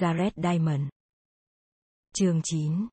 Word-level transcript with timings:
Jared 0.00 0.30
Diamond. 0.36 0.88
Chương 2.12 2.40
9 2.44 2.88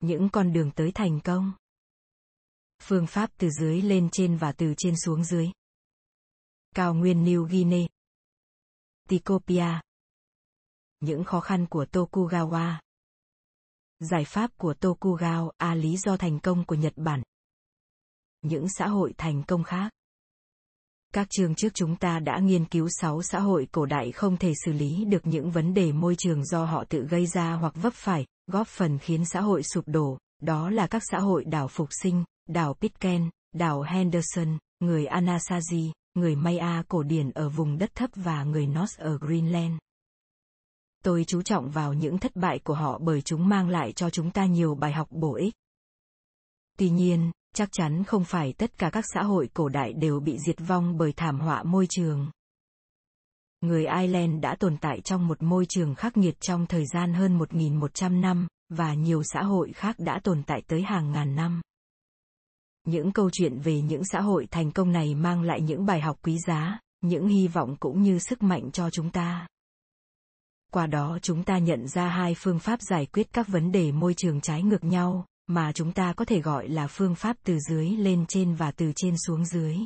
Những 0.00 0.28
con 0.32 0.52
đường 0.52 0.70
tới 0.76 0.92
thành 0.94 1.20
công. 1.24 1.52
Phương 2.82 3.06
pháp 3.06 3.30
từ 3.38 3.50
dưới 3.50 3.82
lên 3.82 4.08
trên 4.12 4.36
và 4.36 4.52
từ 4.52 4.74
trên 4.76 4.94
xuống 5.04 5.24
dưới. 5.24 5.48
Cao 6.74 6.94
nguyên 6.94 7.24
New 7.24 7.44
Guinea. 7.44 7.86
Tikopia. 9.08 9.80
Những 11.00 11.24
khó 11.24 11.40
khăn 11.40 11.66
của 11.70 11.86
Tokugawa. 11.92 12.80
Giải 13.98 14.24
pháp 14.24 14.50
của 14.58 14.74
Tokugawa 14.80 15.50
A 15.56 15.74
lý 15.74 15.96
do 15.96 16.16
thành 16.16 16.40
công 16.40 16.64
của 16.64 16.74
Nhật 16.74 16.92
Bản. 16.96 17.22
Những 18.42 18.66
xã 18.68 18.88
hội 18.88 19.14
thành 19.18 19.42
công 19.48 19.64
khác 19.64 19.95
các 21.14 21.26
chương 21.30 21.54
trước 21.54 21.74
chúng 21.74 21.96
ta 21.96 22.18
đã 22.18 22.38
nghiên 22.38 22.64
cứu 22.64 22.88
6 23.00 23.22
xã 23.22 23.40
hội 23.40 23.68
cổ 23.72 23.86
đại 23.86 24.12
không 24.12 24.36
thể 24.36 24.52
xử 24.64 24.72
lý 24.72 25.04
được 25.04 25.26
những 25.26 25.50
vấn 25.50 25.74
đề 25.74 25.92
môi 25.92 26.14
trường 26.18 26.44
do 26.44 26.64
họ 26.64 26.84
tự 26.88 27.06
gây 27.10 27.26
ra 27.26 27.52
hoặc 27.52 27.74
vấp 27.76 27.94
phải, 27.94 28.26
góp 28.46 28.68
phần 28.68 28.98
khiến 28.98 29.24
xã 29.24 29.40
hội 29.40 29.62
sụp 29.62 29.84
đổ, 29.88 30.18
đó 30.42 30.70
là 30.70 30.86
các 30.86 31.02
xã 31.10 31.18
hội 31.18 31.44
đảo 31.44 31.68
Phục 31.68 31.88
Sinh, 32.02 32.24
đảo 32.48 32.74
Pitcairn, 32.74 33.30
đảo 33.54 33.82
Henderson, 33.82 34.58
người 34.80 35.06
Anasazi, 35.06 35.90
người 36.14 36.36
Maya 36.36 36.82
cổ 36.88 37.02
điển 37.02 37.30
ở 37.30 37.48
vùng 37.48 37.78
đất 37.78 37.94
thấp 37.94 38.10
và 38.14 38.44
người 38.44 38.66
Norse 38.66 39.04
ở 39.04 39.18
Greenland. 39.18 39.74
Tôi 41.04 41.24
chú 41.24 41.42
trọng 41.42 41.70
vào 41.70 41.92
những 41.92 42.18
thất 42.18 42.36
bại 42.36 42.58
của 42.58 42.74
họ 42.74 42.98
bởi 42.98 43.22
chúng 43.22 43.48
mang 43.48 43.68
lại 43.68 43.92
cho 43.92 44.10
chúng 44.10 44.30
ta 44.30 44.46
nhiều 44.46 44.74
bài 44.74 44.92
học 44.92 45.08
bổ 45.10 45.34
ích. 45.34 45.54
Tuy 46.78 46.90
nhiên, 46.90 47.30
chắc 47.56 47.68
chắn 47.72 48.04
không 48.04 48.24
phải 48.24 48.52
tất 48.52 48.78
cả 48.78 48.90
các 48.90 49.04
xã 49.14 49.22
hội 49.22 49.48
cổ 49.54 49.68
đại 49.68 49.92
đều 49.92 50.20
bị 50.20 50.38
diệt 50.46 50.56
vong 50.66 50.96
bởi 50.98 51.12
thảm 51.12 51.40
họa 51.40 51.62
môi 51.62 51.86
trường. 51.90 52.30
Người 53.60 53.86
Ireland 53.86 54.42
đã 54.42 54.56
tồn 54.60 54.76
tại 54.76 55.00
trong 55.00 55.26
một 55.26 55.42
môi 55.42 55.66
trường 55.68 55.94
khắc 55.94 56.16
nghiệt 56.16 56.40
trong 56.40 56.66
thời 56.66 56.84
gian 56.86 57.14
hơn 57.14 57.38
1.100 57.38 58.20
năm, 58.20 58.46
và 58.68 58.94
nhiều 58.94 59.22
xã 59.24 59.42
hội 59.42 59.72
khác 59.72 59.96
đã 59.98 60.20
tồn 60.24 60.42
tại 60.42 60.62
tới 60.66 60.82
hàng 60.82 61.12
ngàn 61.12 61.36
năm. 61.36 61.60
Những 62.84 63.12
câu 63.12 63.30
chuyện 63.32 63.58
về 63.58 63.80
những 63.80 64.04
xã 64.04 64.20
hội 64.20 64.46
thành 64.50 64.72
công 64.72 64.92
này 64.92 65.14
mang 65.14 65.42
lại 65.42 65.60
những 65.60 65.86
bài 65.86 66.00
học 66.00 66.18
quý 66.22 66.38
giá, 66.46 66.78
những 67.00 67.28
hy 67.28 67.48
vọng 67.48 67.76
cũng 67.80 68.02
như 68.02 68.18
sức 68.18 68.42
mạnh 68.42 68.70
cho 68.70 68.90
chúng 68.90 69.10
ta. 69.10 69.46
Qua 70.72 70.86
đó 70.86 71.18
chúng 71.22 71.44
ta 71.44 71.58
nhận 71.58 71.88
ra 71.88 72.08
hai 72.08 72.34
phương 72.38 72.58
pháp 72.58 72.80
giải 72.90 73.06
quyết 73.06 73.32
các 73.32 73.48
vấn 73.48 73.72
đề 73.72 73.92
môi 73.92 74.14
trường 74.14 74.40
trái 74.40 74.62
ngược 74.62 74.84
nhau, 74.84 75.24
mà 75.46 75.72
chúng 75.72 75.92
ta 75.92 76.12
có 76.12 76.24
thể 76.24 76.40
gọi 76.40 76.68
là 76.68 76.86
phương 76.86 77.14
pháp 77.14 77.36
từ 77.44 77.58
dưới 77.58 77.88
lên 77.88 78.24
trên 78.28 78.54
và 78.54 78.70
từ 78.70 78.92
trên 78.96 79.14
xuống 79.26 79.44
dưới. 79.44 79.76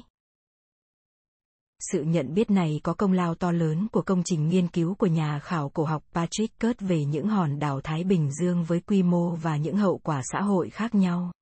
Sự 1.92 2.02
nhận 2.02 2.34
biết 2.34 2.50
này 2.50 2.80
có 2.82 2.94
công 2.94 3.12
lao 3.12 3.34
to 3.34 3.52
lớn 3.52 3.88
của 3.92 4.02
công 4.02 4.22
trình 4.24 4.48
nghiên 4.48 4.68
cứu 4.68 4.94
của 4.94 5.06
nhà 5.06 5.38
khảo 5.38 5.68
cổ 5.68 5.84
học 5.84 6.04
Patrick 6.12 6.60
Kurt 6.60 6.80
về 6.80 7.04
những 7.04 7.28
hòn 7.28 7.58
đảo 7.58 7.80
Thái 7.80 8.04
Bình 8.04 8.30
Dương 8.32 8.64
với 8.64 8.80
quy 8.80 9.02
mô 9.02 9.30
và 9.30 9.56
những 9.56 9.76
hậu 9.76 9.98
quả 9.98 10.22
xã 10.32 10.40
hội 10.40 10.70
khác 10.70 10.94
nhau. 10.94 11.32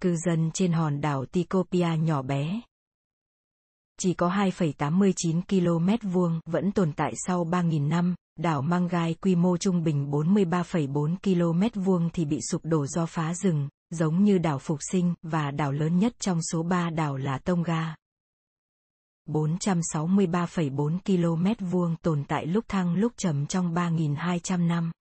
Cư 0.00 0.16
dân 0.16 0.50
trên 0.54 0.72
hòn 0.72 1.00
đảo 1.00 1.24
Tikopia 1.26 1.88
nhỏ 1.98 2.22
bé, 2.22 2.60
chỉ 3.98 4.14
có 4.14 4.28
2,89 4.28 5.40
km 5.48 6.08
vuông 6.08 6.40
vẫn 6.46 6.72
tồn 6.72 6.92
tại 6.92 7.12
sau 7.26 7.44
3.000 7.44 7.88
năm, 7.88 8.14
Đảo 8.38 8.62
Mangai 8.62 9.14
quy 9.14 9.34
mô 9.36 9.56
trung 9.56 9.84
bình 9.84 10.10
43,4 10.10 11.16
km 11.22 11.80
vuông 11.80 12.10
thì 12.12 12.24
bị 12.24 12.38
sụp 12.50 12.64
đổ 12.64 12.86
do 12.86 13.06
phá 13.06 13.34
rừng, 13.34 13.68
giống 13.90 14.24
như 14.24 14.38
đảo 14.38 14.58
Phục 14.58 14.78
Sinh 14.90 15.14
và 15.22 15.50
đảo 15.50 15.72
lớn 15.72 15.98
nhất 15.98 16.14
trong 16.18 16.42
số 16.42 16.62
3 16.62 16.90
đảo 16.90 17.16
là 17.16 17.38
Tonga. 17.38 17.94
463,4 19.28 20.98
km 21.04 21.64
vuông 21.64 21.96
tồn 21.96 22.24
tại 22.28 22.46
lúc 22.46 22.64
thăng 22.68 22.94
lúc 22.94 23.12
trầm 23.16 23.46
trong 23.46 23.74
3.200 23.74 24.66
năm. 24.66 24.92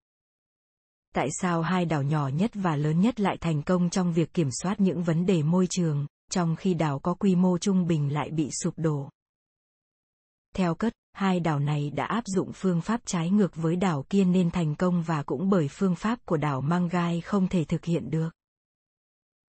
Tại 1.15 1.27
sao 1.41 1.61
hai 1.61 1.85
đảo 1.85 2.03
nhỏ 2.03 2.27
nhất 2.27 2.51
và 2.53 2.75
lớn 2.75 3.01
nhất 3.01 3.19
lại 3.19 3.37
thành 3.41 3.63
công 3.63 3.89
trong 3.89 4.13
việc 4.13 4.33
kiểm 4.33 4.49
soát 4.51 4.79
những 4.79 5.03
vấn 5.03 5.25
đề 5.25 5.43
môi 5.43 5.67
trường, 5.69 6.07
trong 6.31 6.55
khi 6.55 6.73
đảo 6.73 6.99
có 6.99 7.13
quy 7.13 7.35
mô 7.35 7.57
trung 7.57 7.87
bình 7.87 8.13
lại 8.13 8.29
bị 8.31 8.49
sụp 8.63 8.73
đổ? 8.77 9.09
Theo 10.53 10.75
cất, 10.75 10.93
hai 11.13 11.39
đảo 11.39 11.59
này 11.59 11.89
đã 11.89 12.05
áp 12.05 12.23
dụng 12.25 12.51
phương 12.53 12.81
pháp 12.81 13.01
trái 13.05 13.29
ngược 13.29 13.55
với 13.55 13.75
đảo 13.75 14.05
kia 14.09 14.23
nên 14.23 14.51
thành 14.51 14.75
công 14.75 15.03
và 15.03 15.23
cũng 15.23 15.49
bởi 15.49 15.67
phương 15.67 15.95
pháp 15.95 16.19
của 16.25 16.37
đảo 16.37 16.61
Mangai 16.61 17.21
không 17.21 17.47
thể 17.47 17.63
thực 17.63 17.85
hiện 17.85 18.09
được. 18.09 18.29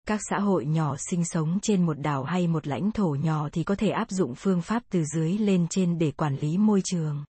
Các 0.06 0.20
xã 0.30 0.38
hội 0.38 0.66
nhỏ 0.66 0.96
sinh 1.10 1.24
sống 1.24 1.58
trên 1.62 1.86
một 1.86 1.98
đảo 1.98 2.24
hay 2.24 2.46
một 2.46 2.66
lãnh 2.66 2.92
thổ 2.92 3.16
nhỏ 3.22 3.48
thì 3.52 3.64
có 3.64 3.74
thể 3.74 3.88
áp 3.88 4.10
dụng 4.10 4.34
phương 4.34 4.62
pháp 4.62 4.82
từ 4.90 5.04
dưới 5.04 5.38
lên 5.38 5.66
trên 5.70 5.98
để 5.98 6.10
quản 6.10 6.36
lý 6.36 6.58
môi 6.58 6.80
trường. 6.84 7.24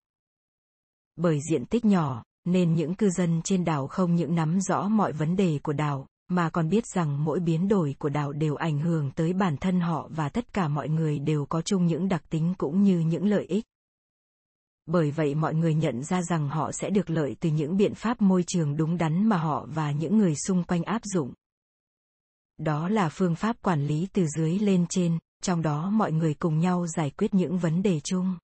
Bởi 1.16 1.40
diện 1.52 1.66
tích 1.66 1.86
nhỏ, 1.86 2.24
nên 2.46 2.74
những 2.74 2.96
cư 2.96 3.10
dân 3.10 3.42
trên 3.44 3.66
đảo 3.66 3.88
không 3.88 4.16
những 4.16 4.36
nắm 4.36 4.62
rõ 4.62 4.88
mọi 4.88 5.12
vấn 5.12 5.36
đề 5.36 5.60
của 5.64 5.74
đảo, 5.74 6.08
mà 6.28 6.50
còn 6.50 6.70
biết 6.70 6.84
rằng 6.86 7.24
mỗi 7.24 7.40
biến 7.40 7.68
đổi 7.68 7.96
của 8.00 8.10
đảo 8.10 8.34
đều 8.34 8.56
ảnh 8.56 8.80
hưởng 8.80 9.12
tới 9.12 9.34
bản 9.34 9.58
thân 9.58 9.80
họ 9.80 10.10
và 10.12 10.30
tất 10.30 10.54
cả 10.54 10.68
mọi 10.68 10.90
người 10.90 11.20
đều 11.20 11.46
có 11.46 11.62
chung 11.62 11.86
những 11.86 12.08
đặc 12.08 12.24
tính 12.30 12.54
cũng 12.58 12.84
như 12.84 13.00
những 13.00 13.26
lợi 13.26 13.46
ích. 13.46 13.66
Bởi 14.86 15.12
vậy 15.12 15.36
mọi 15.36 15.56
người 15.56 15.74
nhận 15.74 16.04
ra 16.04 16.22
rằng 16.22 16.50
họ 16.50 16.72
sẽ 16.72 16.90
được 16.90 17.10
lợi 17.10 17.36
từ 17.40 17.50
những 17.50 17.78
biện 17.78 17.96
pháp 17.96 18.22
môi 18.22 18.44
trường 18.48 18.78
đúng 18.78 18.98
đắn 18.98 19.26
mà 19.26 19.38
họ 19.38 19.66
và 19.70 19.92
những 19.92 20.18
người 20.18 20.36
xung 20.36 20.64
quanh 20.64 20.84
áp 20.84 21.02
dụng. 21.04 21.34
Đó 22.58 22.90
là 22.90 23.10
phương 23.10 23.36
pháp 23.36 23.62
quản 23.62 23.86
lý 23.86 24.08
từ 24.14 24.28
dưới 24.28 24.60
lên 24.60 24.86
trên, 24.90 25.20
trong 25.42 25.62
đó 25.62 25.90
mọi 25.90 26.12
người 26.12 26.34
cùng 26.34 26.60
nhau 26.60 26.88
giải 26.88 27.10
quyết 27.10 27.34
những 27.34 27.58
vấn 27.58 27.84
đề 27.84 28.00
chung. 28.00 28.38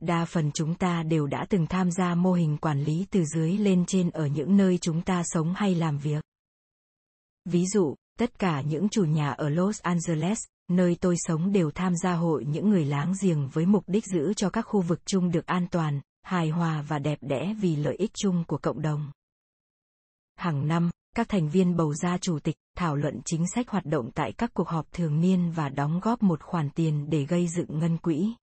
Đa 0.00 0.24
phần 0.24 0.52
chúng 0.52 0.74
ta 0.74 1.02
đều 1.02 1.26
đã 1.26 1.46
từng 1.48 1.66
tham 1.66 1.90
gia 1.90 2.14
mô 2.14 2.32
hình 2.32 2.56
quản 2.56 2.82
lý 2.84 3.06
từ 3.10 3.24
dưới 3.24 3.58
lên 3.58 3.84
trên 3.86 4.10
ở 4.10 4.26
những 4.26 4.56
nơi 4.56 4.78
chúng 4.78 5.02
ta 5.02 5.22
sống 5.24 5.54
hay 5.56 5.74
làm 5.74 5.98
việc 5.98 6.24
ví 7.44 7.66
dụ 7.66 7.94
tất 8.18 8.38
cả 8.38 8.60
những 8.60 8.88
chủ 8.88 9.04
nhà 9.04 9.30
ở 9.30 9.48
los 9.48 9.80
angeles 9.80 10.38
nơi 10.70 10.96
tôi 11.00 11.14
sống 11.18 11.52
đều 11.52 11.70
tham 11.70 11.96
gia 11.96 12.14
hội 12.14 12.44
những 12.44 12.70
người 12.70 12.84
láng 12.84 13.14
giềng 13.22 13.48
với 13.48 13.66
mục 13.66 13.84
đích 13.86 14.04
giữ 14.06 14.34
cho 14.34 14.50
các 14.50 14.62
khu 14.62 14.80
vực 14.80 15.00
chung 15.06 15.30
được 15.30 15.46
an 15.46 15.66
toàn, 15.70 16.00
hài 16.22 16.48
hòa 16.48 16.82
và 16.88 16.98
đẹp 16.98 17.18
đẽ 17.20 17.54
vì 17.60 17.76
lợi 17.76 17.96
ích 17.96 18.10
chung 18.14 18.44
của 18.44 18.58
cộng 18.58 18.82
đồng. 18.82 19.10
Hàng 20.36 20.68
năm, 20.68 20.90
các 21.16 21.28
thành 21.28 21.48
viên 21.48 21.76
bầu 21.76 21.94
ra 21.94 22.18
chủ 22.18 22.38
tịch, 22.38 22.56
thảo 22.76 22.96
luận 22.96 23.20
chính 23.24 23.44
sách 23.54 23.68
hoạt 23.68 23.84
động 23.84 24.10
tại 24.14 24.32
các 24.32 24.50
cuộc 24.54 24.68
họp 24.68 24.92
thường 24.92 25.20
niên 25.20 25.50
và 25.50 25.68
đóng 25.68 26.00
góp 26.00 26.22
một 26.22 26.42
khoản 26.42 26.70
tiền 26.70 27.10
để 27.10 27.24
gây 27.24 27.48
dựng 27.48 27.78
ngân 27.78 27.98
quỹ. 27.98 28.34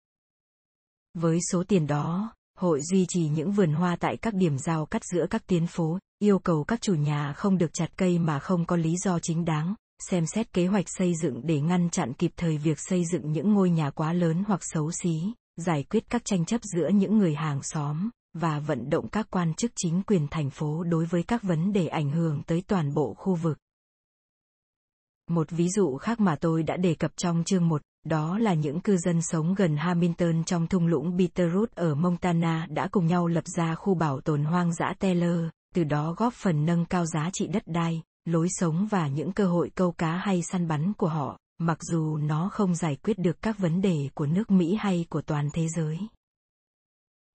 Với 1.14 1.38
số 1.52 1.64
tiền 1.68 1.86
đó, 1.86 2.34
hội 2.58 2.80
duy 2.82 3.06
trì 3.08 3.28
những 3.28 3.52
vườn 3.52 3.72
hoa 3.72 3.96
tại 3.96 4.16
các 4.16 4.34
điểm 4.34 4.58
giao 4.58 4.86
cắt 4.86 5.02
giữa 5.04 5.26
các 5.30 5.46
tuyến 5.46 5.66
phố, 5.66 5.98
yêu 6.18 6.38
cầu 6.38 6.64
các 6.64 6.80
chủ 6.80 6.94
nhà 6.94 7.32
không 7.32 7.58
được 7.58 7.72
chặt 7.72 7.88
cây 7.96 8.18
mà 8.18 8.38
không 8.38 8.66
có 8.66 8.76
lý 8.76 8.96
do 8.96 9.18
chính 9.18 9.44
đáng, 9.44 9.74
xem 10.10 10.26
xét 10.26 10.52
kế 10.52 10.66
hoạch 10.66 10.88
xây 10.88 11.14
dựng 11.22 11.40
để 11.46 11.60
ngăn 11.60 11.90
chặn 11.90 12.12
kịp 12.12 12.32
thời 12.36 12.58
việc 12.58 12.80
xây 12.80 13.04
dựng 13.12 13.32
những 13.32 13.54
ngôi 13.54 13.70
nhà 13.70 13.90
quá 13.90 14.12
lớn 14.12 14.44
hoặc 14.46 14.60
xấu 14.62 14.90
xí, 14.92 15.22
giải 15.56 15.82
quyết 15.82 16.10
các 16.10 16.24
tranh 16.24 16.44
chấp 16.44 16.60
giữa 16.62 16.88
những 16.88 17.18
người 17.18 17.34
hàng 17.34 17.62
xóm 17.62 18.10
và 18.34 18.58
vận 18.58 18.90
động 18.90 19.08
các 19.08 19.26
quan 19.30 19.54
chức 19.54 19.72
chính 19.76 20.02
quyền 20.06 20.26
thành 20.30 20.50
phố 20.50 20.84
đối 20.84 21.06
với 21.06 21.22
các 21.22 21.42
vấn 21.42 21.72
đề 21.72 21.86
ảnh 21.86 22.10
hưởng 22.10 22.42
tới 22.46 22.62
toàn 22.66 22.94
bộ 22.94 23.14
khu 23.14 23.34
vực. 23.34 23.58
Một 25.30 25.50
ví 25.50 25.68
dụ 25.68 25.96
khác 25.96 26.20
mà 26.20 26.36
tôi 26.40 26.62
đã 26.62 26.76
đề 26.76 26.94
cập 26.94 27.10
trong 27.16 27.44
chương 27.44 27.68
1, 27.68 27.82
đó 28.04 28.38
là 28.38 28.54
những 28.54 28.80
cư 28.80 28.96
dân 28.96 29.22
sống 29.22 29.54
gần 29.54 29.76
Hamilton 29.76 30.44
trong 30.44 30.66
thung 30.66 30.86
lũng 30.86 31.16
Bitterroot 31.16 31.72
ở 31.72 31.94
Montana 31.94 32.66
đã 32.70 32.88
cùng 32.90 33.06
nhau 33.06 33.26
lập 33.26 33.44
ra 33.46 33.74
khu 33.74 33.94
bảo 33.94 34.20
tồn 34.20 34.44
hoang 34.44 34.74
dã 34.74 34.94
Taylor, 34.98 35.40
từ 35.76 35.84
đó 35.84 36.14
góp 36.16 36.34
phần 36.34 36.66
nâng 36.66 36.84
cao 36.84 37.06
giá 37.06 37.30
trị 37.32 37.46
đất 37.46 37.62
đai, 37.66 38.02
lối 38.24 38.48
sống 38.50 38.86
và 38.90 39.08
những 39.08 39.32
cơ 39.32 39.46
hội 39.46 39.70
câu 39.74 39.92
cá 39.92 40.16
hay 40.16 40.42
săn 40.42 40.68
bắn 40.68 40.92
của 40.92 41.08
họ, 41.08 41.38
mặc 41.58 41.78
dù 41.82 42.16
nó 42.16 42.48
không 42.52 42.74
giải 42.74 42.96
quyết 42.96 43.18
được 43.18 43.42
các 43.42 43.58
vấn 43.58 43.80
đề 43.80 44.08
của 44.14 44.26
nước 44.26 44.50
Mỹ 44.50 44.76
hay 44.80 45.06
của 45.10 45.22
toàn 45.22 45.48
thế 45.52 45.68
giới. 45.68 45.98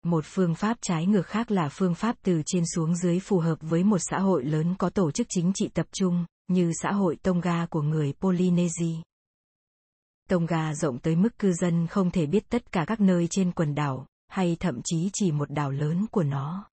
Một 0.04 0.26
phương 0.28 0.56
pháp 0.56 0.78
trái 0.82 1.06
ngược 1.06 1.28
khác 1.28 1.52
là 1.52 1.70
phương 1.72 1.96
pháp 1.96 2.16
từ 2.24 2.42
trên 2.46 2.64
xuống 2.76 2.96
dưới 2.96 3.20
phù 3.20 3.40
hợp 3.40 3.58
với 3.62 3.84
một 3.84 3.98
xã 4.12 4.20
hội 4.20 4.44
lớn 4.44 4.76
có 4.78 4.90
tổ 4.90 5.12
chức 5.12 5.28
chính 5.30 5.52
trị 5.54 5.68
tập 5.74 5.86
trung, 5.92 6.26
như 6.48 6.72
xã 6.82 6.92
hội 6.92 7.16
Tonga 7.16 7.66
của 7.66 7.82
người 7.82 8.14
Polynesia. 8.22 8.96
Tonga 10.30 10.74
rộng 10.74 11.00
tới 11.00 11.16
mức 11.16 11.40
cư 11.40 11.54
dân 11.54 11.88
không 11.88 12.12
thể 12.12 12.26
biết 12.26 12.50
tất 12.50 12.72
cả 12.72 12.86
các 12.88 13.02
nơi 13.02 13.28
trên 13.28 13.52
quần 13.52 13.76
đảo, 13.76 14.08
hay 14.28 14.58
thậm 14.60 14.82
chí 14.84 15.10
chỉ 15.14 15.32
một 15.32 15.52
đảo 15.52 15.72
lớn 15.72 16.06
của 16.12 16.24
nó. 16.24 16.71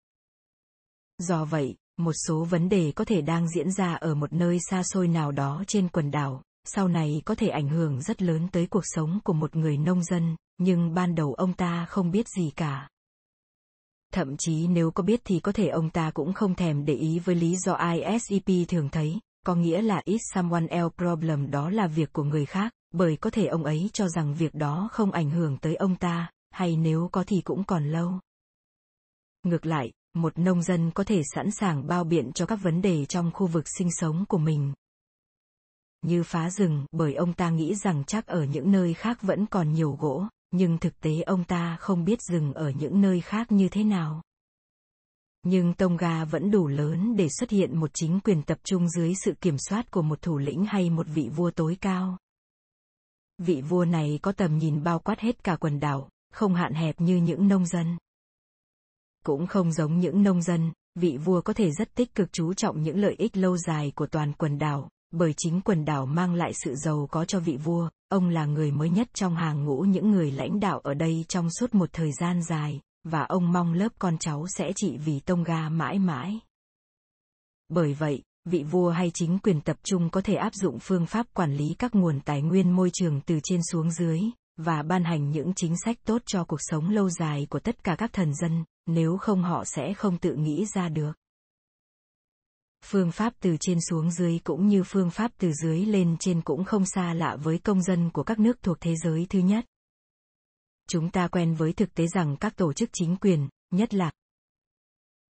Do 1.19 1.45
vậy, 1.45 1.77
một 1.97 2.13
số 2.27 2.45
vấn 2.45 2.69
đề 2.69 2.93
có 2.97 3.05
thể 3.05 3.21
đang 3.21 3.49
diễn 3.49 3.71
ra 3.73 3.95
ở 3.95 4.15
một 4.15 4.33
nơi 4.33 4.59
xa 4.71 4.83
xôi 4.83 5.09
nào 5.09 5.33
đó 5.33 5.65
trên 5.67 5.89
quần 5.89 6.11
đảo 6.11 6.43
sau 6.75 6.89
này 6.89 7.23
có 7.25 7.35
thể 7.35 7.49
ảnh 7.49 7.69
hưởng 7.69 8.03
rất 8.03 8.23
lớn 8.23 8.49
tới 8.53 8.67
cuộc 8.67 8.85
sống 8.85 9.21
của 9.25 9.33
một 9.33 9.57
người 9.57 9.77
nông 9.79 10.05
dân 10.05 10.37
nhưng 10.59 10.95
ban 10.95 11.15
đầu 11.15 11.35
ông 11.35 11.53
ta 11.53 11.87
không 11.89 12.11
biết 12.11 12.29
gì 12.29 12.51
cả. 12.57 12.89
Thậm 14.13 14.37
chí 14.37 14.67
nếu 14.67 14.91
có 14.91 15.03
biết 15.03 15.21
thì 15.25 15.41
có 15.41 15.53
thể 15.53 15.69
ông 15.69 15.91
ta 15.91 16.11
cũng 16.11 16.33
không 16.33 16.55
thèm 16.55 16.85
để 16.85 16.95
ý 16.95 17.19
với 17.19 17.35
lý 17.35 17.57
do 17.57 17.75
isep 17.75 18.69
thường 18.69 18.89
thấy 18.89 19.21
có 19.47 19.55
nghĩa 19.55 19.83
là 19.83 20.03
it's 20.07 20.35
someone 20.35 20.67
else 20.67 20.95
problem? 20.97 21.51
đó 21.51 21.71
là 21.71 21.87
việc 21.87 22.13
của 22.13 22.25
người 22.25 22.47
khác 22.47 22.73
bởi 22.91 23.17
có 23.17 23.31
thể 23.31 23.47
ông 23.47 23.65
ấy 23.65 23.91
cho 23.93 24.09
rằng 24.09 24.35
việc 24.35 24.55
đó 24.55 24.89
không 24.93 25.13
ảnh 25.13 25.31
hưởng 25.31 25.59
tới 25.59 25.75
ông 25.75 25.97
ta 25.97 26.31
hay 26.51 26.77
nếu 26.77 27.09
có 27.13 27.25
thì 27.27 27.41
cũng 27.45 27.65
còn 27.65 27.85
lâu. 27.85 28.13
Ngược 29.43 29.67
lại, 29.67 29.93
một 30.23 30.39
nông 30.39 30.63
dân 30.63 30.91
có 30.91 31.05
thể 31.05 31.23
sẵn 31.35 31.51
sàng 31.51 31.87
bao 31.87 32.05
biện 32.05 32.33
cho 32.33 32.47
các 32.47 32.57
vấn 32.63 32.83
đề 32.83 33.05
trong 33.05 33.31
khu 33.35 33.47
vực 33.47 33.65
sinh 33.79 33.89
sống 33.93 34.25
của 34.29 34.39
mình. 34.39 34.73
Như 36.03 36.23
phá 36.23 36.51
rừng, 36.51 36.87
bởi 36.93 37.15
ông 37.15 37.33
ta 37.33 37.51
nghĩ 37.51 37.75
rằng 37.75 38.05
chắc 38.07 38.27
ở 38.27 38.45
những 38.45 38.73
nơi 38.73 38.95
khác 38.95 39.23
vẫn 39.23 39.47
còn 39.47 39.73
nhiều 39.73 39.97
gỗ, 40.01 40.25
nhưng 40.51 40.79
thực 40.79 41.01
tế 41.01 41.21
ông 41.21 41.45
ta 41.45 41.77
không 41.81 42.05
biết 42.05 42.23
rừng 42.23 42.55
ở 42.55 42.71
những 42.71 43.01
nơi 43.01 43.21
khác 43.21 43.53
như 43.53 43.69
thế 43.69 43.85
nào. 43.85 44.23
Nhưng 45.43 45.75
Tonga 45.75 46.25
vẫn 46.25 46.51
đủ 46.51 46.67
lớn 46.67 47.17
để 47.17 47.29
xuất 47.29 47.51
hiện 47.51 47.81
một 47.81 47.91
chính 47.95 48.21
quyền 48.21 48.43
tập 48.43 48.59
trung 48.65 48.89
dưới 48.89 49.15
sự 49.25 49.35
kiểm 49.41 49.57
soát 49.59 49.91
của 49.91 50.03
một 50.03 50.23
thủ 50.23 50.39
lĩnh 50.39 50.65
hay 50.65 50.91
một 50.91 51.07
vị 51.15 51.31
vua 51.37 51.51
tối 51.51 51.77
cao. 51.81 52.19
Vị 53.39 53.61
vua 53.61 53.85
này 53.85 54.19
có 54.23 54.33
tầm 54.33 54.59
nhìn 54.59 54.83
bao 54.83 54.99
quát 54.99 55.21
hết 55.21 55.45
cả 55.45 55.57
quần 55.57 55.81
đảo, 55.81 56.09
không 56.33 56.55
hạn 56.55 56.75
hẹp 56.75 57.01
như 57.01 57.17
những 57.17 57.49
nông 57.49 57.67
dân. 57.67 57.97
Cũng 59.25 59.47
không 59.47 59.73
giống 59.73 59.99
những 59.99 60.23
nông 60.23 60.43
dân, 60.43 60.73
vị 60.95 61.17
vua 61.25 61.41
có 61.41 61.53
thể 61.53 61.71
rất 61.71 61.95
tích 61.95 62.15
cực 62.15 62.33
chú 62.33 62.55
trọng 62.55 62.83
những 62.83 62.99
lợi 62.99 63.15
ích 63.19 63.37
lâu 63.37 63.57
dài 63.57 63.93
của 63.95 64.07
toàn 64.07 64.33
quần 64.33 64.59
đảo, 64.59 64.89
bởi 65.11 65.35
chính 65.37 65.61
quần 65.61 65.85
đảo 65.85 66.07
mang 66.07 66.35
lại 66.35 66.53
sự 66.65 66.75
giàu 66.75 67.09
có 67.11 67.25
cho 67.25 67.41
vị 67.41 67.57
vua, 67.57 67.89
ông 68.09 68.29
là 68.29 68.47
người 68.47 68.71
mới 68.71 68.91
nhất 68.91 69.09
trong 69.15 69.37
hàng 69.37 69.65
ngũ 69.65 69.81
những 69.81 70.11
người 70.11 70.31
lãnh 70.31 70.61
đạo 70.61 70.79
ở 70.79 70.95
đây 70.95 71.25
trong 71.29 71.51
suốt 71.51 71.75
một 71.75 71.91
thời 71.93 72.13
gian 72.21 72.43
dài, 72.43 72.81
và 73.05 73.23
ông 73.23 73.53
mong 73.53 73.73
lớp 73.73 73.93
con 73.99 74.19
cháu 74.19 74.47
sẽ 74.57 74.73
trị 74.77 74.97
vì 74.97 75.21
Tonga 75.21 75.69
mãi 75.69 75.99
mãi. 75.99 76.41
Bởi 77.69 77.95
vậy, 77.95 78.23
vị 78.45 78.63
vua 78.63 78.91
hay 78.91 79.11
chính 79.15 79.39
quyền 79.39 79.61
tập 79.61 79.77
trung 79.83 80.11
có 80.11 80.21
thể 80.21 80.35
áp 80.35 80.55
dụng 80.55 80.79
phương 80.79 81.07
pháp 81.07 81.27
quản 81.35 81.55
lý 81.55 81.75
các 81.79 81.95
nguồn 81.95 82.21
tài 82.21 82.43
nguyên 82.43 82.71
môi 82.71 82.91
trường 82.93 83.21
từ 83.21 83.41
trên 83.43 83.61
xuống 83.73 83.91
dưới, 83.91 84.21
và 84.57 84.83
ban 84.83 85.05
hành 85.05 85.31
những 85.31 85.55
chính 85.55 85.75
sách 85.85 85.97
tốt 86.07 86.23
cho 86.27 86.45
cuộc 86.45 86.61
sống 86.61 86.91
lâu 86.91 87.11
dài 87.11 87.47
của 87.51 87.61
tất 87.61 87.85
cả 87.85 87.97
các 87.99 88.13
thần 88.13 88.35
dân, 88.35 88.65
nếu 88.89 89.17
không 89.17 89.43
họ 89.43 89.65
sẽ 89.65 89.95
không 89.95 90.19
tự 90.19 90.35
nghĩ 90.35 90.67
ra 90.75 90.89
được. 90.89 91.13
Phương 92.85 93.13
pháp 93.13 93.33
từ 93.41 93.57
trên 93.61 93.79
xuống 93.81 94.11
dưới 94.11 94.41
cũng 94.45 94.69
như 94.69 94.83
phương 94.83 95.11
pháp 95.11 95.31
từ 95.39 95.53
dưới 95.53 95.87
lên 95.87 96.17
trên 96.21 96.43
cũng 96.43 96.65
không 96.65 96.87
xa 96.87 97.15
lạ 97.15 97.37
với 97.43 97.59
công 97.59 97.83
dân 97.83 98.11
của 98.11 98.23
các 98.23 98.39
nước 98.39 98.63
thuộc 98.63 98.77
thế 98.81 98.97
giới 98.97 99.27
thứ 99.31 99.39
nhất. 99.39 99.65
Chúng 100.89 101.11
ta 101.11 101.29
quen 101.29 101.55
với 101.55 101.73
thực 101.73 101.95
tế 101.95 102.07
rằng 102.07 102.37
các 102.37 102.57
tổ 102.57 102.73
chức 102.73 102.91
chính 102.93 103.17
quyền, 103.17 103.49
nhất 103.71 103.95
là 103.95 104.11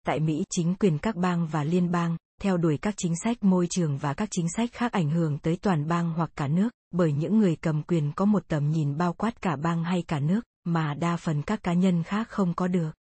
tại 0.06 0.20
Mỹ 0.20 0.44
chính 0.50 0.76
quyền 0.76 0.98
các 0.98 1.16
bang 1.16 1.48
và 1.48 1.64
liên 1.64 1.92
bang, 1.92 2.18
theo 2.42 2.58
đuổi 2.58 2.78
các 2.78 2.94
chính 2.98 3.14
sách 3.24 3.44
môi 3.44 3.68
trường 3.70 3.98
và 3.98 4.14
các 4.14 4.30
chính 4.32 4.48
sách 4.56 4.70
khác 4.74 4.92
ảnh 4.92 5.10
hưởng 5.10 5.38
tới 5.38 5.58
toàn 5.62 5.88
bang 5.88 6.14
hoặc 6.14 6.32
cả 6.36 6.48
nước, 6.48 6.70
bởi 6.92 7.14
những 7.14 7.40
người 7.40 7.56
cầm 7.56 7.84
quyền 7.84 8.12
có 8.16 8.26
một 8.26 8.48
tầm 8.48 8.72
nhìn 8.72 8.98
bao 8.98 9.14
quát 9.14 9.42
cả 9.42 9.56
bang 9.56 9.84
hay 9.84 10.04
cả 10.08 10.20
nước, 10.20 10.42
mà 10.64 10.94
đa 10.94 11.18
phần 11.18 11.42
các 11.42 11.64
cá 11.64 11.74
nhân 11.74 12.04
khác 12.04 12.30
không 12.30 12.54
có 12.54 12.68
được. 12.68 12.92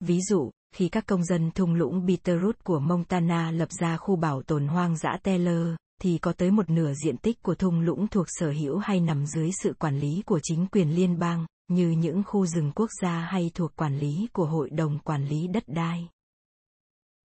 Ví 0.00 0.20
dụ, 0.20 0.50
khi 0.74 0.88
các 0.88 1.06
công 1.06 1.24
dân 1.24 1.50
thung 1.50 1.74
lũng 1.74 2.06
Bitterroot 2.06 2.64
của 2.64 2.78
Montana 2.78 3.50
lập 3.50 3.68
ra 3.80 3.96
khu 3.96 4.16
bảo 4.16 4.42
tồn 4.42 4.66
hoang 4.66 4.96
dã 4.96 5.18
Taylor, 5.22 5.68
thì 6.02 6.18
có 6.18 6.32
tới 6.32 6.50
một 6.50 6.70
nửa 6.70 6.92
diện 7.04 7.16
tích 7.16 7.42
của 7.42 7.54
thung 7.54 7.80
lũng 7.80 8.08
thuộc 8.08 8.26
sở 8.28 8.50
hữu 8.50 8.78
hay 8.78 9.00
nằm 9.00 9.26
dưới 9.26 9.50
sự 9.62 9.72
quản 9.78 9.98
lý 9.98 10.22
của 10.26 10.40
chính 10.42 10.66
quyền 10.66 10.94
liên 10.94 11.18
bang, 11.18 11.46
như 11.68 11.90
những 11.90 12.22
khu 12.26 12.46
rừng 12.46 12.72
quốc 12.74 12.90
gia 13.02 13.18
hay 13.20 13.50
thuộc 13.54 13.76
quản 13.76 13.98
lý 13.98 14.28
của 14.32 14.46
Hội 14.46 14.70
đồng 14.70 14.98
Quản 14.98 15.24
lý 15.24 15.46
Đất 15.46 15.64
đai. 15.66 16.08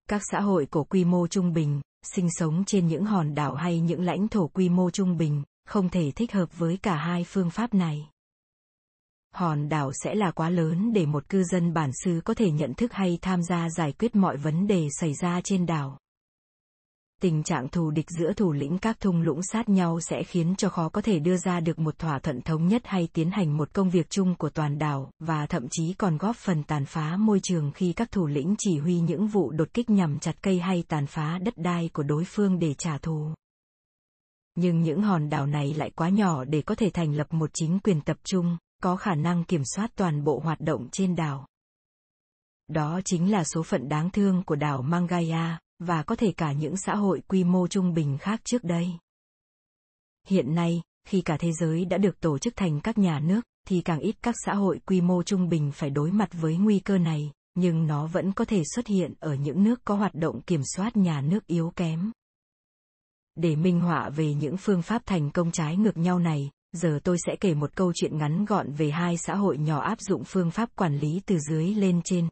Các 0.09 0.21
xã 0.31 0.39
hội 0.39 0.65
của 0.65 0.83
quy 0.83 1.05
mô 1.05 1.27
trung 1.27 1.53
bình, 1.53 1.81
sinh 2.15 2.27
sống 2.31 2.63
trên 2.65 2.87
những 2.87 3.05
hòn 3.05 3.35
đảo 3.35 3.55
hay 3.55 3.79
những 3.79 4.01
lãnh 4.01 4.27
thổ 4.27 4.47
quy 4.47 4.69
mô 4.69 4.89
trung 4.89 5.17
bình, 5.17 5.43
không 5.65 5.89
thể 5.89 6.11
thích 6.11 6.31
hợp 6.31 6.57
với 6.57 6.77
cả 6.77 6.95
hai 6.95 7.23
phương 7.23 7.49
pháp 7.49 7.73
này 7.73 8.09
hòn 9.33 9.69
đảo 9.69 9.91
sẽ 10.03 10.15
là 10.15 10.31
quá 10.31 10.49
lớn 10.49 10.93
để 10.93 11.05
một 11.05 11.29
cư 11.29 11.43
dân 11.43 11.73
bản 11.73 11.91
xứ 12.03 12.21
có 12.25 12.33
thể 12.33 12.51
nhận 12.51 12.73
thức 12.73 12.93
hay 12.93 13.17
tham 13.21 13.43
gia 13.43 13.69
giải 13.69 13.91
quyết 13.91 14.15
mọi 14.15 14.37
vấn 14.37 14.67
đề 14.67 14.87
xảy 14.99 15.13
ra 15.13 15.41
trên 15.43 15.65
đảo. 15.65 15.97
Tình 17.21 17.43
trạng 17.43 17.69
thù 17.69 17.91
địch 17.91 18.05
giữa 18.09 18.33
thủ 18.33 18.51
lĩnh 18.51 18.77
các 18.77 18.99
thung 18.99 19.21
lũng 19.21 19.41
sát 19.43 19.69
nhau 19.69 19.99
sẽ 20.01 20.23
khiến 20.23 20.55
cho 20.57 20.69
khó 20.69 20.89
có 20.89 21.01
thể 21.01 21.19
đưa 21.19 21.37
ra 21.37 21.59
được 21.59 21.79
một 21.79 21.99
thỏa 21.99 22.19
thuận 22.19 22.41
thống 22.41 22.67
nhất 22.67 22.81
hay 22.85 23.07
tiến 23.13 23.31
hành 23.31 23.57
một 23.57 23.73
công 23.73 23.89
việc 23.89 24.09
chung 24.09 24.35
của 24.35 24.49
toàn 24.49 24.77
đảo, 24.77 25.11
và 25.19 25.45
thậm 25.45 25.67
chí 25.71 25.93
còn 25.93 26.17
góp 26.17 26.35
phần 26.35 26.63
tàn 26.63 26.85
phá 26.85 27.17
môi 27.17 27.39
trường 27.43 27.71
khi 27.71 27.93
các 27.93 28.11
thủ 28.11 28.27
lĩnh 28.27 28.55
chỉ 28.57 28.77
huy 28.77 28.99
những 28.99 29.27
vụ 29.27 29.51
đột 29.51 29.73
kích 29.73 29.89
nhằm 29.89 30.19
chặt 30.19 30.35
cây 30.41 30.59
hay 30.59 30.83
tàn 30.87 31.05
phá 31.05 31.39
đất 31.43 31.53
đai 31.57 31.89
của 31.93 32.03
đối 32.03 32.23
phương 32.25 32.59
để 32.59 32.73
trả 32.73 32.97
thù 32.97 33.33
nhưng 34.55 34.81
những 34.81 35.01
hòn 35.01 35.29
đảo 35.29 35.47
này 35.47 35.73
lại 35.73 35.89
quá 35.89 36.09
nhỏ 36.09 36.43
để 36.43 36.61
có 36.61 36.75
thể 36.75 36.89
thành 36.89 37.15
lập 37.15 37.33
một 37.33 37.49
chính 37.53 37.79
quyền 37.79 38.01
tập 38.01 38.17
trung, 38.23 38.57
có 38.83 38.95
khả 38.95 39.15
năng 39.15 39.43
kiểm 39.43 39.61
soát 39.65 39.91
toàn 39.95 40.23
bộ 40.23 40.39
hoạt 40.39 40.59
động 40.61 40.87
trên 40.91 41.15
đảo. 41.15 41.47
Đó 42.67 43.01
chính 43.05 43.31
là 43.31 43.43
số 43.43 43.63
phận 43.63 43.89
đáng 43.89 44.09
thương 44.09 44.43
của 44.43 44.55
đảo 44.55 44.81
Mangaya, 44.81 45.59
và 45.79 46.03
có 46.03 46.15
thể 46.15 46.33
cả 46.37 46.51
những 46.51 46.77
xã 46.77 46.95
hội 46.95 47.21
quy 47.27 47.43
mô 47.43 47.67
trung 47.67 47.93
bình 47.93 48.17
khác 48.17 48.41
trước 48.43 48.63
đây. 48.63 48.89
Hiện 50.27 50.55
nay, 50.55 50.81
khi 51.07 51.21
cả 51.21 51.37
thế 51.39 51.51
giới 51.51 51.85
đã 51.85 51.97
được 51.97 52.19
tổ 52.19 52.37
chức 52.37 52.55
thành 52.55 52.79
các 52.81 52.97
nhà 52.97 53.19
nước, 53.19 53.41
thì 53.67 53.81
càng 53.81 53.99
ít 53.99 54.15
các 54.21 54.35
xã 54.45 54.53
hội 54.53 54.79
quy 54.85 55.01
mô 55.01 55.23
trung 55.23 55.49
bình 55.49 55.71
phải 55.71 55.89
đối 55.89 56.11
mặt 56.11 56.29
với 56.33 56.57
nguy 56.57 56.79
cơ 56.79 56.97
này, 56.97 57.31
nhưng 57.55 57.87
nó 57.87 58.07
vẫn 58.07 58.31
có 58.31 58.45
thể 58.45 58.63
xuất 58.75 58.87
hiện 58.87 59.13
ở 59.19 59.33
những 59.33 59.63
nước 59.63 59.81
có 59.83 59.95
hoạt 59.95 60.15
động 60.15 60.41
kiểm 60.41 60.61
soát 60.63 60.97
nhà 60.97 61.21
nước 61.21 61.47
yếu 61.47 61.73
kém. 61.75 62.11
Để 63.35 63.55
minh 63.55 63.79
họa 63.79 64.09
về 64.09 64.33
những 64.33 64.57
phương 64.57 64.81
pháp 64.81 65.01
thành 65.05 65.31
công 65.31 65.51
trái 65.51 65.77
ngược 65.77 65.97
nhau 65.97 66.19
này, 66.19 66.49
giờ 66.71 66.99
tôi 67.03 67.17
sẽ 67.25 67.35
kể 67.39 67.53
một 67.53 67.75
câu 67.75 67.91
chuyện 67.95 68.17
ngắn 68.17 68.45
gọn 68.45 68.71
về 68.71 68.89
hai 68.89 69.17
xã 69.17 69.35
hội 69.35 69.57
nhỏ 69.57 69.79
áp 69.79 70.01
dụng 70.01 70.23
phương 70.23 70.51
pháp 70.51 70.69
quản 70.75 70.97
lý 70.97 71.21
từ 71.25 71.37
dưới 71.39 71.73
lên 71.73 72.01
trên. 72.03 72.29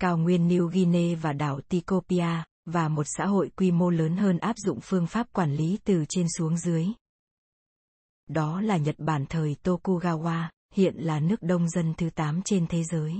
Cao 0.00 0.18
nguyên 0.18 0.48
New 0.48 0.66
Guinea 0.66 1.18
và 1.22 1.32
đảo 1.32 1.60
Tikopia, 1.68 2.44
và 2.64 2.88
một 2.88 3.04
xã 3.06 3.26
hội 3.26 3.50
quy 3.56 3.70
mô 3.70 3.90
lớn 3.90 4.16
hơn 4.16 4.38
áp 4.38 4.56
dụng 4.58 4.78
phương 4.82 5.06
pháp 5.06 5.32
quản 5.32 5.54
lý 5.54 5.78
từ 5.84 6.04
trên 6.08 6.26
xuống 6.38 6.56
dưới. 6.58 6.86
Đó 8.26 8.60
là 8.60 8.76
Nhật 8.76 8.94
Bản 8.98 9.26
thời 9.28 9.56
Tokugawa, 9.62 10.48
hiện 10.74 10.94
là 10.96 11.20
nước 11.20 11.42
đông 11.42 11.68
dân 11.68 11.94
thứ 11.96 12.10
8 12.10 12.42
trên 12.42 12.66
thế 12.66 12.84
giới. 12.84 13.14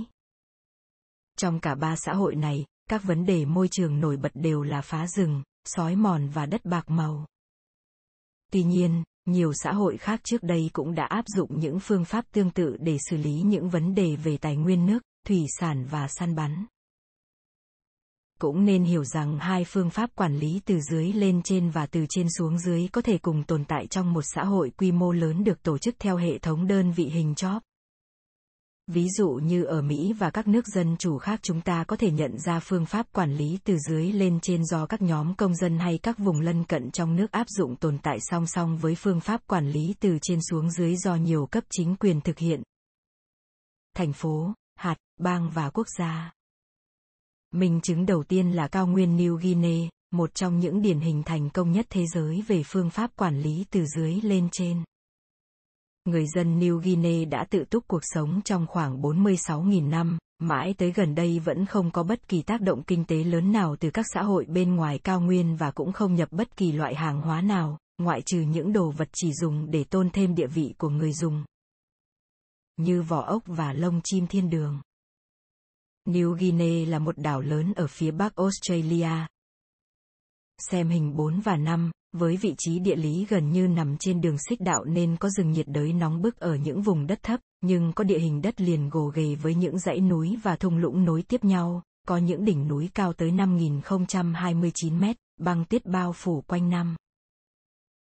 Trong 1.37 1.59
cả 1.59 1.75
ba 1.75 1.95
xã 1.95 2.13
hội 2.13 2.35
này, 2.35 2.65
các 2.89 3.03
vấn 3.03 3.25
đề 3.25 3.45
môi 3.45 3.67
trường 3.71 3.99
nổi 3.99 4.17
bật 4.17 4.31
đều 4.33 4.61
là 4.61 4.81
phá 4.81 5.07
rừng, 5.07 5.43
sói 5.65 5.95
mòn 5.95 6.29
và 6.29 6.45
đất 6.45 6.65
bạc 6.65 6.89
màu. 6.89 7.25
Tuy 8.51 8.63
nhiên, 8.63 9.03
nhiều 9.25 9.53
xã 9.53 9.73
hội 9.73 9.97
khác 9.97 10.19
trước 10.23 10.43
đây 10.43 10.69
cũng 10.73 10.95
đã 10.95 11.05
áp 11.05 11.25
dụng 11.27 11.59
những 11.59 11.79
phương 11.79 12.05
pháp 12.05 12.25
tương 12.31 12.51
tự 12.51 12.77
để 12.79 12.97
xử 13.09 13.17
lý 13.17 13.41
những 13.41 13.69
vấn 13.69 13.95
đề 13.95 14.15
về 14.15 14.37
tài 14.37 14.55
nguyên 14.55 14.85
nước, 14.85 14.99
thủy 15.27 15.45
sản 15.59 15.85
và 15.91 16.07
săn 16.07 16.35
bắn. 16.35 16.65
Cũng 18.39 18.65
nên 18.65 18.83
hiểu 18.83 19.03
rằng 19.03 19.39
hai 19.39 19.63
phương 19.63 19.89
pháp 19.89 20.09
quản 20.15 20.37
lý 20.37 20.61
từ 20.65 20.79
dưới 20.79 21.13
lên 21.13 21.41
trên 21.43 21.69
và 21.69 21.85
từ 21.85 22.05
trên 22.09 22.27
xuống 22.37 22.59
dưới 22.59 22.87
có 22.91 23.01
thể 23.01 23.17
cùng 23.17 23.43
tồn 23.43 23.65
tại 23.65 23.87
trong 23.87 24.13
một 24.13 24.23
xã 24.35 24.43
hội 24.43 24.71
quy 24.77 24.91
mô 24.91 25.11
lớn 25.11 25.43
được 25.43 25.63
tổ 25.63 25.77
chức 25.77 25.95
theo 25.99 26.17
hệ 26.17 26.37
thống 26.37 26.67
đơn 26.67 26.91
vị 26.91 27.05
hình 27.05 27.35
chóp. 27.35 27.63
Ví 28.87 29.09
dụ 29.09 29.29
như 29.29 29.63
ở 29.63 29.81
Mỹ 29.81 30.13
và 30.13 30.29
các 30.29 30.47
nước 30.47 30.67
dân 30.67 30.95
chủ 30.99 31.17
khác 31.17 31.39
chúng 31.43 31.61
ta 31.61 31.83
có 31.83 31.95
thể 31.95 32.11
nhận 32.11 32.39
ra 32.39 32.59
phương 32.59 32.85
pháp 32.85 33.07
quản 33.11 33.35
lý 33.35 33.59
từ 33.63 33.77
dưới 33.77 34.11
lên 34.11 34.39
trên 34.41 34.65
do 34.65 34.85
các 34.85 35.01
nhóm 35.01 35.35
công 35.35 35.55
dân 35.55 35.79
hay 35.79 35.97
các 35.97 36.17
vùng 36.17 36.41
lân 36.41 36.63
cận 36.63 36.91
trong 36.91 37.15
nước 37.15 37.31
áp 37.31 37.47
dụng 37.49 37.75
tồn 37.75 37.97
tại 37.97 38.17
song 38.21 38.47
song 38.47 38.77
với 38.77 38.95
phương 38.95 39.19
pháp 39.19 39.47
quản 39.47 39.69
lý 39.69 39.95
từ 39.99 40.17
trên 40.21 40.39
xuống 40.49 40.71
dưới 40.71 40.95
do 40.95 41.15
nhiều 41.15 41.45
cấp 41.45 41.63
chính 41.69 41.95
quyền 41.95 42.21
thực 42.21 42.39
hiện. 42.39 42.63
Thành 43.95 44.13
phố, 44.13 44.53
hạt, 44.75 44.95
bang 45.17 45.49
và 45.49 45.69
quốc 45.69 45.87
gia. 45.97 46.33
Minh 47.51 47.79
chứng 47.81 48.05
đầu 48.05 48.23
tiên 48.23 48.51
là 48.51 48.67
cao 48.67 48.87
nguyên 48.87 49.17
New 49.17 49.35
Guinea, 49.35 49.89
một 50.11 50.35
trong 50.35 50.59
những 50.59 50.81
điển 50.81 50.99
hình 50.99 51.23
thành 51.23 51.49
công 51.49 51.71
nhất 51.71 51.85
thế 51.89 52.05
giới 52.13 52.43
về 52.47 52.63
phương 52.65 52.89
pháp 52.89 53.11
quản 53.15 53.41
lý 53.41 53.65
từ 53.71 53.85
dưới 53.85 54.21
lên 54.21 54.49
trên 54.51 54.83
người 56.05 56.25
dân 56.27 56.59
New 56.59 56.77
Guinea 56.77 57.25
đã 57.25 57.45
tự 57.49 57.63
túc 57.69 57.87
cuộc 57.87 58.01
sống 58.01 58.41
trong 58.45 58.67
khoảng 58.67 59.01
46.000 59.01 59.89
năm, 59.89 60.17
mãi 60.39 60.73
tới 60.77 60.91
gần 60.91 61.15
đây 61.15 61.39
vẫn 61.39 61.65
không 61.65 61.91
có 61.91 62.03
bất 62.03 62.27
kỳ 62.27 62.41
tác 62.41 62.61
động 62.61 62.83
kinh 62.83 63.05
tế 63.05 63.23
lớn 63.23 63.51
nào 63.51 63.75
từ 63.79 63.89
các 63.89 64.05
xã 64.13 64.23
hội 64.23 64.45
bên 64.45 64.75
ngoài 64.75 64.99
cao 64.99 65.21
nguyên 65.21 65.55
và 65.55 65.71
cũng 65.71 65.91
không 65.91 66.15
nhập 66.15 66.31
bất 66.31 66.57
kỳ 66.57 66.71
loại 66.71 66.95
hàng 66.95 67.21
hóa 67.21 67.41
nào, 67.41 67.77
ngoại 67.97 68.21
trừ 68.21 68.41
những 68.41 68.73
đồ 68.73 68.91
vật 68.91 69.09
chỉ 69.13 69.33
dùng 69.33 69.71
để 69.71 69.83
tôn 69.83 70.09
thêm 70.09 70.35
địa 70.35 70.47
vị 70.47 70.73
của 70.77 70.89
người 70.89 71.13
dùng. 71.13 71.43
Như 72.77 73.01
vỏ 73.01 73.21
ốc 73.21 73.43
và 73.45 73.73
lông 73.73 74.01
chim 74.03 74.27
thiên 74.27 74.49
đường. 74.49 74.81
New 76.07 76.31
Guinea 76.33 76.89
là 76.89 76.99
một 76.99 77.17
đảo 77.17 77.41
lớn 77.41 77.73
ở 77.75 77.87
phía 77.87 78.11
bắc 78.11 78.35
Australia. 78.35 79.27
Xem 80.57 80.89
hình 80.89 81.15
4 81.15 81.39
và 81.39 81.57
5, 81.57 81.91
với 82.13 82.37
vị 82.37 82.55
trí 82.57 82.79
địa 82.79 82.95
lý 82.95 83.25
gần 83.29 83.51
như 83.51 83.67
nằm 83.67 83.97
trên 83.97 84.21
đường 84.21 84.37
xích 84.49 84.61
đạo 84.61 84.83
nên 84.85 85.17
có 85.17 85.29
rừng 85.29 85.51
nhiệt 85.51 85.67
đới 85.67 85.93
nóng 85.93 86.21
bức 86.21 86.39
ở 86.39 86.55
những 86.55 86.81
vùng 86.81 87.07
đất 87.07 87.23
thấp, 87.23 87.39
nhưng 87.61 87.93
có 87.93 88.03
địa 88.03 88.19
hình 88.19 88.41
đất 88.41 88.61
liền 88.61 88.89
gồ 88.89 89.11
ghề 89.15 89.35
với 89.35 89.55
những 89.55 89.79
dãy 89.79 89.99
núi 89.99 90.37
và 90.43 90.55
thung 90.55 90.77
lũng 90.77 91.05
nối 91.05 91.21
tiếp 91.21 91.43
nhau, 91.43 91.81
có 92.07 92.17
những 92.17 92.45
đỉnh 92.45 92.67
núi 92.67 92.89
cao 92.93 93.13
tới 93.13 93.31
5.029 93.31 94.99
mét, 94.99 95.15
băng 95.37 95.65
tuyết 95.65 95.85
bao 95.85 96.13
phủ 96.13 96.41
quanh 96.41 96.69
năm. 96.69 96.95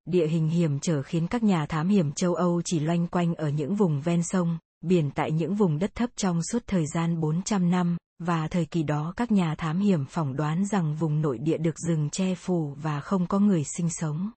Địa 0.04 0.26
hình 0.26 0.48
hiểm 0.48 0.78
trở 0.80 1.02
khiến 1.02 1.26
các 1.26 1.42
nhà 1.42 1.66
thám 1.66 1.88
hiểm 1.88 2.12
châu 2.12 2.34
Âu 2.34 2.62
chỉ 2.64 2.80
loanh 2.80 3.06
quanh 3.06 3.34
ở 3.34 3.48
những 3.48 3.74
vùng 3.74 4.00
ven 4.00 4.22
sông, 4.22 4.58
biển 4.84 5.10
tại 5.14 5.32
những 5.32 5.54
vùng 5.54 5.78
đất 5.78 5.94
thấp 5.94 6.10
trong 6.16 6.40
suốt 6.42 6.62
thời 6.66 6.86
gian 6.94 7.20
400 7.20 7.70
năm, 7.70 7.96
và 8.24 8.48
thời 8.48 8.64
kỳ 8.64 8.82
đó 8.82 9.12
các 9.16 9.32
nhà 9.32 9.54
thám 9.54 9.78
hiểm 9.78 10.04
phỏng 10.06 10.36
đoán 10.36 10.66
rằng 10.66 10.94
vùng 10.94 11.22
nội 11.22 11.38
địa 11.38 11.58
được 11.58 11.78
rừng 11.78 12.10
che 12.10 12.34
phủ 12.34 12.76
và 12.82 13.00
không 13.00 13.26
có 13.26 13.38
người 13.38 13.64
sinh 13.64 13.90
sống. 13.90 14.30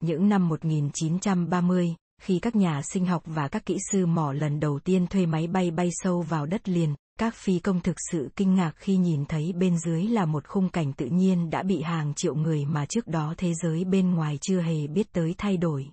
Những 0.00 0.28
năm 0.28 0.48
1930, 0.48 1.94
khi 2.22 2.38
các 2.38 2.56
nhà 2.56 2.82
sinh 2.82 3.06
học 3.06 3.22
và 3.26 3.48
các 3.48 3.66
kỹ 3.66 3.76
sư 3.92 4.06
mỏ 4.06 4.32
lần 4.32 4.60
đầu 4.60 4.78
tiên 4.78 5.06
thuê 5.06 5.26
máy 5.26 5.46
bay 5.46 5.70
bay 5.70 5.88
sâu 5.92 6.22
vào 6.22 6.46
đất 6.46 6.68
liền, 6.68 6.94
các 7.18 7.34
phi 7.34 7.58
công 7.58 7.80
thực 7.80 7.96
sự 8.10 8.30
kinh 8.36 8.54
ngạc 8.54 8.72
khi 8.76 8.96
nhìn 8.96 9.24
thấy 9.24 9.52
bên 9.52 9.78
dưới 9.78 10.02
là 10.02 10.26
một 10.26 10.48
khung 10.48 10.68
cảnh 10.68 10.92
tự 10.92 11.06
nhiên 11.06 11.50
đã 11.50 11.62
bị 11.62 11.82
hàng 11.82 12.14
triệu 12.14 12.34
người 12.34 12.64
mà 12.64 12.86
trước 12.86 13.06
đó 13.06 13.34
thế 13.36 13.52
giới 13.54 13.84
bên 13.84 14.10
ngoài 14.10 14.38
chưa 14.40 14.60
hề 14.60 14.86
biết 14.86 15.12
tới 15.12 15.34
thay 15.38 15.56
đổi. 15.56 15.90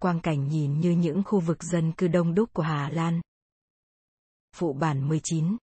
Quang 0.00 0.20
cảnh 0.20 0.48
nhìn 0.48 0.80
như 0.80 0.90
những 0.90 1.22
khu 1.22 1.40
vực 1.40 1.62
dân 1.62 1.92
cư 1.92 2.08
đông 2.08 2.34
đúc 2.34 2.50
của 2.52 2.62
Hà 2.62 2.90
Lan. 2.90 3.20
Phụ 4.58 4.72
bản 4.72 5.08
19 5.08 5.56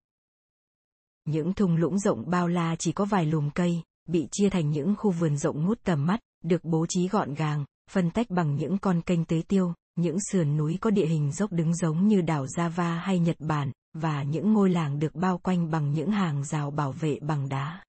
Những 1.25 1.53
thung 1.53 1.75
lũng 1.75 1.99
rộng 1.99 2.29
bao 2.29 2.47
la 2.47 2.75
chỉ 2.79 2.91
có 2.91 3.05
vài 3.05 3.25
lùm 3.25 3.49
cây, 3.49 3.81
bị 4.05 4.27
chia 4.31 4.49
thành 4.49 4.69
những 4.69 4.95
khu 4.97 5.11
vườn 5.11 5.37
rộng 5.37 5.65
ngút 5.65 5.79
tầm 5.83 6.05
mắt, 6.05 6.19
được 6.43 6.63
bố 6.63 6.85
trí 6.89 7.07
gọn 7.07 7.33
gàng, 7.33 7.65
phân 7.91 8.11
tách 8.11 8.29
bằng 8.29 8.55
những 8.55 8.77
con 8.77 9.01
kênh 9.01 9.25
tế 9.25 9.41
tiêu, 9.47 9.73
những 9.95 10.17
sườn 10.31 10.57
núi 10.57 10.77
có 10.81 10.89
địa 10.89 11.05
hình 11.05 11.31
dốc 11.31 11.51
đứng 11.51 11.75
giống 11.75 12.07
như 12.07 12.21
đảo 12.21 12.45
Java 12.45 12.99
hay 12.99 13.19
Nhật 13.19 13.35
Bản, 13.39 13.71
và 13.93 14.23
những 14.23 14.53
ngôi 14.53 14.69
làng 14.69 14.99
được 14.99 15.15
bao 15.15 15.37
quanh 15.37 15.71
bằng 15.71 15.93
những 15.93 16.11
hàng 16.11 16.43
rào 16.43 16.71
bảo 16.71 16.91
vệ 16.91 17.19
bằng 17.21 17.49
đá. 17.49 17.83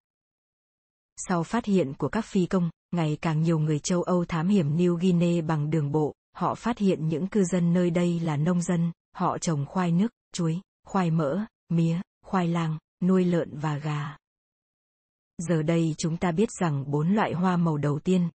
Sau 1.17 1.43
phát 1.43 1.65
hiện 1.65 1.95
của 1.95 2.09
các 2.09 2.25
phi 2.25 2.47
công, 2.47 2.71
ngày 2.91 3.19
càng 3.23 3.43
nhiều 3.43 3.59
người 3.59 3.79
châu 3.79 4.03
Âu 4.03 4.25
thám 4.25 4.49
hiểm 4.49 4.77
New 4.77 4.97
Guinea 4.97 5.43
bằng 5.43 5.71
đường 5.71 5.93
bộ, 5.93 6.15
họ 6.37 6.55
phát 6.55 6.79
hiện 6.79 7.09
những 7.09 7.27
cư 7.27 7.45
dân 7.45 7.73
nơi 7.73 7.91
đây 7.91 8.21
là 8.21 8.37
nông 8.37 8.63
dân, 8.63 8.93
họ 9.17 9.39
trồng 9.39 9.67
khoai 9.67 9.93
nước, 9.93 10.13
chuối, 10.33 10.61
khoai 10.85 11.11
mỡ, 11.11 11.45
mía, 11.69 12.01
khoai 12.25 12.49
lang, 12.49 12.79
nuôi 13.03 13.25
lợn 13.25 13.59
và 13.59 13.79
gà. 13.79 14.17
Giờ 15.39 15.63
đây 15.63 15.95
chúng 15.99 16.17
ta 16.17 16.33
biết 16.33 16.49
rằng 16.61 16.91
bốn 16.91 17.15
loại 17.15 17.33
hoa 17.33 17.57
màu 17.57 17.77
đầu 17.77 17.99
tiên, 17.99 18.29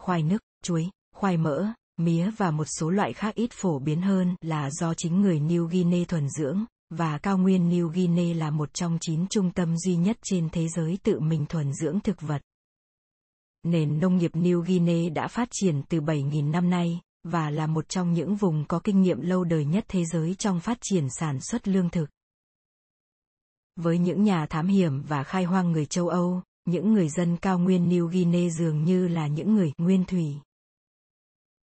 khoai 0.00 0.22
nước, 0.22 0.38
chuối, 0.62 0.90
khoai 1.14 1.36
mỡ, 1.36 1.72
mía 1.96 2.30
và 2.36 2.50
một 2.50 2.64
số 2.78 2.90
loại 2.90 3.12
khác 3.12 3.34
ít 3.34 3.50
phổ 3.52 3.78
biến 3.78 4.02
hơn 4.02 4.36
là 4.40 4.70
do 4.70 4.94
chính 4.94 5.20
người 5.20 5.40
New 5.40 5.66
Guinea 5.66 6.04
thuần 6.08 6.28
dưỡng, 6.30 6.64
và 6.90 7.18
cao 7.18 7.38
nguyên 7.38 7.70
New 7.70 7.88
Guinea 7.88 8.34
là 8.34 8.50
một 8.50 8.74
trong 8.74 8.98
chín 9.00 9.26
trung 9.26 9.50
tâm 9.50 9.76
duy 9.76 9.96
nhất 9.96 10.18
trên 10.22 10.48
thế 10.52 10.68
giới 10.68 10.98
tự 11.02 11.20
mình 11.20 11.46
thuần 11.46 11.72
dưỡng 11.72 12.00
thực 12.00 12.20
vật. 12.20 12.42
Nền 13.62 13.98
nông 13.98 14.16
nghiệp 14.16 14.30
New 14.34 14.60
Guinea 14.60 15.10
đã 15.14 15.28
phát 15.28 15.48
triển 15.52 15.82
từ 15.88 16.00
7.000 16.00 16.50
năm 16.50 16.70
nay, 16.70 17.00
và 17.24 17.50
là 17.50 17.66
một 17.66 17.88
trong 17.88 18.12
những 18.12 18.36
vùng 18.36 18.64
có 18.68 18.80
kinh 18.84 19.00
nghiệm 19.00 19.20
lâu 19.20 19.44
đời 19.44 19.64
nhất 19.64 19.84
thế 19.88 20.04
giới 20.04 20.34
trong 20.34 20.60
phát 20.60 20.78
triển 20.80 21.08
sản 21.10 21.40
xuất 21.40 21.68
lương 21.68 21.90
thực. 21.90 22.06
Với 23.76 23.98
những 23.98 24.22
nhà 24.22 24.46
thám 24.46 24.66
hiểm 24.66 25.02
và 25.02 25.22
khai 25.22 25.44
hoang 25.44 25.72
người 25.72 25.86
châu 25.86 26.08
Âu, 26.08 26.42
những 26.64 26.92
người 26.92 27.08
dân 27.08 27.36
cao 27.36 27.58
nguyên 27.58 27.88
New 27.88 28.06
Guinea 28.06 28.50
dường 28.50 28.84
như 28.84 29.08
là 29.08 29.26
những 29.26 29.54
người 29.54 29.72
nguyên 29.78 30.04
thủy. 30.04 30.34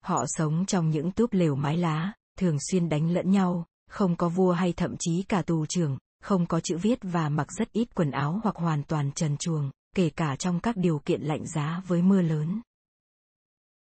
Họ 0.04 0.24
sống 0.26 0.66
trong 0.66 0.90
những 0.90 1.12
túp 1.12 1.32
lều 1.32 1.54
mái 1.54 1.76
lá, 1.76 2.12
thường 2.38 2.56
xuyên 2.70 2.88
đánh 2.88 3.10
lẫn 3.10 3.30
nhau, 3.30 3.66
không 3.90 4.16
có 4.16 4.28
vua 4.28 4.52
hay 4.52 4.72
thậm 4.72 4.96
chí 4.98 5.22
cả 5.22 5.42
tù 5.42 5.66
trưởng, 5.66 5.98
không 6.22 6.46
có 6.46 6.60
chữ 6.60 6.78
viết 6.78 6.98
và 7.02 7.28
mặc 7.28 7.52
rất 7.58 7.72
ít 7.72 7.94
quần 7.94 8.10
áo 8.10 8.40
hoặc 8.42 8.56
hoàn 8.56 8.82
toàn 8.82 9.12
trần 9.12 9.36
truồng, 9.36 9.70
kể 9.96 10.10
cả 10.10 10.36
trong 10.36 10.60
các 10.60 10.76
điều 10.76 10.98
kiện 10.98 11.22
lạnh 11.22 11.46
giá 11.46 11.82
với 11.86 12.02
mưa 12.02 12.22
lớn. 12.22 12.60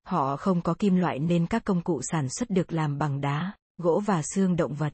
Họ 0.08 0.38
không 0.38 0.62
có 0.62 0.74
kim 0.80 0.96
loại 0.96 1.20
nên 1.20 1.48
các 1.48 1.64
công 1.66 1.82
cụ 1.82 2.02
sản 2.04 2.30
xuất 2.30 2.50
được 2.50 2.74
làm 2.74 2.98
bằng 2.98 3.22
đá, 3.22 3.54
gỗ 3.78 4.02
và 4.06 4.22
xương 4.36 4.56
động 4.56 4.74
vật. 4.74 4.94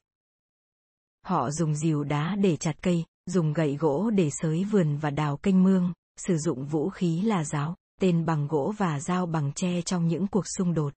Họ 1.24 1.50
dùng 1.50 1.74
dìu 1.74 2.04
đá 2.04 2.36
để 2.36 2.56
chặt 2.56 2.72
cây, 2.82 3.04
dùng 3.26 3.52
gậy 3.52 3.76
gỗ 3.76 4.10
để 4.10 4.30
sới 4.42 4.64
vườn 4.64 4.96
và 4.96 5.10
đào 5.10 5.36
kênh 5.36 5.62
mương, 5.62 5.92
sử 6.16 6.36
dụng 6.36 6.64
vũ 6.64 6.88
khí 6.88 7.22
là 7.22 7.44
giáo, 7.44 7.76
tên 8.00 8.24
bằng 8.24 8.46
gỗ 8.46 8.74
và 8.78 9.00
dao 9.00 9.26
bằng 9.26 9.52
tre 9.52 9.82
trong 9.82 10.08
những 10.08 10.26
cuộc 10.26 10.44
xung 10.56 10.74
đột. 10.74 10.94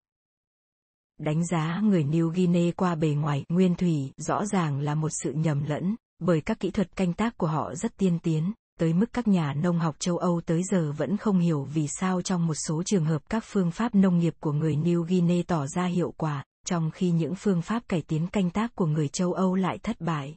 Đánh 1.17 1.45
giá 1.45 1.79
người 1.83 2.03
New 2.03 2.29
Guinea 2.29 2.71
qua 2.77 2.95
bề 2.95 3.09
ngoài 3.09 3.45
nguyên 3.49 3.75
thủy 3.75 4.11
rõ 4.17 4.45
ràng 4.45 4.79
là 4.79 4.95
một 4.95 5.09
sự 5.23 5.31
nhầm 5.31 5.63
lẫn, 5.63 5.95
bởi 6.19 6.41
các 6.41 6.59
kỹ 6.59 6.71
thuật 6.71 6.95
canh 6.95 7.13
tác 7.13 7.37
của 7.37 7.47
họ 7.47 7.75
rất 7.75 7.97
tiên 7.97 8.19
tiến, 8.23 8.53
tới 8.79 8.93
mức 8.93 9.05
các 9.13 9.27
nhà 9.27 9.53
nông 9.53 9.79
học 9.79 9.95
châu 9.99 10.17
Âu 10.17 10.41
tới 10.45 10.63
giờ 10.63 10.91
vẫn 10.91 11.17
không 11.17 11.39
hiểu 11.39 11.63
vì 11.73 11.87
sao 11.87 12.21
trong 12.21 12.47
một 12.47 12.53
số 12.67 12.83
trường 12.83 13.05
hợp 13.05 13.29
các 13.29 13.43
phương 13.47 13.71
pháp 13.71 13.95
nông 13.95 14.19
nghiệp 14.19 14.33
của 14.39 14.51
người 14.51 14.75
New 14.75 15.01
Guinea 15.01 15.43
tỏ 15.47 15.67
ra 15.67 15.85
hiệu 15.85 16.13
quả, 16.17 16.43
trong 16.65 16.91
khi 16.91 17.11
những 17.11 17.35
phương 17.35 17.61
pháp 17.61 17.83
cải 17.87 18.01
tiến 18.01 18.27
canh 18.27 18.49
tác 18.49 18.75
của 18.75 18.85
người 18.85 19.07
châu 19.07 19.33
Âu 19.33 19.55
lại 19.55 19.77
thất 19.77 20.01
bại. 20.01 20.35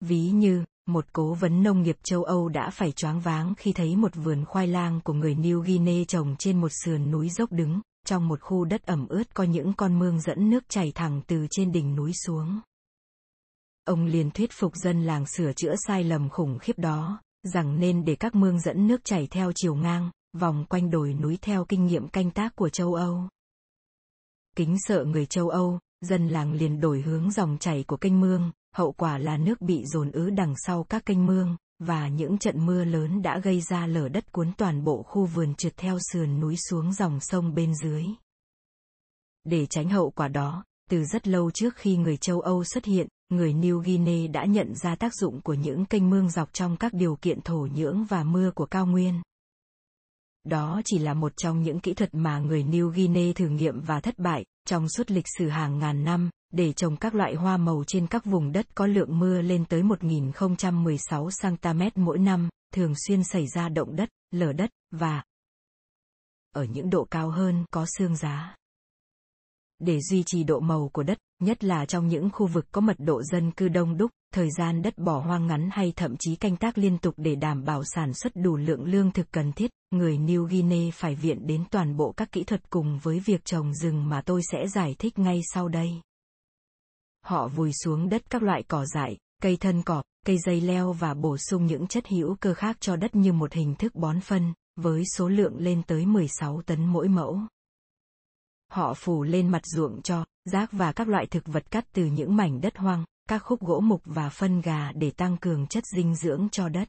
Ví 0.00 0.30
như, 0.30 0.64
một 0.86 1.04
cố 1.12 1.34
vấn 1.34 1.62
nông 1.62 1.82
nghiệp 1.82 1.96
châu 2.02 2.24
Âu 2.24 2.48
đã 2.48 2.70
phải 2.70 2.92
choáng 2.92 3.20
váng 3.20 3.54
khi 3.58 3.72
thấy 3.72 3.96
một 3.96 4.14
vườn 4.14 4.44
khoai 4.44 4.66
lang 4.66 5.00
của 5.04 5.12
người 5.12 5.34
New 5.34 5.60
Guinea 5.60 6.04
trồng 6.08 6.36
trên 6.38 6.60
một 6.60 6.72
sườn 6.84 7.10
núi 7.10 7.28
dốc 7.28 7.52
đứng, 7.52 7.80
trong 8.06 8.28
một 8.28 8.40
khu 8.40 8.64
đất 8.64 8.86
ẩm 8.86 9.06
ướt 9.08 9.34
có 9.34 9.44
những 9.44 9.72
con 9.72 9.98
mương 9.98 10.20
dẫn 10.20 10.50
nước 10.50 10.64
chảy 10.68 10.92
thẳng 10.94 11.20
từ 11.26 11.46
trên 11.50 11.72
đỉnh 11.72 11.96
núi 11.96 12.12
xuống. 12.26 12.60
Ông 13.88 14.04
liền 14.04 14.30
thuyết 14.30 14.50
phục 14.52 14.76
dân 14.76 15.02
làng 15.02 15.26
sửa 15.26 15.52
chữa 15.52 15.74
sai 15.86 16.04
lầm 16.04 16.28
khủng 16.28 16.58
khiếp 16.58 16.78
đó, 16.78 17.20
rằng 17.42 17.80
nên 17.80 18.04
để 18.04 18.16
các 18.16 18.34
mương 18.34 18.60
dẫn 18.60 18.86
nước 18.86 19.04
chảy 19.04 19.26
theo 19.26 19.52
chiều 19.54 19.74
ngang, 19.74 20.10
vòng 20.38 20.64
quanh 20.68 20.90
đồi 20.90 21.14
núi 21.14 21.38
theo 21.42 21.64
kinh 21.64 21.86
nghiệm 21.86 22.08
canh 22.08 22.30
tác 22.30 22.56
của 22.56 22.68
châu 22.68 22.94
Âu. 22.94 23.28
Kính 24.56 24.76
sợ 24.78 25.04
người 25.04 25.26
châu 25.26 25.48
Âu, 25.48 25.78
dân 26.00 26.28
làng 26.28 26.52
liền 26.52 26.80
đổi 26.80 27.00
hướng 27.00 27.30
dòng 27.30 27.58
chảy 27.60 27.84
của 27.84 27.96
kênh 27.96 28.20
mương, 28.20 28.52
hậu 28.74 28.92
quả 28.92 29.18
là 29.18 29.36
nước 29.36 29.60
bị 29.60 29.84
dồn 29.84 30.10
ứ 30.10 30.30
đằng 30.30 30.54
sau 30.56 30.84
các 30.84 31.06
kênh 31.06 31.26
mương, 31.26 31.56
và 31.78 32.08
những 32.08 32.38
trận 32.38 32.66
mưa 32.66 32.84
lớn 32.84 33.22
đã 33.22 33.38
gây 33.38 33.60
ra 33.60 33.86
lở 33.86 34.08
đất 34.08 34.32
cuốn 34.32 34.52
toàn 34.56 34.84
bộ 34.84 35.02
khu 35.02 35.26
vườn 35.26 35.54
trượt 35.54 35.76
theo 35.76 35.98
sườn 36.12 36.40
núi 36.40 36.56
xuống 36.56 36.92
dòng 36.92 37.20
sông 37.20 37.54
bên 37.54 37.74
dưới. 37.74 38.04
Để 39.44 39.66
tránh 39.66 39.88
hậu 39.88 40.10
quả 40.10 40.28
đó, 40.28 40.64
từ 40.90 41.04
rất 41.04 41.28
lâu 41.28 41.50
trước 41.50 41.76
khi 41.76 41.96
người 41.96 42.16
châu 42.16 42.40
Âu 42.40 42.64
xuất 42.64 42.84
hiện, 42.84 43.08
người 43.28 43.52
New 43.52 43.78
Guinea 43.78 44.28
đã 44.32 44.44
nhận 44.44 44.74
ra 44.74 44.94
tác 44.94 45.14
dụng 45.14 45.40
của 45.40 45.54
những 45.54 45.84
kênh 45.84 46.10
mương 46.10 46.30
dọc 46.30 46.52
trong 46.52 46.76
các 46.76 46.94
điều 46.94 47.16
kiện 47.16 47.40
thổ 47.40 47.68
nhưỡng 47.74 48.04
và 48.04 48.24
mưa 48.24 48.50
của 48.54 48.66
cao 48.66 48.86
nguyên. 48.86 49.22
Đó 50.44 50.80
chỉ 50.84 50.98
là 50.98 51.14
một 51.14 51.32
trong 51.36 51.62
những 51.62 51.80
kỹ 51.80 51.94
thuật 51.94 52.14
mà 52.14 52.38
người 52.38 52.64
New 52.64 52.88
Guinea 52.88 53.32
thử 53.34 53.48
nghiệm 53.48 53.80
và 53.80 54.00
thất 54.00 54.18
bại, 54.18 54.44
trong 54.66 54.88
suốt 54.88 55.10
lịch 55.10 55.26
sử 55.38 55.48
hàng 55.48 55.78
ngàn 55.78 56.04
năm, 56.04 56.30
để 56.52 56.72
trồng 56.72 56.96
các 56.96 57.14
loại 57.14 57.34
hoa 57.34 57.56
màu 57.56 57.84
trên 57.86 58.06
các 58.06 58.24
vùng 58.24 58.52
đất 58.52 58.66
có 58.74 58.86
lượng 58.86 59.18
mưa 59.18 59.42
lên 59.42 59.64
tới 59.64 59.82
1016 59.82 61.28
cm 61.42 61.82
mỗi 61.94 62.18
năm, 62.18 62.48
thường 62.74 62.92
xuyên 63.06 63.24
xảy 63.24 63.46
ra 63.46 63.68
động 63.68 63.96
đất, 63.96 64.08
lở 64.30 64.52
đất, 64.52 64.70
và 64.90 65.24
ở 66.54 66.64
những 66.64 66.90
độ 66.90 67.04
cao 67.10 67.30
hơn 67.30 67.64
có 67.70 67.86
xương 67.98 68.16
giá. 68.16 68.56
Để 69.78 70.00
duy 70.00 70.22
trì 70.26 70.44
độ 70.44 70.60
màu 70.60 70.90
của 70.92 71.02
đất, 71.02 71.18
nhất 71.38 71.64
là 71.64 71.86
trong 71.86 72.08
những 72.08 72.30
khu 72.32 72.46
vực 72.46 72.66
có 72.72 72.80
mật 72.80 72.96
độ 72.98 73.22
dân 73.22 73.50
cư 73.50 73.68
đông 73.68 73.96
đúc, 73.96 74.10
thời 74.34 74.48
gian 74.58 74.82
đất 74.82 74.98
bỏ 74.98 75.20
hoang 75.20 75.46
ngắn 75.46 75.68
hay 75.72 75.92
thậm 75.96 76.16
chí 76.18 76.36
canh 76.36 76.56
tác 76.56 76.78
liên 76.78 76.98
tục 76.98 77.14
để 77.16 77.34
đảm 77.34 77.64
bảo 77.64 77.82
sản 77.84 78.14
xuất 78.14 78.32
đủ 78.36 78.56
lượng 78.56 78.84
lương 78.84 79.10
thực 79.10 79.30
cần 79.30 79.52
thiết, 79.52 79.70
người 79.90 80.18
New 80.18 80.44
Guinea 80.44 80.90
phải 80.94 81.14
viện 81.14 81.46
đến 81.46 81.64
toàn 81.70 81.96
bộ 81.96 82.12
các 82.12 82.32
kỹ 82.32 82.44
thuật 82.44 82.70
cùng 82.70 82.98
với 83.02 83.20
việc 83.20 83.44
trồng 83.44 83.74
rừng 83.74 84.08
mà 84.08 84.22
tôi 84.22 84.42
sẽ 84.52 84.68
giải 84.68 84.94
thích 84.98 85.18
ngay 85.18 85.40
sau 85.54 85.68
đây. 85.68 85.88
Họ 87.24 87.48
vùi 87.48 87.72
xuống 87.72 88.08
đất 88.08 88.30
các 88.30 88.42
loại 88.42 88.62
cỏ 88.68 88.84
dại, 88.86 89.16
cây 89.42 89.56
thân 89.56 89.82
cỏ, 89.82 90.02
cây 90.26 90.36
dây 90.46 90.60
leo 90.60 90.92
và 90.92 91.14
bổ 91.14 91.36
sung 91.36 91.66
những 91.66 91.86
chất 91.86 92.06
hữu 92.08 92.36
cơ 92.40 92.54
khác 92.54 92.76
cho 92.80 92.96
đất 92.96 93.16
như 93.16 93.32
một 93.32 93.52
hình 93.52 93.74
thức 93.74 93.94
bón 93.94 94.20
phân, 94.20 94.52
với 94.76 95.04
số 95.16 95.28
lượng 95.28 95.58
lên 95.58 95.82
tới 95.86 96.06
16 96.06 96.62
tấn 96.66 96.86
mỗi 96.86 97.08
mẫu. 97.08 97.40
Họ 98.70 98.94
phủ 98.94 99.22
lên 99.22 99.48
mặt 99.48 99.62
ruộng 99.66 100.02
cho, 100.02 100.24
rác 100.48 100.72
và 100.72 100.92
các 100.92 101.08
loại 101.08 101.26
thực 101.26 101.46
vật 101.46 101.70
cắt 101.70 101.84
từ 101.92 102.04
những 102.04 102.36
mảnh 102.36 102.60
đất 102.60 102.76
hoang, 102.76 103.04
các 103.28 103.38
khúc 103.38 103.60
gỗ 103.60 103.80
mục 103.80 104.02
và 104.04 104.28
phân 104.28 104.60
gà 104.60 104.92
để 104.92 105.10
tăng 105.10 105.36
cường 105.36 105.66
chất 105.66 105.84
dinh 105.96 106.14
dưỡng 106.14 106.48
cho 106.52 106.68
đất. 106.68 106.88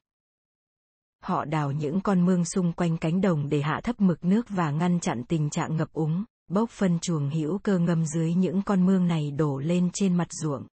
Họ 1.23 1.45
đào 1.45 1.71
những 1.71 2.01
con 2.01 2.25
mương 2.25 2.45
xung 2.45 2.73
quanh 2.73 2.97
cánh 2.97 3.21
đồng 3.21 3.49
để 3.49 3.61
hạ 3.61 3.81
thấp 3.83 4.01
mực 4.01 4.25
nước 4.25 4.49
và 4.49 4.71
ngăn 4.71 4.99
chặn 4.99 5.23
tình 5.23 5.49
trạng 5.49 5.77
ngập 5.77 5.93
úng, 5.93 6.23
bốc 6.49 6.69
phân 6.69 6.99
chuồng 6.99 7.29
hữu 7.29 7.57
cơ 7.57 7.79
ngâm 7.79 8.05
dưới 8.05 8.33
những 8.33 8.61
con 8.61 8.85
mương 8.85 9.07
này 9.07 9.31
đổ 9.31 9.57
lên 9.57 9.89
trên 9.93 10.17
mặt 10.17 10.27
ruộng. 10.31 10.67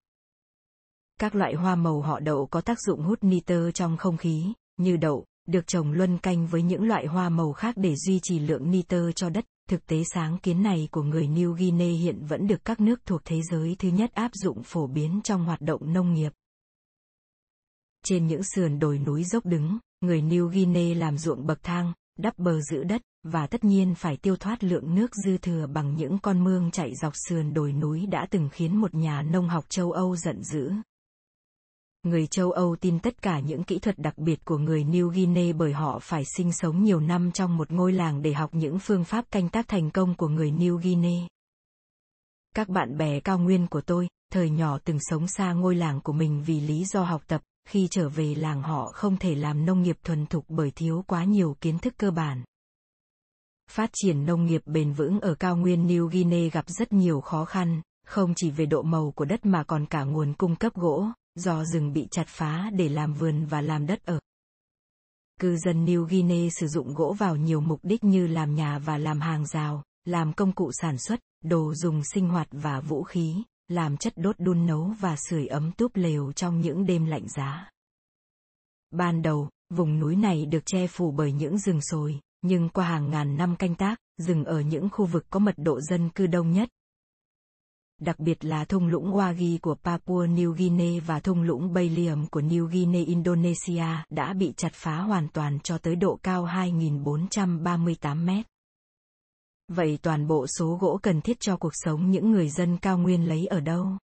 Các 1.20 1.36
loại 1.36 1.54
hoa 1.54 1.76
màu 1.76 2.02
họ 2.02 2.20
đậu 2.20 2.48
có 2.52 2.62
tác 2.62 2.80
dụng 2.80 3.04
hút 3.04 3.20
nitơ 3.22 3.72
trong 3.72 3.98
không 3.98 4.18
khí, 4.18 4.54
như 4.78 4.98
đậu, 4.98 5.26
được 5.48 5.68
trồng 5.68 5.92
luân 5.92 6.18
canh 6.18 6.48
với 6.48 6.62
những 6.62 6.84
loại 6.84 7.06
hoa 7.06 7.30
màu 7.30 7.54
khác 7.54 7.76
để 7.78 7.96
duy 7.96 8.20
trì 8.24 8.40
lượng 8.40 8.72
nitơ 8.72 9.12
cho 9.12 9.30
đất. 9.30 9.46
Thực 9.70 9.86
tế 9.86 10.04
sáng 10.14 10.38
kiến 10.38 10.64
này 10.64 10.88
của 10.92 11.04
người 11.04 11.28
New 11.28 11.52
Guinea 11.52 12.00
hiện 12.00 12.26
vẫn 12.26 12.48
được 12.48 12.66
các 12.66 12.80
nước 12.80 13.06
thuộc 13.06 13.22
thế 13.26 13.42
giới 13.52 13.76
thứ 13.80 13.90
nhất 13.90 14.12
áp 14.14 14.32
dụng 14.34 14.64
phổ 14.64 14.88
biến 14.88 15.22
trong 15.24 15.46
hoạt 15.46 15.62
động 15.62 15.94
nông 15.94 16.14
nghiệp. 16.14 16.32
Trên 18.04 18.28
những 18.28 18.42
sườn 18.44 18.80
đồi 18.80 19.00
núi 19.00 19.24
dốc 19.24 19.46
đứng, 19.46 19.78
người 20.02 20.22
New 20.22 20.48
Guinea 20.48 20.96
làm 20.96 21.18
ruộng 21.18 21.46
bậc 21.46 21.64
thang, 21.64 21.94
đắp 22.20 22.40
bờ 22.40 22.62
giữ 22.62 22.84
đất, 22.84 23.02
và 23.24 23.48
tất 23.48 23.64
nhiên 23.64 23.96
phải 23.96 24.18
tiêu 24.18 24.36
thoát 24.38 24.64
lượng 24.64 24.96
nước 24.96 25.16
dư 25.26 25.38
thừa 25.38 25.68
bằng 25.68 25.96
những 25.96 26.18
con 26.20 26.44
mương 26.44 26.72
chạy 26.72 26.96
dọc 26.96 27.14
sườn 27.16 27.54
đồi 27.54 27.74
núi 27.74 28.06
đã 28.06 28.28
từng 28.30 28.50
khiến 28.52 28.78
một 28.78 28.94
nhà 28.94 29.22
nông 29.22 29.50
học 29.50 29.66
châu 29.70 29.92
Âu 29.92 30.16
giận 30.16 30.44
dữ. 30.44 30.72
Người 32.06 32.28
châu 32.28 32.52
Âu 32.52 32.76
tin 32.76 33.00
tất 33.00 33.22
cả 33.22 33.40
những 33.40 33.64
kỹ 33.64 33.80
thuật 33.80 34.00
đặc 34.00 34.18
biệt 34.18 34.46
của 34.46 34.58
người 34.58 34.84
New 34.84 35.08
Guinea 35.08 35.54
bởi 35.54 35.74
họ 35.74 36.00
phải 36.00 36.24
sinh 36.38 36.52
sống 36.52 36.84
nhiều 36.84 37.00
năm 37.00 37.32
trong 37.32 37.58
một 37.58 37.72
ngôi 37.72 37.94
làng 37.94 38.22
để 38.22 38.34
học 38.34 38.50
những 38.54 38.80
phương 38.80 39.04
pháp 39.04 39.26
canh 39.32 39.50
tác 39.50 39.68
thành 39.68 39.92
công 39.92 40.16
của 40.16 40.28
người 40.28 40.52
New 40.52 40.78
Guinea. 40.78 41.28
Các 42.56 42.70
bạn 42.70 42.98
bè 42.98 43.20
cao 43.20 43.40
nguyên 43.40 43.68
của 43.68 43.82
tôi, 43.82 44.08
thời 44.32 44.50
nhỏ 44.50 44.78
từng 44.84 44.98
sống 45.02 45.28
xa 45.28 45.54
ngôi 45.54 45.76
làng 45.76 46.02
của 46.02 46.14
mình 46.14 46.44
vì 46.46 46.60
lý 46.60 46.86
do 46.86 47.04
học 47.04 47.24
tập, 47.28 47.42
khi 47.68 47.88
trở 47.92 48.10
về 48.10 48.36
làng 48.36 48.62
họ 48.62 48.92
không 48.94 49.18
thể 49.18 49.36
làm 49.36 49.66
nông 49.66 49.82
nghiệp 49.82 49.98
thuần 50.04 50.26
thục 50.26 50.46
bởi 50.48 50.72
thiếu 50.72 51.04
quá 51.08 51.24
nhiều 51.24 51.58
kiến 51.62 51.80
thức 51.80 51.94
cơ 51.98 52.12
bản. 52.12 52.44
Phát 53.72 53.90
triển 53.94 54.26
nông 54.26 54.46
nghiệp 54.46 54.62
bền 54.66 54.94
vững 54.94 55.20
ở 55.20 55.36
cao 55.36 55.58
nguyên 55.58 55.88
New 55.88 56.08
Guinea 56.08 56.50
gặp 56.52 56.66
rất 56.68 56.94
nhiều 56.94 57.22
khó 57.22 57.46
khăn, 57.46 57.82
không 58.08 58.34
chỉ 58.36 58.52
về 58.52 58.66
độ 58.66 58.82
màu 58.82 59.12
của 59.12 59.26
đất 59.26 59.46
mà 59.46 59.64
còn 59.64 59.86
cả 59.86 60.04
nguồn 60.04 60.34
cung 60.34 60.56
cấp 60.56 60.74
gỗ, 60.74 61.08
do 61.36 61.66
rừng 61.66 61.94
bị 61.94 62.08
chặt 62.12 62.28
phá 62.28 62.70
để 62.74 62.90
làm 62.90 63.14
vườn 63.14 63.46
và 63.46 63.62
làm 63.62 63.86
đất 63.86 64.06
ở. 64.06 64.20
Cư 65.40 65.58
dân 65.58 65.86
New 65.86 66.04
Guinea 66.04 66.50
sử 66.50 66.68
dụng 66.68 66.94
gỗ 66.94 67.16
vào 67.20 67.36
nhiều 67.36 67.62
mục 67.62 67.80
đích 67.84 68.04
như 68.04 68.28
làm 68.28 68.56
nhà 68.56 68.80
và 68.80 68.98
làm 68.98 69.20
hàng 69.20 69.46
rào, 69.46 69.84
làm 70.06 70.34
công 70.34 70.52
cụ 70.52 70.72
sản 70.74 70.98
xuất, 70.98 71.20
đồ 71.44 71.74
dùng 71.74 72.02
sinh 72.14 72.30
hoạt 72.30 72.48
và 72.52 72.80
vũ 72.80 73.04
khí, 73.04 73.44
làm 73.68 73.98
chất 73.98 74.14
đốt 74.16 74.36
đun 74.40 74.66
nấu 74.66 74.94
và 75.00 75.16
sưởi 75.30 75.48
ấm 75.48 75.72
túp 75.72 75.96
lều 75.96 76.32
trong 76.32 76.62
những 76.62 76.86
đêm 76.86 77.06
lạnh 77.06 77.28
giá. 77.28 77.72
Ban 78.92 79.22
đầu, 79.22 79.50
vùng 79.70 80.00
núi 80.00 80.16
này 80.16 80.46
được 80.46 80.66
che 80.66 80.88
phủ 80.88 81.12
bởi 81.12 81.32
những 81.32 81.58
rừng 81.58 81.82
sồi, 81.82 82.20
nhưng 82.42 82.70
qua 82.70 82.86
hàng 82.86 83.10
ngàn 83.10 83.38
năm 83.38 83.56
canh 83.56 83.76
tác, 83.76 84.00
rừng 84.18 84.46
ở 84.46 84.62
những 84.62 84.90
khu 84.90 85.06
vực 85.06 85.26
có 85.30 85.40
mật 85.40 85.56
độ 85.58 85.82
dân 85.82 86.10
cư 86.10 86.28
đông 86.28 86.52
nhất, 86.52 86.70
đặc 88.02 88.20
biệt 88.20 88.46
là 88.46 88.66
thung 88.66 88.88
lũng 88.88 89.14
Wagi 89.14 89.58
của 89.62 89.76
Papua 89.76 90.26
New 90.26 90.52
Guinea 90.52 91.02
và 91.06 91.20
thung 91.20 91.42
lũng 91.42 91.74
Balium 91.74 92.26
của 92.28 92.42
New 92.42 92.66
Guinea 92.66 93.04
Indonesia 93.06 93.86
đã 94.10 94.34
bị 94.34 94.54
chặt 94.58 94.74
phá 94.74 94.98
hoàn 94.98 95.28
toàn 95.28 95.60
cho 95.60 95.78
tới 95.78 95.96
độ 95.96 96.20
cao 96.24 96.46
2.438 96.46 98.26
mét. 98.26 98.46
Vậy 99.68 100.00
toàn 100.02 100.28
bộ 100.28 100.48
số 100.48 100.78
gỗ 100.82 101.00
cần 101.04 101.22
thiết 101.22 101.40
cho 101.40 101.58
cuộc 101.58 101.72
sống 101.74 102.12
những 102.12 102.32
người 102.32 102.50
dân 102.50 102.78
cao 102.78 102.98
nguyên 102.98 103.28
lấy 103.28 103.46
ở 103.46 103.60
đâu? 103.60 103.98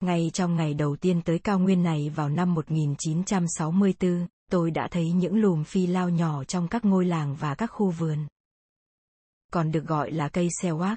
Ngay 0.00 0.30
trong 0.32 0.56
ngày 0.56 0.74
đầu 0.74 0.96
tiên 0.96 1.22
tới 1.22 1.38
cao 1.38 1.58
nguyên 1.58 1.82
này 1.82 2.10
vào 2.14 2.28
năm 2.28 2.54
1964, 2.54 4.26
tôi 4.50 4.70
đã 4.70 4.88
thấy 4.90 5.12
những 5.12 5.36
lùm 5.36 5.64
phi 5.64 5.86
lao 5.86 6.08
nhỏ 6.08 6.44
trong 6.44 6.68
các 6.68 6.84
ngôi 6.84 7.04
làng 7.04 7.36
và 7.36 7.54
các 7.54 7.66
khu 7.66 7.90
vườn. 7.90 8.26
Còn 9.52 9.72
được 9.72 9.84
gọi 9.86 10.10
là 10.10 10.28
cây 10.28 10.48
sewak, 10.62 10.96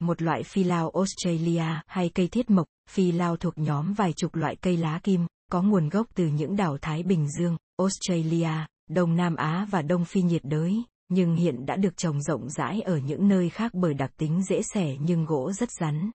một 0.00 0.22
loại 0.22 0.42
phi 0.42 0.64
lao 0.64 0.90
Australia 0.90 1.80
hay 1.86 2.10
cây 2.14 2.28
thiết 2.28 2.50
mộc, 2.50 2.66
phi 2.90 3.12
lao 3.12 3.36
thuộc 3.36 3.58
nhóm 3.58 3.94
vài 3.94 4.12
chục 4.12 4.34
loại 4.34 4.56
cây 4.56 4.76
lá 4.76 5.00
kim, 5.02 5.26
có 5.50 5.62
nguồn 5.62 5.88
gốc 5.88 6.06
từ 6.14 6.26
những 6.26 6.56
đảo 6.56 6.78
Thái 6.78 7.02
Bình 7.02 7.26
Dương, 7.38 7.56
Australia, 7.76 8.66
Đông 8.88 9.16
Nam 9.16 9.36
Á 9.36 9.66
và 9.70 9.82
Đông 9.82 10.04
Phi 10.04 10.22
nhiệt 10.22 10.42
đới, 10.44 10.82
nhưng 11.08 11.36
hiện 11.36 11.66
đã 11.66 11.76
được 11.76 11.96
trồng 11.96 12.22
rộng 12.22 12.50
rãi 12.50 12.80
ở 12.80 12.96
những 12.96 13.28
nơi 13.28 13.50
khác 13.50 13.74
bởi 13.74 13.94
đặc 13.94 14.10
tính 14.16 14.42
dễ 14.48 14.60
xẻ 14.74 14.96
nhưng 15.00 15.24
gỗ 15.24 15.52
rất 15.52 15.68
rắn. 15.80 16.10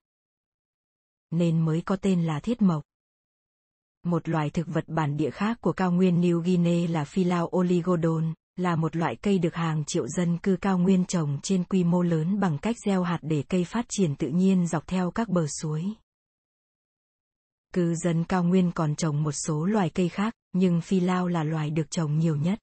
Nên 1.30 1.60
mới 1.64 1.80
có 1.80 1.96
tên 1.96 2.24
là 2.24 2.40
thiết 2.40 2.62
mộc. 2.62 2.82
Một 4.04 4.28
loài 4.28 4.50
thực 4.50 4.66
vật 4.66 4.84
bản 4.88 5.16
địa 5.16 5.30
khác 5.30 5.60
của 5.60 5.72
cao 5.72 5.92
nguyên 5.92 6.20
New 6.20 6.40
Guinea 6.40 6.90
là 6.90 7.04
phi 7.04 7.24
lao 7.24 7.50
oligodon, 7.56 8.34
là 8.56 8.76
một 8.76 8.96
loại 8.96 9.16
cây 9.16 9.38
được 9.38 9.54
hàng 9.54 9.84
triệu 9.84 10.08
dân 10.08 10.38
cư 10.38 10.56
cao 10.60 10.78
nguyên 10.78 11.04
trồng 11.04 11.38
trên 11.42 11.64
quy 11.64 11.84
mô 11.84 12.02
lớn 12.02 12.40
bằng 12.40 12.58
cách 12.58 12.76
gieo 12.86 13.02
hạt 13.02 13.18
để 13.22 13.44
cây 13.48 13.64
phát 13.64 13.86
triển 13.88 14.16
tự 14.16 14.28
nhiên 14.28 14.66
dọc 14.66 14.86
theo 14.86 15.10
các 15.10 15.28
bờ 15.28 15.46
suối. 15.46 15.84
Cư 17.72 17.94
dân 17.94 18.24
cao 18.24 18.44
nguyên 18.44 18.72
còn 18.72 18.96
trồng 18.96 19.22
một 19.22 19.32
số 19.32 19.64
loài 19.64 19.90
cây 19.90 20.08
khác, 20.08 20.34
nhưng 20.52 20.80
phi 20.80 21.00
lao 21.00 21.28
là 21.28 21.44
loài 21.44 21.70
được 21.70 21.90
trồng 21.90 22.18
nhiều 22.18 22.36
nhất. 22.36 22.58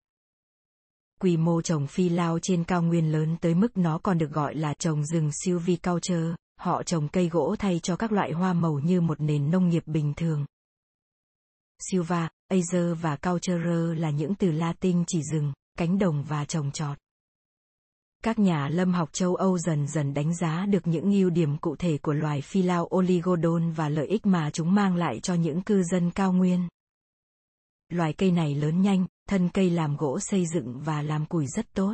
Quy 1.21 1.37
mô 1.37 1.61
trồng 1.61 1.87
phi 1.87 2.09
lao 2.09 2.39
trên 2.39 2.63
cao 2.63 2.81
nguyên 2.81 3.11
lớn 3.11 3.37
tới 3.41 3.53
mức 3.53 3.77
nó 3.77 3.99
còn 4.03 4.17
được 4.17 4.31
gọi 4.31 4.55
là 4.55 4.73
trồng 4.73 5.05
rừng 5.05 5.29
silviculture, 5.31 6.35
họ 6.59 6.83
trồng 6.83 7.07
cây 7.07 7.29
gỗ 7.29 7.55
thay 7.59 7.79
cho 7.83 7.95
các 7.95 8.11
loại 8.11 8.31
hoa 8.31 8.53
màu 8.53 8.79
như 8.79 9.01
một 9.01 9.21
nền 9.21 9.51
nông 9.51 9.69
nghiệp 9.69 9.83
bình 9.85 10.13
thường. 10.13 10.45
Silva, 11.89 12.29
Azer 12.51 12.95
và 12.95 13.15
Culture 13.15 13.95
là 13.95 14.09
những 14.09 14.35
từ 14.35 14.51
Latin 14.51 15.03
chỉ 15.07 15.21
rừng, 15.31 15.53
cánh 15.81 15.99
đồng 15.99 16.23
và 16.23 16.45
trồng 16.45 16.71
trọt. 16.71 16.97
Các 18.23 18.39
nhà 18.39 18.69
lâm 18.69 18.93
học 18.93 19.09
châu 19.13 19.35
Âu 19.35 19.57
dần 19.57 19.87
dần 19.87 20.13
đánh 20.13 20.35
giá 20.35 20.65
được 20.65 20.87
những 20.87 21.11
ưu 21.11 21.29
điểm 21.29 21.57
cụ 21.57 21.75
thể 21.75 21.97
của 21.97 22.13
loài 22.13 22.41
phi 22.41 22.61
lao 22.61 22.89
oligodon 22.95 23.71
và 23.71 23.89
lợi 23.89 24.07
ích 24.07 24.25
mà 24.25 24.49
chúng 24.49 24.75
mang 24.75 24.95
lại 24.95 25.19
cho 25.19 25.33
những 25.33 25.61
cư 25.61 25.83
dân 25.83 26.11
cao 26.11 26.33
nguyên. 26.33 26.67
Loài 27.89 28.13
cây 28.13 28.31
này 28.31 28.55
lớn 28.55 28.81
nhanh, 28.81 29.05
thân 29.29 29.49
cây 29.49 29.69
làm 29.69 29.97
gỗ 29.97 30.19
xây 30.19 30.45
dựng 30.53 30.79
và 30.79 31.01
làm 31.01 31.25
củi 31.25 31.47
rất 31.47 31.73
tốt. 31.73 31.93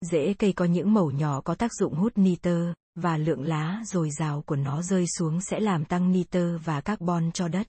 Rễ 0.00 0.34
cây 0.38 0.52
có 0.52 0.64
những 0.64 0.94
mẩu 0.94 1.10
nhỏ 1.10 1.40
có 1.40 1.54
tác 1.54 1.70
dụng 1.80 1.94
hút 1.94 2.12
nitơ, 2.16 2.74
và 2.94 3.16
lượng 3.16 3.42
lá 3.42 3.82
dồi 3.84 4.10
dào 4.18 4.42
của 4.42 4.56
nó 4.56 4.82
rơi 4.82 5.06
xuống 5.18 5.40
sẽ 5.40 5.60
làm 5.60 5.84
tăng 5.84 6.12
nitơ 6.12 6.58
và 6.58 6.80
carbon 6.80 7.32
cho 7.32 7.48
đất. 7.48 7.66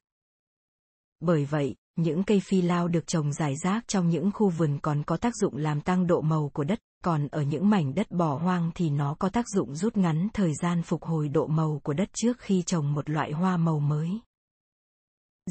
Bởi 1.20 1.46
vậy, 1.46 1.76
những 1.96 2.24
cây 2.24 2.40
phi 2.40 2.62
lao 2.62 2.88
được 2.88 3.08
trồng 3.08 3.34
rải 3.34 3.56
rác 3.64 3.88
trong 3.88 4.10
những 4.10 4.32
khu 4.32 4.50
vườn 4.50 4.80
còn 4.82 5.04
có 5.04 5.18
tác 5.18 5.34
dụng 5.36 5.58
làm 5.58 5.82
tăng 5.82 6.08
độ 6.08 6.22
màu 6.22 6.50
của 6.54 6.64
đất, 6.64 6.80
còn 7.04 7.28
ở 7.28 7.42
những 7.42 7.70
mảnh 7.70 7.94
đất 7.96 8.12
bỏ 8.12 8.38
hoang 8.38 8.72
thì 8.76 8.90
nó 8.90 9.16
có 9.20 9.30
tác 9.30 9.46
dụng 9.50 9.76
rút 9.76 9.98
ngắn 9.98 10.28
thời 10.34 10.54
gian 10.62 10.84
phục 10.84 11.04
hồi 11.04 11.30
độ 11.30 11.48
màu 11.48 11.82
của 11.84 11.94
đất 11.94 12.10
trước 12.14 12.40
khi 12.40 12.64
trồng 12.66 12.94
một 12.94 13.10
loại 13.10 13.32
hoa 13.32 13.58
màu 13.58 13.80
mới. 13.80 14.10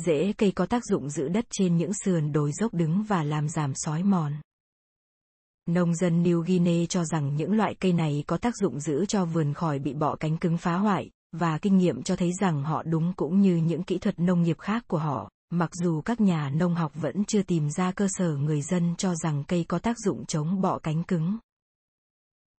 Rễ 0.07 0.33
cây 0.39 0.53
có 0.53 0.67
tác 0.67 0.85
dụng 0.85 1.11
giữ 1.11 1.29
đất 1.29 1.45
trên 1.51 1.77
những 1.77 1.93
sườn 2.05 2.33
đồi 2.33 2.53
dốc 2.53 2.75
đứng 2.75 3.03
và 3.03 3.25
làm 3.25 3.49
giảm 3.49 3.73
sói 3.75 4.03
mòn. 4.03 4.33
Nông 5.69 5.95
dân 5.95 6.23
New 6.23 6.41
Guinea 6.41 6.87
cho 6.89 7.05
rằng 7.05 7.37
những 7.37 7.53
loại 7.53 7.75
cây 7.81 7.93
này 7.93 8.25
có 8.27 8.37
tác 8.37 8.57
dụng 8.57 8.81
giữ 8.81 9.07
cho 9.07 9.25
vườn 9.25 9.55
khỏi 9.55 9.79
bị 9.79 9.95
bọ 9.95 10.17
cánh 10.17 10.37
cứng 10.37 10.59
phá 10.59 10.75
hoại, 10.75 11.11
và 11.33 11.59
kinh 11.59 11.79
nghiệm 11.79 12.03
cho 12.03 12.17
thấy 12.17 12.31
rằng 12.41 12.63
họ 12.63 12.83
đúng 12.83 13.13
cũng 13.17 13.41
như 13.41 13.57
những 13.57 13.83
kỹ 13.83 13.99
thuật 13.99 14.21
nông 14.21 14.43
nghiệp 14.43 14.59
khác 14.59 14.85
của 14.89 14.99
họ, 14.99 15.31
mặc 15.55 15.71
dù 15.75 16.01
các 16.01 16.21
nhà 16.21 16.51
nông 16.51 16.75
học 16.75 16.93
vẫn 16.95 17.25
chưa 17.25 17.43
tìm 17.43 17.71
ra 17.71 17.93
cơ 17.93 18.07
sở 18.11 18.37
người 18.37 18.63
dân 18.63 18.95
cho 18.99 19.15
rằng 19.15 19.45
cây 19.49 19.65
có 19.69 19.79
tác 19.79 19.97
dụng 19.99 20.27
chống 20.27 20.61
bọ 20.61 20.79
cánh 20.79 21.03
cứng. 21.03 21.39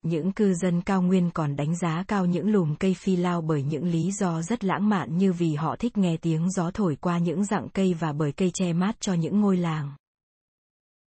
Những 0.03 0.33
cư 0.33 0.55
dân 0.55 0.81
cao 0.81 1.03
nguyên 1.03 1.31
còn 1.31 1.57
đánh 1.57 1.77
giá 1.77 2.05
cao 2.09 2.27
những 2.27 2.53
lùm 2.53 2.75
cây 2.75 2.95
phi 2.95 3.17
lao 3.17 3.41
bởi 3.41 3.63
những 3.63 3.85
lý 3.85 4.13
do 4.13 4.43
rất 4.43 4.65
lãng 4.65 4.89
mạn 4.89 5.19
như 5.19 5.33
vì 5.33 5.55
họ 5.55 5.77
thích 5.77 5.99
nghe 5.99 6.17
tiếng 6.17 6.51
gió 6.51 6.71
thổi 6.71 6.97
qua 6.97 7.19
những 7.19 7.45
dạng 7.45 7.69
cây 7.69 7.95
và 7.95 8.13
bởi 8.13 8.33
cây 8.33 8.51
che 8.55 8.73
mát 8.73 9.01
cho 9.01 9.15
những 9.15 9.41
ngôi 9.41 9.57
làng. 9.57 9.93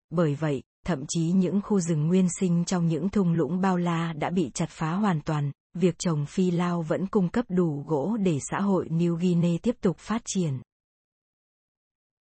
Bởi 0.09 0.35
vậy, 0.35 0.63
thậm 0.85 1.05
chí 1.07 1.31
những 1.31 1.61
khu 1.61 1.79
rừng 1.79 2.07
nguyên 2.07 2.27
sinh 2.39 2.65
trong 2.65 2.87
những 2.87 3.09
thung 3.09 3.33
lũng 3.33 3.61
bao 3.61 3.77
la 3.77 4.13
đã 4.13 4.29
bị 4.29 4.51
chặt 4.53 4.69
phá 4.69 4.91
hoàn 4.91 5.21
toàn, 5.21 5.51
việc 5.73 5.95
trồng 5.99 6.25
phi 6.25 6.51
lao 6.51 6.81
vẫn 6.81 7.07
cung 7.07 7.29
cấp 7.29 7.45
đủ 7.49 7.83
gỗ 7.87 8.17
để 8.23 8.37
xã 8.51 8.61
hội 8.61 8.87
New 8.89 9.15
Guinea 9.15 9.57
tiếp 9.61 9.75
tục 9.81 9.97
phát 9.97 10.21
triển. 10.25 10.59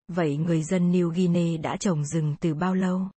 Vậy 0.07 0.37
người 0.37 0.63
dân 0.63 0.91
New 0.91 1.09
Guinea 1.09 1.57
đã 1.57 1.77
trồng 1.77 2.05
rừng 2.05 2.35
từ 2.39 2.53
bao 2.53 2.75
lâu? 2.75 3.09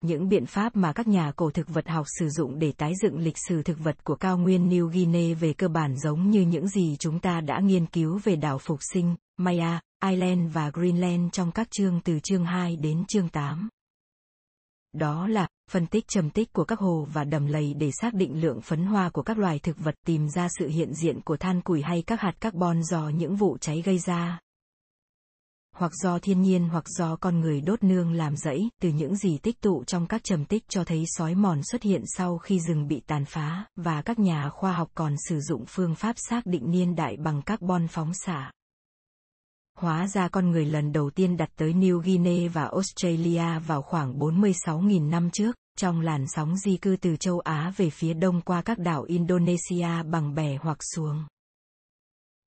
Những 0.00 0.28
biện 0.28 0.46
pháp 0.46 0.76
mà 0.76 0.92
các 0.92 1.08
nhà 1.08 1.32
cổ 1.36 1.50
thực 1.50 1.68
vật 1.68 1.88
học 1.88 2.06
sử 2.18 2.28
dụng 2.28 2.58
để 2.58 2.72
tái 2.72 2.92
dựng 3.02 3.18
lịch 3.18 3.36
sử 3.48 3.62
thực 3.62 3.78
vật 3.78 4.04
của 4.04 4.14
cao 4.14 4.38
nguyên 4.38 4.68
New 4.68 4.86
Guinea 4.86 5.34
về 5.40 5.52
cơ 5.52 5.68
bản 5.68 5.96
giống 5.96 6.30
như 6.30 6.40
những 6.40 6.68
gì 6.68 6.96
chúng 6.98 7.20
ta 7.20 7.40
đã 7.40 7.60
nghiên 7.60 7.86
cứu 7.86 8.20
về 8.24 8.36
đảo 8.36 8.58
phục 8.58 8.78
sinh, 8.92 9.14
Maya, 9.36 9.80
Ireland 10.04 10.52
và 10.52 10.70
Greenland 10.70 11.32
trong 11.32 11.52
các 11.52 11.68
chương 11.70 12.00
từ 12.04 12.18
chương 12.20 12.44
2 12.44 12.76
đến 12.76 13.04
chương 13.08 13.28
8. 13.28 13.68
Đó 14.92 15.26
là 15.26 15.48
phân 15.70 15.86
tích 15.86 16.08
trầm 16.08 16.30
tích 16.30 16.52
của 16.52 16.64
các 16.64 16.78
hồ 16.78 17.08
và 17.12 17.24
đầm 17.24 17.46
lầy 17.46 17.74
để 17.74 17.90
xác 18.00 18.14
định 18.14 18.40
lượng 18.40 18.60
phấn 18.60 18.86
hoa 18.86 19.10
của 19.10 19.22
các 19.22 19.38
loài 19.38 19.58
thực 19.58 19.78
vật 19.78 19.94
tìm 20.06 20.28
ra 20.28 20.48
sự 20.58 20.68
hiện 20.68 20.94
diện 20.94 21.20
của 21.20 21.36
than 21.36 21.60
củi 21.60 21.82
hay 21.82 22.02
các 22.02 22.20
hạt 22.20 22.32
carbon 22.40 22.82
do 22.82 23.08
những 23.08 23.36
vụ 23.36 23.58
cháy 23.58 23.82
gây 23.84 23.98
ra 23.98 24.38
hoặc 25.76 25.92
do 26.02 26.18
thiên 26.18 26.42
nhiên 26.42 26.68
hoặc 26.68 26.88
do 26.88 27.16
con 27.16 27.40
người 27.40 27.60
đốt 27.60 27.82
nương 27.82 28.12
làm 28.12 28.36
rẫy, 28.36 28.68
từ 28.82 28.88
những 28.88 29.16
gì 29.16 29.38
tích 29.38 29.60
tụ 29.60 29.84
trong 29.84 30.06
các 30.06 30.24
trầm 30.24 30.44
tích 30.44 30.64
cho 30.68 30.84
thấy 30.84 31.04
sói 31.06 31.34
mòn 31.34 31.60
xuất 31.62 31.82
hiện 31.82 32.02
sau 32.16 32.38
khi 32.38 32.60
rừng 32.60 32.88
bị 32.88 33.00
tàn 33.06 33.24
phá, 33.24 33.64
và 33.76 34.02
các 34.02 34.18
nhà 34.18 34.48
khoa 34.48 34.72
học 34.72 34.88
còn 34.94 35.14
sử 35.28 35.40
dụng 35.40 35.64
phương 35.68 35.94
pháp 35.94 36.16
xác 36.16 36.46
định 36.46 36.70
niên 36.70 36.94
đại 36.94 37.16
bằng 37.16 37.42
carbon 37.42 37.88
phóng 37.88 38.14
xạ. 38.14 38.50
Hóa 39.78 40.06
ra 40.06 40.28
con 40.28 40.50
người 40.50 40.64
lần 40.64 40.92
đầu 40.92 41.10
tiên 41.10 41.36
đặt 41.36 41.48
tới 41.56 41.72
New 41.72 41.98
Guinea 41.98 42.48
và 42.52 42.64
Australia 42.64 43.58
vào 43.66 43.82
khoảng 43.82 44.18
46.000 44.18 45.10
năm 45.10 45.30
trước, 45.30 45.56
trong 45.78 46.00
làn 46.00 46.24
sóng 46.28 46.56
di 46.56 46.76
cư 46.76 46.96
từ 47.00 47.16
châu 47.16 47.40
Á 47.40 47.72
về 47.76 47.90
phía 47.90 48.14
đông 48.14 48.40
qua 48.40 48.62
các 48.62 48.78
đảo 48.78 49.02
Indonesia 49.02 50.02
bằng 50.10 50.34
bè 50.34 50.56
hoặc 50.56 50.78
xuồng. 50.94 51.26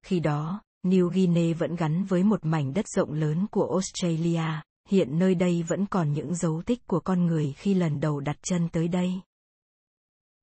Khi 0.06 0.20
đó, 0.20 0.60
New 0.86 1.08
Guinea 1.08 1.54
vẫn 1.58 1.76
gắn 1.76 2.04
với 2.04 2.22
một 2.22 2.44
mảnh 2.44 2.74
đất 2.74 2.88
rộng 2.88 3.12
lớn 3.12 3.46
của 3.50 3.70
Australia, 3.70 4.44
hiện 4.88 5.18
nơi 5.18 5.34
đây 5.34 5.64
vẫn 5.68 5.86
còn 5.86 6.12
những 6.12 6.34
dấu 6.34 6.62
tích 6.66 6.86
của 6.86 7.00
con 7.00 7.26
người 7.26 7.52
khi 7.56 7.74
lần 7.74 8.00
đầu 8.00 8.20
đặt 8.20 8.36
chân 8.42 8.68
tới 8.68 8.88
đây. 8.88 9.12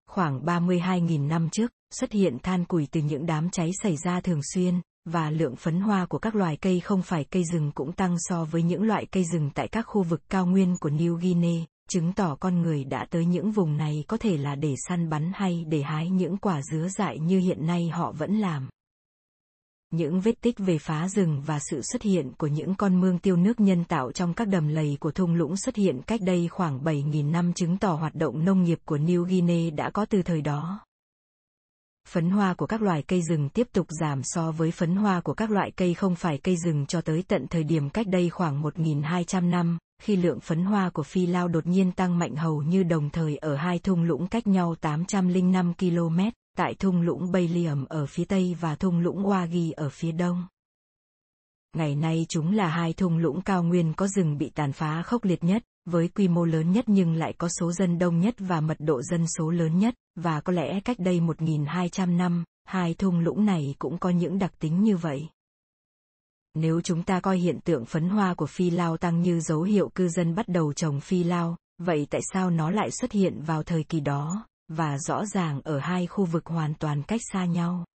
Khoảng 0.09 0.45
32.000 0.45 1.27
năm 1.27 1.49
trước, 1.49 1.71
xuất 1.91 2.11
hiện 2.11 2.37
than 2.43 2.65
củi 2.65 2.87
từ 2.91 3.01
những 3.01 3.25
đám 3.25 3.49
cháy 3.49 3.71
xảy 3.83 3.95
ra 3.97 4.21
thường 4.21 4.39
xuyên, 4.53 4.81
và 5.05 5.29
lượng 5.29 5.55
phấn 5.55 5.81
hoa 5.81 6.05
của 6.05 6.19
các 6.19 6.35
loài 6.35 6.57
cây 6.57 6.79
không 6.79 7.01
phải 7.01 7.23
cây 7.23 7.43
rừng 7.53 7.71
cũng 7.75 7.91
tăng 7.91 8.15
so 8.19 8.45
với 8.45 8.63
những 8.63 8.83
loại 8.83 9.05
cây 9.05 9.23
rừng 9.23 9.49
tại 9.55 9.67
các 9.67 9.81
khu 9.87 10.03
vực 10.03 10.21
cao 10.29 10.45
nguyên 10.45 10.77
của 10.77 10.89
New 10.89 11.15
Guinea, 11.15 11.65
chứng 11.89 12.13
tỏ 12.13 12.35
con 12.39 12.61
người 12.61 12.83
đã 12.83 13.05
tới 13.09 13.25
những 13.25 13.51
vùng 13.51 13.77
này 13.77 14.03
có 14.07 14.17
thể 14.17 14.37
là 14.37 14.55
để 14.55 14.75
săn 14.87 15.09
bắn 15.09 15.31
hay 15.35 15.65
để 15.67 15.81
hái 15.81 16.09
những 16.09 16.37
quả 16.37 16.61
dứa 16.61 16.87
dại 16.87 17.19
như 17.19 17.39
hiện 17.39 17.65
nay 17.67 17.89
họ 17.89 18.11
vẫn 18.11 18.37
làm 18.37 18.69
những 19.91 20.21
vết 20.21 20.41
tích 20.41 20.57
về 20.57 20.77
phá 20.77 21.07
rừng 21.07 21.41
và 21.45 21.59
sự 21.59 21.81
xuất 21.81 22.01
hiện 22.01 22.31
của 22.37 22.47
những 22.47 22.75
con 22.75 23.01
mương 23.01 23.19
tiêu 23.19 23.35
nước 23.35 23.59
nhân 23.59 23.83
tạo 23.83 24.11
trong 24.11 24.33
các 24.33 24.47
đầm 24.47 24.67
lầy 24.67 24.97
của 24.99 25.11
thung 25.11 25.35
lũng 25.35 25.57
xuất 25.57 25.75
hiện 25.75 26.01
cách 26.07 26.21
đây 26.23 26.47
khoảng 26.47 26.83
7.000 26.83 27.31
năm 27.31 27.53
chứng 27.53 27.77
tỏ 27.77 27.93
hoạt 27.93 28.15
động 28.15 28.45
nông 28.45 28.63
nghiệp 28.63 28.79
của 28.85 28.97
New 28.97 29.23
Guinea 29.23 29.69
đã 29.69 29.89
có 29.89 30.05
từ 30.05 30.21
thời 30.21 30.41
đó. 30.41 30.79
Phấn 32.07 32.29
hoa 32.29 32.53
của 32.53 32.65
các 32.65 32.81
loài 32.81 33.03
cây 33.07 33.21
rừng 33.21 33.49
tiếp 33.49 33.67
tục 33.73 33.87
giảm 34.01 34.21
so 34.23 34.51
với 34.51 34.71
phấn 34.71 34.95
hoa 34.95 35.21
của 35.21 35.33
các 35.33 35.51
loại 35.51 35.71
cây 35.71 35.93
không 35.93 36.15
phải 36.15 36.37
cây 36.37 36.55
rừng 36.65 36.85
cho 36.85 37.01
tới 37.01 37.23
tận 37.27 37.47
thời 37.47 37.63
điểm 37.63 37.89
cách 37.89 38.07
đây 38.07 38.29
khoảng 38.29 38.61
1.200 38.61 39.49
năm, 39.49 39.77
khi 40.01 40.15
lượng 40.15 40.39
phấn 40.39 40.63
hoa 40.63 40.89
của 40.89 41.03
phi 41.03 41.27
lao 41.27 41.47
đột 41.47 41.65
nhiên 41.65 41.91
tăng 41.91 42.19
mạnh 42.19 42.35
hầu 42.35 42.61
như 42.61 42.83
đồng 42.83 43.09
thời 43.09 43.37
ở 43.37 43.55
hai 43.55 43.79
thung 43.79 44.03
lũng 44.03 44.27
cách 44.27 44.47
nhau 44.47 44.75
805 44.81 45.73
km 45.73 46.19
tại 46.55 46.75
thung 46.79 47.01
lũng 47.01 47.31
Baylium 47.31 47.85
ở 47.85 48.05
phía 48.05 48.25
tây 48.25 48.55
và 48.59 48.75
thung 48.75 48.99
lũng 48.99 49.23
Wagi 49.23 49.73
ở 49.75 49.89
phía 49.89 50.11
đông. 50.11 50.47
Ngày 51.73 51.95
nay 51.95 52.25
chúng 52.29 52.55
là 52.55 52.67
hai 52.67 52.93
thung 52.93 53.17
lũng 53.17 53.41
cao 53.41 53.63
nguyên 53.63 53.93
có 53.93 54.07
rừng 54.07 54.37
bị 54.37 54.49
tàn 54.49 54.71
phá 54.71 55.01
khốc 55.01 55.23
liệt 55.23 55.43
nhất, 55.43 55.63
với 55.85 56.07
quy 56.07 56.27
mô 56.27 56.45
lớn 56.45 56.71
nhất 56.71 56.85
nhưng 56.87 57.13
lại 57.13 57.33
có 57.37 57.49
số 57.59 57.71
dân 57.71 57.99
đông 57.99 58.19
nhất 58.19 58.35
và 58.37 58.61
mật 58.61 58.77
độ 58.79 59.01
dân 59.01 59.25
số 59.37 59.49
lớn 59.49 59.79
nhất, 59.79 59.95
và 60.15 60.41
có 60.41 60.53
lẽ 60.53 60.79
cách 60.79 60.99
đây 60.99 61.19
1.200 61.19 62.17
năm, 62.17 62.43
hai 62.65 62.93
thung 62.93 63.19
lũng 63.19 63.45
này 63.45 63.75
cũng 63.79 63.97
có 63.97 64.09
những 64.09 64.39
đặc 64.39 64.53
tính 64.59 64.83
như 64.83 64.97
vậy. 64.97 65.29
Nếu 66.53 66.81
chúng 66.81 67.03
ta 67.03 67.19
coi 67.19 67.37
hiện 67.37 67.59
tượng 67.59 67.85
phấn 67.85 68.09
hoa 68.09 68.33
của 68.33 68.45
phi 68.45 68.69
lao 68.69 68.97
tăng 68.97 69.21
như 69.21 69.39
dấu 69.39 69.61
hiệu 69.61 69.89
cư 69.95 70.09
dân 70.09 70.35
bắt 70.35 70.47
đầu 70.47 70.73
trồng 70.73 70.99
phi 70.99 71.23
lao, 71.23 71.57
vậy 71.77 72.07
tại 72.09 72.21
sao 72.33 72.49
nó 72.49 72.71
lại 72.71 72.91
xuất 72.91 73.11
hiện 73.11 73.41
vào 73.41 73.63
thời 73.63 73.83
kỳ 73.83 73.99
đó? 73.99 74.47
Và 74.67 74.97
rõ 74.97 75.25
ràng 75.25 75.61
ở 75.61 75.79
hai 75.79 76.07
khu 76.07 76.25
vực 76.25 76.45
hoàn 76.45 76.73
toàn 76.73 77.03
cách 77.03 77.21
xa 77.31 77.45
nhau. 77.45 77.85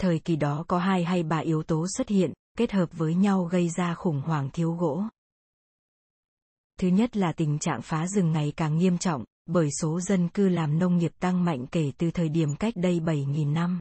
Thời 0.00 0.18
kỳ 0.18 0.36
đó 0.36 0.64
có 0.68 0.78
hai 0.78 1.04
hay 1.04 1.22
ba 1.22 1.38
yếu 1.38 1.62
tố 1.62 1.86
xuất 1.96 2.08
hiện, 2.08 2.32
kết 2.58 2.72
hợp 2.72 2.88
với 2.92 3.14
nhau 3.14 3.44
gây 3.44 3.68
ra 3.68 3.94
khủng 3.94 4.20
hoảng 4.20 4.50
thiếu 4.52 4.72
gỗ. 4.72 5.02
Thứ 6.80 6.88
nhất 6.88 7.16
là 7.16 7.32
tình 7.32 7.58
trạng 7.58 7.82
phá 7.82 8.06
rừng 8.06 8.32
ngày 8.32 8.52
càng 8.56 8.78
nghiêm 8.78 8.98
trọng, 8.98 9.24
bởi 9.46 9.68
số 9.80 10.00
dân 10.00 10.28
cư 10.28 10.48
làm 10.48 10.78
nông 10.78 10.98
nghiệp 10.98 11.12
tăng 11.20 11.44
mạnh 11.44 11.66
kể 11.66 11.92
từ 11.98 12.10
thời 12.10 12.28
điểm 12.28 12.56
cách 12.56 12.74
đây 12.76 13.00
7.000 13.00 13.52
năm. 13.52 13.78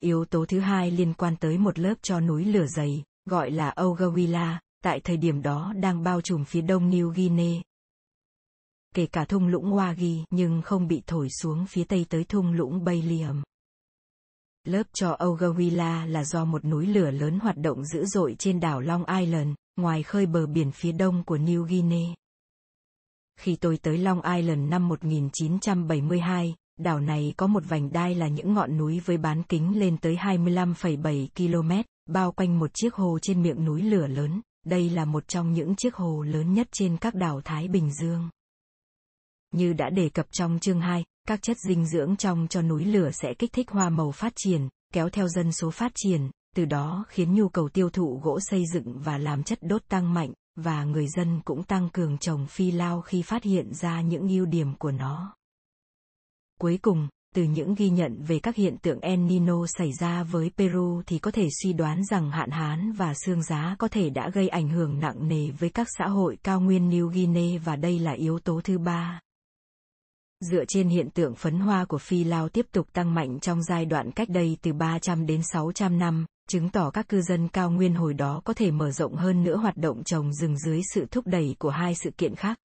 Yếu 0.00 0.24
tố 0.24 0.44
thứ 0.46 0.60
hai 0.60 0.90
liên 0.90 1.14
quan 1.14 1.36
tới 1.36 1.58
một 1.58 1.78
lớp 1.78 1.94
cho 2.02 2.20
núi 2.20 2.44
lửa 2.44 2.66
dày, 2.66 3.02
gọi 3.26 3.50
là 3.50 3.74
Ogawila, 3.76 4.58
tại 4.82 5.00
thời 5.00 5.16
điểm 5.16 5.42
đó 5.42 5.72
đang 5.76 6.02
bao 6.02 6.20
trùm 6.20 6.44
phía 6.44 6.60
đông 6.60 6.90
New 6.90 7.08
Guinea, 7.08 7.62
kể 8.94 9.06
cả 9.06 9.24
thung 9.24 9.46
lũng 9.46 9.72
Wagi 9.72 10.24
nhưng 10.30 10.62
không 10.62 10.88
bị 10.88 11.02
thổi 11.06 11.28
xuống 11.30 11.66
phía 11.66 11.84
tây 11.84 12.06
tới 12.08 12.24
thung 12.24 12.52
lũng 12.52 12.84
Baylium. 12.84 13.42
Lớp 14.64 14.82
cho 14.92 15.16
Ogawila 15.20 16.06
là 16.06 16.24
do 16.24 16.44
một 16.44 16.64
núi 16.64 16.86
lửa 16.86 17.10
lớn 17.10 17.38
hoạt 17.42 17.56
động 17.56 17.84
dữ 17.84 18.04
dội 18.04 18.34
trên 18.38 18.60
đảo 18.60 18.80
Long 18.80 19.04
Island, 19.20 19.54
ngoài 19.76 20.02
khơi 20.02 20.26
bờ 20.26 20.46
biển 20.46 20.72
phía 20.72 20.92
đông 20.92 21.24
của 21.24 21.36
New 21.36 21.62
Guinea. 21.62 22.14
Khi 23.40 23.56
tôi 23.56 23.76
tới 23.76 23.98
Long 23.98 24.20
Island 24.36 24.70
năm 24.70 24.88
1972, 24.88 26.54
đảo 26.80 27.00
này 27.00 27.34
có 27.36 27.46
một 27.46 27.62
vành 27.68 27.92
đai 27.92 28.14
là 28.14 28.28
những 28.28 28.54
ngọn 28.54 28.78
núi 28.78 29.00
với 29.04 29.16
bán 29.16 29.42
kính 29.42 29.78
lên 29.78 29.96
tới 29.96 30.16
25,7 30.16 31.26
km, 31.36 31.70
bao 32.06 32.32
quanh 32.32 32.58
một 32.58 32.70
chiếc 32.74 32.94
hồ 32.94 33.18
trên 33.22 33.42
miệng 33.42 33.64
núi 33.64 33.82
lửa 33.82 34.06
lớn. 34.06 34.40
Đây 34.66 34.90
là 34.90 35.04
một 35.04 35.28
trong 35.28 35.52
những 35.52 35.76
chiếc 35.76 35.94
hồ 35.94 36.22
lớn 36.22 36.54
nhất 36.54 36.68
trên 36.72 36.96
các 36.96 37.14
đảo 37.14 37.40
Thái 37.44 37.68
Bình 37.68 37.90
Dương. 37.92 38.28
Như 39.56 39.72
đã 39.72 39.90
đề 39.90 40.08
cập 40.08 40.26
trong 40.32 40.58
chương 40.58 40.80
2, 40.80 41.04
các 41.28 41.42
chất 41.42 41.56
dinh 41.58 41.86
dưỡng 41.86 42.16
trong 42.16 42.46
cho 42.50 42.62
núi 42.62 42.84
lửa 42.84 43.10
sẽ 43.12 43.34
kích 43.34 43.52
thích 43.52 43.70
hoa 43.70 43.90
màu 43.90 44.12
phát 44.12 44.32
triển, 44.36 44.68
kéo 44.92 45.08
theo 45.08 45.28
dân 45.28 45.52
số 45.52 45.70
phát 45.70 45.92
triển, 45.94 46.30
từ 46.56 46.64
đó 46.64 47.04
khiến 47.08 47.34
nhu 47.34 47.48
cầu 47.48 47.68
tiêu 47.68 47.90
thụ 47.90 48.20
gỗ 48.22 48.38
xây 48.40 48.62
dựng 48.72 48.98
và 48.98 49.18
làm 49.18 49.42
chất 49.42 49.58
đốt 49.62 49.82
tăng 49.88 50.14
mạnh, 50.14 50.32
và 50.56 50.84
người 50.84 51.06
dân 51.16 51.40
cũng 51.44 51.62
tăng 51.62 51.88
cường 51.92 52.18
trồng 52.18 52.46
phi 52.46 52.70
lao 52.70 53.00
khi 53.00 53.22
phát 53.22 53.42
hiện 53.42 53.74
ra 53.74 54.00
những 54.00 54.28
ưu 54.28 54.46
điểm 54.46 54.74
của 54.78 54.90
nó. 54.90 55.34
Cuối 56.60 56.78
cùng, 56.82 57.08
từ 57.34 57.42
những 57.42 57.74
ghi 57.74 57.90
nhận 57.90 58.22
về 58.22 58.38
các 58.38 58.56
hiện 58.56 58.76
tượng 58.82 59.00
El 59.00 59.18
Nino 59.18 59.66
xảy 59.66 59.92
ra 60.00 60.22
với 60.22 60.50
Peru 60.56 61.02
thì 61.06 61.18
có 61.18 61.30
thể 61.30 61.48
suy 61.62 61.72
đoán 61.72 62.04
rằng 62.04 62.30
hạn 62.30 62.50
hán 62.50 62.92
và 62.92 63.14
sương 63.14 63.42
giá 63.42 63.76
có 63.78 63.88
thể 63.88 64.10
đã 64.10 64.30
gây 64.30 64.48
ảnh 64.48 64.68
hưởng 64.68 65.00
nặng 65.00 65.28
nề 65.28 65.50
với 65.50 65.70
các 65.70 65.86
xã 65.98 66.08
hội 66.08 66.38
cao 66.42 66.60
nguyên 66.60 66.90
New 66.90 67.06
Guinea 67.06 67.60
và 67.64 67.76
đây 67.76 67.98
là 67.98 68.12
yếu 68.12 68.38
tố 68.38 68.60
thứ 68.64 68.78
ba 68.78 69.20
dựa 70.40 70.64
trên 70.68 70.88
hiện 70.88 71.10
tượng 71.10 71.34
phấn 71.34 71.58
hoa 71.58 71.84
của 71.84 71.98
phi 71.98 72.24
lao 72.24 72.48
tiếp 72.48 72.66
tục 72.72 72.92
tăng 72.92 73.14
mạnh 73.14 73.40
trong 73.40 73.62
giai 73.62 73.84
đoạn 73.86 74.10
cách 74.10 74.28
đây 74.28 74.56
từ 74.62 74.72
300 74.72 75.26
đến 75.26 75.40
600 75.52 75.98
năm, 75.98 76.26
chứng 76.48 76.70
tỏ 76.70 76.90
các 76.90 77.08
cư 77.08 77.22
dân 77.22 77.48
cao 77.48 77.70
nguyên 77.70 77.94
hồi 77.94 78.14
đó 78.14 78.40
có 78.44 78.54
thể 78.54 78.70
mở 78.70 78.90
rộng 78.90 79.14
hơn 79.14 79.44
nữa 79.44 79.56
hoạt 79.56 79.76
động 79.76 80.04
trồng 80.04 80.32
rừng 80.32 80.58
dưới 80.58 80.80
sự 80.94 81.06
thúc 81.10 81.26
đẩy 81.26 81.56
của 81.58 81.70
hai 81.70 81.94
sự 81.94 82.10
kiện 82.10 82.34
khác. 82.34 82.58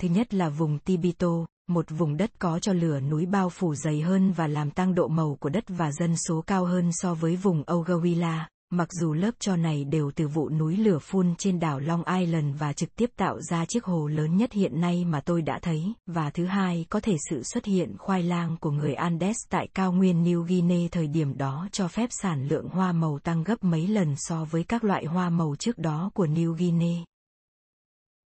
Thứ 0.00 0.08
nhất 0.08 0.34
là 0.34 0.48
vùng 0.48 0.78
Tibito, 0.78 1.46
một 1.68 1.86
vùng 1.88 2.16
đất 2.16 2.30
có 2.38 2.58
cho 2.58 2.72
lửa 2.72 3.00
núi 3.00 3.26
bao 3.26 3.50
phủ 3.50 3.74
dày 3.74 4.00
hơn 4.00 4.32
và 4.32 4.46
làm 4.46 4.70
tăng 4.70 4.94
độ 4.94 5.08
màu 5.08 5.36
của 5.40 5.48
đất 5.48 5.64
và 5.68 5.92
dân 5.92 6.16
số 6.16 6.44
cao 6.46 6.64
hơn 6.64 6.90
so 6.92 7.14
với 7.14 7.36
vùng 7.36 7.62
Ogawila, 7.62 8.40
mặc 8.70 8.88
dù 8.92 9.12
lớp 9.12 9.30
cho 9.38 9.56
này 9.56 9.84
đều 9.84 10.10
từ 10.16 10.28
vụ 10.28 10.50
núi 10.50 10.76
lửa 10.76 10.98
phun 10.98 11.34
trên 11.38 11.60
đảo 11.60 11.80
Long 11.80 12.02
Island 12.18 12.56
và 12.58 12.72
trực 12.72 12.96
tiếp 12.96 13.10
tạo 13.16 13.40
ra 13.40 13.64
chiếc 13.64 13.84
hồ 13.84 14.06
lớn 14.06 14.36
nhất 14.36 14.52
hiện 14.52 14.80
nay 14.80 15.04
mà 15.04 15.20
tôi 15.20 15.42
đã 15.42 15.58
thấy, 15.62 15.92
và 16.06 16.30
thứ 16.30 16.46
hai 16.46 16.86
có 16.90 17.00
thể 17.00 17.16
sự 17.30 17.42
xuất 17.42 17.64
hiện 17.64 17.96
khoai 17.98 18.22
lang 18.22 18.56
của 18.60 18.70
người 18.70 18.94
Andes 18.94 19.36
tại 19.50 19.68
cao 19.74 19.92
nguyên 19.92 20.24
New 20.24 20.42
Guinea 20.42 20.88
thời 20.92 21.08
điểm 21.08 21.36
đó 21.36 21.68
cho 21.72 21.88
phép 21.88 22.08
sản 22.10 22.48
lượng 22.48 22.68
hoa 22.68 22.92
màu 22.92 23.18
tăng 23.18 23.44
gấp 23.44 23.64
mấy 23.64 23.86
lần 23.86 24.14
so 24.16 24.44
với 24.44 24.64
các 24.64 24.84
loại 24.84 25.04
hoa 25.04 25.30
màu 25.30 25.56
trước 25.58 25.78
đó 25.78 26.10
của 26.14 26.26
New 26.26 26.52
Guinea. 26.52 27.04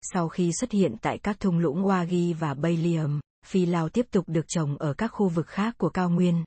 Sau 0.03 0.29
khi 0.29 0.53
xuất 0.53 0.72
hiện 0.72 0.96
tại 1.03 1.18
các 1.18 1.40
thung 1.40 1.59
lũng 1.59 1.85
Wagi 1.85 2.35
và 2.35 2.55
Baylium, 2.55 3.20
phi 3.46 3.66
lao 3.66 3.88
tiếp 3.88 4.07
tục 4.11 4.24
được 4.29 4.44
trồng 4.48 4.76
ở 4.79 4.94
các 4.94 5.09
khu 5.09 5.29
vực 5.29 5.46
khác 5.46 5.74
của 5.79 5.90
cao 5.90 6.11
nguyên. 6.11 6.44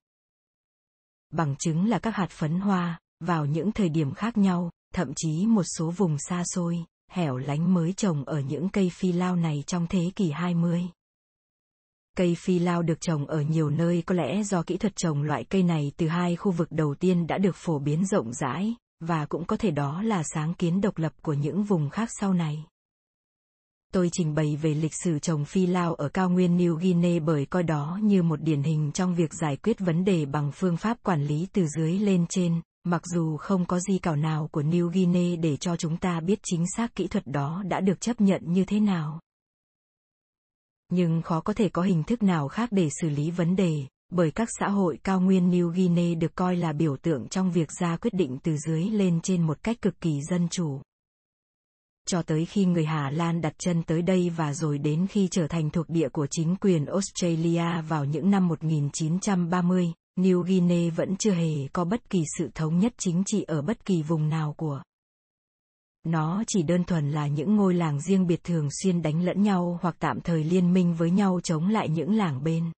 Bằng 1.32 1.56
chứng 1.60 1.90
là 1.90 2.00
các 2.00 2.16
hạt 2.16 2.30
phấn 2.30 2.60
hoa, 2.60 3.00
vào 3.26 3.46
những 3.46 3.72
thời 3.72 3.90
điểm 3.90 4.14
khác 4.14 4.38
nhau, 4.38 4.70
thậm 4.94 5.14
chí 5.16 5.46
một 5.48 5.64
số 5.78 5.92
vùng 5.92 6.18
xa 6.20 6.44
xôi, 6.46 6.86
hẻo 7.12 7.38
lánh 7.38 7.74
mới 7.74 7.94
trồng 7.94 8.24
ở 8.26 8.40
những 8.40 8.70
cây 8.70 8.90
phi 8.90 9.12
lao 9.12 9.36
này 9.36 9.64
trong 9.68 9.88
thế 9.88 10.12
kỷ 10.16 10.32
20. 10.32 10.82
Cây 12.18 12.36
phi 12.36 12.60
lao 12.60 12.82
được 12.82 13.02
trồng 13.02 13.26
ở 13.26 13.42
nhiều 13.42 13.70
nơi 13.70 14.04
có 14.06 14.16
lẽ 14.16 14.44
do 14.44 14.64
kỹ 14.64 14.78
thuật 14.78 14.96
trồng 14.96 15.24
loại 15.24 15.44
cây 15.44 15.64
này 15.64 15.92
từ 15.98 16.08
hai 16.08 16.36
khu 16.36 16.52
vực 16.52 16.68
đầu 16.72 16.96
tiên 16.96 17.28
đã 17.28 17.38
được 17.38 17.56
phổ 17.56 17.80
biến 17.80 18.06
rộng 18.06 18.34
rãi, 18.34 18.76
và 19.00 19.26
cũng 19.26 19.46
có 19.46 19.58
thể 19.58 19.72
đó 19.72 20.02
là 20.02 20.24
sáng 20.24 20.54
kiến 20.54 20.82
độc 20.82 20.98
lập 20.98 21.14
của 21.22 21.34
những 21.34 21.64
vùng 21.64 21.90
khác 21.90 22.10
sau 22.20 22.34
này. 22.34 22.66
Tôi 23.94 24.10
trình 24.12 24.36
bày 24.36 24.56
về 24.56 24.74
lịch 24.74 24.94
sử 25.04 25.20
trồng 25.20 25.46
phi 25.46 25.66
lao 25.66 25.94
ở 25.94 26.10
cao 26.10 26.30
nguyên 26.30 26.58
New 26.58 26.76
Guinea 26.76 27.20
bởi 27.26 27.46
coi 27.46 27.64
đó 27.64 28.00
như 28.04 28.24
một 28.24 28.42
điển 28.42 28.64
hình 28.64 28.92
trong 28.94 29.16
việc 29.16 29.34
giải 29.34 29.56
quyết 29.56 29.80
vấn 29.80 30.06
đề 30.06 30.26
bằng 30.26 30.52
phương 30.52 30.78
pháp 30.78 30.98
quản 31.04 31.24
lý 31.26 31.48
từ 31.54 31.68
dưới 31.68 32.00
lên 32.00 32.26
trên, 32.30 32.62
Mặc 32.84 33.02
dù 33.06 33.38
không 33.38 33.66
có 33.66 33.80
di 33.80 33.98
cảo 33.98 34.16
nào 34.16 34.50
của 34.52 34.62
New 34.62 34.88
Guinea 34.88 35.36
để 35.36 35.58
cho 35.58 35.76
chúng 35.76 35.98
ta 35.98 36.20
biết 36.20 36.40
chính 36.44 36.66
xác 36.76 36.96
kỹ 36.96 37.08
thuật 37.08 37.28
đó 37.28 37.64
đã 37.68 37.80
được 37.80 38.02
chấp 38.02 38.22
nhận 38.22 38.42
như 38.46 38.66
thế 38.66 38.80
nào. 38.80 39.20
Nhưng 40.90 41.22
khó 41.22 41.42
có 41.42 41.54
thể 41.54 41.70
có 41.70 41.82
hình 41.82 42.04
thức 42.04 42.24
nào 42.24 42.48
khác 42.48 42.70
để 42.72 42.90
xử 43.02 43.10
lý 43.10 43.32
vấn 43.32 43.56
đề, 43.56 43.86
bởi 44.10 44.32
các 44.32 44.50
xã 44.60 44.70
hội 44.70 45.00
cao 45.04 45.22
nguyên 45.22 45.52
New 45.52 45.68
Guinea 45.70 46.16
được 46.16 46.36
coi 46.36 46.56
là 46.56 46.74
biểu 46.74 46.98
tượng 46.98 47.28
trong 47.28 47.52
việc 47.52 47.72
ra 47.80 47.98
quyết 47.98 48.14
định 48.14 48.38
từ 48.44 48.58
dưới 48.58 48.84
lên 48.84 49.20
trên 49.24 49.42
một 49.42 49.64
cách 49.64 49.82
cực 49.82 50.02
kỳ 50.02 50.22
dân 50.30 50.48
chủ. 50.50 50.82
Cho 52.08 52.22
tới 52.22 52.46
khi 52.46 52.66
người 52.66 52.86
Hà 52.86 53.10
Lan 53.10 53.42
đặt 53.42 53.54
chân 53.58 53.84
tới 53.84 54.02
đây 54.02 54.30
và 54.30 54.54
rồi 54.54 54.78
đến 54.78 55.08
khi 55.08 55.28
trở 55.32 55.48
thành 55.48 55.70
thuộc 55.70 55.90
địa 55.90 56.10
của 56.10 56.28
chính 56.32 56.56
quyền 56.56 56.86
Australia 56.86 57.82
vào 57.82 58.06
những 58.06 58.32
năm 58.32 58.48
1930, 58.48 59.94
New 60.16 60.42
Guinea 60.42 60.92
vẫn 60.96 61.16
chưa 61.18 61.34
hề 61.34 61.68
có 61.74 61.86
bất 61.86 62.10
kỳ 62.10 62.24
sự 62.38 62.50
thống 62.56 62.80
nhất 62.80 62.94
chính 62.98 63.24
trị 63.26 63.44
ở 63.44 63.62
bất 63.62 63.86
kỳ 63.86 64.02
vùng 64.02 64.30
nào 64.30 64.54
của. 64.58 64.82
Nó 66.04 66.44
chỉ 66.48 66.64
đơn 66.64 66.84
thuần 66.84 67.12
là 67.12 67.28
những 67.28 67.56
ngôi 67.56 67.74
làng 67.74 68.02
riêng 68.02 68.28
biệt 68.28 68.44
thường 68.44 68.68
xuyên 68.72 69.02
đánh 69.02 69.24
lẫn 69.24 69.42
nhau 69.42 69.80
hoặc 69.82 69.96
tạm 70.00 70.22
thời 70.22 70.44
liên 70.44 70.74
minh 70.74 70.94
với 70.94 71.12
nhau 71.12 71.40
chống 71.44 71.68
lại 71.68 71.90
những 71.90 72.16
làng 72.16 72.44
bên. 72.44 72.72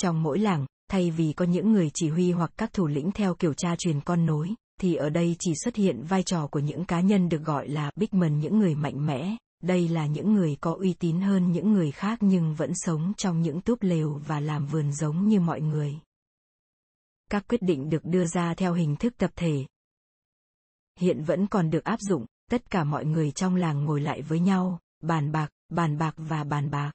Trong 0.00 0.22
mỗi 0.22 0.38
làng, 0.38 0.66
thay 0.90 1.10
vì 1.10 1.32
có 1.32 1.44
những 1.44 1.72
người 1.72 1.90
chỉ 1.94 2.08
huy 2.08 2.32
hoặc 2.32 2.50
các 2.56 2.72
thủ 2.72 2.86
lĩnh 2.86 3.10
theo 3.12 3.34
kiểu 3.34 3.54
cha 3.54 3.76
truyền 3.78 4.00
con 4.00 4.26
nối, 4.26 4.54
thì 4.80 4.94
ở 4.94 5.10
đây 5.10 5.36
chỉ 5.38 5.52
xuất 5.64 5.76
hiện 5.76 6.02
vai 6.02 6.22
trò 6.22 6.46
của 6.46 6.60
những 6.60 6.84
cá 6.84 7.00
nhân 7.00 7.28
được 7.28 7.42
gọi 7.44 7.68
là 7.68 7.90
bigman 7.96 8.40
những 8.40 8.58
người 8.58 8.74
mạnh 8.74 9.06
mẽ, 9.06 9.36
đây 9.62 9.88
là 9.88 10.06
những 10.06 10.34
người 10.34 10.56
có 10.60 10.76
uy 10.80 10.92
tín 10.92 11.20
hơn 11.20 11.52
những 11.52 11.72
người 11.72 11.90
khác 11.90 12.18
nhưng 12.22 12.54
vẫn 12.54 12.70
sống 12.74 13.12
trong 13.16 13.42
những 13.42 13.60
túp 13.60 13.82
lều 13.82 14.20
và 14.26 14.40
làm 14.40 14.66
vườn 14.66 14.92
giống 14.92 15.28
như 15.28 15.40
mọi 15.40 15.60
người. 15.60 15.98
Các 17.30 17.48
quyết 17.48 17.62
định 17.62 17.90
được 17.90 18.04
đưa 18.04 18.24
ra 18.26 18.54
theo 18.54 18.74
hình 18.74 18.96
thức 18.96 19.14
tập 19.18 19.30
thể. 19.36 19.66
Hiện 21.00 21.22
vẫn 21.24 21.46
còn 21.46 21.70
được 21.70 21.84
áp 21.84 22.00
dụng, 22.00 22.26
tất 22.50 22.70
cả 22.70 22.84
mọi 22.84 23.04
người 23.04 23.30
trong 23.30 23.56
làng 23.56 23.84
ngồi 23.84 24.00
lại 24.00 24.22
với 24.22 24.40
nhau, 24.40 24.78
bàn 25.02 25.32
bạc, 25.32 25.48
bàn 25.68 25.98
bạc 25.98 26.14
và 26.16 26.44
bàn 26.44 26.70
bạc. 26.70 26.92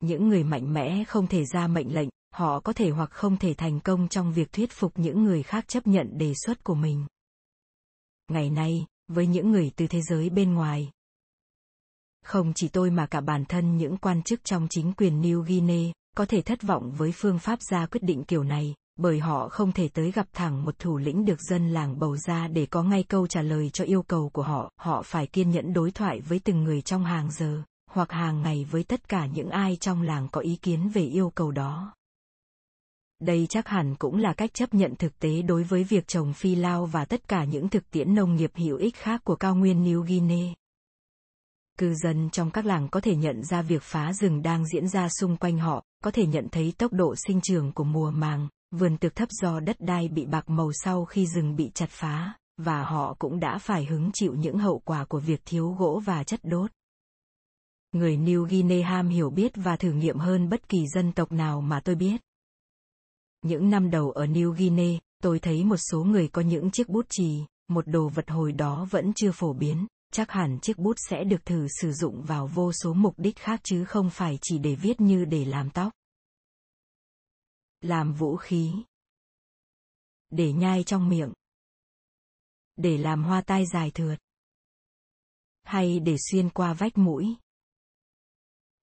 Những 0.00 0.28
người 0.28 0.44
mạnh 0.44 0.72
mẽ 0.72 1.04
không 1.04 1.26
thể 1.26 1.44
ra 1.44 1.66
mệnh 1.66 1.94
lệnh, 1.94 2.08
họ 2.34 2.60
có 2.60 2.72
thể 2.72 2.90
hoặc 2.90 3.10
không 3.10 3.36
thể 3.36 3.54
thành 3.54 3.80
công 3.80 4.08
trong 4.08 4.32
việc 4.32 4.52
thuyết 4.52 4.72
phục 4.72 4.92
những 4.98 5.24
người 5.24 5.42
khác 5.42 5.68
chấp 5.68 5.86
nhận 5.86 6.18
đề 6.18 6.32
xuất 6.34 6.64
của 6.64 6.74
mình. 6.74 7.06
Ngày 8.28 8.50
nay, 8.50 8.86
với 9.08 9.26
những 9.26 9.50
người 9.50 9.70
từ 9.76 9.86
thế 9.86 10.00
giới 10.02 10.30
bên 10.30 10.54
ngoài, 10.54 10.90
không 12.24 12.52
chỉ 12.54 12.68
tôi 12.68 12.90
mà 12.90 13.06
cả 13.06 13.20
bản 13.20 13.44
thân 13.44 13.76
những 13.76 13.96
quan 13.96 14.22
chức 14.22 14.44
trong 14.44 14.66
chính 14.70 14.92
quyền 14.92 15.22
New 15.22 15.42
Guinea 15.42 15.92
có 16.16 16.26
thể 16.26 16.42
thất 16.42 16.62
vọng 16.62 16.92
với 16.96 17.12
phương 17.14 17.38
pháp 17.38 17.62
ra 17.62 17.86
quyết 17.86 18.02
định 18.02 18.24
kiểu 18.24 18.44
này, 18.44 18.74
bởi 19.02 19.18
họ 19.18 19.48
không 19.48 19.72
thể 19.72 19.88
tới 19.88 20.10
gặp 20.10 20.26
thẳng 20.32 20.64
một 20.64 20.78
thủ 20.78 20.98
lĩnh 20.98 21.24
được 21.24 21.40
dân 21.40 21.68
làng 21.68 21.98
bầu 21.98 22.16
ra 22.16 22.48
để 22.48 22.66
có 22.66 22.82
ngay 22.82 23.02
câu 23.02 23.26
trả 23.26 23.42
lời 23.42 23.70
cho 23.70 23.84
yêu 23.84 24.02
cầu 24.02 24.28
của 24.28 24.42
họ, 24.42 24.72
họ 24.76 25.02
phải 25.02 25.26
kiên 25.26 25.50
nhẫn 25.50 25.72
đối 25.72 25.90
thoại 25.90 26.20
với 26.20 26.38
từng 26.38 26.64
người 26.64 26.82
trong 26.82 27.04
hàng 27.04 27.30
giờ, 27.30 27.62
hoặc 27.90 28.10
hàng 28.12 28.42
ngày 28.42 28.66
với 28.70 28.84
tất 28.84 29.08
cả 29.08 29.26
những 29.26 29.50
ai 29.50 29.76
trong 29.76 30.02
làng 30.02 30.28
có 30.32 30.40
ý 30.40 30.56
kiến 30.56 30.88
về 30.88 31.02
yêu 31.02 31.30
cầu 31.30 31.50
đó. 31.50 31.94
Đây 33.20 33.46
chắc 33.48 33.68
hẳn 33.68 33.94
cũng 33.94 34.16
là 34.16 34.32
cách 34.32 34.54
chấp 34.54 34.74
nhận 34.74 34.94
thực 34.96 35.18
tế 35.18 35.42
đối 35.42 35.62
với 35.62 35.84
việc 35.84 36.06
trồng 36.06 36.32
phi 36.32 36.54
lao 36.54 36.86
và 36.86 37.04
tất 37.04 37.28
cả 37.28 37.44
những 37.44 37.68
thực 37.68 37.90
tiễn 37.90 38.14
nông 38.14 38.36
nghiệp 38.36 38.50
hữu 38.54 38.76
ích 38.76 38.96
khác 38.96 39.20
của 39.24 39.36
cao 39.36 39.54
nguyên 39.54 39.84
New 39.84 40.00
Guinea. 40.02 40.54
Cư 41.78 41.94
dân 41.94 42.30
trong 42.30 42.50
các 42.50 42.66
làng 42.66 42.88
có 42.88 43.00
thể 43.00 43.16
nhận 43.16 43.44
ra 43.44 43.62
việc 43.62 43.82
phá 43.82 44.12
rừng 44.12 44.42
đang 44.42 44.66
diễn 44.66 44.88
ra 44.88 45.08
xung 45.20 45.36
quanh 45.36 45.58
họ, 45.58 45.84
có 46.04 46.10
thể 46.10 46.26
nhận 46.26 46.48
thấy 46.52 46.72
tốc 46.78 46.92
độ 46.92 47.14
sinh 47.26 47.40
trưởng 47.40 47.72
của 47.72 47.84
mùa 47.84 48.10
màng, 48.10 48.48
vườn 48.72 48.96
tược 48.96 49.14
thấp 49.14 49.28
do 49.30 49.60
đất 49.60 49.76
đai 49.80 50.08
bị 50.08 50.26
bạc 50.26 50.50
màu 50.50 50.72
sau 50.72 51.04
khi 51.04 51.26
rừng 51.26 51.56
bị 51.56 51.70
chặt 51.74 51.90
phá, 51.90 52.32
và 52.56 52.84
họ 52.84 53.16
cũng 53.18 53.40
đã 53.40 53.58
phải 53.58 53.84
hứng 53.84 54.10
chịu 54.14 54.34
những 54.34 54.58
hậu 54.58 54.78
quả 54.78 55.04
của 55.04 55.20
việc 55.20 55.40
thiếu 55.44 55.76
gỗ 55.78 56.02
và 56.04 56.24
chất 56.24 56.40
đốt. 56.42 56.70
Người 57.92 58.16
New 58.16 58.44
Guinea 58.44 58.88
ham 58.88 59.08
hiểu 59.08 59.30
biết 59.30 59.52
và 59.54 59.76
thử 59.76 59.92
nghiệm 59.92 60.18
hơn 60.18 60.48
bất 60.48 60.68
kỳ 60.68 60.86
dân 60.94 61.12
tộc 61.12 61.32
nào 61.32 61.60
mà 61.60 61.80
tôi 61.80 61.94
biết. 61.94 62.20
Những 63.42 63.70
năm 63.70 63.90
đầu 63.90 64.10
ở 64.10 64.26
New 64.26 64.50
Guinea, 64.50 64.98
tôi 65.22 65.38
thấy 65.38 65.64
một 65.64 65.76
số 65.76 66.04
người 66.04 66.28
có 66.28 66.42
những 66.42 66.70
chiếc 66.70 66.88
bút 66.88 67.06
chì, 67.10 67.44
một 67.68 67.86
đồ 67.86 68.08
vật 68.08 68.30
hồi 68.30 68.52
đó 68.52 68.86
vẫn 68.90 69.12
chưa 69.16 69.32
phổ 69.32 69.52
biến, 69.52 69.86
chắc 70.12 70.30
hẳn 70.30 70.58
chiếc 70.62 70.78
bút 70.78 70.96
sẽ 71.10 71.24
được 71.24 71.44
thử 71.44 71.66
sử 71.80 71.92
dụng 71.92 72.22
vào 72.22 72.46
vô 72.46 72.72
số 72.72 72.92
mục 72.92 73.14
đích 73.16 73.38
khác 73.38 73.60
chứ 73.64 73.84
không 73.84 74.10
phải 74.10 74.38
chỉ 74.42 74.58
để 74.58 74.74
viết 74.74 75.00
như 75.00 75.24
để 75.24 75.44
làm 75.44 75.70
tóc. 75.70 75.92
Làm 77.82 78.12
vũ 78.12 78.36
khí. 78.36 78.72
Để 80.30 80.52
nhai 80.52 80.84
trong 80.84 81.08
miệng. 81.08 81.32
Để 82.76 82.98
làm 82.98 83.24
hoa 83.24 83.40
tai 83.40 83.64
dài 83.66 83.90
thượt. 83.90 84.18
Hay 85.62 86.00
để 86.00 86.16
xuyên 86.30 86.50
qua 86.50 86.72
vách 86.72 86.98
mũi. 86.98 87.36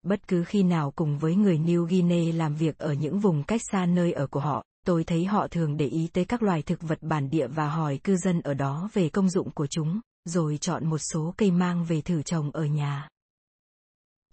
Bất 0.04 0.28
cứ 0.28 0.44
khi 0.44 0.64
nào 0.64 0.92
cùng 0.96 1.20
với 1.20 1.36
người 1.36 1.58
New 1.58 1.86
Guinea 1.86 2.36
làm 2.36 2.56
việc 2.56 2.78
ở 2.78 2.94
những 2.94 3.20
vùng 3.20 3.44
cách 3.44 3.62
xa 3.72 3.86
nơi 3.86 4.14
ở 4.14 4.28
của 4.28 4.40
họ, 4.40 4.66
tôi 4.86 5.04
thấy 5.04 5.26
họ 5.26 5.48
thường 5.48 5.78
để 5.78 5.86
ý 5.86 6.10
tới 6.14 6.26
các 6.26 6.44
loài 6.44 6.62
thực 6.62 6.82
vật 6.82 7.00
bản 7.02 7.30
địa 7.30 7.48
và 7.48 7.70
hỏi 7.70 8.00
cư 8.04 8.18
dân 8.18 8.42
ở 8.42 8.54
đó 8.54 8.90
về 8.94 9.10
công 9.10 9.30
dụng 9.30 9.52
của 9.52 9.68
chúng, 9.68 10.00
rồi 10.26 10.58
chọn 10.58 10.86
một 10.86 10.98
số 10.98 11.34
cây 11.38 11.52
mang 11.52 11.86
về 11.86 12.02
thử 12.02 12.22
trồng 12.22 12.52
ở 12.52 12.66
nhà. 12.66 13.10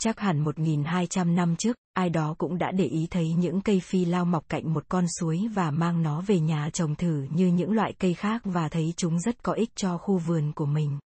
Chắc 0.01 0.21
hẳn 0.21 0.45
1.200 0.45 1.35
năm 1.35 1.57
trước, 1.57 1.77
ai 1.93 2.11
đó 2.11 2.35
cũng 2.39 2.59
đã 2.59 2.73
để 2.73 2.85
ý 2.85 3.07
thấy 3.11 3.35
những 3.35 3.61
cây 3.61 3.81
phi 3.81 4.05
lao 4.05 4.25
mọc 4.25 4.49
cạnh 4.49 4.75
một 4.75 4.85
con 4.89 5.05
suối 5.21 5.49
và 5.55 5.71
mang 5.71 6.03
nó 6.03 6.21
về 6.21 6.41
nhà 6.41 6.71
trồng 6.73 6.95
thử 6.95 7.27
như 7.31 7.47
những 7.47 7.73
loại 7.73 7.93
cây 7.99 8.15
khác 8.15 8.43
và 8.45 8.69
thấy 8.69 8.95
chúng 8.97 9.21
rất 9.21 9.43
có 9.43 9.53
ích 9.53 9.71
cho 9.77 9.99
khu 9.99 10.19
vườn 10.19 10.53
của 10.53 10.67
mình. 10.67 10.99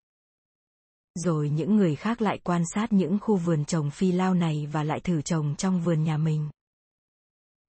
Rồi 1.16 1.50
những 1.50 1.76
người 1.76 1.96
khác 1.96 2.22
lại 2.22 2.40
quan 2.44 2.64
sát 2.74 2.94
những 2.94 3.18
khu 3.22 3.36
vườn 3.36 3.66
trồng 3.66 3.92
phi 3.92 4.12
lao 4.12 4.34
này 4.34 4.68
và 4.72 4.84
lại 4.84 5.00
thử 5.00 5.22
trồng 5.22 5.56
trong 5.56 5.82
vườn 5.82 6.04
nhà 6.04 6.18
mình. 6.18 6.50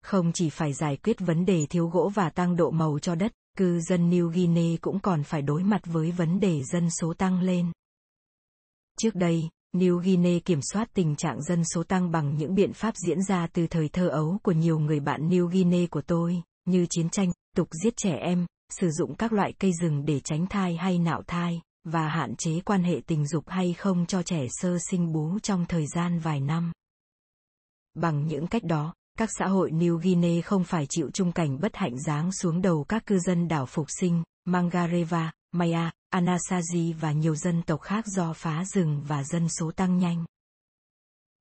Không 0.03 0.33
chỉ 0.33 0.51
phải 0.51 0.73
giải 0.73 0.97
quyết 0.97 1.21
vấn 1.21 1.45
đề 1.45 1.67
thiếu 1.67 1.89
gỗ 1.89 2.11
và 2.15 2.31
tăng 2.31 2.57
độ 2.57 2.71
màu 2.71 2.99
cho 2.99 3.15
đất, 3.15 3.33
cư 3.57 3.81
dân 3.81 4.11
New 4.11 4.29
Guinea 4.29 4.77
cũng 4.81 5.01
còn 5.01 5.23
phải 5.23 5.43
đối 5.43 5.63
mặt 5.63 5.81
với 5.85 6.11
vấn 6.11 6.41
đề 6.41 6.63
dân 6.63 6.91
số 6.91 7.15
tăng 7.15 7.41
lên. 7.41 7.73
Trước 9.01 9.15
đây, 9.15 9.49
New 9.77 9.99
Guinea 9.99 10.39
kiểm 10.45 10.61
soát 10.73 10.89
tình 10.95 11.17
trạng 11.17 11.43
dân 11.43 11.63
số 11.75 11.83
tăng 11.83 12.11
bằng 12.11 12.37
những 12.37 12.55
biện 12.55 12.73
pháp 12.73 12.95
diễn 13.07 13.23
ra 13.23 13.47
từ 13.53 13.67
thời 13.67 13.89
thơ 13.89 14.09
ấu 14.09 14.39
của 14.43 14.53
nhiều 14.53 14.79
người 14.79 15.01
bạn 15.01 15.29
New 15.29 15.47
Guinea 15.47 15.87
của 15.91 16.03
tôi, 16.03 16.43
như 16.65 16.87
chiến 16.91 17.11
tranh, 17.11 17.33
tục 17.57 17.69
giết 17.85 17.95
trẻ 17.97 18.17
em, 18.17 18.47
sử 18.81 18.91
dụng 18.91 19.15
các 19.15 19.33
loại 19.33 19.53
cây 19.59 19.73
rừng 19.81 20.05
để 20.05 20.21
tránh 20.21 20.47
thai 20.47 20.77
hay 20.77 20.99
nạo 20.99 21.23
thai, 21.27 21.61
và 21.85 22.09
hạn 22.09 22.37
chế 22.37 22.61
quan 22.61 22.83
hệ 22.83 23.01
tình 23.07 23.27
dục 23.27 23.45
hay 23.49 23.73
không 23.73 24.07
cho 24.07 24.23
trẻ 24.23 24.47
sơ 24.51 24.79
sinh 24.91 25.13
bú 25.13 25.39
trong 25.39 25.67
thời 25.69 25.87
gian 25.95 26.19
vài 26.19 26.41
năm. 26.41 26.73
Bằng 27.95 28.27
những 28.27 28.47
cách 28.47 28.65
đó, 28.65 28.95
các 29.19 29.29
xã 29.39 29.47
hội 29.47 29.71
New 29.71 29.97
Guinea 29.97 30.43
không 30.43 30.65
phải 30.65 30.87
chịu 30.89 31.11
chung 31.11 31.33
cảnh 31.33 31.61
bất 31.61 31.77
hạnh 31.77 31.99
giáng 32.07 32.33
xuống 32.33 32.63
đầu 32.63 32.85
các 32.89 33.07
cư 33.07 33.19
dân 33.19 33.49
đảo 33.49 33.67
phục 33.67 33.87
sinh, 34.01 34.23
Mangareva, 34.45 35.33
Maya, 35.53 35.91
Anasazi 36.11 36.95
và 37.01 37.13
nhiều 37.13 37.35
dân 37.35 37.63
tộc 37.63 37.81
khác 37.81 38.07
do 38.07 38.33
phá 38.33 38.65
rừng 38.65 39.03
và 39.07 39.25
dân 39.25 39.49
số 39.49 39.71
tăng 39.71 39.99
nhanh. 39.99 40.25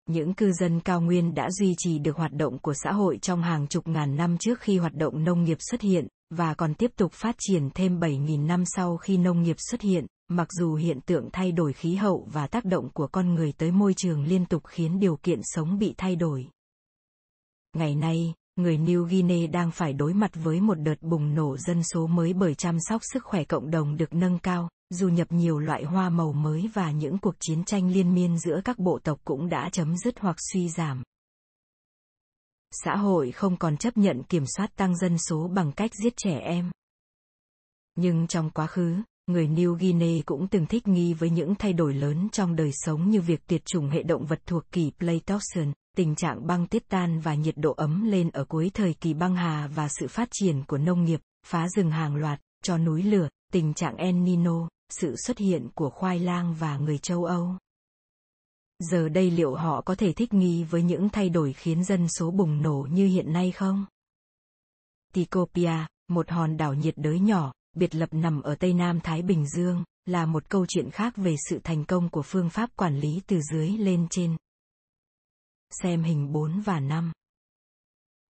Những 0.09 0.33
cư 0.33 0.51
dân 0.51 0.79
cao 0.79 1.01
nguyên 1.01 1.33
đã 1.33 1.51
duy 1.51 1.75
trì 1.77 1.99
được 1.99 2.15
hoạt 2.17 2.31
động 2.33 2.59
của 2.59 2.73
xã 2.73 2.91
hội 2.91 3.17
trong 3.17 3.43
hàng 3.43 3.67
chục 3.67 3.87
ngàn 3.87 4.15
năm 4.15 4.37
trước 4.37 4.59
khi 4.59 4.77
hoạt 4.77 4.93
động 4.93 5.23
nông 5.23 5.43
nghiệp 5.43 5.57
xuất 5.59 5.81
hiện, 5.81 6.07
và 6.29 6.53
còn 6.53 6.73
tiếp 6.73 6.91
tục 6.95 7.13
phát 7.13 7.35
triển 7.39 7.69
thêm 7.73 7.99
7.000 7.99 8.45
năm 8.45 8.63
sau 8.65 8.97
khi 8.97 9.17
nông 9.17 9.41
nghiệp 9.41 9.55
xuất 9.59 9.81
hiện, 9.81 10.05
mặc 10.27 10.47
dù 10.51 10.75
hiện 10.75 11.01
tượng 11.01 11.29
thay 11.33 11.51
đổi 11.51 11.73
khí 11.73 11.95
hậu 11.95 12.27
và 12.31 12.47
tác 12.47 12.65
động 12.65 12.89
của 12.93 13.07
con 13.07 13.33
người 13.33 13.51
tới 13.51 13.71
môi 13.71 13.93
trường 13.93 14.23
liên 14.23 14.45
tục 14.45 14.63
khiến 14.67 14.99
điều 14.99 15.17
kiện 15.23 15.39
sống 15.43 15.79
bị 15.79 15.93
thay 15.97 16.15
đổi. 16.15 16.47
Ngày 17.73 17.95
nay, 17.95 18.33
người 18.57 18.77
New 18.77 19.03
Guinea 19.03 19.47
đang 19.47 19.71
phải 19.71 19.93
đối 19.93 20.13
mặt 20.13 20.31
với 20.33 20.61
một 20.61 20.75
đợt 20.75 21.01
bùng 21.01 21.35
nổ 21.35 21.57
dân 21.57 21.83
số 21.83 22.07
mới 22.07 22.33
bởi 22.33 22.55
chăm 22.55 22.77
sóc 22.79 23.01
sức 23.13 23.23
khỏe 23.23 23.43
cộng 23.43 23.71
đồng 23.71 23.97
được 23.97 24.13
nâng 24.13 24.39
cao, 24.39 24.69
du 24.89 25.09
nhập 25.09 25.27
nhiều 25.31 25.59
loại 25.59 25.83
hoa 25.83 26.09
màu 26.09 26.33
mới 26.33 26.69
và 26.73 26.91
những 26.91 27.17
cuộc 27.17 27.35
chiến 27.39 27.63
tranh 27.63 27.91
liên 27.91 28.13
miên 28.13 28.39
giữa 28.39 28.61
các 28.65 28.79
bộ 28.79 28.99
tộc 29.03 29.19
cũng 29.23 29.49
đã 29.49 29.69
chấm 29.69 29.97
dứt 29.97 30.19
hoặc 30.19 30.35
suy 30.51 30.69
giảm. 30.69 31.03
Xã 32.71 32.95
hội 32.95 33.31
không 33.31 33.57
còn 33.57 33.77
chấp 33.77 33.97
nhận 33.97 34.23
kiểm 34.23 34.43
soát 34.57 34.75
tăng 34.75 34.97
dân 34.97 35.17
số 35.17 35.47
bằng 35.47 35.71
cách 35.71 35.91
giết 36.03 36.13
trẻ 36.17 36.39
em. 36.39 36.71
Nhưng 37.95 38.27
trong 38.27 38.49
quá 38.49 38.67
khứ, 38.67 38.95
người 39.27 39.47
New 39.47 39.73
Guinea 39.73 40.21
cũng 40.25 40.47
từng 40.47 40.65
thích 40.65 40.87
nghi 40.87 41.13
với 41.13 41.29
những 41.29 41.55
thay 41.55 41.73
đổi 41.73 41.93
lớn 41.93 42.27
trong 42.31 42.55
đời 42.55 42.71
sống 42.73 43.09
như 43.09 43.21
việc 43.21 43.47
tuyệt 43.47 43.65
chủng 43.65 43.89
hệ 43.89 44.03
động 44.03 44.25
vật 44.25 44.39
thuộc 44.45 44.63
kỳ 44.71 44.91
Pleistocene, 44.99 45.71
tình 45.97 46.15
trạng 46.15 46.47
băng 46.47 46.67
tiết 46.67 46.89
tan 46.89 47.19
và 47.19 47.35
nhiệt 47.35 47.57
độ 47.57 47.73
ấm 47.73 48.03
lên 48.05 48.29
ở 48.29 48.45
cuối 48.45 48.71
thời 48.73 48.93
kỳ 48.93 49.13
băng 49.13 49.35
hà 49.35 49.67
và 49.67 49.87
sự 49.89 50.07
phát 50.07 50.27
triển 50.31 50.63
của 50.63 50.77
nông 50.77 51.03
nghiệp, 51.03 51.19
phá 51.45 51.67
rừng 51.69 51.91
hàng 51.91 52.15
loạt, 52.15 52.41
cho 52.63 52.77
núi 52.77 53.03
lửa, 53.03 53.29
tình 53.53 53.73
trạng 53.73 53.95
El 53.95 54.15
Nino, 54.15 54.69
sự 54.89 55.15
xuất 55.25 55.37
hiện 55.37 55.69
của 55.75 55.89
khoai 55.89 56.19
lang 56.19 56.55
và 56.59 56.77
người 56.77 56.97
châu 56.97 57.23
Âu. 57.23 57.57
Giờ 58.79 59.09
đây 59.09 59.31
liệu 59.31 59.55
họ 59.55 59.81
có 59.81 59.95
thể 59.95 60.13
thích 60.13 60.33
nghi 60.33 60.63
với 60.63 60.83
những 60.83 61.09
thay 61.09 61.29
đổi 61.29 61.53
khiến 61.53 61.83
dân 61.83 62.07
số 62.09 62.31
bùng 62.31 62.61
nổ 62.61 62.87
như 62.91 63.07
hiện 63.07 63.33
nay 63.33 63.51
không? 63.51 63.85
Tikopia, 65.13 65.85
một 66.07 66.29
hòn 66.29 66.57
đảo 66.57 66.73
nhiệt 66.73 66.97
đới 66.97 67.19
nhỏ, 67.19 67.53
biệt 67.75 67.95
lập 67.95 68.09
nằm 68.11 68.41
ở 68.41 68.55
Tây 68.55 68.73
Nam 68.73 68.99
Thái 68.99 69.21
Bình 69.21 69.45
Dương, 69.49 69.83
là 70.05 70.25
một 70.25 70.49
câu 70.49 70.65
chuyện 70.65 70.89
khác 70.91 71.13
về 71.17 71.35
sự 71.49 71.59
thành 71.63 71.85
công 71.85 72.09
của 72.09 72.21
phương 72.21 72.49
pháp 72.49 72.69
quản 72.75 72.99
lý 72.99 73.21
từ 73.27 73.41
dưới 73.41 73.69
lên 73.69 74.07
trên. 74.09 74.35
Xem 75.71 76.03
hình 76.03 76.31
4 76.31 76.61
và 76.61 76.79
5. 76.79 77.11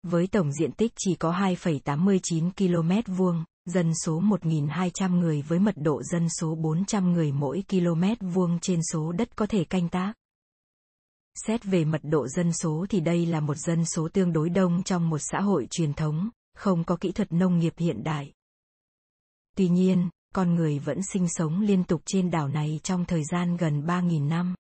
Với 0.04 0.28
tổng 0.28 0.52
diện 0.52 0.72
tích 0.72 0.94
chỉ 0.98 1.16
có 1.16 1.32
2,89 1.32 2.52
km 2.58 3.14
vuông, 3.14 3.44
dân 3.66 3.92
số 4.06 4.22
1.200 4.22 5.20
người 5.20 5.42
với 5.42 5.60
mật 5.60 5.76
độ 5.78 6.04
dân 6.04 6.28
số 6.30 6.56
400 6.56 7.14
người 7.14 7.32
mỗi 7.32 7.64
km 7.70 8.28
vuông 8.28 8.60
trên 8.60 8.80
số 8.92 9.12
đất 9.12 9.36
có 9.36 9.46
thể 9.46 9.64
canh 9.64 9.90
tác. 9.90 10.14
Xét 11.46 11.64
về 11.64 11.86
mật 11.86 12.02
độ 12.04 12.28
dân 12.28 12.54
số 12.54 12.86
thì 12.90 13.00
đây 13.00 13.26
là 13.26 13.40
một 13.40 13.58
dân 13.58 13.86
số 13.86 14.10
tương 14.14 14.34
đối 14.34 14.50
đông 14.50 14.84
trong 14.84 15.10
một 15.10 15.20
xã 15.32 15.42
hội 15.42 15.68
truyền 15.72 15.94
thống, 15.94 16.30
không 16.56 16.84
có 16.84 16.98
kỹ 17.02 17.12
thuật 17.12 17.34
nông 17.34 17.60
nghiệp 17.60 17.74
hiện 17.78 18.04
đại. 18.04 18.34
Tuy 19.58 19.70
nhiên, 19.70 20.10
con 20.36 20.56
người 20.56 20.80
vẫn 20.80 21.04
sinh 21.14 21.30
sống 21.30 21.62
liên 21.62 21.84
tục 21.84 22.02
trên 22.06 22.32
đảo 22.32 22.48
này 22.48 22.80
trong 22.84 23.06
thời 23.06 23.24
gian 23.24 23.58
gần 23.58 23.82
3.000 23.82 24.28
năm. 24.28 24.56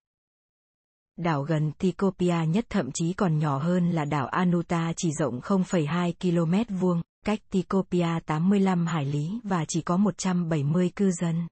Đảo 1.17 1.41
gần 1.41 1.71
Tikopia 1.71 2.35
nhất 2.47 2.65
thậm 2.69 2.91
chí 2.91 3.13
còn 3.13 3.37
nhỏ 3.37 3.57
hơn 3.57 3.91
là 3.91 4.05
đảo 4.05 4.27
Anuta 4.27 4.93
chỉ 4.97 5.11
rộng 5.19 5.39
0,2 5.39 6.13
km 6.21 6.75
vuông, 6.75 7.01
cách 7.25 7.39
Tikopia 7.51 8.07
85 8.25 8.85
hải 8.85 9.05
lý 9.05 9.39
và 9.43 9.65
chỉ 9.67 9.81
có 9.81 9.97
170 9.97 10.91
cư 10.95 11.11
dân. 11.11 11.47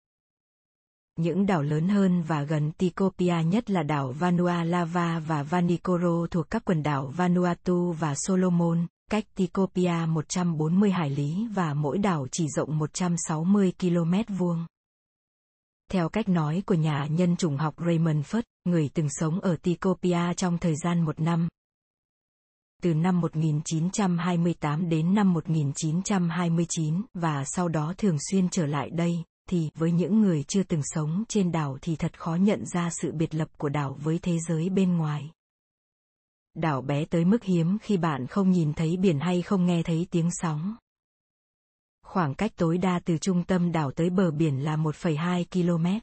Những 1.20 1.46
đảo 1.46 1.62
lớn 1.62 1.90
hơn 1.90 2.22
và 2.22 2.44
gần 2.44 2.72
Tikopia 2.72 3.36
nhất 3.46 3.70
là 3.70 3.84
đảo 3.84 4.12
Vanuatu 4.12 4.86
và 5.28 5.44
Vanikoro 5.44 6.28
thuộc 6.32 6.50
các 6.50 6.66
quần 6.66 6.84
đảo 6.84 7.14
Vanuatu 7.16 7.92
và 7.92 8.14
Solomon, 8.16 8.86
cách 9.12 9.24
Tikopia 9.36 9.94
140 10.08 10.92
hải 10.92 11.10
lý 11.10 11.48
và 11.54 11.74
mỗi 11.74 11.98
đảo 11.98 12.28
chỉ 12.32 12.48
rộng 12.48 12.78
160 12.78 13.74
km 13.80 14.34
vuông. 14.38 14.66
Theo 15.92 16.10
cách 16.10 16.30
nói 16.30 16.64
của 16.66 16.76
nhà 16.76 17.08
nhân 17.12 17.36
chủng 17.36 17.58
học 17.58 17.76
Raymond 17.86 18.26
Phất, 18.26 18.46
người 18.66 18.90
từng 18.94 19.08
sống 19.10 19.40
ở 19.40 19.56
Tikopia 19.62 20.34
trong 20.38 20.58
thời 20.58 20.76
gian 20.84 21.02
một 21.02 21.20
năm, 21.20 21.48
từ 22.86 22.94
năm 22.94 23.22
1928 23.22 24.90
đến 24.90 25.14
năm 25.14 25.34
1929 25.34 27.02
và 27.14 27.44
sau 27.46 27.68
đó 27.68 27.94
thường 27.98 28.18
xuyên 28.32 28.50
trở 28.50 28.66
lại 28.66 28.90
đây, 28.90 29.24
thì 29.50 29.70
với 29.76 29.92
những 29.92 30.22
người 30.22 30.44
chưa 30.44 30.64
từng 30.64 30.82
sống 30.84 31.24
trên 31.28 31.52
đảo 31.52 31.78
thì 31.82 31.96
thật 31.96 32.20
khó 32.20 32.36
nhận 32.36 32.66
ra 32.66 32.90
sự 33.02 33.12
biệt 33.12 33.36
lập 33.36 33.48
của 33.58 33.70
đảo 33.70 33.98
với 34.04 34.20
thế 34.22 34.38
giới 34.48 34.70
bên 34.70 34.98
ngoài. 34.98 35.32
Đảo 36.56 36.82
bé 36.82 37.06
tới 37.06 37.26
mức 37.26 37.44
hiếm 37.44 37.78
khi 37.82 37.98
bạn 37.98 38.28
không 38.28 38.52
nhìn 38.52 38.74
thấy 38.74 38.98
biển 38.98 39.20
hay 39.20 39.42
không 39.42 39.66
nghe 39.66 39.84
thấy 39.84 40.08
tiếng 40.12 40.30
sóng. 40.32 40.76
Khoảng 42.16 42.36
cách 42.36 42.52
tối 42.56 42.78
đa 42.78 43.00
từ 43.06 43.18
trung 43.18 43.44
tâm 43.44 43.72
đảo 43.72 43.92
tới 43.92 44.10
bờ 44.10 44.32
biển 44.32 44.64
là 44.64 44.76
1,2 44.76 45.46
km. 45.52 46.00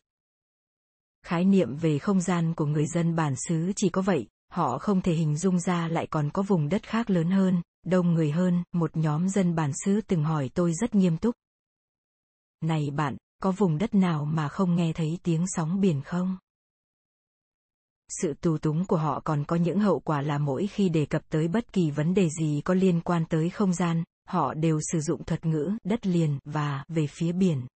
Khái 1.27 1.44
niệm 1.44 1.77
về 1.77 1.98
không 1.98 2.20
gian 2.20 2.55
của 2.55 2.66
người 2.66 2.87
dân 2.87 3.16
bản 3.16 3.35
xứ 3.48 3.72
chỉ 3.77 3.88
có 3.88 4.03
vậy, 4.03 4.27
họ 4.51 4.79
không 4.79 5.01
thể 5.01 5.12
hình 5.12 5.37
dung 5.37 5.61
ra 5.61 5.88
lại 5.88 6.07
còn 6.11 6.31
có 6.31 6.42
vùng 6.42 6.68
đất 6.68 6.83
khác 6.83 7.11
lớn 7.11 7.31
hơn, 7.31 7.62
đông 7.87 8.14
người 8.14 8.31
hơn, 8.31 8.62
một 8.72 8.96
nhóm 8.96 9.29
dân 9.29 9.55
bản 9.55 9.70
xứ 9.85 10.01
từng 10.07 10.25
hỏi 10.25 10.51
tôi 10.55 10.72
rất 10.75 10.94
nghiêm 10.94 11.16
túc. 11.16 11.35
Này 12.61 12.90
bạn, 12.90 13.16
có 13.42 13.51
vùng 13.51 13.79
đất 13.79 13.94
nào 13.94 14.25
mà 14.25 14.48
không 14.48 14.77
nghe 14.77 14.92
thấy 14.92 15.18
tiếng 15.22 15.44
sóng 15.46 15.81
biển 15.81 16.03
không? 16.03 16.37
Sự 18.09 18.35
tù 18.35 18.59
túng 18.59 18.87
của 18.87 18.96
họ 18.96 19.20
còn 19.25 19.44
có 19.44 19.57
những 19.57 19.81
hậu 19.81 20.01
quả 20.01 20.22
là 20.22 20.38
mỗi 20.38 20.66
khi 20.66 20.88
đề 20.88 21.07
cập 21.07 21.22
tới 21.29 21.48
bất 21.48 21.72
kỳ 21.72 21.90
vấn 21.90 22.14
đề 22.14 22.29
gì 22.29 22.61
có 22.64 22.75
liên 22.75 23.01
quan 23.01 23.25
tới 23.29 23.51
không 23.51 23.72
gian, 23.72 24.05
họ 24.28 24.54
đều 24.54 24.80
sử 24.92 25.00
dụng 25.00 25.24
thuật 25.24 25.46
ngữ 25.46 25.72
đất 25.85 26.06
liền 26.06 26.38
và 26.44 26.85
về 26.88 27.06
phía 27.06 27.32
biển. 27.32 27.66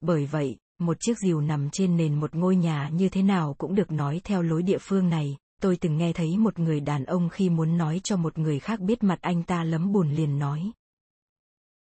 Bởi 0.00 0.26
vậy, 0.26 0.56
một 0.78 0.96
chiếc 1.00 1.18
diều 1.18 1.40
nằm 1.40 1.70
trên 1.70 1.96
nền 1.96 2.20
một 2.20 2.34
ngôi 2.34 2.56
nhà 2.56 2.88
như 2.88 3.08
thế 3.08 3.22
nào 3.22 3.54
cũng 3.58 3.74
được 3.74 3.90
nói 3.90 4.20
theo 4.24 4.42
lối 4.42 4.62
địa 4.62 4.78
phương 4.80 5.08
này, 5.08 5.36
tôi 5.60 5.76
từng 5.76 5.96
nghe 5.96 6.12
thấy 6.12 6.38
một 6.38 6.58
người 6.58 6.80
đàn 6.80 7.04
ông 7.04 7.28
khi 7.28 7.50
muốn 7.50 7.78
nói 7.78 8.00
cho 8.04 8.16
một 8.16 8.38
người 8.38 8.60
khác 8.60 8.80
biết 8.80 9.02
mặt 9.02 9.18
anh 9.20 9.42
ta 9.42 9.64
lấm 9.64 9.92
bùn 9.92 10.10
liền 10.10 10.38
nói. 10.38 10.72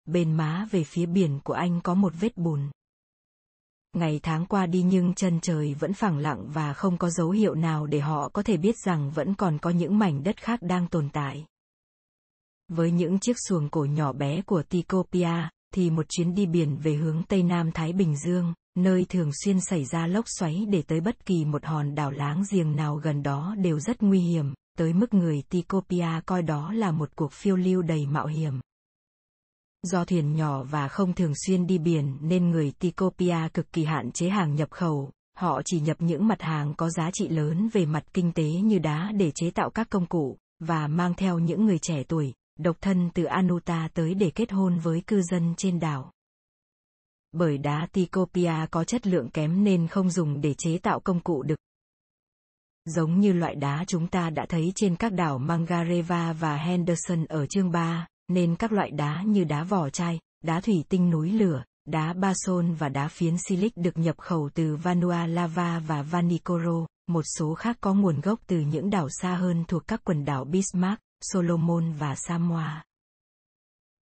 Bên 0.04 0.32
má 0.32 0.68
về 0.70 0.84
phía 0.84 1.06
biển 1.06 1.40
của 1.44 1.52
anh 1.52 1.80
có 1.80 1.94
một 1.94 2.12
vết 2.20 2.36
bùn. 2.36 2.70
Ngày 3.92 4.20
tháng 4.22 4.46
qua 4.46 4.66
đi 4.66 4.82
nhưng 4.82 5.14
chân 5.14 5.40
trời 5.40 5.74
vẫn 5.74 5.92
phẳng 5.92 6.18
lặng 6.18 6.44
và 6.48 6.72
không 6.72 6.98
có 6.98 7.10
dấu 7.10 7.30
hiệu 7.30 7.54
nào 7.54 7.86
để 7.86 8.00
họ 8.00 8.28
có 8.28 8.42
thể 8.42 8.56
biết 8.56 8.76
rằng 8.84 9.10
vẫn 9.10 9.34
còn 9.34 9.58
có 9.58 9.70
những 9.70 9.98
mảnh 9.98 10.22
đất 10.22 10.42
khác 10.42 10.58
đang 10.62 10.88
tồn 10.88 11.08
tại. 11.12 11.46
Với 12.68 12.90
những 12.90 13.18
chiếc 13.18 13.36
xuồng 13.48 13.68
cổ 13.68 13.84
nhỏ 13.84 14.12
bé 14.12 14.42
của 14.42 14.62
Tikopia, 14.62 15.48
thì 15.74 15.90
một 15.90 16.06
chuyến 16.08 16.34
đi 16.34 16.46
biển 16.46 16.76
về 16.76 16.94
hướng 16.94 17.22
Tây 17.28 17.42
Nam 17.42 17.72
Thái 17.72 17.92
Bình 17.92 18.16
Dương, 18.16 18.54
nơi 18.74 19.06
thường 19.08 19.30
xuyên 19.44 19.60
xảy 19.60 19.84
ra 19.84 20.06
lốc 20.06 20.24
xoáy 20.38 20.66
để 20.68 20.82
tới 20.82 21.00
bất 21.00 21.26
kỳ 21.26 21.44
một 21.44 21.64
hòn 21.64 21.94
đảo 21.94 22.10
láng 22.10 22.42
giềng 22.50 22.76
nào 22.76 22.96
gần 22.96 23.22
đó 23.22 23.54
đều 23.58 23.80
rất 23.80 24.02
nguy 24.02 24.20
hiểm, 24.20 24.54
tới 24.78 24.92
mức 24.92 25.14
người 25.14 25.42
Tikopia 25.48 26.20
coi 26.26 26.42
đó 26.42 26.72
là 26.72 26.90
một 26.90 27.16
cuộc 27.16 27.32
phiêu 27.32 27.56
lưu 27.56 27.82
đầy 27.82 28.06
mạo 28.06 28.26
hiểm. 28.26 28.60
Do 29.82 30.04
thuyền 30.04 30.36
nhỏ 30.36 30.62
và 30.62 30.88
không 30.88 31.12
thường 31.12 31.32
xuyên 31.46 31.66
đi 31.66 31.78
biển 31.78 32.16
nên 32.20 32.50
người 32.50 32.72
Tikopia 32.78 33.48
cực 33.54 33.72
kỳ 33.72 33.84
hạn 33.84 34.12
chế 34.12 34.28
hàng 34.28 34.54
nhập 34.54 34.70
khẩu, 34.70 35.10
họ 35.36 35.62
chỉ 35.64 35.80
nhập 35.80 35.96
những 36.00 36.26
mặt 36.26 36.42
hàng 36.42 36.74
có 36.74 36.90
giá 36.90 37.10
trị 37.12 37.28
lớn 37.28 37.68
về 37.72 37.86
mặt 37.86 38.04
kinh 38.12 38.32
tế 38.32 38.44
như 38.44 38.78
đá 38.78 39.12
để 39.14 39.30
chế 39.34 39.50
tạo 39.50 39.70
các 39.70 39.90
công 39.90 40.06
cụ, 40.06 40.38
và 40.60 40.86
mang 40.86 41.14
theo 41.14 41.38
những 41.38 41.64
người 41.64 41.78
trẻ 41.78 42.02
tuổi, 42.08 42.32
độc 42.58 42.76
thân 42.80 43.10
từ 43.14 43.24
Anuta 43.24 43.88
tới 43.94 44.14
để 44.14 44.30
kết 44.34 44.52
hôn 44.52 44.78
với 44.78 45.02
cư 45.06 45.22
dân 45.22 45.54
trên 45.56 45.80
đảo 45.80 46.10
bởi 47.34 47.58
đá 47.58 47.86
Tikopia 47.92 48.66
có 48.70 48.84
chất 48.84 49.06
lượng 49.06 49.30
kém 49.30 49.64
nên 49.64 49.88
không 49.88 50.10
dùng 50.10 50.40
để 50.40 50.54
chế 50.58 50.78
tạo 50.78 51.00
công 51.00 51.20
cụ 51.20 51.42
được. 51.42 51.58
Giống 52.84 53.20
như 53.20 53.32
loại 53.32 53.54
đá 53.54 53.84
chúng 53.86 54.06
ta 54.06 54.30
đã 54.30 54.46
thấy 54.48 54.72
trên 54.74 54.96
các 54.96 55.12
đảo 55.12 55.38
Mangareva 55.38 56.32
và 56.32 56.56
Henderson 56.56 57.24
ở 57.24 57.46
chương 57.46 57.70
3, 57.70 58.06
nên 58.28 58.56
các 58.56 58.72
loại 58.72 58.90
đá 58.90 59.22
như 59.22 59.44
đá 59.44 59.64
vỏ 59.64 59.90
chai, 59.90 60.20
đá 60.44 60.60
thủy 60.60 60.84
tinh 60.88 61.10
núi 61.10 61.30
lửa, 61.30 61.64
đá 61.84 62.12
basol 62.12 62.70
và 62.78 62.88
đá 62.88 63.08
phiến 63.08 63.38
silic 63.38 63.76
được 63.76 63.98
nhập 63.98 64.18
khẩu 64.18 64.50
từ 64.54 64.76
Vanuatu 64.76 65.80
và 65.86 66.02
Vanikoro, 66.02 66.86
một 67.06 67.22
số 67.38 67.54
khác 67.54 67.76
có 67.80 67.94
nguồn 67.94 68.20
gốc 68.20 68.40
từ 68.46 68.60
những 68.60 68.90
đảo 68.90 69.08
xa 69.10 69.34
hơn 69.34 69.64
thuộc 69.68 69.86
các 69.86 70.00
quần 70.04 70.24
đảo 70.24 70.44
Bismarck, 70.44 71.00
Solomon 71.32 71.92
và 71.92 72.14
Samoa. 72.14 72.84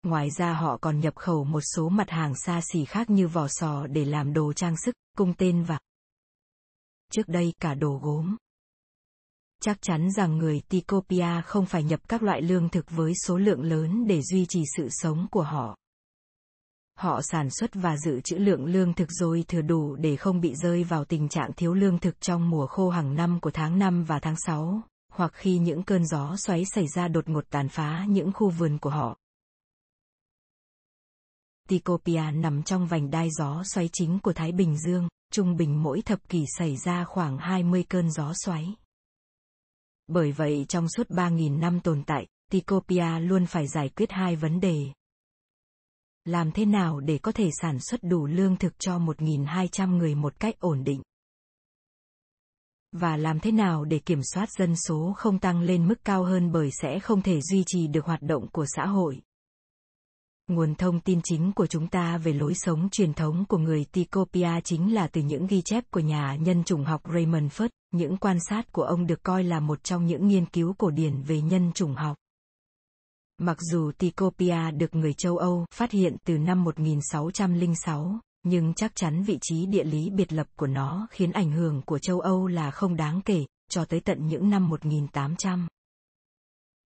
Ngoài 0.02 0.30
ra 0.30 0.52
họ 0.52 0.78
còn 0.80 1.00
nhập 1.00 1.16
khẩu 1.16 1.44
một 1.44 1.60
số 1.60 1.88
mặt 1.88 2.10
hàng 2.10 2.34
xa 2.34 2.60
xỉ 2.72 2.84
khác 2.84 3.10
như 3.10 3.28
vỏ 3.28 3.48
sò 3.48 3.86
để 3.86 4.04
làm 4.04 4.32
đồ 4.32 4.52
trang 4.52 4.76
sức, 4.76 4.94
cung 5.16 5.34
tên 5.34 5.62
và 5.62 5.78
trước 7.12 7.28
đây 7.28 7.52
cả 7.60 7.74
đồ 7.74 8.00
gốm. 8.02 8.36
Chắc 9.62 9.82
chắn 9.82 10.10
rằng 10.10 10.38
người 10.38 10.60
Tikopia 10.68 11.42
không 11.44 11.66
phải 11.66 11.82
nhập 11.82 12.00
các 12.08 12.22
loại 12.22 12.42
lương 12.42 12.68
thực 12.68 12.90
với 12.90 13.12
số 13.26 13.38
lượng 13.38 13.62
lớn 13.62 14.06
để 14.06 14.22
duy 14.22 14.46
trì 14.48 14.62
sự 14.76 14.88
sống 14.90 15.26
của 15.30 15.42
họ. 15.42 15.76
Họ 16.98 17.20
sản 17.22 17.50
xuất 17.50 17.70
và 17.74 17.96
dự 17.96 18.20
trữ 18.20 18.36
lượng 18.36 18.64
lương 18.64 18.94
thực 18.94 19.08
rồi 19.10 19.44
thừa 19.48 19.62
đủ 19.62 19.96
để 19.96 20.16
không 20.16 20.40
bị 20.40 20.54
rơi 20.54 20.84
vào 20.84 21.04
tình 21.04 21.28
trạng 21.28 21.52
thiếu 21.52 21.74
lương 21.74 21.98
thực 21.98 22.20
trong 22.20 22.50
mùa 22.50 22.66
khô 22.66 22.90
hàng 22.90 23.14
năm 23.14 23.40
của 23.40 23.50
tháng 23.50 23.78
5 23.78 24.04
và 24.04 24.18
tháng 24.18 24.36
6, 24.36 24.82
hoặc 25.12 25.32
khi 25.34 25.58
những 25.58 25.82
cơn 25.82 26.06
gió 26.06 26.36
xoáy 26.36 26.64
xảy 26.74 26.86
ra 26.94 27.08
đột 27.08 27.28
ngột 27.28 27.44
tàn 27.50 27.68
phá 27.68 28.04
những 28.08 28.32
khu 28.32 28.50
vườn 28.50 28.78
của 28.78 28.90
họ. 28.90 29.18
Tikopia 31.68 32.30
nằm 32.34 32.62
trong 32.62 32.86
vành 32.86 33.10
đai 33.10 33.28
gió 33.30 33.62
xoáy 33.64 33.88
chính 33.92 34.18
của 34.22 34.32
Thái 34.32 34.52
Bình 34.52 34.78
Dương, 34.78 35.08
trung 35.32 35.56
bình 35.56 35.82
mỗi 35.82 36.02
thập 36.02 36.28
kỷ 36.28 36.44
xảy 36.58 36.76
ra 36.76 37.04
khoảng 37.04 37.38
20 37.38 37.84
cơn 37.88 38.10
gió 38.10 38.32
xoáy. 38.44 38.74
Bởi 40.06 40.32
vậy 40.32 40.66
trong 40.68 40.88
suốt 40.88 41.08
3.000 41.08 41.58
năm 41.58 41.80
tồn 41.80 42.02
tại, 42.06 42.26
Tikopia 42.50 43.18
luôn 43.20 43.46
phải 43.46 43.66
giải 43.68 43.88
quyết 43.88 44.10
hai 44.10 44.36
vấn 44.36 44.60
đề. 44.60 44.86
Làm 46.24 46.52
thế 46.52 46.64
nào 46.64 47.00
để 47.00 47.18
có 47.18 47.32
thể 47.32 47.50
sản 47.60 47.78
xuất 47.80 48.02
đủ 48.02 48.26
lương 48.26 48.56
thực 48.56 48.78
cho 48.78 48.98
1.200 48.98 49.96
người 49.96 50.14
một 50.14 50.40
cách 50.40 50.54
ổn 50.58 50.84
định? 50.84 51.02
Và 52.92 53.16
làm 53.16 53.40
thế 53.40 53.52
nào 53.52 53.84
để 53.84 53.98
kiểm 53.98 54.20
soát 54.34 54.48
dân 54.58 54.76
số 54.76 55.12
không 55.16 55.38
tăng 55.38 55.60
lên 55.60 55.88
mức 55.88 56.04
cao 56.04 56.24
hơn 56.24 56.52
bởi 56.52 56.70
sẽ 56.82 57.00
không 57.00 57.22
thể 57.22 57.40
duy 57.40 57.64
trì 57.66 57.86
được 57.86 58.04
hoạt 58.04 58.22
động 58.22 58.48
của 58.52 58.66
xã 58.76 58.86
hội? 58.86 59.22
Nguồn 60.48 60.74
thông 60.74 61.00
tin 61.00 61.20
chính 61.24 61.52
của 61.52 61.66
chúng 61.66 61.88
ta 61.88 62.18
về 62.18 62.32
lối 62.32 62.54
sống 62.54 62.88
truyền 62.90 63.14
thống 63.14 63.44
của 63.48 63.58
người 63.58 63.84
Tikopia 63.92 64.60
chính 64.64 64.94
là 64.94 65.06
từ 65.06 65.22
những 65.22 65.46
ghi 65.46 65.62
chép 65.62 65.84
của 65.90 66.00
nhà 66.00 66.36
nhân 66.36 66.64
chủng 66.64 66.84
học 66.84 67.02
Raymond 67.12 67.52
Firth, 67.52 67.68
những 67.90 68.16
quan 68.16 68.38
sát 68.48 68.72
của 68.72 68.82
ông 68.82 69.06
được 69.06 69.22
coi 69.22 69.44
là 69.44 69.60
một 69.60 69.84
trong 69.84 70.06
những 70.06 70.28
nghiên 70.28 70.46
cứu 70.46 70.74
cổ 70.78 70.90
điển 70.90 71.22
về 71.22 71.40
nhân 71.40 71.72
chủng 71.72 71.94
học. 71.94 72.16
Mặc 73.38 73.56
dù 73.60 73.92
Tikopia 73.98 74.70
được 74.70 74.94
người 74.94 75.12
châu 75.12 75.36
Âu 75.36 75.66
phát 75.74 75.90
hiện 75.90 76.16
từ 76.24 76.38
năm 76.38 76.64
1606, 76.64 78.20
nhưng 78.42 78.74
chắc 78.74 78.92
chắn 78.94 79.22
vị 79.22 79.38
trí 79.40 79.66
địa 79.66 79.84
lý 79.84 80.10
biệt 80.10 80.32
lập 80.32 80.46
của 80.56 80.66
nó 80.66 81.06
khiến 81.10 81.32
ảnh 81.32 81.50
hưởng 81.50 81.82
của 81.82 81.98
châu 81.98 82.20
Âu 82.20 82.46
là 82.46 82.70
không 82.70 82.96
đáng 82.96 83.20
kể, 83.24 83.46
cho 83.70 83.84
tới 83.84 84.00
tận 84.00 84.26
những 84.26 84.50
năm 84.50 84.68
1800. 84.68 85.68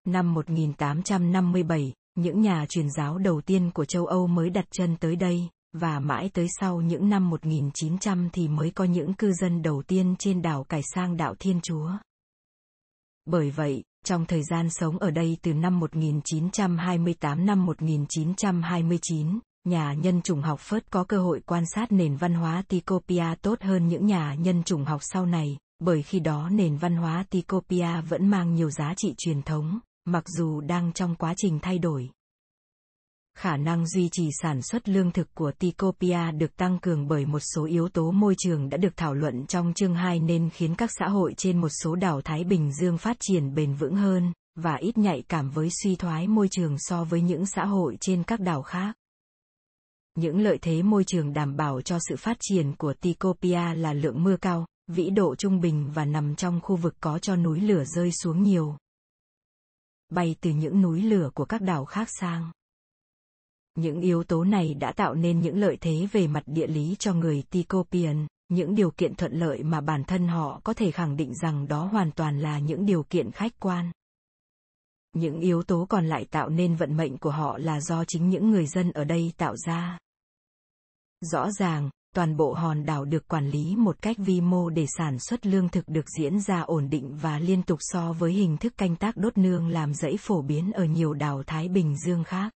Năm 0.07 0.33
1857, 0.33 1.93
những 2.15 2.41
nhà 2.41 2.65
truyền 2.69 2.89
giáo 2.89 3.17
đầu 3.17 3.41
tiên 3.41 3.71
của 3.73 3.85
châu 3.85 4.05
Âu 4.05 4.27
mới 4.27 4.49
đặt 4.49 4.65
chân 4.71 4.97
tới 4.97 5.15
đây, 5.15 5.49
và 5.73 5.99
mãi 5.99 6.29
tới 6.33 6.47
sau 6.59 6.81
những 6.81 7.09
năm 7.09 7.29
1900 7.29 8.29
thì 8.33 8.47
mới 8.47 8.71
có 8.71 8.83
những 8.83 9.13
cư 9.13 9.33
dân 9.33 9.61
đầu 9.61 9.83
tiên 9.87 10.15
trên 10.19 10.41
đảo 10.41 10.63
cải 10.63 10.81
sang 10.93 11.17
đạo 11.17 11.35
Thiên 11.39 11.61
Chúa. 11.61 11.91
Bởi 13.25 13.51
vậy, 13.51 13.83
trong 14.05 14.25
thời 14.25 14.43
gian 14.43 14.69
sống 14.69 14.97
ở 14.97 15.11
đây 15.11 15.37
từ 15.41 15.53
năm 15.53 15.79
1928 15.79 17.45
năm 17.45 17.65
1929, 17.65 19.39
nhà 19.65 19.93
nhân 19.93 20.21
chủng 20.21 20.41
học 20.41 20.59
Phớt 20.59 20.91
có 20.91 21.03
cơ 21.03 21.17
hội 21.17 21.41
quan 21.45 21.63
sát 21.75 21.91
nền 21.91 22.15
văn 22.15 22.33
hóa 22.33 22.63
Tikopia 22.67 23.25
tốt 23.41 23.61
hơn 23.61 23.87
những 23.87 24.05
nhà 24.05 24.33
nhân 24.33 24.63
chủng 24.63 24.85
học 24.85 25.01
sau 25.03 25.25
này, 25.25 25.57
bởi 25.79 26.03
khi 26.03 26.19
đó 26.19 26.49
nền 26.49 26.77
văn 26.77 26.95
hóa 26.95 27.25
Tikopia 27.29 28.01
vẫn 28.09 28.27
mang 28.27 28.55
nhiều 28.55 28.69
giá 28.69 28.93
trị 28.97 29.13
truyền 29.17 29.41
thống, 29.41 29.79
mặc 30.05 30.23
dù 30.27 30.61
đang 30.61 30.93
trong 30.93 31.15
quá 31.15 31.33
trình 31.37 31.59
thay 31.61 31.79
đổi. 31.79 32.09
Khả 33.37 33.57
năng 33.57 33.87
duy 33.87 34.09
trì 34.11 34.29
sản 34.41 34.61
xuất 34.61 34.89
lương 34.89 35.11
thực 35.11 35.35
của 35.35 35.51
Tikopia 35.51 36.31
được 36.31 36.55
tăng 36.57 36.79
cường 36.79 37.07
bởi 37.07 37.25
một 37.25 37.41
số 37.55 37.65
yếu 37.65 37.89
tố 37.89 38.11
môi 38.11 38.35
trường 38.37 38.69
đã 38.69 38.77
được 38.77 38.97
thảo 38.97 39.13
luận 39.13 39.45
trong 39.47 39.73
chương 39.73 39.95
2 39.95 40.19
nên 40.19 40.49
khiến 40.49 40.75
các 40.75 40.89
xã 40.99 41.07
hội 41.07 41.33
trên 41.37 41.61
một 41.61 41.69
số 41.83 41.95
đảo 41.95 42.21
Thái 42.21 42.43
Bình 42.43 42.71
Dương 42.73 42.97
phát 42.97 43.17
triển 43.19 43.55
bền 43.55 43.73
vững 43.73 43.95
hơn, 43.95 44.33
và 44.55 44.75
ít 44.75 44.97
nhạy 44.97 45.23
cảm 45.29 45.49
với 45.49 45.69
suy 45.83 45.95
thoái 45.95 46.27
môi 46.27 46.47
trường 46.51 46.75
so 46.79 47.03
với 47.03 47.21
những 47.21 47.45
xã 47.45 47.65
hội 47.65 47.97
trên 48.01 48.23
các 48.23 48.39
đảo 48.39 48.61
khác. 48.61 48.95
Những 50.15 50.39
lợi 50.39 50.57
thế 50.61 50.83
môi 50.83 51.03
trường 51.03 51.33
đảm 51.33 51.55
bảo 51.55 51.81
cho 51.81 51.97
sự 52.09 52.15
phát 52.15 52.37
triển 52.39 52.75
của 52.75 52.93
Tikopia 52.93 53.73
là 53.75 53.93
lượng 53.93 54.23
mưa 54.23 54.37
cao, 54.37 54.65
vĩ 54.87 55.09
độ 55.09 55.35
trung 55.35 55.59
bình 55.59 55.91
và 55.93 56.05
nằm 56.05 56.35
trong 56.35 56.59
khu 56.61 56.75
vực 56.75 56.95
có 56.99 57.19
cho 57.19 57.35
núi 57.35 57.59
lửa 57.59 57.83
rơi 57.85 58.11
xuống 58.11 58.43
nhiều. 58.43 58.77
Bay 60.09 60.35
từ 60.41 60.49
những 60.49 60.81
núi 60.81 61.01
lửa 61.01 61.29
của 61.33 61.45
các 61.45 61.61
đảo 61.61 61.85
khác 61.85 62.07
sang. 62.19 62.51
Những 63.75 64.01
yếu 64.01 64.23
tố 64.23 64.43
này 64.43 64.73
đã 64.73 64.91
tạo 64.91 65.15
nên 65.15 65.39
những 65.39 65.57
lợi 65.57 65.77
thế 65.81 66.07
về 66.11 66.27
mặt 66.27 66.43
địa 66.45 66.67
lý 66.67 66.95
cho 66.99 67.13
người 67.13 67.43
Tikopian, 67.49 68.27
những 68.49 68.75
điều 68.75 68.91
kiện 68.91 69.15
thuận 69.15 69.33
lợi 69.33 69.63
mà 69.63 69.81
bản 69.81 70.03
thân 70.03 70.27
họ 70.27 70.61
có 70.63 70.73
thể 70.73 70.91
khẳng 70.91 71.17
định 71.17 71.33
rằng 71.41 71.67
đó 71.67 71.85
hoàn 71.85 72.11
toàn 72.11 72.39
là 72.39 72.59
những 72.59 72.85
điều 72.85 73.03
kiện 73.03 73.31
khách 73.31 73.59
quan. 73.59 73.91
Những 75.13 75.39
yếu 75.39 75.63
tố 75.63 75.85
còn 75.89 76.05
lại 76.05 76.25
tạo 76.25 76.49
nên 76.49 76.75
vận 76.75 76.97
mệnh 76.97 77.17
của 77.17 77.31
họ 77.31 77.57
là 77.57 77.81
do 77.81 78.03
chính 78.05 78.29
những 78.29 78.51
người 78.51 78.67
dân 78.67 78.91
ở 78.91 79.03
đây 79.03 79.31
tạo 79.37 79.55
ra. 79.57 79.97
Rõ 81.31 81.51
ràng, 81.51 81.89
toàn 82.15 82.37
bộ 82.37 82.53
hòn 82.53 82.85
đảo 82.85 83.05
được 83.05 83.27
quản 83.27 83.49
lý 83.49 83.75
một 83.75 84.01
cách 84.01 84.17
vi 84.19 84.41
mô 84.41 84.69
để 84.69 84.85
sản 84.97 85.19
xuất 85.19 85.45
lương 85.45 85.69
thực 85.69 85.87
được 85.87 86.05
diễn 86.17 86.39
ra 86.39 86.61
ổn 86.61 86.89
định 86.89 87.17
và 87.21 87.39
liên 87.39 87.63
tục 87.63 87.79
so 87.81 88.13
với 88.13 88.33
hình 88.33 88.57
thức 88.57 88.77
canh 88.77 88.95
tác 88.95 89.17
đốt 89.17 89.37
nương 89.37 89.67
làm 89.67 89.93
rẫy 89.93 90.17
phổ 90.19 90.41
biến 90.41 90.71
ở 90.71 90.83
nhiều 90.83 91.13
đảo 91.13 91.43
Thái 91.47 91.67
Bình 91.67 91.95
Dương 91.97 92.23
khác. 92.23 92.53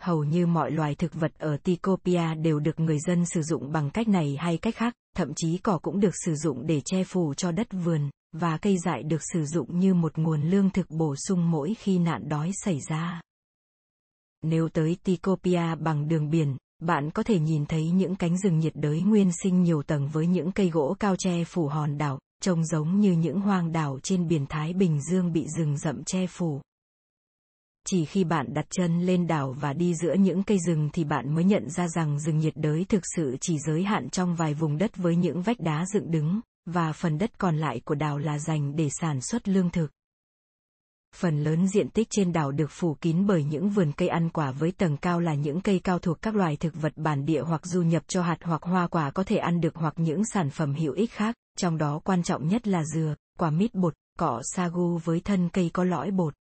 Hầu 0.00 0.24
như 0.24 0.46
mọi 0.46 0.70
loài 0.70 0.94
thực 0.94 1.14
vật 1.14 1.32
ở 1.38 1.56
Tikopia 1.56 2.34
đều 2.34 2.60
được 2.60 2.80
người 2.80 2.98
dân 3.06 3.26
sử 3.26 3.42
dụng 3.42 3.72
bằng 3.72 3.90
cách 3.90 4.08
này 4.08 4.36
hay 4.40 4.58
cách 4.58 4.76
khác, 4.76 4.94
thậm 5.16 5.32
chí 5.36 5.58
cỏ 5.58 5.78
cũng 5.82 6.00
được 6.00 6.14
sử 6.24 6.34
dụng 6.34 6.66
để 6.66 6.80
che 6.84 7.04
phủ 7.04 7.34
cho 7.34 7.52
đất 7.52 7.66
vườn, 7.84 8.10
và 8.32 8.58
cây 8.58 8.76
dại 8.84 9.02
được 9.02 9.20
sử 9.32 9.44
dụng 9.44 9.78
như 9.78 9.94
một 9.94 10.18
nguồn 10.18 10.42
lương 10.42 10.70
thực 10.70 10.90
bổ 10.90 11.14
sung 11.16 11.50
mỗi 11.50 11.74
khi 11.78 11.98
nạn 11.98 12.28
đói 12.28 12.50
xảy 12.64 12.80
ra. 12.88 13.20
Nếu 14.42 14.68
tới 14.68 14.96
Tikopia 15.04 15.74
bằng 15.74 16.08
đường 16.08 16.30
biển, 16.30 16.56
bạn 16.82 17.10
có 17.10 17.22
thể 17.22 17.38
nhìn 17.38 17.66
thấy 17.66 17.90
những 17.90 18.16
cánh 18.16 18.38
rừng 18.38 18.58
nhiệt 18.58 18.72
đới 18.76 19.00
nguyên 19.00 19.30
sinh 19.42 19.62
nhiều 19.62 19.82
tầng 19.82 20.08
với 20.08 20.26
những 20.26 20.52
cây 20.52 20.70
gỗ 20.70 20.96
cao 21.00 21.16
che 21.16 21.44
phủ 21.44 21.66
hòn 21.66 21.98
đảo, 21.98 22.18
trông 22.42 22.64
giống 22.64 23.00
như 23.00 23.12
những 23.12 23.40
hoang 23.40 23.72
đảo 23.72 23.98
trên 24.02 24.28
biển 24.28 24.46
Thái 24.48 24.72
Bình 24.72 25.00
Dương 25.10 25.32
bị 25.32 25.46
rừng 25.56 25.78
rậm 25.78 26.04
che 26.04 26.26
phủ. 26.26 26.60
Chỉ 27.86 28.04
khi 28.04 28.24
bạn 28.24 28.54
đặt 28.54 28.66
chân 28.70 29.00
lên 29.00 29.26
đảo 29.26 29.56
và 29.60 29.72
đi 29.72 29.94
giữa 29.94 30.14
những 30.14 30.42
cây 30.42 30.58
rừng 30.66 30.90
thì 30.92 31.04
bạn 31.04 31.34
mới 31.34 31.44
nhận 31.44 31.70
ra 31.70 31.88
rằng 31.88 32.20
rừng 32.20 32.38
nhiệt 32.38 32.56
đới 32.56 32.84
thực 32.84 33.02
sự 33.16 33.36
chỉ 33.40 33.58
giới 33.58 33.82
hạn 33.82 34.10
trong 34.10 34.34
vài 34.34 34.54
vùng 34.54 34.78
đất 34.78 34.96
với 34.96 35.16
những 35.16 35.42
vách 35.42 35.60
đá 35.60 35.84
dựng 35.94 36.10
đứng, 36.10 36.40
và 36.66 36.92
phần 36.92 37.18
đất 37.18 37.38
còn 37.38 37.56
lại 37.56 37.80
của 37.84 37.94
đảo 37.94 38.18
là 38.18 38.38
dành 38.38 38.76
để 38.76 38.88
sản 39.00 39.20
xuất 39.20 39.48
lương 39.48 39.70
thực. 39.70 39.90
Phần 41.16 41.44
lớn 41.44 41.68
diện 41.68 41.88
tích 41.88 42.08
trên 42.10 42.32
đảo 42.32 42.52
được 42.52 42.70
phủ 42.70 42.94
kín 42.94 43.26
bởi 43.26 43.44
những 43.44 43.68
vườn 43.68 43.92
cây 43.92 44.08
ăn 44.08 44.30
quả 44.30 44.50
với 44.50 44.72
tầng 44.72 44.96
cao 44.96 45.20
là 45.20 45.34
những 45.34 45.60
cây 45.60 45.80
cao 45.84 45.98
thuộc 45.98 46.22
các 46.22 46.34
loài 46.34 46.56
thực 46.56 46.74
vật 46.74 46.92
bản 46.96 47.24
địa 47.24 47.42
hoặc 47.42 47.66
du 47.66 47.82
nhập 47.82 48.02
cho 48.06 48.22
hạt 48.22 48.36
hoặc 48.42 48.62
hoa 48.62 48.86
quả 48.86 49.10
có 49.10 49.24
thể 49.24 49.36
ăn 49.36 49.60
được 49.60 49.74
hoặc 49.74 49.94
những 49.96 50.24
sản 50.24 50.50
phẩm 50.50 50.74
hữu 50.74 50.92
ích 50.92 51.12
khác, 51.12 51.36
trong 51.58 51.78
đó 51.78 52.00
quan 52.04 52.22
trọng 52.22 52.48
nhất 52.48 52.68
là 52.68 52.84
dừa, 52.84 53.14
quả 53.38 53.50
mít 53.50 53.74
bột, 53.74 53.94
cỏ 54.18 54.40
sagu 54.54 54.98
với 55.04 55.20
thân 55.20 55.48
cây 55.48 55.70
có 55.72 55.84
lõi 55.84 56.10
bột. 56.10 56.34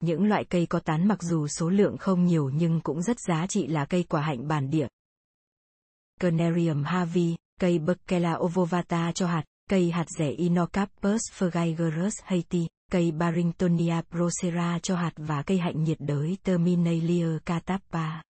Những 0.00 0.24
loại 0.24 0.44
cây 0.44 0.66
có 0.66 0.80
tán 0.80 1.08
mặc 1.08 1.22
dù 1.22 1.48
số 1.48 1.68
lượng 1.68 1.96
không 1.96 2.24
nhiều 2.24 2.50
nhưng 2.54 2.80
cũng 2.80 3.02
rất 3.02 3.20
giá 3.20 3.46
trị 3.46 3.66
là 3.66 3.84
cây 3.84 4.02
quả 4.02 4.22
hạnh 4.22 4.48
bản 4.48 4.70
địa. 4.70 4.88
Canarium 6.20 6.84
havi, 6.84 7.36
cây 7.60 7.78
Berkela 7.78 8.34
ovovata 8.34 9.12
cho 9.12 9.26
hạt, 9.26 9.44
cây 9.70 9.90
hạt 9.90 10.06
rẻ 10.18 10.30
Inocarpus 10.30 11.20
fergigerus 11.38 12.10
haiti, 12.24 12.66
cây 12.92 13.12
Barringtonia 13.12 14.00
procera 14.10 14.78
cho 14.82 14.96
hạt 14.96 15.12
và 15.16 15.42
cây 15.42 15.58
hạnh 15.58 15.84
nhiệt 15.84 15.98
đới 16.00 16.38
Terminalia 16.42 17.26
catappa. 17.44 18.22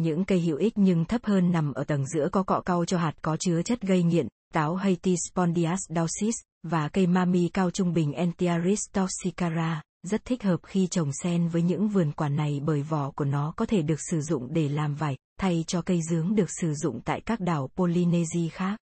Những 0.00 0.24
cây 0.24 0.40
hữu 0.40 0.56
ích 0.56 0.72
nhưng 0.76 1.04
thấp 1.04 1.24
hơn 1.24 1.52
nằm 1.52 1.72
ở 1.72 1.84
tầng 1.84 2.06
giữa 2.06 2.28
có 2.32 2.42
cọ 2.42 2.60
cau 2.60 2.84
cho 2.84 2.98
hạt 2.98 3.12
có 3.22 3.36
chứa 3.36 3.62
chất 3.62 3.80
gây 3.80 4.02
nghiện, 4.02 4.28
táo 4.54 4.74
Haiti 4.74 5.14
Spondias 5.30 5.80
dausis, 5.88 6.34
và 6.62 6.88
cây 6.88 7.06
mami 7.06 7.48
cao 7.48 7.70
trung 7.70 7.92
bình 7.92 8.12
Entiaris 8.12 8.80
toxicara, 8.92 9.82
rất 10.02 10.24
thích 10.24 10.42
hợp 10.42 10.56
khi 10.62 10.86
trồng 10.86 11.10
sen 11.12 11.48
với 11.48 11.62
những 11.62 11.88
vườn 11.88 12.12
quả 12.12 12.28
này 12.28 12.60
bởi 12.64 12.82
vỏ 12.82 13.10
của 13.10 13.24
nó 13.24 13.52
có 13.56 13.66
thể 13.66 13.82
được 13.82 14.00
sử 14.10 14.20
dụng 14.20 14.52
để 14.52 14.68
làm 14.68 14.94
vải, 14.94 15.16
thay 15.40 15.64
cho 15.66 15.82
cây 15.82 16.00
dướng 16.10 16.34
được 16.34 16.50
sử 16.60 16.74
dụng 16.74 17.00
tại 17.04 17.20
các 17.20 17.40
đảo 17.40 17.70
Polynesia 17.76 18.48
khác. 18.52 18.78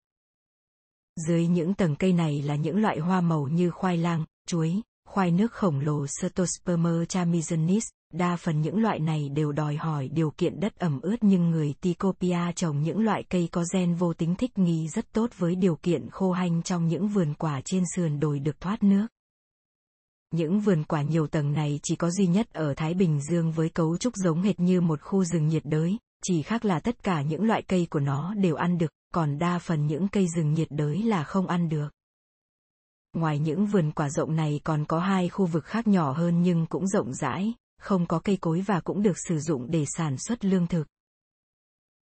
Dưới 1.27 1.47
những 1.47 1.75
tầng 1.75 1.97
cây 1.97 2.13
này 2.13 2.43
là 2.43 2.57
những 2.57 2.77
loại 2.77 2.99
hoa 2.99 3.21
màu 3.21 3.49
như 3.49 3.71
khoai 3.71 3.97
lang, 3.97 4.25
chuối, 4.47 4.83
khoai 5.09 5.31
nước 5.31 5.53
khổng 5.53 5.81
lồ 5.81 6.07
Certosperma 6.21 6.91
chamizonis, 6.91 7.83
đa 8.13 8.37
phần 8.37 8.61
những 8.61 8.83
loại 8.83 8.99
này 8.99 9.29
đều 9.29 9.53
đòi 9.53 9.77
hỏi 9.77 10.09
điều 10.09 10.31
kiện 10.31 10.61
đất 10.61 10.77
ẩm 10.77 11.01
ướt 11.01 11.17
nhưng 11.21 11.51
người 11.51 11.75
Tikopia 11.81 12.53
trồng 12.57 12.83
những 12.83 12.99
loại 12.99 13.23
cây 13.29 13.49
có 13.53 13.65
gen 13.75 13.95
vô 13.95 14.13
tính 14.13 14.35
thích 14.35 14.59
nghi 14.59 14.89
rất 14.89 15.13
tốt 15.13 15.31
với 15.39 15.55
điều 15.55 15.77
kiện 15.77 16.11
khô 16.11 16.33
hanh 16.33 16.63
trong 16.63 16.87
những 16.87 17.09
vườn 17.09 17.35
quả 17.35 17.61
trên 17.65 17.83
sườn 17.97 18.21
đồi 18.21 18.39
được 18.39 18.61
thoát 18.61 18.83
nước. 18.83 19.07
Những 20.31 20.61
vườn 20.61 20.85
quả 20.85 21.03
nhiều 21.03 21.27
tầng 21.27 21.53
này 21.53 21.81
chỉ 21.83 21.97
có 21.97 22.11
duy 22.11 22.27
nhất 22.27 22.53
ở 22.53 22.75
Thái 22.75 22.95
Bình 22.95 23.21
Dương 23.31 23.53
với 23.53 23.69
cấu 23.69 23.97
trúc 23.97 24.15
giống 24.17 24.43
hệt 24.43 24.61
như 24.61 24.81
một 24.81 25.03
khu 25.03 25.25
rừng 25.25 25.49
nhiệt 25.49 25.63
đới, 25.65 25.97
chỉ 26.23 26.43
khác 26.43 26.65
là 26.65 26.81
tất 26.81 27.03
cả 27.03 27.23
những 27.23 27.45
loại 27.45 27.63
cây 27.63 27.87
của 27.91 28.01
nó 28.01 28.35
đều 28.35 28.55
ăn 28.55 28.79
được, 28.79 28.93
còn 29.15 29.39
đa 29.39 29.59
phần 29.59 29.87
những 29.87 30.09
cây 30.09 30.27
rừng 30.37 30.53
nhiệt 30.53 30.69
đới 30.71 31.03
là 31.03 31.25
không 31.25 31.47
ăn 31.47 31.69
được. 31.69 31.96
Ngoài 33.17 33.39
những 33.39 33.67
vườn 33.67 33.91
quả 33.91 34.11
rộng 34.11 34.37
này 34.37 34.61
còn 34.65 34.85
có 34.85 34.99
hai 34.99 35.29
khu 35.29 35.47
vực 35.47 35.65
khác 35.65 35.87
nhỏ 35.87 36.13
hơn 36.13 36.43
nhưng 36.43 36.67
cũng 36.67 36.87
rộng 36.87 37.15
rãi, 37.15 37.55
không 37.81 38.07
có 38.07 38.19
cây 38.19 38.37
cối 38.41 38.61
và 38.61 38.81
cũng 38.81 39.03
được 39.03 39.17
sử 39.29 39.39
dụng 39.39 39.71
để 39.71 39.85
sản 39.97 40.17
xuất 40.19 40.45
lương 40.45 40.67
thực. 40.67 40.85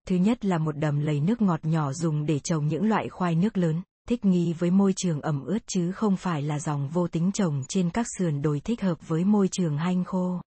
Thứ 0.09 0.17
nhất 0.17 0.45
là 0.45 0.59
một 0.59 0.77
đầm 0.77 1.01
lầy 1.01 1.21
nước 1.21 1.43
ngọt 1.43 1.61
nhỏ 1.65 1.93
dùng 1.93 2.27
để 2.27 2.39
trồng 2.39 2.69
những 2.69 2.89
loại 2.89 3.09
khoai 3.09 3.35
nước 3.35 3.57
lớn, 3.57 3.83
thích 4.09 4.25
nghi 4.25 4.53
với 4.53 4.71
môi 4.71 4.93
trường 4.97 5.21
ẩm 5.21 5.45
ướt 5.45 5.59
chứ 5.67 5.93
không 5.93 6.17
phải 6.17 6.43
là 6.43 6.59
dòng 6.59 6.89
vô 6.89 7.09
tính 7.09 7.33
trồng 7.33 7.63
trên 7.69 7.91
các 7.91 8.07
sườn 8.19 8.43
đồi 8.43 8.61
thích 8.61 8.83
hợp 8.83 9.09
với 9.09 9.25
môi 9.25 9.49
trường 9.49 9.79
hanh 9.79 10.05
khô. 10.05 10.41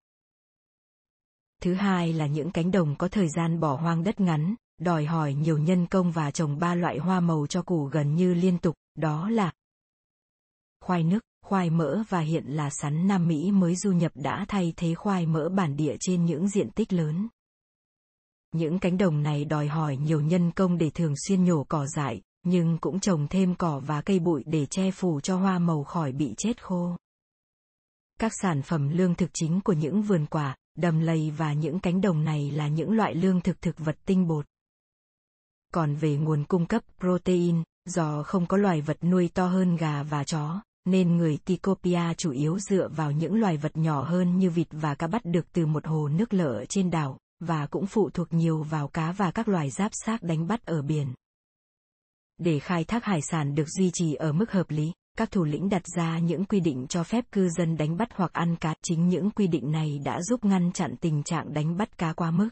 Thứ 1.62 1.74
hai 1.74 2.14
là 2.14 2.28
những 2.28 2.52
cánh 2.52 2.72
đồng 2.72 2.96
có 2.96 3.08
thời 3.08 3.30
gian 3.30 3.60
bỏ 3.60 3.76
hoang 3.76 4.04
đất 4.04 4.20
ngắn, 4.20 4.56
đòi 4.80 5.06
hỏi 5.06 5.34
nhiều 5.34 5.58
nhân 5.58 5.88
công 5.88 6.12
và 6.12 6.32
trồng 6.32 6.60
ba 6.60 6.76
loại 6.76 6.98
hoa 6.98 7.20
màu 7.20 7.48
cho 7.48 7.62
củ 7.62 7.86
gần 7.86 8.16
như 8.16 8.34
liên 8.34 8.58
tục, 8.58 8.76
đó 8.96 9.30
là 9.30 9.52
khoai 10.84 11.04
nước, 11.04 11.20
khoai 11.46 11.70
mỡ 11.70 12.04
và 12.10 12.20
hiện 12.20 12.46
là 12.46 12.70
sắn 12.70 13.08
Nam 13.08 13.28
Mỹ 13.28 13.52
mới 13.52 13.76
du 13.76 13.92
nhập 13.92 14.12
đã 14.16 14.46
thay 14.48 14.74
thế 14.78 14.96
khoai 14.96 15.26
mỡ 15.26 15.50
bản 15.50 15.76
địa 15.76 15.96
trên 16.00 16.26
những 16.26 16.48
diện 16.48 16.70
tích 16.72 16.94
lớn. 16.94 17.28
Những 18.52 18.80
cánh 18.80 18.98
đồng 18.98 19.24
này 19.24 19.46
đòi 19.46 19.68
hỏi 19.68 19.98
nhiều 19.98 20.22
nhân 20.22 20.52
công 20.52 20.78
để 20.78 20.90
thường 20.90 21.14
xuyên 21.28 21.46
nhổ 21.46 21.64
cỏ 21.64 21.86
dại, 21.96 22.22
nhưng 22.44 22.78
cũng 22.78 23.00
trồng 23.00 23.28
thêm 23.28 23.56
cỏ 23.56 23.82
và 23.86 24.02
cây 24.02 24.20
bụi 24.20 24.44
để 24.46 24.66
che 24.66 24.92
phủ 24.92 25.20
cho 25.20 25.38
hoa 25.38 25.60
màu 25.60 25.84
khỏi 25.84 26.12
bị 26.12 26.34
chết 26.38 26.64
khô. 26.64 26.98
Các 28.20 28.32
sản 28.42 28.62
phẩm 28.62 28.90
lương 28.90 29.16
thực 29.16 29.30
chính 29.34 29.62
của 29.62 29.74
những 29.74 30.02
vườn 30.02 30.26
quả, 30.26 30.56
đầm 30.76 31.00
lầy 31.00 31.32
và 31.38 31.54
những 31.54 31.80
cánh 31.80 32.02
đồng 32.02 32.24
này 32.24 32.52
là 32.52 32.68
những 32.68 32.92
loại 32.92 33.16
lương 33.16 33.42
thực 33.42 33.62
thực 33.62 33.80
vật 33.80 33.96
tinh 34.06 34.28
bột. 34.28 34.46
Còn 35.74 35.96
về 35.96 36.18
nguồn 36.18 36.44
cung 36.44 36.66
cấp 36.66 36.84
protein, 37.00 37.64
do 37.86 38.24
không 38.24 38.46
có 38.46 38.58
loài 38.58 38.82
vật 38.82 39.04
nuôi 39.04 39.30
to 39.34 39.48
hơn 39.48 39.76
gà 39.76 40.04
và 40.04 40.24
chó, 40.24 40.62
nên 40.86 41.18
người 41.18 41.38
Tikopia 41.46 42.14
chủ 42.18 42.32
yếu 42.32 42.60
dựa 42.60 42.88
vào 42.88 43.12
những 43.12 43.36
loài 43.36 43.58
vật 43.58 43.78
nhỏ 43.78 44.04
hơn 44.04 44.38
như 44.38 44.50
vịt 44.50 44.68
và 44.72 44.96
cá 44.96 45.08
bắt 45.08 45.26
được 45.26 45.46
từ 45.54 45.66
một 45.66 45.86
hồ 45.86 46.08
nước 46.08 46.34
lợ 46.34 46.66
trên 46.70 46.90
đảo, 46.90 47.18
và 47.40 47.68
cũng 47.68 47.86
phụ 47.86 48.10
thuộc 48.10 48.34
nhiều 48.34 48.64
vào 48.64 48.88
cá 48.88 49.12
và 49.12 49.32
các 49.32 49.48
loài 49.48 49.70
giáp 49.70 49.92
xác 50.06 50.24
đánh 50.24 50.48
bắt 50.48 50.66
ở 50.66 50.82
biển. 50.82 51.14
Để 52.38 52.60
khai 52.60 52.84
thác 52.84 53.06
hải 53.06 53.22
sản 53.22 53.56
được 53.56 53.70
duy 53.70 53.92
trì 53.94 54.14
ở 54.14 54.32
mức 54.32 54.52
hợp 54.52 54.70
lý, 54.70 54.92
các 55.18 55.32
thủ 55.32 55.44
lĩnh 55.44 55.70
đặt 55.70 55.82
ra 55.96 56.20
những 56.20 56.46
quy 56.46 56.60
định 56.60 56.86
cho 56.90 57.04
phép 57.04 57.26
cư 57.32 57.50
dân 57.50 57.78
đánh 57.78 57.98
bắt 57.98 58.10
hoặc 58.14 58.34
ăn 58.34 58.56
cá. 58.56 58.74
Chính 58.84 59.10
những 59.10 59.32
quy 59.32 59.48
định 59.48 59.72
này 59.72 60.00
đã 60.06 60.22
giúp 60.22 60.46
ngăn 60.46 60.72
chặn 60.72 60.96
tình 61.02 61.24
trạng 61.24 61.54
đánh 61.54 61.78
bắt 61.78 61.98
cá 61.98 62.14
quá 62.14 62.32
mức. 62.32 62.50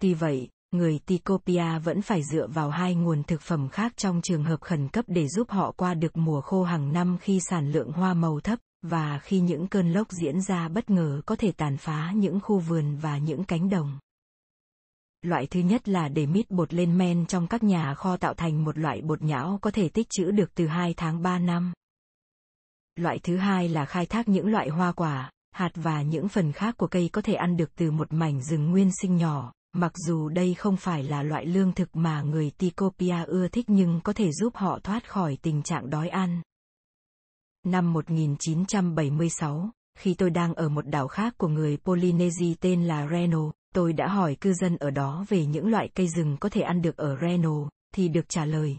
Tuy 0.00 0.14
vậy, 0.14 0.48
người 0.76 0.98
Tikopia 1.06 1.78
vẫn 1.84 2.02
phải 2.02 2.22
dựa 2.22 2.46
vào 2.46 2.70
hai 2.70 2.94
nguồn 2.94 3.22
thực 3.22 3.40
phẩm 3.40 3.68
khác 3.68 3.92
trong 3.96 4.20
trường 4.22 4.44
hợp 4.44 4.60
khẩn 4.60 4.88
cấp 4.88 5.04
để 5.08 5.28
giúp 5.28 5.50
họ 5.50 5.72
qua 5.72 5.94
được 5.94 6.16
mùa 6.16 6.40
khô 6.40 6.62
hàng 6.62 6.92
năm 6.92 7.18
khi 7.20 7.40
sản 7.40 7.72
lượng 7.72 7.92
hoa 7.92 8.14
màu 8.14 8.40
thấp, 8.40 8.58
và 8.82 9.18
khi 9.18 9.40
những 9.40 9.66
cơn 9.66 9.92
lốc 9.92 10.08
diễn 10.10 10.40
ra 10.40 10.68
bất 10.68 10.90
ngờ 10.90 11.20
có 11.26 11.36
thể 11.36 11.52
tàn 11.52 11.76
phá 11.76 12.12
những 12.16 12.40
khu 12.40 12.58
vườn 12.58 12.96
và 12.96 13.18
những 13.18 13.44
cánh 13.44 13.70
đồng. 13.70 13.98
Loại 15.22 15.46
thứ 15.46 15.60
nhất 15.60 15.88
là 15.88 16.08
để 16.08 16.26
mít 16.26 16.50
bột 16.50 16.74
lên 16.74 16.98
men 16.98 17.26
trong 17.26 17.46
các 17.46 17.62
nhà 17.62 17.94
kho 17.94 18.16
tạo 18.16 18.34
thành 18.34 18.64
một 18.64 18.78
loại 18.78 19.02
bột 19.02 19.22
nhão 19.22 19.58
có 19.62 19.70
thể 19.70 19.88
tích 19.88 20.06
trữ 20.10 20.30
được 20.30 20.54
từ 20.54 20.66
2 20.66 20.94
tháng 20.96 21.22
3 21.22 21.38
năm. 21.38 21.72
Loại 22.96 23.18
thứ 23.22 23.36
hai 23.36 23.68
là 23.68 23.84
khai 23.84 24.06
thác 24.06 24.28
những 24.28 24.46
loại 24.46 24.68
hoa 24.68 24.92
quả, 24.92 25.30
hạt 25.52 25.70
và 25.74 26.02
những 26.02 26.28
phần 26.28 26.52
khác 26.52 26.76
của 26.76 26.86
cây 26.86 27.10
có 27.12 27.22
thể 27.22 27.34
ăn 27.34 27.56
được 27.56 27.74
từ 27.76 27.90
một 27.90 28.12
mảnh 28.12 28.42
rừng 28.42 28.70
nguyên 28.70 28.90
sinh 29.00 29.16
nhỏ, 29.16 29.52
mặc 29.76 29.92
dù 30.06 30.28
đây 30.28 30.54
không 30.54 30.76
phải 30.76 31.02
là 31.02 31.22
loại 31.22 31.46
lương 31.46 31.72
thực 31.72 31.96
mà 31.96 32.22
người 32.22 32.50
Tikopia 32.58 33.24
ưa 33.26 33.48
thích 33.48 33.64
nhưng 33.68 34.00
có 34.04 34.12
thể 34.12 34.32
giúp 34.32 34.56
họ 34.56 34.78
thoát 34.82 35.10
khỏi 35.10 35.38
tình 35.42 35.62
trạng 35.62 35.90
đói 35.90 36.08
ăn. 36.08 36.42
Năm 37.64 37.92
1976, 37.92 39.70
khi 39.98 40.14
tôi 40.14 40.30
đang 40.30 40.54
ở 40.54 40.68
một 40.68 40.86
đảo 40.86 41.08
khác 41.08 41.34
của 41.38 41.48
người 41.48 41.76
Polynesia 41.76 42.54
tên 42.60 42.84
là 42.84 43.08
Reno, 43.10 43.52
tôi 43.74 43.92
đã 43.92 44.08
hỏi 44.08 44.36
cư 44.40 44.52
dân 44.52 44.76
ở 44.76 44.90
đó 44.90 45.24
về 45.28 45.46
những 45.46 45.68
loại 45.68 45.88
cây 45.94 46.08
rừng 46.08 46.36
có 46.40 46.48
thể 46.48 46.60
ăn 46.60 46.82
được 46.82 46.96
ở 46.96 47.16
Reno, 47.20 47.68
thì 47.94 48.08
được 48.08 48.28
trả 48.28 48.44
lời. 48.44 48.76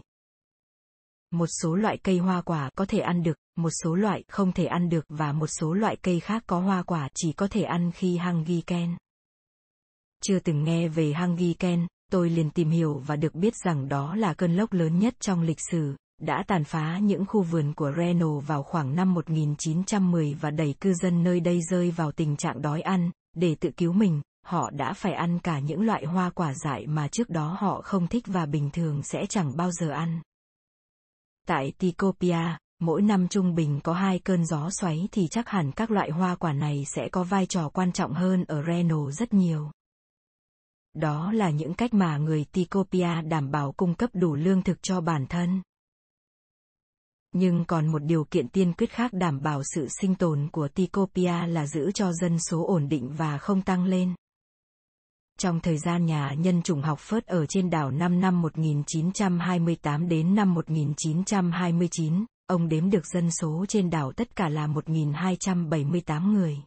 Một 1.30 1.48
số 1.62 1.74
loại 1.74 1.98
cây 1.98 2.18
hoa 2.18 2.40
quả 2.40 2.70
có 2.74 2.84
thể 2.84 2.98
ăn 2.98 3.22
được, 3.22 3.38
một 3.56 3.70
số 3.82 3.94
loại 3.94 4.24
không 4.28 4.52
thể 4.52 4.64
ăn 4.64 4.88
được 4.88 5.04
và 5.08 5.32
một 5.32 5.46
số 5.46 5.74
loại 5.74 5.96
cây 5.96 6.20
khác 6.20 6.44
có 6.46 6.60
hoa 6.60 6.82
quả 6.82 7.08
chỉ 7.14 7.32
có 7.32 7.48
thể 7.50 7.62
ăn 7.62 7.92
khi 7.92 8.16
Hangi 8.16 8.60
Ken. 8.66 8.96
Chưa 10.24 10.38
từng 10.38 10.64
nghe 10.64 10.88
về 10.88 11.12
Hangi 11.12 11.54
Ken, 11.58 11.86
tôi 12.12 12.30
liền 12.30 12.50
tìm 12.50 12.70
hiểu 12.70 13.02
và 13.06 13.16
được 13.16 13.34
biết 13.34 13.54
rằng 13.64 13.88
đó 13.88 14.14
là 14.14 14.34
cơn 14.34 14.56
lốc 14.56 14.72
lớn 14.72 14.98
nhất 14.98 15.14
trong 15.20 15.42
lịch 15.42 15.60
sử, 15.70 15.96
đã 16.20 16.44
tàn 16.46 16.64
phá 16.64 16.98
những 16.98 17.26
khu 17.26 17.42
vườn 17.42 17.72
của 17.74 17.92
Reno 17.96 18.38
vào 18.38 18.62
khoảng 18.62 18.96
năm 18.96 19.14
1910 19.14 20.34
và 20.40 20.50
đẩy 20.50 20.74
cư 20.80 20.94
dân 20.94 21.22
nơi 21.22 21.40
đây 21.40 21.60
rơi 21.70 21.90
vào 21.90 22.12
tình 22.12 22.36
trạng 22.36 22.62
đói 22.62 22.80
ăn, 22.80 23.10
để 23.36 23.54
tự 23.54 23.70
cứu 23.70 23.92
mình, 23.92 24.20
họ 24.46 24.70
đã 24.70 24.92
phải 24.92 25.12
ăn 25.12 25.38
cả 25.38 25.58
những 25.58 25.86
loại 25.86 26.04
hoa 26.04 26.30
quả 26.30 26.54
dại 26.54 26.86
mà 26.86 27.08
trước 27.08 27.30
đó 27.30 27.56
họ 27.60 27.80
không 27.84 28.06
thích 28.06 28.24
và 28.26 28.46
bình 28.46 28.70
thường 28.70 29.02
sẽ 29.02 29.26
chẳng 29.28 29.56
bao 29.56 29.70
giờ 29.70 29.90
ăn. 29.90 30.20
Tại 31.46 31.72
Tikopia, 31.78 32.56
mỗi 32.80 33.02
năm 33.02 33.28
trung 33.28 33.54
bình 33.54 33.80
có 33.80 33.92
hai 33.92 34.18
cơn 34.18 34.46
gió 34.46 34.70
xoáy 34.70 35.08
thì 35.12 35.28
chắc 35.28 35.48
hẳn 35.48 35.72
các 35.72 35.90
loại 35.90 36.10
hoa 36.10 36.34
quả 36.34 36.52
này 36.52 36.84
sẽ 36.94 37.08
có 37.08 37.22
vai 37.22 37.46
trò 37.46 37.68
quan 37.68 37.92
trọng 37.92 38.12
hơn 38.12 38.44
ở 38.44 38.62
Reno 38.66 39.10
rất 39.10 39.34
nhiều. 39.34 39.70
Đó 40.94 41.32
là 41.32 41.50
những 41.50 41.74
cách 41.74 41.94
mà 41.94 42.18
người 42.18 42.44
Tikopia 42.52 43.22
đảm 43.22 43.50
bảo 43.50 43.72
cung 43.72 43.94
cấp 43.94 44.10
đủ 44.12 44.34
lương 44.34 44.62
thực 44.62 44.82
cho 44.82 45.00
bản 45.00 45.26
thân. 45.26 45.62
Nhưng 47.32 47.64
còn 47.64 47.86
một 47.86 47.98
điều 47.98 48.24
kiện 48.24 48.48
tiên 48.48 48.72
quyết 48.72 48.90
khác 48.90 49.12
đảm 49.12 49.42
bảo 49.42 49.62
sự 49.74 49.88
sinh 50.00 50.14
tồn 50.14 50.48
của 50.52 50.68
Tikopia 50.68 51.46
là 51.46 51.66
giữ 51.66 51.90
cho 51.92 52.12
dân 52.12 52.38
số 52.38 52.66
ổn 52.66 52.88
định 52.88 53.14
và 53.16 53.38
không 53.38 53.62
tăng 53.62 53.84
lên. 53.84 54.14
Trong 55.38 55.60
thời 55.60 55.78
gian 55.78 56.06
nhà 56.06 56.34
nhân 56.38 56.62
chủng 56.62 56.82
học 56.82 56.98
phớt 57.00 57.26
ở 57.26 57.46
trên 57.46 57.70
đảo 57.70 57.90
5 57.90 58.20
năm 58.20 58.42
1928 58.42 60.08
đến 60.08 60.34
năm 60.34 60.54
1929, 60.54 62.24
ông 62.46 62.68
đếm 62.68 62.90
được 62.90 63.06
dân 63.06 63.30
số 63.30 63.64
trên 63.68 63.90
đảo 63.90 64.12
tất 64.12 64.36
cả 64.36 64.48
là 64.48 64.66
1.278 64.66 66.32
người. 66.32 66.58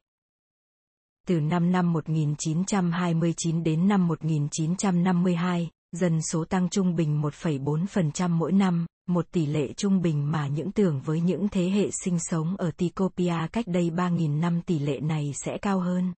Từ 1.31 1.39
năm 1.39 1.71
năm 1.71 1.93
1929 1.93 3.63
đến 3.63 3.87
năm 3.87 4.07
1952, 4.07 5.69
dân 5.91 6.21
số 6.21 6.45
tăng 6.45 6.69
trung 6.69 6.95
bình 6.95 7.21
1,4% 7.21 8.29
mỗi 8.29 8.51
năm, 8.51 8.85
một 9.07 9.31
tỷ 9.31 9.45
lệ 9.45 9.73
trung 9.73 10.01
bình 10.01 10.31
mà 10.31 10.47
những 10.47 10.71
tưởng 10.71 11.01
với 11.01 11.21
những 11.21 11.47
thế 11.49 11.69
hệ 11.69 11.89
sinh 12.03 12.17
sống 12.19 12.55
ở 12.57 12.71
Tikopia 12.77 13.33
cách 13.51 13.67
đây 13.67 13.89
3.000 13.89 14.39
năm 14.39 14.61
tỷ 14.61 14.79
lệ 14.79 14.99
này 14.99 15.31
sẽ 15.45 15.57
cao 15.61 15.79
hơn. 15.79 16.13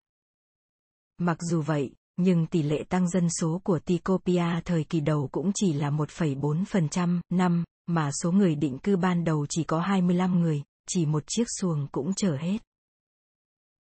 Mặc 1.17 1.37
dù 1.41 1.61
vậy, 1.61 1.91
nhưng 2.17 2.47
tỷ 2.47 2.63
lệ 2.63 2.83
tăng 2.89 3.09
dân 3.09 3.29
số 3.29 3.61
của 3.63 3.79
Tikopia 3.79 4.45
thời 4.65 4.83
kỳ 4.83 4.99
đầu 4.99 5.29
cũng 5.31 5.51
chỉ 5.55 5.73
là 5.73 5.89
1,4% 5.89 7.19
năm, 7.29 7.63
mà 7.87 8.09
số 8.23 8.31
người 8.31 8.55
định 8.55 8.77
cư 8.77 8.97
ban 8.97 9.23
đầu 9.23 9.45
chỉ 9.49 9.63
có 9.63 9.79
25 9.79 10.39
người, 10.39 10.63
chỉ 10.89 11.05
một 11.05 11.23
chiếc 11.27 11.45
xuồng 11.59 11.87
cũng 11.91 12.13
chở 12.13 12.37
hết. 12.39 12.57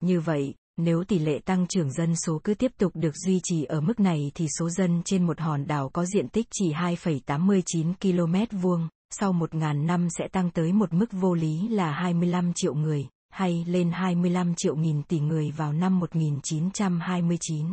Như 0.01 0.21
vậy, 0.21 0.55
nếu 0.85 1.05
tỷ 1.05 1.19
lệ 1.19 1.39
tăng 1.45 1.67
trưởng 1.67 1.93
dân 1.93 2.17
số 2.17 2.41
cứ 2.45 2.55
tiếp 2.55 2.73
tục 2.79 2.93
được 2.95 3.17
duy 3.17 3.41
trì 3.43 3.65
ở 3.65 3.81
mức 3.81 4.01
này 4.01 4.33
thì 4.35 4.47
số 4.59 4.71
dân 4.71 5.03
trên 5.05 5.27
một 5.27 5.41
hòn 5.41 5.67
đảo 5.67 5.89
có 5.89 6.05
diện 6.05 6.29
tích 6.29 6.47
chỉ 6.51 6.73
2,89 6.73 7.93
km 8.01 8.57
vuông, 8.57 8.89
sau 9.11 9.33
1.000 9.33 9.87
năm 9.87 10.09
sẽ 10.19 10.29
tăng 10.29 10.51
tới 10.51 10.73
một 10.73 10.93
mức 10.93 11.13
vô 11.13 11.35
lý 11.35 11.69
là 11.69 11.93
25 11.93 12.53
triệu 12.55 12.75
người, 12.75 13.09
hay 13.31 13.65
lên 13.69 13.91
25 13.93 14.55
triệu 14.57 14.77
nghìn 14.77 15.03
tỷ 15.03 15.21
người 15.21 15.51
vào 15.51 15.73
năm 15.73 15.99
1929. 15.99 17.67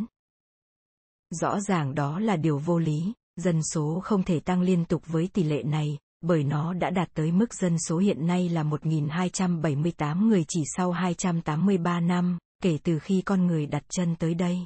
Rõ 1.30 1.60
ràng 1.60 1.94
đó 1.94 2.18
là 2.18 2.36
điều 2.36 2.58
vô 2.58 2.78
lý, 2.78 3.12
dân 3.36 3.62
số 3.62 4.00
không 4.04 4.22
thể 4.22 4.40
tăng 4.40 4.60
liên 4.60 4.84
tục 4.84 5.02
với 5.06 5.28
tỷ 5.32 5.42
lệ 5.44 5.62
này, 5.62 5.98
bởi 6.20 6.44
nó 6.44 6.74
đã 6.74 6.90
đạt 6.90 7.08
tới 7.14 7.32
mức 7.32 7.54
dân 7.54 7.76
số 7.78 7.98
hiện 7.98 8.26
nay 8.26 8.48
là 8.48 8.62
1.278 8.62 10.28
người 10.28 10.44
chỉ 10.48 10.62
sau 10.76 10.92
283 10.92 12.00
năm, 12.00 12.38
kể 12.62 12.78
từ 12.82 12.98
khi 12.98 13.22
con 13.22 13.46
người 13.46 13.66
đặt 13.66 13.82
chân 13.88 14.16
tới 14.16 14.34
đây. 14.34 14.58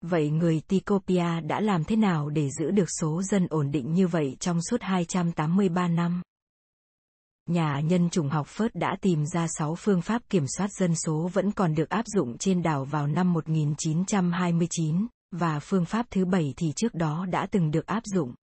Vậy 0.00 0.30
người 0.30 0.60
Tikopia 0.68 1.40
đã 1.40 1.60
làm 1.60 1.84
thế 1.84 1.96
nào 1.96 2.28
để 2.28 2.50
giữ 2.50 2.70
được 2.70 2.88
số 3.00 3.22
dân 3.22 3.46
ổn 3.50 3.70
định 3.70 3.92
như 3.92 4.08
vậy 4.08 4.36
trong 4.40 4.62
suốt 4.62 4.82
283 4.82 5.88
năm? 5.88 6.22
Nhà 7.46 7.80
nhân 7.80 8.10
chủng 8.10 8.28
học 8.28 8.46
Phớt 8.46 8.74
đã 8.74 8.96
tìm 9.00 9.26
ra 9.26 9.46
6 9.58 9.74
phương 9.74 10.02
pháp 10.02 10.22
kiểm 10.30 10.44
soát 10.56 10.72
dân 10.72 10.94
số 10.94 11.30
vẫn 11.32 11.52
còn 11.52 11.74
được 11.74 11.88
áp 11.88 12.06
dụng 12.06 12.38
trên 12.38 12.62
đảo 12.62 12.84
vào 12.84 13.06
năm 13.06 13.32
1929, 13.32 15.06
và 15.30 15.60
phương 15.60 15.84
pháp 15.84 16.06
thứ 16.10 16.24
bảy 16.24 16.54
thì 16.56 16.72
trước 16.76 16.94
đó 16.94 17.26
đã 17.30 17.46
từng 17.50 17.70
được 17.70 17.86
áp 17.86 18.02
dụng. 18.04 18.34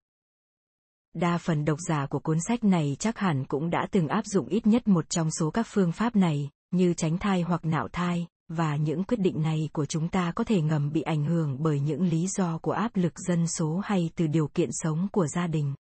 Đa 1.15 1.39
phần 1.39 1.65
độc 1.65 1.79
giả 1.89 2.07
của 2.07 2.19
cuốn 2.19 2.39
sách 2.49 2.65
này 2.65 2.97
chắc 2.99 3.19
hẳn 3.19 3.45
cũng 3.45 3.71
đã 3.71 3.87
từng 3.91 4.09
áp 4.09 4.27
dụng 4.27 4.47
ít 4.47 4.67
nhất 4.67 4.89
một 4.89 5.11
trong 5.11 5.31
số 5.31 5.51
các 5.51 5.67
phương 5.69 5.93
pháp 5.93 6.17
này, 6.17 6.51
như 6.77 6.95
tránh 6.95 7.19
thai 7.19 7.43
hoặc 7.43 7.65
nạo 7.65 7.89
thai, 7.89 8.27
và 8.49 8.77
những 8.77 9.05
quyết 9.05 9.21
định 9.21 9.43
này 9.43 9.69
của 9.73 9.87
chúng 9.87 10.09
ta 10.09 10.33
có 10.33 10.45
thể 10.45 10.61
ngầm 10.63 10.93
bị 10.93 11.03
ảnh 11.03 11.25
hưởng 11.25 11.63
bởi 11.63 11.81
những 11.81 12.03
lý 12.03 12.27
do 12.37 12.59
của 12.59 12.73
áp 12.73 12.91
lực 12.95 13.19
dân 13.19 13.47
số 13.47 13.81
hay 13.85 14.11
từ 14.15 14.27
điều 14.27 14.49
kiện 14.49 14.69
sống 14.73 15.09
của 15.13 15.27
gia 15.27 15.47
đình. 15.47 15.75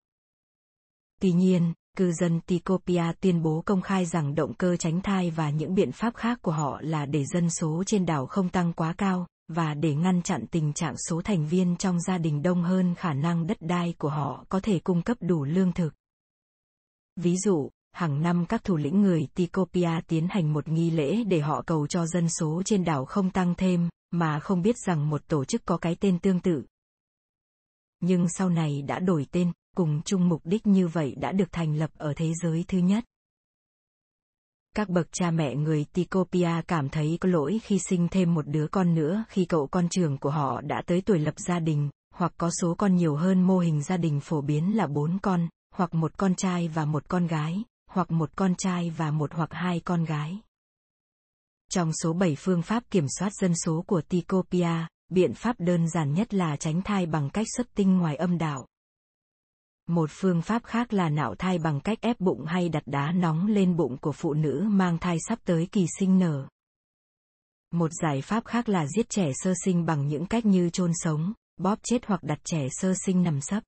Tuy 1.20 1.32
nhiên, 1.32 1.72
cư 1.96 2.12
dân 2.12 2.40
Tikopia 2.40 3.12
tuyên 3.20 3.42
bố 3.42 3.62
công 3.66 3.82
khai 3.82 4.06
rằng 4.06 4.34
động 4.34 4.54
cơ 4.54 4.76
tránh 4.76 5.00
thai 5.00 5.30
và 5.30 5.50
những 5.50 5.74
biện 5.74 5.92
pháp 5.92 6.14
khác 6.16 6.38
của 6.42 6.52
họ 6.52 6.80
là 6.82 7.06
để 7.06 7.24
dân 7.24 7.50
số 7.50 7.82
trên 7.86 8.06
đảo 8.06 8.26
không 8.26 8.48
tăng 8.48 8.72
quá 8.72 8.94
cao, 8.98 9.26
và 9.48 9.74
để 9.74 9.94
ngăn 9.94 10.22
chặn 10.22 10.46
tình 10.50 10.72
trạng 10.72 10.94
số 11.08 11.22
thành 11.22 11.46
viên 11.46 11.76
trong 11.76 12.00
gia 12.00 12.18
đình 12.18 12.42
đông 12.42 12.62
hơn 12.62 12.94
khả 12.94 13.12
năng 13.12 13.46
đất 13.46 13.56
đai 13.60 13.94
của 13.98 14.08
họ 14.08 14.44
có 14.48 14.60
thể 14.60 14.78
cung 14.78 15.02
cấp 15.02 15.16
đủ 15.20 15.44
lương 15.44 15.72
thực. 15.72 15.94
Ví 17.16 17.36
dụ, 17.36 17.70
hàng 17.94 18.22
năm 18.22 18.46
các 18.46 18.64
thủ 18.64 18.76
lĩnh 18.76 19.02
người 19.02 19.28
Tikopia 19.34 19.90
tiến 20.06 20.28
hành 20.30 20.52
một 20.52 20.68
nghi 20.68 20.90
lễ 20.90 21.24
để 21.24 21.40
họ 21.40 21.62
cầu 21.66 21.86
cho 21.86 22.06
dân 22.06 22.28
số 22.28 22.62
trên 22.64 22.84
đảo 22.84 23.04
không 23.04 23.30
tăng 23.30 23.54
thêm, 23.54 23.88
mà 24.10 24.40
không 24.40 24.62
biết 24.62 24.76
rằng 24.86 25.10
một 25.10 25.28
tổ 25.28 25.44
chức 25.44 25.64
có 25.64 25.76
cái 25.76 25.96
tên 26.00 26.18
tương 26.18 26.40
tự. 26.40 26.64
Nhưng 28.00 28.28
sau 28.28 28.48
này 28.48 28.82
đã 28.82 28.98
đổi 28.98 29.26
tên, 29.30 29.52
cùng 29.76 30.02
chung 30.04 30.28
mục 30.28 30.40
đích 30.44 30.66
như 30.66 30.88
vậy 30.88 31.14
đã 31.20 31.32
được 31.32 31.52
thành 31.52 31.76
lập 31.76 31.90
ở 31.98 32.12
thế 32.16 32.32
giới 32.42 32.64
thứ 32.68 32.78
nhất. 32.78 33.04
Các 34.76 34.88
bậc 34.88 35.06
cha 35.12 35.30
mẹ 35.30 35.54
người 35.54 35.84
Tikopia 35.92 36.62
cảm 36.68 36.88
thấy 36.88 37.18
có 37.20 37.28
lỗi 37.28 37.60
khi 37.62 37.78
sinh 37.78 38.08
thêm 38.10 38.34
một 38.34 38.48
đứa 38.48 38.66
con 38.66 38.94
nữa 38.94 39.24
khi 39.28 39.44
cậu 39.44 39.66
con 39.66 39.88
trưởng 39.88 40.18
của 40.18 40.30
họ 40.30 40.60
đã 40.60 40.82
tới 40.86 41.00
tuổi 41.00 41.18
lập 41.18 41.34
gia 41.36 41.58
đình, 41.58 41.90
hoặc 42.14 42.32
có 42.36 42.50
số 42.60 42.74
con 42.74 42.96
nhiều 42.96 43.16
hơn 43.16 43.42
mô 43.42 43.58
hình 43.58 43.82
gia 43.82 43.96
đình 43.96 44.20
phổ 44.20 44.40
biến 44.40 44.76
là 44.76 44.86
bốn 44.86 45.18
con, 45.22 45.48
hoặc 45.74 45.94
một 45.94 46.18
con 46.18 46.34
trai 46.34 46.68
và 46.68 46.84
một 46.84 47.08
con 47.08 47.26
gái, 47.26 47.64
hoặc 47.94 48.10
một 48.10 48.30
con 48.36 48.54
trai 48.54 48.90
và 48.90 49.10
một 49.10 49.32
hoặc 49.34 49.48
hai 49.52 49.80
con 49.80 50.04
gái. 50.04 50.40
Trong 51.70 51.92
số 52.02 52.12
7 52.12 52.36
phương 52.38 52.62
pháp 52.62 52.82
kiểm 52.90 53.06
soát 53.18 53.32
dân 53.34 53.52
số 53.64 53.84
của 53.86 54.00
Tikopia, 54.00 54.86
biện 55.08 55.34
pháp 55.34 55.56
đơn 55.58 55.88
giản 55.88 56.14
nhất 56.14 56.34
là 56.34 56.56
tránh 56.56 56.82
thai 56.82 57.06
bằng 57.06 57.30
cách 57.30 57.46
xuất 57.56 57.74
tinh 57.74 57.98
ngoài 57.98 58.16
âm 58.16 58.38
đạo. 58.38 58.66
Một 59.88 60.10
phương 60.12 60.42
pháp 60.42 60.64
khác 60.64 60.92
là 60.92 61.08
nạo 61.08 61.34
thai 61.34 61.58
bằng 61.58 61.80
cách 61.80 61.98
ép 62.00 62.20
bụng 62.20 62.44
hay 62.46 62.68
đặt 62.68 62.82
đá 62.86 63.12
nóng 63.12 63.46
lên 63.46 63.76
bụng 63.76 63.96
của 64.00 64.12
phụ 64.12 64.34
nữ 64.34 64.66
mang 64.68 64.98
thai 64.98 65.16
sắp 65.28 65.38
tới 65.44 65.68
kỳ 65.72 65.86
sinh 65.98 66.18
nở. 66.18 66.46
Một 67.70 67.90
giải 68.02 68.22
pháp 68.22 68.44
khác 68.44 68.68
là 68.68 68.86
giết 68.86 69.08
trẻ 69.08 69.30
sơ 69.34 69.52
sinh 69.64 69.86
bằng 69.86 70.08
những 70.08 70.26
cách 70.26 70.46
như 70.46 70.70
chôn 70.70 70.90
sống, 70.94 71.32
bóp 71.56 71.78
chết 71.82 72.06
hoặc 72.06 72.22
đặt 72.22 72.38
trẻ 72.44 72.68
sơ 72.70 72.94
sinh 73.06 73.22
nằm 73.22 73.40
sấp. 73.40 73.62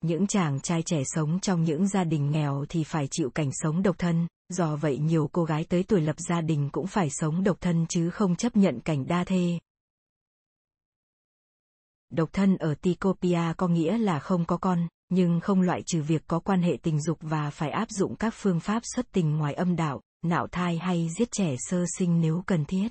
Những 0.00 0.26
chàng 0.26 0.60
trai 0.60 0.82
trẻ 0.82 1.02
sống 1.04 1.40
trong 1.40 1.64
những 1.64 1.88
gia 1.88 2.04
đình 2.04 2.30
nghèo 2.30 2.64
thì 2.68 2.84
phải 2.84 3.08
chịu 3.10 3.30
cảnh 3.30 3.50
sống 3.52 3.82
độc 3.82 3.98
thân, 3.98 4.26
do 4.48 4.76
vậy 4.76 4.98
nhiều 4.98 5.28
cô 5.32 5.44
gái 5.44 5.64
tới 5.64 5.82
tuổi 5.82 6.00
lập 6.00 6.16
gia 6.18 6.40
đình 6.40 6.68
cũng 6.72 6.86
phải 6.86 7.08
sống 7.10 7.44
độc 7.44 7.60
thân 7.60 7.86
chứ 7.88 8.10
không 8.10 8.36
chấp 8.36 8.56
nhận 8.56 8.80
cảnh 8.80 9.06
đa 9.06 9.24
thê. 9.24 9.58
Độc 12.10 12.28
thân 12.32 12.56
ở 12.56 12.74
Tikopia 12.74 13.52
có 13.56 13.68
nghĩa 13.68 13.98
là 13.98 14.18
không 14.18 14.44
có 14.44 14.56
con, 14.56 14.88
nhưng 15.08 15.40
không 15.40 15.60
loại 15.60 15.82
trừ 15.86 16.02
việc 16.02 16.22
có 16.26 16.40
quan 16.40 16.62
hệ 16.62 16.76
tình 16.82 17.00
dục 17.02 17.18
và 17.20 17.50
phải 17.50 17.70
áp 17.70 17.90
dụng 17.90 18.16
các 18.16 18.34
phương 18.36 18.60
pháp 18.60 18.82
xuất 18.94 19.06
tình 19.12 19.36
ngoài 19.36 19.54
âm 19.54 19.76
đạo, 19.76 20.00
nạo 20.24 20.46
thai 20.46 20.78
hay 20.78 21.08
giết 21.18 21.28
trẻ 21.32 21.54
sơ 21.58 21.84
sinh 21.98 22.20
nếu 22.20 22.42
cần 22.46 22.64
thiết. 22.64 22.88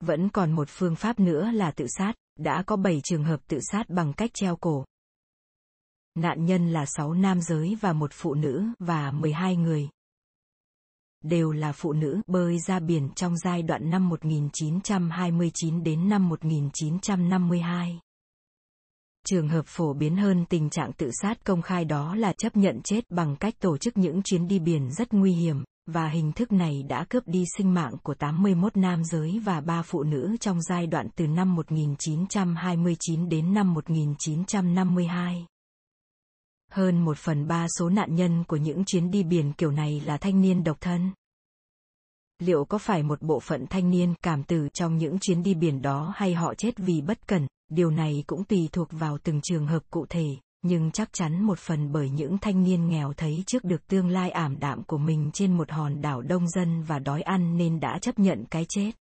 Vẫn 0.00 0.28
còn 0.28 0.52
một 0.52 0.68
phương 0.68 0.96
pháp 0.96 1.20
nữa 1.20 1.50
là 1.50 1.70
tự 1.70 1.86
sát, 1.88 2.12
đã 2.38 2.62
có 2.66 2.76
7 2.76 3.00
trường 3.04 3.24
hợp 3.24 3.40
tự 3.48 3.58
sát 3.72 3.88
bằng 3.88 4.12
cách 4.12 4.30
treo 4.34 4.56
cổ, 4.56 4.84
Nạn 6.14 6.46
nhân 6.46 6.68
là 6.68 6.86
6 6.86 7.14
nam 7.14 7.40
giới 7.40 7.76
và 7.80 7.92
một 7.92 8.10
phụ 8.12 8.34
nữ 8.34 8.64
và 8.78 9.10
12 9.10 9.56
người. 9.56 9.88
Đều 11.24 11.52
là 11.52 11.72
phụ 11.72 11.92
nữ 11.92 12.20
bơi 12.26 12.58
ra 12.58 12.80
biển 12.80 13.08
trong 13.14 13.36
giai 13.36 13.62
đoạn 13.62 13.90
năm 13.90 14.08
1929 14.08 15.82
đến 15.82 16.08
năm 16.08 16.28
1952. 16.28 18.00
Trường 19.26 19.48
hợp 19.48 19.66
phổ 19.66 19.92
biến 19.92 20.16
hơn 20.16 20.44
tình 20.48 20.70
trạng 20.70 20.92
tự 20.92 21.10
sát 21.22 21.44
công 21.44 21.62
khai 21.62 21.84
đó 21.84 22.14
là 22.14 22.32
chấp 22.32 22.56
nhận 22.56 22.80
chết 22.84 23.10
bằng 23.10 23.36
cách 23.36 23.54
tổ 23.58 23.78
chức 23.78 23.96
những 23.96 24.22
chuyến 24.22 24.48
đi 24.48 24.58
biển 24.58 24.90
rất 24.90 25.12
nguy 25.12 25.32
hiểm, 25.32 25.64
và 25.86 26.08
hình 26.08 26.32
thức 26.32 26.52
này 26.52 26.82
đã 26.88 27.04
cướp 27.04 27.22
đi 27.26 27.44
sinh 27.56 27.74
mạng 27.74 27.94
của 28.02 28.14
81 28.14 28.76
nam 28.76 29.04
giới 29.04 29.40
và 29.44 29.60
3 29.60 29.82
phụ 29.82 30.02
nữ 30.02 30.36
trong 30.40 30.62
giai 30.62 30.86
đoạn 30.86 31.08
từ 31.16 31.26
năm 31.26 31.54
1929 31.54 33.28
đến 33.28 33.54
năm 33.54 33.74
1952. 33.74 35.46
Hơn 36.72 37.04
một 37.04 37.18
phần 37.18 37.48
ba 37.48 37.66
số 37.78 37.88
nạn 37.88 38.14
nhân 38.14 38.44
của 38.44 38.56
những 38.56 38.84
chuyến 38.84 39.10
đi 39.10 39.22
biển 39.22 39.52
kiểu 39.52 39.70
này 39.70 40.02
là 40.04 40.16
thanh 40.16 40.40
niên 40.40 40.64
độc 40.64 40.76
thân. 40.80 41.10
Liệu 42.38 42.64
có 42.64 42.78
phải 42.78 43.02
một 43.02 43.22
bộ 43.22 43.40
phận 43.40 43.66
thanh 43.70 43.90
niên 43.90 44.14
cảm 44.22 44.44
tử 44.44 44.68
trong 44.74 44.96
những 44.96 45.18
chuyến 45.18 45.42
đi 45.42 45.54
biển 45.54 45.82
đó 45.82 46.12
hay 46.16 46.34
họ 46.34 46.54
chết 46.54 46.78
vì 46.78 47.00
bất 47.00 47.26
cẩn, 47.28 47.46
điều 47.68 47.90
này 47.90 48.24
cũng 48.26 48.44
tùy 48.44 48.68
thuộc 48.72 48.88
vào 48.90 49.18
từng 49.18 49.40
trường 49.42 49.66
hợp 49.66 49.82
cụ 49.90 50.06
thể, 50.08 50.26
nhưng 50.62 50.90
chắc 50.90 51.12
chắn 51.12 51.42
một 51.42 51.58
phần 51.58 51.92
bởi 51.92 52.10
những 52.10 52.38
thanh 52.38 52.62
niên 52.62 52.88
nghèo 52.88 53.12
thấy 53.12 53.42
trước 53.46 53.64
được 53.64 53.86
tương 53.86 54.08
lai 54.08 54.30
ảm 54.30 54.58
đạm 54.60 54.82
của 54.82 54.98
mình 54.98 55.30
trên 55.32 55.56
một 55.56 55.70
hòn 55.70 56.00
đảo 56.00 56.22
đông 56.22 56.48
dân 56.48 56.82
và 56.82 56.98
đói 56.98 57.22
ăn 57.22 57.56
nên 57.56 57.80
đã 57.80 57.98
chấp 57.98 58.18
nhận 58.18 58.44
cái 58.50 58.66
chết. 58.68 58.92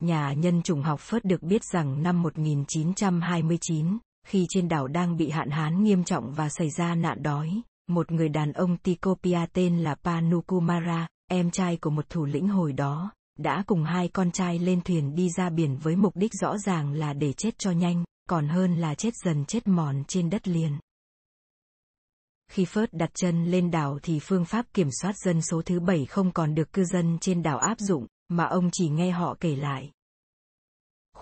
Nhà 0.00 0.32
nhân 0.32 0.62
chủng 0.62 0.82
học 0.82 1.00
Phớt 1.00 1.24
được 1.24 1.42
biết 1.42 1.64
rằng 1.64 2.02
năm 2.02 2.22
1929, 2.22 3.98
khi 4.24 4.46
trên 4.48 4.68
đảo 4.68 4.88
đang 4.88 5.16
bị 5.16 5.30
hạn 5.30 5.50
hán 5.50 5.82
nghiêm 5.82 6.04
trọng 6.04 6.32
và 6.32 6.48
xảy 6.48 6.70
ra 6.70 6.94
nạn 6.94 7.22
đói, 7.22 7.62
một 7.88 8.12
người 8.12 8.28
đàn 8.28 8.52
ông 8.52 8.76
Tikopia 8.76 9.46
tên 9.52 9.78
là 9.78 9.94
Panukumara, 9.94 11.08
em 11.30 11.50
trai 11.50 11.76
của 11.76 11.90
một 11.90 12.08
thủ 12.08 12.24
lĩnh 12.24 12.48
hồi 12.48 12.72
đó, 12.72 13.10
đã 13.38 13.62
cùng 13.66 13.84
hai 13.84 14.08
con 14.08 14.30
trai 14.30 14.58
lên 14.58 14.80
thuyền 14.80 15.14
đi 15.14 15.28
ra 15.36 15.50
biển 15.50 15.76
với 15.76 15.96
mục 15.96 16.16
đích 16.16 16.32
rõ 16.40 16.58
ràng 16.58 16.92
là 16.92 17.12
để 17.12 17.32
chết 17.32 17.58
cho 17.58 17.70
nhanh, 17.70 18.04
còn 18.28 18.48
hơn 18.48 18.76
là 18.76 18.94
chết 18.94 19.14
dần 19.24 19.44
chết 19.44 19.68
mòn 19.68 20.02
trên 20.08 20.30
đất 20.30 20.48
liền. 20.48 20.78
Khi 22.50 22.64
Phớt 22.64 22.92
đặt 22.92 23.10
chân 23.14 23.44
lên 23.44 23.70
đảo 23.70 23.98
thì 24.02 24.18
phương 24.18 24.44
pháp 24.44 24.66
kiểm 24.74 24.88
soát 25.00 25.16
dân 25.16 25.42
số 25.42 25.62
thứ 25.62 25.80
bảy 25.80 26.06
không 26.06 26.32
còn 26.32 26.54
được 26.54 26.72
cư 26.72 26.84
dân 26.84 27.18
trên 27.20 27.42
đảo 27.42 27.58
áp 27.58 27.78
dụng, 27.78 28.06
mà 28.28 28.44
ông 28.44 28.70
chỉ 28.72 28.88
nghe 28.88 29.10
họ 29.10 29.36
kể 29.40 29.56
lại. 29.56 29.90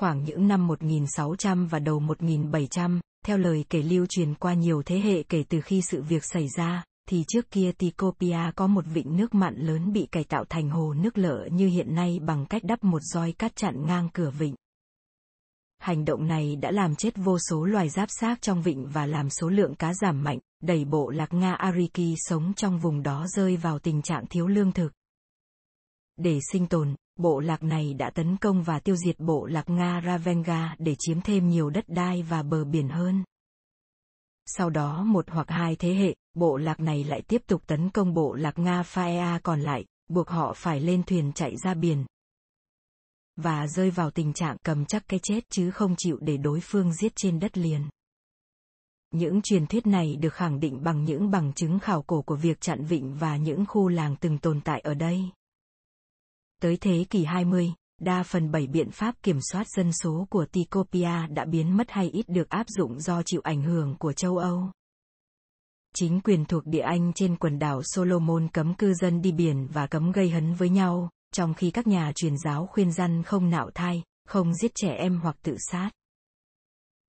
Khoảng 0.03 0.25
những 0.25 0.49
năm 0.49 0.67
1600 0.67 1.67
và 1.67 1.79
đầu 1.79 2.01
1700, 2.01 3.01
theo 3.27 3.39
lời 3.39 3.65
kể 3.71 3.83
lưu 3.83 4.07
truyền 4.07 4.35
qua 4.35 4.55
nhiều 4.55 4.83
thế 4.87 5.01
hệ 5.01 5.23
kể 5.23 5.45
từ 5.49 5.61
khi 5.61 5.83
sự 5.83 6.03
việc 6.03 6.25
xảy 6.25 6.49
ra, 6.57 6.85
thì 7.09 7.25
trước 7.29 7.51
kia 7.51 7.73
Tikopia 7.79 8.39
có 8.57 8.67
một 8.67 8.85
vịnh 8.95 9.17
nước 9.17 9.35
mặn 9.35 9.55
lớn 9.57 9.93
bị 9.93 10.09
cải 10.13 10.25
tạo 10.25 10.45
thành 10.45 10.71
hồ 10.71 10.95
nước 10.95 11.19
lợ 11.19 11.49
như 11.53 11.67
hiện 11.67 11.95
nay 11.95 12.19
bằng 12.23 12.47
cách 12.47 12.65
đắp 12.65 12.85
một 12.85 12.99
roi 13.03 13.33
cát 13.33 13.57
chặn 13.57 13.87
ngang 13.87 14.09
cửa 14.13 14.31
vịnh. 14.31 14.55
Hành 15.79 16.05
động 16.05 16.27
này 16.27 16.57
đã 16.57 16.71
làm 16.71 16.95
chết 16.95 17.17
vô 17.17 17.39
số 17.51 17.65
loài 17.65 17.89
giáp 17.89 18.09
xác 18.11 18.43
trong 18.43 18.63
vịnh 18.63 18.87
và 18.87 19.07
làm 19.07 19.31
số 19.31 19.49
lượng 19.49 19.75
cá 19.75 19.95
giảm 19.95 20.25
mạnh, 20.25 20.39
đẩy 20.63 20.85
bộ 20.85 21.11
lạc 21.11 21.33
Nga 21.33 21.55
Ariki 21.55 22.15
sống 22.17 22.53
trong 22.57 22.79
vùng 22.79 23.03
đó 23.03 23.27
rơi 23.29 23.57
vào 23.57 23.79
tình 23.79 24.03
trạng 24.03 24.27
thiếu 24.27 24.47
lương 24.47 24.73
thực. 24.73 24.93
Để 26.17 26.39
sinh 26.53 26.67
tồn, 26.67 26.95
bộ 27.23 27.41
lạc 27.41 27.63
này 27.63 27.95
đã 27.95 28.11
tấn 28.11 28.37
công 28.37 28.63
và 28.63 28.81
tiêu 28.81 28.97
diệt 28.97 29.21
bộ 29.21 29.47
lạc 29.47 29.71
Nga 29.71 30.01
Ravenga 30.07 30.75
để 30.79 30.97
chiếm 30.99 31.21
thêm 31.21 31.49
nhiều 31.49 31.71
đất 31.71 31.85
đai 31.89 32.23
và 32.23 32.43
bờ 32.43 32.65
biển 32.65 32.89
hơn. 32.89 33.25
Sau 34.47 34.71
đó 34.71 35.05
một 35.05 35.31
hoặc 35.31 35.51
hai 35.51 35.77
thế 35.77 35.95
hệ, 35.95 36.15
bộ 36.35 36.57
lạc 36.57 36.81
này 36.81 37.05
lại 37.05 37.23
tiếp 37.23 37.43
tục 37.47 37.63
tấn 37.67 37.91
công 37.91 38.15
bộ 38.15 38.35
lạc 38.35 38.59
Nga 38.59 38.83
Phaea 38.83 39.39
còn 39.43 39.61
lại, 39.61 39.85
buộc 40.09 40.29
họ 40.29 40.53
phải 40.57 40.81
lên 40.81 41.03
thuyền 41.03 41.33
chạy 41.33 41.57
ra 41.57 41.75
biển. 41.75 42.05
Và 43.37 43.67
rơi 43.67 43.91
vào 43.91 44.11
tình 44.11 44.33
trạng 44.33 44.57
cầm 44.65 44.85
chắc 44.85 45.09
cái 45.09 45.21
chết 45.23 45.41
chứ 45.51 45.71
không 45.71 45.95
chịu 45.99 46.19
để 46.21 46.37
đối 46.37 46.61
phương 46.61 46.93
giết 46.95 47.13
trên 47.17 47.41
đất 47.41 47.59
liền. 47.59 47.89
Những 49.11 49.43
truyền 49.43 49.67
thuyết 49.67 49.87
này 49.87 50.17
được 50.17 50.35
khẳng 50.35 50.61
định 50.61 50.83
bằng 50.83 51.05
những 51.05 51.31
bằng 51.31 51.53
chứng 51.53 51.79
khảo 51.79 52.03
cổ 52.03 52.23
của 52.23 52.37
việc 52.37 52.61
chặn 52.61 52.85
vịnh 52.85 53.15
và 53.15 53.37
những 53.37 53.65
khu 53.69 53.89
làng 53.89 54.17
từng 54.21 54.39
tồn 54.39 54.61
tại 54.61 54.81
ở 54.81 54.95
đây. 54.95 55.31
Tới 56.63 56.77
thế 56.81 57.05
kỷ 57.11 57.25
20, 57.25 57.73
đa 58.01 58.23
phần 58.23 58.51
bảy 58.51 58.67
biện 58.67 58.91
pháp 58.91 59.15
kiểm 59.23 59.39
soát 59.53 59.67
dân 59.77 59.91
số 60.03 60.27
của 60.31 60.47
Tikopia 60.53 61.27
đã 61.31 61.45
biến 61.45 61.77
mất 61.77 61.91
hay 61.91 62.11
ít 62.11 62.29
được 62.29 62.49
áp 62.49 62.67
dụng 62.69 63.01
do 63.01 63.23
chịu 63.23 63.41
ảnh 63.45 63.63
hưởng 63.63 63.97
của 63.99 64.13
châu 64.13 64.37
Âu. 64.37 64.71
Chính 65.95 66.21
quyền 66.21 66.45
thuộc 66.45 66.67
địa 66.67 66.81
Anh 66.81 67.13
trên 67.13 67.37
quần 67.37 67.59
đảo 67.59 67.83
Solomon 67.85 68.49
cấm 68.49 68.75
cư 68.75 68.95
dân 68.95 69.23
đi 69.23 69.33
biển 69.33 69.69
và 69.73 69.87
cấm 69.87 70.13
gây 70.13 70.31
hấn 70.31 70.55
với 70.55 70.69
nhau, 70.69 71.11
trong 71.35 71.55
khi 71.55 71.71
các 71.71 71.87
nhà 71.87 72.13
truyền 72.15 72.39
giáo 72.45 72.67
khuyên 72.67 72.93
răn 72.93 73.23
không 73.23 73.51
nạo 73.51 73.71
thai, 73.75 74.03
không 74.29 74.55
giết 74.55 74.73
trẻ 74.75 74.95
em 74.95 75.21
hoặc 75.23 75.37
tự 75.43 75.57
sát. 75.71 75.91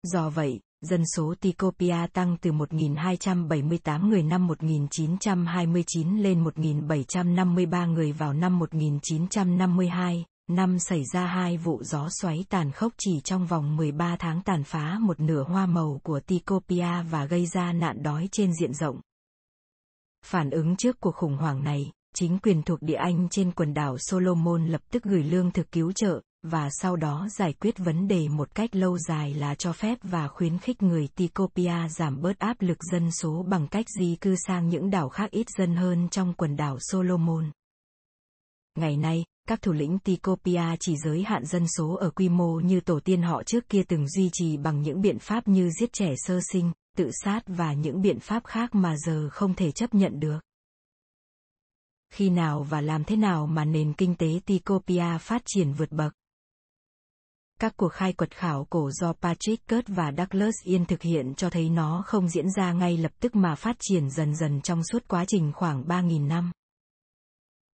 Do 0.04 0.30
vậy, 0.30 0.60
dân 0.84 1.04
số 1.16 1.34
Tikopia 1.40 2.08
tăng 2.14 2.38
từ 2.42 2.52
1.278 2.52 4.08
người 4.08 4.24
năm 4.24 4.48
1929 4.48 6.18
lên 6.18 6.44
1.753 6.44 7.94
người 7.94 8.12
vào 8.12 8.34
năm 8.34 8.60
1952, 8.60 10.26
năm 10.50 10.80
xảy 10.80 11.04
ra 11.14 11.26
hai 11.26 11.58
vụ 11.58 11.84
gió 11.84 12.08
xoáy 12.22 12.46
tàn 12.50 12.72
khốc 12.72 12.94
chỉ 12.98 13.20
trong 13.24 13.46
vòng 13.46 13.76
13 13.76 14.16
tháng 14.20 14.42
tàn 14.42 14.64
phá 14.64 14.98
một 15.02 15.20
nửa 15.20 15.44
hoa 15.44 15.66
màu 15.66 16.00
của 16.04 16.20
Tikopia 16.20 17.04
và 17.10 17.26
gây 17.26 17.46
ra 17.46 17.74
nạn 17.74 18.04
đói 18.04 18.30
trên 18.32 18.54
diện 18.54 18.74
rộng. 18.74 19.00
Phản 20.26 20.50
ứng 20.50 20.76
trước 20.76 21.00
cuộc 21.00 21.16
khủng 21.16 21.38
hoảng 21.38 21.64
này, 21.64 21.92
chính 22.16 22.40
quyền 22.40 22.64
thuộc 22.64 22.82
địa 22.82 22.94
Anh 22.96 23.28
trên 23.30 23.52
quần 23.52 23.74
đảo 23.74 23.98
Solomon 23.98 24.68
lập 24.68 24.82
tức 24.92 25.04
gửi 25.04 25.24
lương 25.24 25.52
thực 25.52 25.72
cứu 25.72 25.92
trợ, 25.92 26.22
và 26.44 26.70
sau 26.72 26.96
đó 26.96 27.28
giải 27.32 27.54
quyết 27.54 27.78
vấn 27.78 28.08
đề 28.08 28.28
một 28.28 28.56
cách 28.56 28.76
lâu 28.76 28.98
dài 28.98 29.34
là 29.34 29.56
cho 29.56 29.74
phép 29.74 29.98
và 30.04 30.28
khuyến 30.28 30.58
khích 30.58 30.84
người 30.84 31.08
Tikopia 31.16 31.88
giảm 31.90 32.22
bớt 32.22 32.40
áp 32.40 32.58
lực 32.60 32.78
dân 32.92 33.12
số 33.12 33.46
bằng 33.48 33.68
cách 33.68 33.86
di 34.00 34.16
cư 34.22 34.36
sang 34.48 34.70
những 34.70 34.90
đảo 34.90 35.10
khác 35.10 35.32
ít 35.32 35.48
dân 35.58 35.76
hơn 35.76 36.10
trong 36.10 36.34
quần 36.34 36.56
đảo 36.56 36.78
Solomon. 36.80 37.52
Ngày 38.76 38.98
nay, 38.98 39.26
các 39.48 39.62
thủ 39.62 39.72
lĩnh 39.72 40.00
Tikopia 40.00 40.64
chỉ 40.80 40.96
giới 41.04 41.24
hạn 41.24 41.46
dân 41.46 41.68
số 41.78 41.94
ở 41.94 42.10
quy 42.10 42.30
mô 42.30 42.60
như 42.60 42.80
tổ 42.80 43.00
tiên 43.00 43.22
họ 43.22 43.44
trước 43.44 43.70
kia 43.70 43.84
từng 43.88 44.08
duy 44.08 44.30
trì 44.34 44.58
bằng 44.58 44.82
những 44.82 45.02
biện 45.02 45.20
pháp 45.20 45.48
như 45.48 45.70
giết 45.80 45.94
trẻ 45.94 46.14
sơ 46.18 46.40
sinh, 46.52 46.72
tự 46.98 47.10
sát 47.24 47.44
và 47.48 47.74
những 47.74 48.02
biện 48.02 48.20
pháp 48.20 48.46
khác 48.46 48.76
mà 48.76 48.96
giờ 48.98 49.30
không 49.32 49.54
thể 49.54 49.72
chấp 49.72 49.94
nhận 49.94 50.20
được. 50.20 50.40
Khi 52.14 52.30
nào 52.30 52.64
và 52.64 52.82
làm 52.82 53.04
thế 53.04 53.16
nào 53.16 53.48
mà 53.48 53.66
nền 53.66 53.94
kinh 53.94 54.16
tế 54.16 54.40
Tikopia 54.46 55.18
phát 55.22 55.42
triển 55.46 55.74
vượt 55.74 55.92
bậc? 55.92 56.14
Các 57.64 57.78
cuộc 57.78 57.94
khai 57.94 58.14
quật 58.14 58.36
khảo 58.36 58.68
cổ 58.70 58.92
do 58.92 59.14
Patrick 59.14 59.68
Kurt 59.70 59.88
và 59.88 60.12
Douglas 60.18 60.56
Yên 60.64 60.86
thực 60.86 61.02
hiện 61.02 61.34
cho 61.36 61.50
thấy 61.50 61.70
nó 61.70 62.04
không 62.06 62.30
diễn 62.30 62.52
ra 62.52 62.74
ngay 62.74 62.98
lập 62.98 63.12
tức 63.20 63.36
mà 63.36 63.56
phát 63.56 63.76
triển 63.80 64.10
dần 64.10 64.36
dần 64.36 64.62
trong 64.62 64.82
suốt 64.84 65.08
quá 65.08 65.26
trình 65.28 65.52
khoảng 65.56 65.84
3.000 65.84 66.28
năm. 66.28 66.52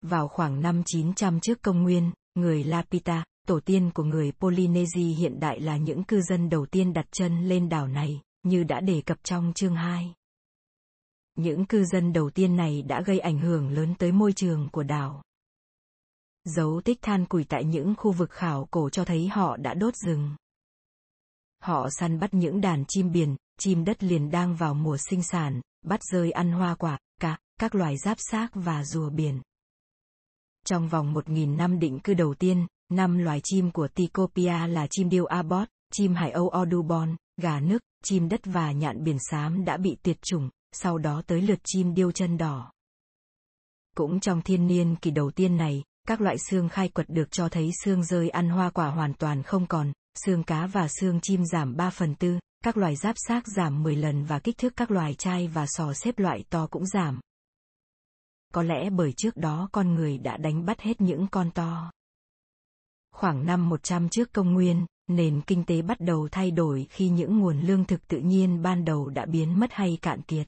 Vào 0.02 0.28
khoảng 0.28 0.62
năm 0.62 0.84
900 0.86 1.40
trước 1.40 1.62
công 1.62 1.84
nguyên, 1.84 2.12
người 2.36 2.64
Lapita, 2.64 3.24
tổ 3.48 3.60
tiên 3.60 3.92
của 3.94 4.04
người 4.04 4.32
Polynesia 4.32 5.16
hiện 5.18 5.40
đại 5.40 5.60
là 5.60 5.78
những 5.78 6.04
cư 6.04 6.22
dân 6.22 6.50
đầu 6.50 6.66
tiên 6.66 6.94
đặt 6.94 7.06
chân 7.12 7.48
lên 7.48 7.70
đảo 7.70 7.88
này, 7.88 8.22
như 8.44 8.64
đã 8.64 8.80
đề 8.80 9.02
cập 9.06 9.18
trong 9.24 9.54
chương 9.54 9.76
2. 9.76 10.14
Những 11.36 11.66
cư 11.66 11.86
dân 11.86 12.14
đầu 12.14 12.30
tiên 12.30 12.56
này 12.56 12.82
đã 12.82 13.02
gây 13.02 13.20
ảnh 13.20 13.40
hưởng 13.40 13.70
lớn 13.70 13.94
tới 14.00 14.12
môi 14.12 14.34
trường 14.34 14.70
của 14.72 14.84
đảo. 14.84 15.22
Dấu 16.46 16.82
tích 16.86 17.02
than 17.02 17.26
củi 17.26 17.44
tại 17.44 17.66
những 17.66 17.96
khu 17.98 18.12
vực 18.12 18.32
khảo 18.32 18.68
cổ 18.72 18.90
cho 18.90 19.06
thấy 19.06 19.28
họ 19.28 19.58
đã 19.58 19.74
đốt 19.74 19.96
rừng. 19.96 20.36
Họ 21.64 21.90
săn 21.90 22.20
bắt 22.20 22.34
những 22.34 22.62
đàn 22.62 22.84
chim 22.88 23.12
biển, 23.12 23.36
chim 23.60 23.86
đất 23.86 24.04
liền 24.04 24.32
đang 24.32 24.56
vào 24.56 24.74
mùa 24.74 24.98
sinh 25.10 25.24
sản, 25.24 25.62
bắt 25.86 26.00
rơi 26.04 26.32
ăn 26.32 26.52
hoa 26.52 26.76
quả, 26.76 27.00
cá, 27.22 27.38
các 27.60 27.76
loài 27.76 27.98
giáp 27.98 28.18
xác 28.20 28.48
và 28.54 28.84
rùa 28.84 29.10
biển. 29.10 29.42
Trong 30.66 30.90
vòng 30.90 31.14
1.000 31.14 31.56
năm 31.56 31.80
định 31.80 32.00
cư 32.00 32.14
đầu 32.14 32.34
tiên, 32.34 32.68
năm 32.90 33.18
loài 33.18 33.42
chim 33.44 33.72
của 33.72 33.88
Tikopia 33.88 34.68
là 34.68 34.88
chim 34.90 35.10
điêu 35.10 35.26
Abbot, 35.26 35.68
chim 35.94 36.16
hải 36.16 36.32
âu 36.32 36.50
Audubon, 36.50 37.16
gà 37.42 37.60
nước, 37.60 37.82
chim 38.04 38.30
đất 38.30 38.42
và 38.44 38.72
nhạn 38.72 39.04
biển 39.04 39.18
xám 39.30 39.66
đã 39.66 39.78
bị 39.78 39.98
tuyệt 40.04 40.18
chủng, 40.22 40.50
sau 40.72 40.98
đó 40.98 41.22
tới 41.28 41.42
lượt 41.42 41.60
chim 41.64 41.94
điêu 41.94 42.12
chân 42.12 42.38
đỏ. 42.38 42.72
Cũng 43.96 44.20
trong 44.20 44.42
thiên 44.42 44.68
niên 44.68 44.96
kỳ 44.96 45.12
đầu 45.12 45.32
tiên 45.32 45.58
này, 45.58 45.84
các 46.10 46.22
loại 46.22 46.38
xương 46.38 46.70
khai 46.70 46.90
quật 46.90 47.10
được 47.10 47.32
cho 47.32 47.50
thấy 47.50 47.72
xương 47.84 48.04
rơi 48.04 48.30
ăn 48.30 48.50
hoa 48.50 48.70
quả 48.70 48.88
hoàn 48.88 49.14
toàn 49.14 49.44
không 49.44 49.68
còn, 49.68 49.92
xương 50.26 50.44
cá 50.44 50.68
và 50.68 50.88
xương 50.88 51.20
chim 51.22 51.46
giảm 51.46 51.76
3 51.76 51.90
phần 51.90 52.16
tư, 52.16 52.40
các 52.64 52.78
loài 52.78 52.96
giáp 52.96 53.16
xác 53.28 53.48
giảm 53.48 53.84
10 53.84 53.96
lần 53.96 54.26
và 54.26 54.40
kích 54.40 54.58
thước 54.58 54.74
các 54.76 54.92
loài 54.92 55.14
chai 55.14 55.48
và 55.48 55.66
sò 55.68 55.94
xếp 55.94 56.20
loại 56.20 56.44
to 56.50 56.68
cũng 56.68 56.86
giảm. 56.86 57.20
Có 58.54 58.64
lẽ 58.64 58.90
bởi 58.90 59.14
trước 59.18 59.38
đó 59.38 59.70
con 59.72 59.94
người 59.94 60.18
đã 60.18 60.38
đánh 60.38 60.66
bắt 60.66 60.80
hết 60.80 61.02
những 61.02 61.28
con 61.32 61.52
to. 61.52 61.92
Khoảng 63.16 63.46
năm 63.46 63.70
100 63.70 64.10
trước 64.10 64.34
công 64.34 64.54
nguyên, 64.54 64.86
nền 65.08 65.42
kinh 65.42 65.66
tế 65.66 65.82
bắt 65.82 66.00
đầu 66.00 66.28
thay 66.32 66.52
đổi 66.52 66.88
khi 66.90 67.10
những 67.10 67.40
nguồn 67.40 67.62
lương 67.62 67.86
thực 67.86 68.08
tự 68.08 68.18
nhiên 68.18 68.62
ban 68.62 68.86
đầu 68.86 69.10
đã 69.10 69.26
biến 69.26 69.60
mất 69.60 69.74
hay 69.74 69.98
cạn 70.02 70.22
kiệt. 70.22 70.48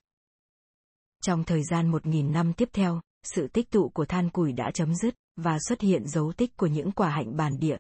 Trong 1.24 1.44
thời 1.44 1.64
gian 1.64 1.92
1.000 1.92 2.32
năm 2.32 2.54
tiếp 2.54 2.70
theo, 2.74 3.02
sự 3.24 3.48
tích 3.48 3.70
tụ 3.72 3.90
của 3.90 4.06
than 4.06 4.30
củi 4.30 4.52
đã 4.52 4.72
chấm 4.74 4.96
dứt, 4.96 5.16
và 5.36 5.58
xuất 5.68 5.82
hiện 5.82 6.08
dấu 6.08 6.34
tích 6.38 6.58
của 6.58 6.68
những 6.68 6.92
quả 6.92 7.10
hạnh 7.10 7.38
bản 7.38 7.60
địa. 7.60 7.78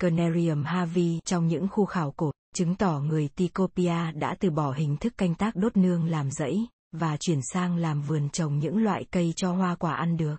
Canarium 0.00 0.62
Harvey 0.64 1.20
trong 1.24 1.46
những 1.46 1.68
khu 1.68 1.84
khảo 1.84 2.12
cổ, 2.16 2.32
chứng 2.54 2.74
tỏ 2.74 3.00
người 3.00 3.28
Ticopia 3.28 4.12
đã 4.14 4.36
từ 4.40 4.50
bỏ 4.50 4.72
hình 4.72 4.96
thức 4.96 5.12
canh 5.16 5.34
tác 5.34 5.56
đốt 5.56 5.76
nương 5.76 6.04
làm 6.04 6.30
rẫy, 6.30 6.66
và 6.92 7.16
chuyển 7.16 7.40
sang 7.52 7.76
làm 7.76 8.02
vườn 8.02 8.28
trồng 8.28 8.58
những 8.58 8.76
loại 8.76 9.04
cây 9.10 9.32
cho 9.36 9.52
hoa 9.52 9.74
quả 9.74 9.94
ăn 9.94 10.16
được. 10.16 10.36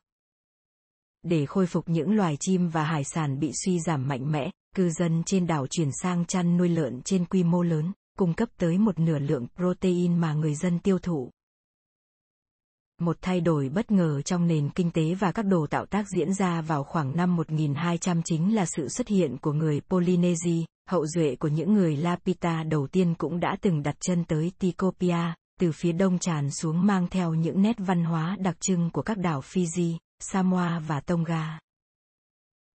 Để 1.24 1.46
khôi 1.46 1.68
phục 1.68 1.90
những 1.90 2.16
loài 2.16 2.38
chim 2.40 2.70
và 2.70 2.84
hải 2.84 3.04
sản 3.04 3.40
bị 3.40 3.52
suy 3.66 3.80
giảm 3.80 4.08
mạnh 4.08 4.32
mẽ, 4.32 4.52
cư 4.76 4.90
dân 4.90 5.24
trên 5.26 5.48
đảo 5.48 5.68
chuyển 5.68 5.90
sang 6.02 6.26
chăn 6.26 6.58
nuôi 6.58 6.70
lợn 6.70 7.02
trên 7.02 7.26
quy 7.26 7.44
mô 7.44 7.62
lớn, 7.62 7.92
cung 8.18 8.34
cấp 8.34 8.50
tới 8.58 8.78
một 8.78 9.00
nửa 9.00 9.20
lượng 9.20 9.48
protein 9.56 10.18
mà 10.18 10.34
người 10.34 10.56
dân 10.56 10.80
tiêu 10.80 11.00
thụ. 11.00 11.30
Một 13.02 13.18
thay 13.22 13.42
đổi 13.42 13.70
bất 13.70 13.92
ngờ 13.92 14.22
trong 14.22 14.48
nền 14.48 14.70
kinh 14.70 14.92
tế 14.92 15.14
và 15.14 15.32
các 15.32 15.46
đồ 15.46 15.68
tạo 15.70 15.86
tác 15.86 16.06
diễn 16.16 16.34
ra 16.34 16.62
vào 16.62 16.84
khoảng 16.84 17.16
năm 17.18 17.36
1200 17.36 18.22
chính 18.26 18.56
là 18.56 18.66
sự 18.66 18.90
xuất 18.90 19.08
hiện 19.08 19.38
của 19.38 19.54
người 19.54 19.82
Polynesia, 19.90 20.66
hậu 20.90 21.06
duệ 21.08 21.36
của 21.36 21.48
những 21.48 21.74
người 21.74 21.98
Lapita 21.98 22.64
đầu 22.64 22.88
tiên 22.88 23.16
cũng 23.18 23.40
đã 23.40 23.58
từng 23.62 23.84
đặt 23.84 23.96
chân 24.00 24.24
tới 24.24 24.52
Tikopia, 24.60 25.34
từ 25.60 25.72
phía 25.72 25.92
đông 25.92 26.20
tràn 26.20 26.52
xuống 26.52 26.86
mang 26.86 27.08
theo 27.08 27.34
những 27.34 27.62
nét 27.62 27.76
văn 27.78 28.04
hóa 28.04 28.38
đặc 28.40 28.56
trưng 28.60 28.90
của 28.90 29.02
các 29.02 29.18
đảo 29.18 29.42
Fiji, 29.42 29.98
Samoa 30.20 30.80
và 30.80 31.00
Tonga. 31.00 31.60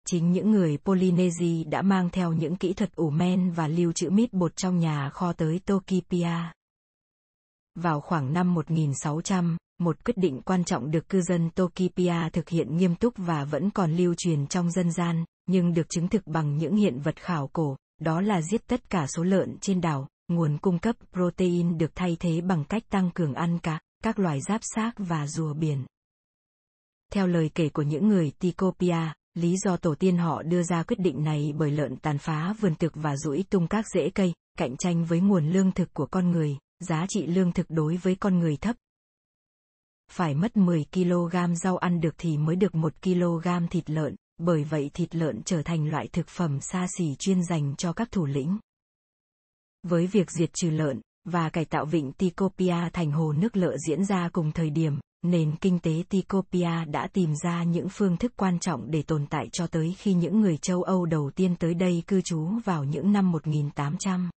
Chính 0.07 0.31
những 0.31 0.51
người 0.51 0.77
Polynesia 0.77 1.63
đã 1.63 1.81
mang 1.81 2.09
theo 2.09 2.33
những 2.33 2.55
kỹ 2.55 2.73
thuật 2.73 2.95
ủ 2.95 3.09
men 3.09 3.51
và 3.51 3.67
lưu 3.67 3.91
trữ 3.91 4.09
mít 4.09 4.33
bột 4.33 4.55
trong 4.55 4.79
nhà 4.79 5.09
kho 5.09 5.33
tới 5.33 5.59
Tokipia. 5.65 6.31
Vào 7.75 8.01
khoảng 8.01 8.33
năm 8.33 8.53
1600, 8.53 9.57
một 9.79 10.05
quyết 10.05 10.17
định 10.17 10.41
quan 10.41 10.63
trọng 10.63 10.91
được 10.91 11.09
cư 11.09 11.21
dân 11.21 11.49
Tokipia 11.49 12.29
thực 12.33 12.49
hiện 12.49 12.77
nghiêm 12.77 12.95
túc 12.95 13.13
và 13.17 13.45
vẫn 13.45 13.69
còn 13.69 13.95
lưu 13.95 14.13
truyền 14.17 14.47
trong 14.47 14.71
dân 14.71 14.91
gian, 14.91 15.25
nhưng 15.47 15.73
được 15.73 15.89
chứng 15.89 16.07
thực 16.07 16.27
bằng 16.27 16.57
những 16.57 16.75
hiện 16.75 16.99
vật 16.99 17.15
khảo 17.21 17.49
cổ, 17.53 17.77
đó 18.01 18.21
là 18.21 18.41
giết 18.41 18.67
tất 18.67 18.89
cả 18.89 19.07
số 19.07 19.23
lợn 19.23 19.57
trên 19.61 19.81
đảo, 19.81 20.07
nguồn 20.27 20.57
cung 20.57 20.79
cấp 20.79 20.95
protein 21.13 21.77
được 21.77 21.91
thay 21.95 22.17
thế 22.19 22.41
bằng 22.41 22.63
cách 22.63 22.83
tăng 22.89 23.11
cường 23.11 23.33
ăn 23.33 23.59
cá, 23.59 23.79
các 24.03 24.19
loài 24.19 24.39
giáp 24.47 24.61
xác 24.75 24.91
và 24.97 25.27
rùa 25.27 25.53
biển. 25.53 25.85
Theo 27.11 27.27
lời 27.27 27.49
kể 27.55 27.69
của 27.69 27.81
những 27.81 28.07
người 28.07 28.31
Tikopia, 28.39 29.13
lý 29.33 29.57
do 29.57 29.77
tổ 29.77 29.95
tiên 29.95 30.17
họ 30.17 30.43
đưa 30.43 30.63
ra 30.63 30.83
quyết 30.83 30.99
định 30.99 31.23
này 31.23 31.53
bởi 31.57 31.71
lợn 31.71 31.95
tàn 31.95 32.17
phá 32.17 32.53
vườn 32.59 32.75
thực 32.75 32.91
và 32.95 33.17
rũi 33.17 33.43
tung 33.49 33.67
các 33.67 33.85
rễ 33.93 34.09
cây, 34.09 34.33
cạnh 34.57 34.77
tranh 34.77 35.05
với 35.05 35.19
nguồn 35.19 35.49
lương 35.49 35.71
thực 35.71 35.93
của 35.93 36.05
con 36.05 36.31
người, 36.31 36.57
giá 36.79 37.05
trị 37.09 37.25
lương 37.27 37.51
thực 37.51 37.65
đối 37.69 37.97
với 37.97 38.15
con 38.15 38.39
người 38.39 38.57
thấp. 38.57 38.75
Phải 40.11 40.33
mất 40.33 40.57
10 40.57 40.85
kg 40.93 41.55
rau 41.55 41.77
ăn 41.77 42.01
được 42.01 42.15
thì 42.17 42.37
mới 42.37 42.55
được 42.55 42.75
1 42.75 42.93
kg 43.01 43.47
thịt 43.69 43.89
lợn, 43.89 44.15
bởi 44.37 44.63
vậy 44.63 44.91
thịt 44.93 45.15
lợn 45.15 45.43
trở 45.43 45.61
thành 45.61 45.89
loại 45.89 46.07
thực 46.07 46.27
phẩm 46.27 46.59
xa 46.61 46.87
xỉ 46.97 47.15
chuyên 47.19 47.43
dành 47.43 47.75
cho 47.77 47.93
các 47.93 48.11
thủ 48.11 48.25
lĩnh. 48.25 48.57
Với 49.83 50.07
việc 50.07 50.31
diệt 50.31 50.49
trừ 50.53 50.69
lợn, 50.69 51.01
và 51.25 51.49
cải 51.49 51.65
tạo 51.65 51.85
vịnh 51.85 52.11
Tikopia 52.11 52.89
thành 52.93 53.11
hồ 53.11 53.33
nước 53.33 53.57
lợ 53.57 53.77
diễn 53.87 54.05
ra 54.05 54.29
cùng 54.33 54.51
thời 54.51 54.69
điểm, 54.69 54.99
nền 55.21 55.55
kinh 55.61 55.79
tế 55.79 56.03
Tikopia 56.09 56.85
đã 56.87 57.07
tìm 57.13 57.33
ra 57.43 57.63
những 57.63 57.87
phương 57.89 58.17
thức 58.17 58.33
quan 58.35 58.59
trọng 58.59 58.91
để 58.91 59.03
tồn 59.03 59.25
tại 59.29 59.49
cho 59.51 59.67
tới 59.67 59.95
khi 59.97 60.13
những 60.13 60.41
người 60.41 60.57
châu 60.57 60.83
Âu 60.83 61.05
đầu 61.05 61.31
tiên 61.35 61.55
tới 61.55 61.73
đây 61.73 62.03
cư 62.07 62.21
trú 62.21 62.47
vào 62.65 62.83
những 62.83 63.11
năm 63.11 63.31
1800. 63.31 64.29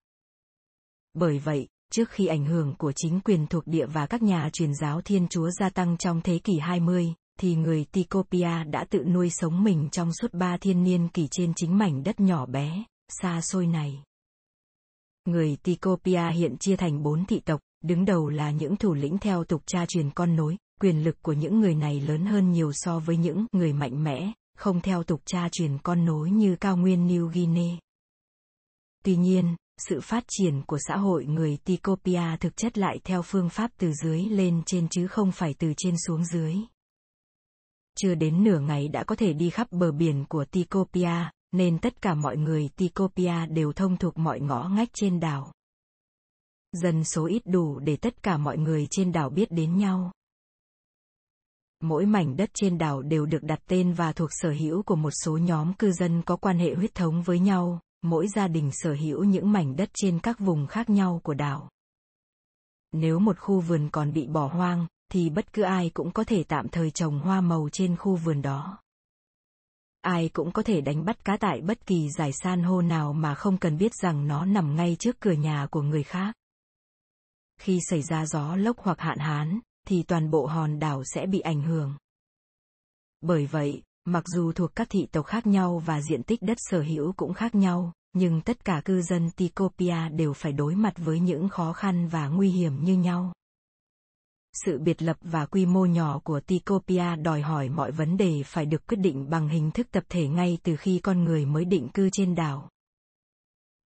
Bởi 1.14 1.40
vậy, 1.40 1.68
trước 1.92 2.10
khi 2.10 2.28
ảnh 2.28 2.46
hưởng 2.46 2.76
của 2.78 2.92
chính 2.96 3.20
quyền 3.20 3.48
thuộc 3.48 3.68
địa 3.68 3.86
và 3.86 4.06
các 4.06 4.24
nhà 4.24 4.50
truyền 4.54 4.74
giáo 4.74 5.02
Thiên 5.02 5.28
Chúa 5.28 5.50
gia 5.60 5.70
tăng 5.70 5.98
trong 5.98 6.22
thế 6.22 6.40
kỷ 6.40 6.60
20, 6.60 7.14
thì 7.40 7.56
người 7.56 7.86
Tikopia 7.92 8.64
đã 8.64 8.86
tự 8.90 9.04
nuôi 9.04 9.30
sống 9.30 9.64
mình 9.64 9.90
trong 9.92 10.14
suốt 10.14 10.34
ba 10.34 10.58
thiên 10.58 10.84
niên 10.84 11.08
kỷ 11.08 11.28
trên 11.32 11.54
chính 11.56 11.78
mảnh 11.78 12.04
đất 12.04 12.20
nhỏ 12.20 12.46
bé, 12.46 12.84
xa 13.22 13.42
xôi 13.42 13.68
này. 13.68 14.04
Người 15.26 15.58
Tikopia 15.64 16.32
hiện 16.32 16.58
chia 16.58 16.76
thành 16.76 17.04
bốn 17.04 17.26
thị 17.26 17.40
tộc, 17.40 17.62
đứng 17.84 18.06
đầu 18.06 18.30
là 18.30 18.52
những 18.52 18.76
thủ 18.76 18.94
lĩnh 18.94 19.18
theo 19.18 19.44
tục 19.44 19.62
cha 19.66 19.86
truyền 19.86 20.10
con 20.10 20.36
nối, 20.36 20.58
quyền 20.82 21.04
lực 21.04 21.18
của 21.22 21.34
những 21.34 21.60
người 21.60 21.76
này 21.76 22.02
lớn 22.02 22.26
hơn 22.26 22.52
nhiều 22.52 22.72
so 22.74 23.00
với 23.00 23.18
những 23.18 23.46
người 23.52 23.74
mạnh 23.74 24.04
mẽ, 24.04 24.32
không 24.58 24.82
theo 24.82 25.04
tục 25.04 25.22
cha 25.26 25.50
truyền 25.52 25.78
con 25.84 26.06
nối 26.06 26.32
như 26.32 26.56
cao 26.56 26.78
nguyên 26.78 27.08
New 27.08 27.28
Guinea. 27.28 27.78
Tuy 29.04 29.16
nhiên, 29.16 29.56
sự 29.78 30.02
phát 30.02 30.24
triển 30.28 30.62
của 30.68 30.78
xã 30.88 30.98
hội 30.98 31.26
người 31.26 31.58
Tikopia 31.64 32.38
thực 32.40 32.58
chất 32.58 32.78
lại 32.78 33.00
theo 33.04 33.22
phương 33.22 33.50
pháp 33.50 33.72
từ 33.78 33.94
dưới 33.94 34.22
lên 34.22 34.62
trên 34.66 34.88
chứ 34.90 35.08
không 35.08 35.32
phải 35.32 35.56
từ 35.60 35.74
trên 35.78 35.96
xuống 36.08 36.26
dưới. 36.26 36.56
Chưa 38.00 38.16
đến 38.16 38.44
nửa 38.44 38.60
ngày 38.60 38.88
đã 38.88 39.04
có 39.04 39.16
thể 39.16 39.34
đi 39.34 39.50
khắp 39.50 39.68
bờ 39.72 39.92
biển 39.92 40.26
của 40.30 40.46
Tikopia, 40.46 41.30
nên 41.52 41.80
tất 41.80 42.02
cả 42.02 42.14
mọi 42.14 42.38
người 42.38 42.70
Tikopia 42.76 43.46
đều 43.50 43.74
thông 43.74 43.98
thuộc 43.98 44.18
mọi 44.18 44.40
ngõ 44.40 44.70
ngách 44.70 44.90
trên 44.94 45.20
đảo. 45.20 45.52
Dân 46.72 47.04
số 47.04 47.26
ít 47.26 47.42
đủ 47.46 47.80
để 47.80 47.96
tất 47.96 48.24
cả 48.24 48.38
mọi 48.38 48.58
người 48.58 48.88
trên 48.92 49.12
đảo 49.12 49.30
biết 49.30 49.52
đến 49.52 49.78
nhau. 49.78 50.12
Mỗi 51.82 52.06
mảnh 52.06 52.38
đất 52.38 52.50
trên 52.54 52.78
đảo 52.78 53.02
đều 53.02 53.26
được 53.26 53.44
đặt 53.44 53.60
tên 53.68 53.94
và 53.94 54.14
thuộc 54.14 54.30
sở 54.32 54.52
hữu 54.52 54.84
của 54.84 54.96
một 54.96 55.12
số 55.24 55.38
nhóm 55.38 55.74
cư 55.74 55.92
dân 55.92 56.22
có 56.22 56.36
quan 56.36 56.60
hệ 56.60 56.74
huyết 56.74 56.96
thống 56.96 57.22
với 57.22 57.40
nhau, 57.40 57.80
mỗi 58.02 58.28
gia 58.28 58.48
đình 58.48 58.72
sở 58.74 58.94
hữu 58.94 59.24
những 59.24 59.52
mảnh 59.52 59.76
đất 59.76 59.90
trên 59.94 60.20
các 60.20 60.40
vùng 60.40 60.68
khác 60.68 60.90
nhau 60.90 61.22
của 61.24 61.34
đảo. 61.34 61.70
Nếu 62.92 63.20
một 63.20 63.40
khu 63.40 63.60
vườn 63.60 63.90
còn 63.92 64.14
bị 64.14 64.28
bỏ 64.28 64.48
hoang, 64.48 64.88
thì 65.12 65.30
bất 65.30 65.54
cứ 65.54 65.62
ai 65.62 65.92
cũng 65.94 66.12
có 66.12 66.24
thể 66.24 66.44
tạm 66.44 66.68
thời 66.68 66.92
trồng 66.92 67.20
hoa 67.20 67.42
màu 67.42 67.70
trên 67.72 67.98
khu 67.98 68.16
vườn 68.16 68.42
đó. 68.42 68.80
Ai 70.02 70.30
cũng 70.34 70.52
có 70.52 70.64
thể 70.64 70.82
đánh 70.82 71.06
bắt 71.06 71.26
cá 71.26 71.38
tại 71.38 71.62
bất 71.62 71.86
kỳ 71.86 72.10
giải 72.10 72.32
san 72.34 72.64
hô 72.64 72.82
nào 72.82 73.14
mà 73.14 73.36
không 73.36 73.58
cần 73.58 73.78
biết 73.78 73.92
rằng 73.96 74.28
nó 74.28 74.46
nằm 74.46 74.76
ngay 74.76 74.96
trước 75.00 75.20
cửa 75.20 75.32
nhà 75.32 75.68
của 75.72 75.82
người 75.82 76.04
khác. 76.04 76.36
Khi 77.60 77.80
xảy 77.90 78.02
ra 78.02 78.26
gió 78.26 78.56
lốc 78.56 78.80
hoặc 78.80 79.00
hạn 79.00 79.18
hán, 79.18 79.60
thì 79.88 80.04
toàn 80.04 80.32
bộ 80.32 80.46
hòn 80.46 80.80
đảo 80.80 81.04
sẽ 81.06 81.26
bị 81.26 81.40
ảnh 81.40 81.62
hưởng. 81.62 81.98
Bởi 83.22 83.46
vậy, 83.46 83.84
mặc 84.08 84.24
dù 84.28 84.52
thuộc 84.52 84.76
các 84.76 84.88
thị 84.90 85.08
tộc 85.12 85.26
khác 85.26 85.48
nhau 85.48 85.84
và 85.86 86.02
diện 86.02 86.24
tích 86.24 86.42
đất 86.42 86.58
sở 86.60 86.82
hữu 86.82 87.14
cũng 87.14 87.34
khác 87.34 87.56
nhau, 87.56 87.94
nhưng 88.14 88.42
tất 88.42 88.66
cả 88.66 88.82
cư 88.86 89.02
dân 89.02 89.30
Tikopia 89.32 90.10
đều 90.10 90.34
phải 90.34 90.52
đối 90.52 90.76
mặt 90.76 90.94
với 90.98 91.20
những 91.20 91.50
khó 91.50 91.74
khăn 91.74 92.08
và 92.08 92.28
nguy 92.28 92.50
hiểm 92.50 92.84
như 92.84 92.98
nhau. 92.98 93.34
Sự 94.54 94.80
biệt 94.80 95.02
lập 95.02 95.18
và 95.22 95.46
quy 95.46 95.66
mô 95.66 95.86
nhỏ 95.86 96.20
của 96.20 96.40
Tikopia 96.40 97.16
đòi 97.16 97.42
hỏi 97.42 97.70
mọi 97.70 97.92
vấn 97.92 98.18
đề 98.18 98.44
phải 98.46 98.66
được 98.66 98.88
quyết 98.88 98.98
định 98.98 99.30
bằng 99.30 99.50
hình 99.50 99.72
thức 99.72 99.88
tập 99.92 100.04
thể 100.10 100.28
ngay 100.28 100.58
từ 100.64 100.76
khi 100.76 101.00
con 101.00 101.24
người 101.24 101.46
mới 101.46 101.66
định 101.66 101.90
cư 101.90 102.10
trên 102.10 102.36
đảo. 102.36 102.70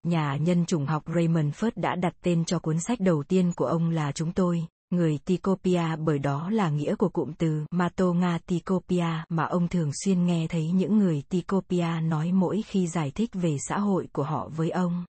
Nhà 0.03 0.35
nhân 0.35 0.65
chủng 0.65 0.85
học 0.85 1.03
Raymond 1.15 1.53
Firth 1.53 1.71
đã 1.75 1.95
đặt 1.95 2.13
tên 2.21 2.45
cho 2.45 2.59
cuốn 2.59 2.79
sách 2.79 2.99
đầu 2.99 3.23
tiên 3.23 3.51
của 3.55 3.65
ông 3.65 3.89
là 3.89 4.11
Chúng 4.11 4.33
tôi, 4.33 4.65
người 4.91 5.19
Tikopia 5.25 5.95
bởi 5.99 6.19
đó 6.19 6.49
là 6.49 6.69
nghĩa 6.69 6.95
của 6.95 7.09
cụm 7.09 7.33
từ 7.33 7.65
Matonga 7.71 8.37
Tikopia 8.37 9.05
mà 9.29 9.43
ông 9.43 9.67
thường 9.67 9.91
xuyên 10.03 10.25
nghe 10.25 10.47
thấy 10.47 10.71
những 10.71 10.97
người 10.97 11.23
Tikopia 11.29 11.87
nói 12.03 12.31
mỗi 12.31 12.61
khi 12.65 12.87
giải 12.87 13.11
thích 13.11 13.29
về 13.33 13.57
xã 13.67 13.79
hội 13.79 14.07
của 14.13 14.23
họ 14.23 14.49
với 14.55 14.69
ông. 14.69 15.05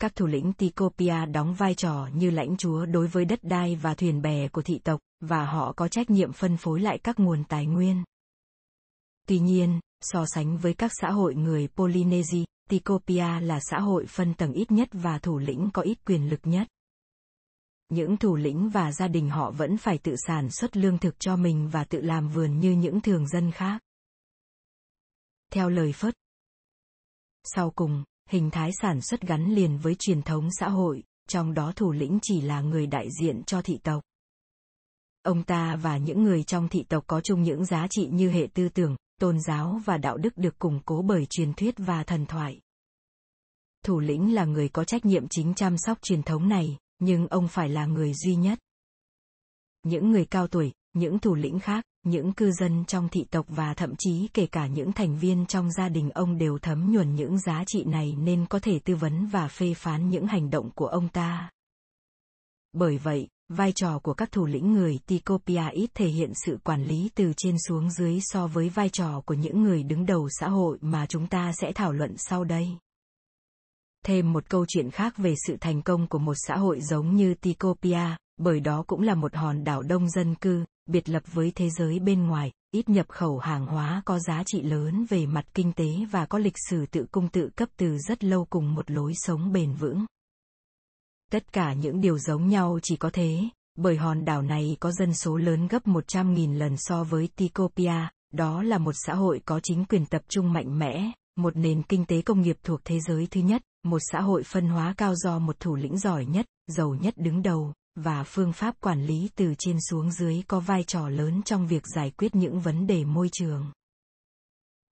Các 0.00 0.14
thủ 0.14 0.26
lĩnh 0.26 0.52
Tikopia 0.52 1.26
đóng 1.26 1.54
vai 1.54 1.74
trò 1.74 2.08
như 2.14 2.30
lãnh 2.30 2.56
chúa 2.56 2.86
đối 2.86 3.06
với 3.06 3.24
đất 3.24 3.38
đai 3.42 3.76
và 3.76 3.94
thuyền 3.94 4.22
bè 4.22 4.48
của 4.48 4.62
thị 4.62 4.78
tộc, 4.84 5.00
và 5.20 5.44
họ 5.44 5.72
có 5.76 5.88
trách 5.88 6.10
nhiệm 6.10 6.32
phân 6.32 6.56
phối 6.56 6.80
lại 6.80 6.98
các 6.98 7.20
nguồn 7.20 7.44
tài 7.44 7.66
nguyên. 7.66 8.04
Tuy 9.28 9.38
nhiên, 9.38 9.80
so 10.00 10.24
sánh 10.26 10.56
với 10.56 10.74
các 10.74 10.90
xã 11.00 11.10
hội 11.10 11.34
người 11.34 11.68
Polynesia, 11.68 12.44
Tikopia 12.70 13.40
là 13.40 13.58
xã 13.70 13.80
hội 13.80 14.06
phân 14.06 14.34
tầng 14.34 14.52
ít 14.52 14.70
nhất 14.70 14.88
và 14.92 15.18
thủ 15.18 15.38
lĩnh 15.38 15.70
có 15.72 15.82
ít 15.82 15.98
quyền 16.06 16.30
lực 16.30 16.40
nhất 16.44 16.68
những 17.92 18.16
thủ 18.16 18.36
lĩnh 18.36 18.68
và 18.68 18.92
gia 18.92 19.08
đình 19.08 19.30
họ 19.30 19.50
vẫn 19.50 19.76
phải 19.76 19.98
tự 19.98 20.14
sản 20.26 20.50
xuất 20.50 20.76
lương 20.76 20.98
thực 20.98 21.20
cho 21.20 21.36
mình 21.36 21.68
và 21.68 21.84
tự 21.84 22.00
làm 22.00 22.28
vườn 22.28 22.60
như 22.60 22.72
những 22.72 23.00
thường 23.00 23.28
dân 23.28 23.50
khác. 23.50 23.82
Theo 25.52 25.68
lời 25.68 25.92
Phất. 25.92 26.14
Sau 27.44 27.70
cùng, 27.70 28.04
hình 28.30 28.50
thái 28.50 28.70
sản 28.82 29.00
xuất 29.00 29.20
gắn 29.20 29.54
liền 29.54 29.78
với 29.78 29.94
truyền 29.98 30.22
thống 30.22 30.48
xã 30.60 30.68
hội, 30.68 31.02
trong 31.28 31.54
đó 31.54 31.72
thủ 31.76 31.92
lĩnh 31.92 32.18
chỉ 32.22 32.40
là 32.40 32.60
người 32.60 32.86
đại 32.86 33.08
diện 33.20 33.42
cho 33.44 33.62
thị 33.62 33.78
tộc. 33.82 34.02
Ông 35.22 35.42
ta 35.42 35.76
và 35.76 35.96
những 35.96 36.22
người 36.22 36.42
trong 36.42 36.68
thị 36.68 36.84
tộc 36.88 37.04
có 37.06 37.20
chung 37.20 37.42
những 37.42 37.64
giá 37.64 37.86
trị 37.90 38.08
như 38.12 38.30
hệ 38.30 38.48
tư 38.54 38.68
tưởng, 38.68 38.96
tôn 39.20 39.40
giáo 39.40 39.80
và 39.84 39.98
đạo 39.98 40.16
đức 40.16 40.36
được 40.36 40.58
củng 40.58 40.80
cố 40.84 41.02
bởi 41.02 41.26
truyền 41.26 41.54
thuyết 41.54 41.74
và 41.78 42.04
thần 42.04 42.26
thoại. 42.26 42.60
Thủ 43.84 44.00
lĩnh 44.00 44.34
là 44.34 44.44
người 44.44 44.68
có 44.68 44.84
trách 44.84 45.04
nhiệm 45.04 45.28
chính 45.28 45.54
chăm 45.54 45.78
sóc 45.78 45.98
truyền 46.02 46.22
thống 46.22 46.48
này, 46.48 46.78
nhưng 47.04 47.26
ông 47.28 47.48
phải 47.48 47.68
là 47.68 47.86
người 47.86 48.14
duy 48.14 48.34
nhất. 48.34 48.58
Những 49.82 50.10
người 50.10 50.24
cao 50.24 50.46
tuổi, 50.46 50.72
những 50.92 51.18
thủ 51.18 51.34
lĩnh 51.34 51.58
khác, 51.58 51.84
những 52.02 52.32
cư 52.32 52.52
dân 52.52 52.84
trong 52.84 53.08
thị 53.08 53.24
tộc 53.30 53.46
và 53.48 53.74
thậm 53.74 53.94
chí 53.98 54.28
kể 54.34 54.46
cả 54.46 54.66
những 54.66 54.92
thành 54.92 55.18
viên 55.18 55.46
trong 55.46 55.72
gia 55.72 55.88
đình 55.88 56.10
ông 56.10 56.38
đều 56.38 56.58
thấm 56.58 56.92
nhuần 56.92 57.14
những 57.14 57.38
giá 57.38 57.64
trị 57.66 57.84
này 57.84 58.16
nên 58.18 58.46
có 58.46 58.58
thể 58.58 58.78
tư 58.78 58.96
vấn 58.96 59.26
và 59.26 59.48
phê 59.48 59.74
phán 59.74 60.10
những 60.10 60.26
hành 60.26 60.50
động 60.50 60.70
của 60.74 60.86
ông 60.86 61.08
ta. 61.08 61.50
Bởi 62.72 62.98
vậy, 62.98 63.28
vai 63.48 63.72
trò 63.72 63.98
của 63.98 64.14
các 64.14 64.32
thủ 64.32 64.46
lĩnh 64.46 64.72
người 64.72 64.98
Tikopia 65.06 65.70
ít 65.72 65.90
thể 65.94 66.08
hiện 66.08 66.32
sự 66.46 66.58
quản 66.64 66.84
lý 66.84 67.10
từ 67.14 67.32
trên 67.36 67.56
xuống 67.68 67.90
dưới 67.90 68.18
so 68.22 68.46
với 68.46 68.68
vai 68.68 68.88
trò 68.88 69.20
của 69.26 69.34
những 69.34 69.62
người 69.62 69.82
đứng 69.82 70.06
đầu 70.06 70.28
xã 70.40 70.48
hội 70.48 70.78
mà 70.80 71.06
chúng 71.06 71.26
ta 71.26 71.52
sẽ 71.60 71.72
thảo 71.72 71.92
luận 71.92 72.14
sau 72.18 72.44
đây. 72.44 72.76
Thêm 74.06 74.32
một 74.32 74.48
câu 74.48 74.64
chuyện 74.68 74.90
khác 74.90 75.16
về 75.16 75.34
sự 75.46 75.56
thành 75.60 75.82
công 75.82 76.06
của 76.06 76.18
một 76.18 76.34
xã 76.46 76.56
hội 76.56 76.80
giống 76.80 77.16
như 77.16 77.34
Tikopia, 77.34 78.16
bởi 78.36 78.60
đó 78.60 78.84
cũng 78.86 79.02
là 79.02 79.14
một 79.14 79.34
hòn 79.34 79.64
đảo 79.64 79.82
đông 79.82 80.10
dân 80.10 80.34
cư, 80.34 80.64
biệt 80.86 81.08
lập 81.08 81.22
với 81.32 81.52
thế 81.54 81.70
giới 81.70 81.98
bên 81.98 82.26
ngoài, 82.26 82.52
ít 82.70 82.88
nhập 82.88 83.06
khẩu 83.08 83.38
hàng 83.38 83.66
hóa 83.66 84.02
có 84.04 84.18
giá 84.18 84.42
trị 84.46 84.62
lớn 84.62 85.06
về 85.08 85.26
mặt 85.26 85.44
kinh 85.54 85.72
tế 85.72 85.86
và 86.10 86.26
có 86.26 86.38
lịch 86.38 86.56
sử 86.70 86.86
tự 86.86 87.06
cung 87.12 87.28
tự 87.28 87.50
cấp 87.56 87.68
từ 87.76 87.98
rất 87.98 88.24
lâu 88.24 88.46
cùng 88.50 88.74
một 88.74 88.90
lối 88.90 89.12
sống 89.14 89.52
bền 89.52 89.74
vững. 89.74 90.04
Tất 91.32 91.52
cả 91.52 91.72
những 91.72 92.00
điều 92.00 92.18
giống 92.18 92.48
nhau 92.48 92.78
chỉ 92.82 92.96
có 92.96 93.10
thế, 93.12 93.40
bởi 93.76 93.96
hòn 93.96 94.24
đảo 94.24 94.42
này 94.42 94.76
có 94.80 94.92
dân 94.92 95.14
số 95.14 95.36
lớn 95.36 95.68
gấp 95.68 95.86
100.000 95.86 96.58
lần 96.58 96.74
so 96.78 97.04
với 97.04 97.28
Tikopia, 97.36 98.08
đó 98.32 98.62
là 98.62 98.78
một 98.78 98.92
xã 99.06 99.14
hội 99.14 99.40
có 99.44 99.60
chính 99.62 99.84
quyền 99.84 100.06
tập 100.06 100.22
trung 100.28 100.52
mạnh 100.52 100.78
mẽ, 100.78 101.12
một 101.36 101.56
nền 101.56 101.82
kinh 101.82 102.04
tế 102.04 102.22
công 102.22 102.42
nghiệp 102.42 102.56
thuộc 102.62 102.80
thế 102.84 103.00
giới 103.00 103.26
thứ 103.30 103.40
nhất, 103.40 103.62
một 103.82 103.98
xã 104.12 104.20
hội 104.20 104.42
phân 104.42 104.68
hóa 104.68 104.94
cao 104.96 105.14
do 105.14 105.38
một 105.38 105.60
thủ 105.60 105.74
lĩnh 105.74 105.98
giỏi 105.98 106.24
nhất, 106.26 106.46
giàu 106.66 106.94
nhất 106.94 107.14
đứng 107.16 107.42
đầu, 107.42 107.72
và 107.94 108.24
phương 108.24 108.52
pháp 108.52 108.80
quản 108.80 109.06
lý 109.06 109.30
từ 109.34 109.54
trên 109.58 109.76
xuống 109.90 110.12
dưới 110.12 110.42
có 110.46 110.60
vai 110.60 110.84
trò 110.84 111.08
lớn 111.08 111.42
trong 111.42 111.66
việc 111.66 111.82
giải 111.94 112.10
quyết 112.10 112.34
những 112.34 112.60
vấn 112.60 112.86
đề 112.86 113.04
môi 113.04 113.28
trường. 113.32 113.72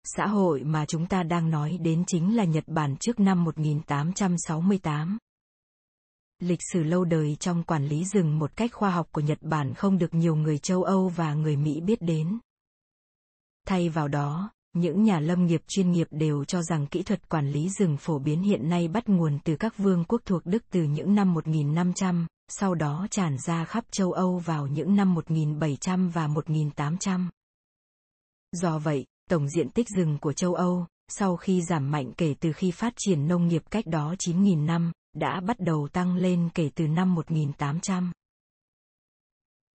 Xã 0.03 0.27
hội 0.27 0.63
mà 0.63 0.85
chúng 0.85 1.05
ta 1.07 1.23
đang 1.23 1.49
nói 1.49 1.77
đến 1.81 2.03
chính 2.07 2.35
là 2.35 2.43
Nhật 2.43 2.63
Bản 2.67 2.95
trước 2.99 3.19
năm 3.19 3.43
1868. 3.43 5.17
Lịch 6.39 6.59
sử 6.73 6.83
lâu 6.83 7.05
đời 7.05 7.35
trong 7.39 7.63
quản 7.63 7.87
lý 7.87 8.05
rừng 8.05 8.39
một 8.39 8.55
cách 8.55 8.73
khoa 8.73 8.91
học 8.91 9.07
của 9.11 9.21
Nhật 9.21 9.37
Bản 9.41 9.73
không 9.73 9.97
được 9.97 10.13
nhiều 10.13 10.35
người 10.35 10.57
châu 10.57 10.83
Âu 10.83 11.09
và 11.09 11.33
người 11.33 11.57
Mỹ 11.57 11.81
biết 11.81 12.01
đến. 12.01 12.39
Thay 13.67 13.89
vào 13.89 14.07
đó, 14.07 14.51
những 14.73 15.03
nhà 15.03 15.19
lâm 15.19 15.45
nghiệp 15.45 15.61
chuyên 15.67 15.91
nghiệp 15.91 16.07
đều 16.11 16.45
cho 16.45 16.61
rằng 16.61 16.87
kỹ 16.87 17.03
thuật 17.03 17.29
quản 17.29 17.51
lý 17.51 17.69
rừng 17.69 17.97
phổ 17.97 18.19
biến 18.19 18.41
hiện 18.41 18.69
nay 18.69 18.87
bắt 18.87 19.09
nguồn 19.09 19.39
từ 19.43 19.55
các 19.55 19.77
vương 19.77 20.03
quốc 20.07 20.21
thuộc 20.25 20.45
Đức 20.45 20.63
từ 20.71 20.83
những 20.83 21.15
năm 21.15 21.33
1500, 21.33 22.27
sau 22.47 22.75
đó 22.75 23.07
tràn 23.11 23.37
ra 23.37 23.65
khắp 23.65 23.85
châu 23.91 24.11
Âu 24.11 24.37
vào 24.37 24.67
những 24.67 24.95
năm 24.95 25.13
1700 25.13 26.09
và 26.09 26.27
1800. 26.27 27.29
Do 28.51 28.79
vậy, 28.79 29.05
tổng 29.29 29.49
diện 29.49 29.69
tích 29.69 29.87
rừng 29.97 30.17
của 30.21 30.33
châu 30.33 30.53
Âu, 30.53 30.85
sau 31.07 31.37
khi 31.37 31.61
giảm 31.61 31.91
mạnh 31.91 32.11
kể 32.17 32.35
từ 32.39 32.51
khi 32.51 32.71
phát 32.71 32.93
triển 32.97 33.27
nông 33.27 33.47
nghiệp 33.47 33.63
cách 33.71 33.85
đó 33.85 34.15
9.000 34.19 34.65
năm, 34.65 34.91
đã 35.13 35.41
bắt 35.41 35.59
đầu 35.59 35.87
tăng 35.93 36.15
lên 36.15 36.49
kể 36.53 36.69
từ 36.75 36.87
năm 36.87 37.15
1800. 37.15 38.11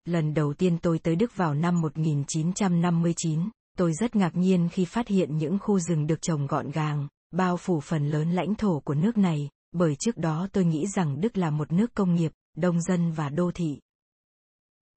Lần 0.05 0.34
đầu 0.34 0.55
tiên 0.55 0.78
tôi 0.82 0.99
tới 0.99 1.16
Đức 1.16 1.36
vào 1.36 1.55
năm 1.55 1.80
1959, 1.80 3.40
tôi 3.77 3.93
rất 3.93 4.16
ngạc 4.16 4.37
nhiên 4.37 4.68
khi 4.72 4.85
phát 4.85 5.09
hiện 5.09 5.37
những 5.37 5.59
khu 5.59 5.79
rừng 5.79 6.07
được 6.07 6.22
trồng 6.22 6.47
gọn 6.47 6.70
gàng, 6.70 7.09
bao 7.31 7.57
phủ 7.57 7.81
phần 7.81 8.09
lớn 8.09 8.31
lãnh 8.31 8.55
thổ 8.55 8.81
của 8.81 8.95
nước 8.95 9.18
này, 9.18 9.49
bởi 9.72 9.97
trước 9.97 10.16
đó 10.16 10.49
tôi 10.53 10.64
nghĩ 10.64 10.87
rằng 10.87 11.20
Đức 11.20 11.37
là 11.37 11.51
một 11.51 11.72
nước 11.72 11.95
công 11.95 12.14
nghiệp, 12.14 12.33
đông 12.57 12.81
dân 12.83 13.12
và 13.12 13.29
đô 13.29 13.51
thị. 13.55 13.81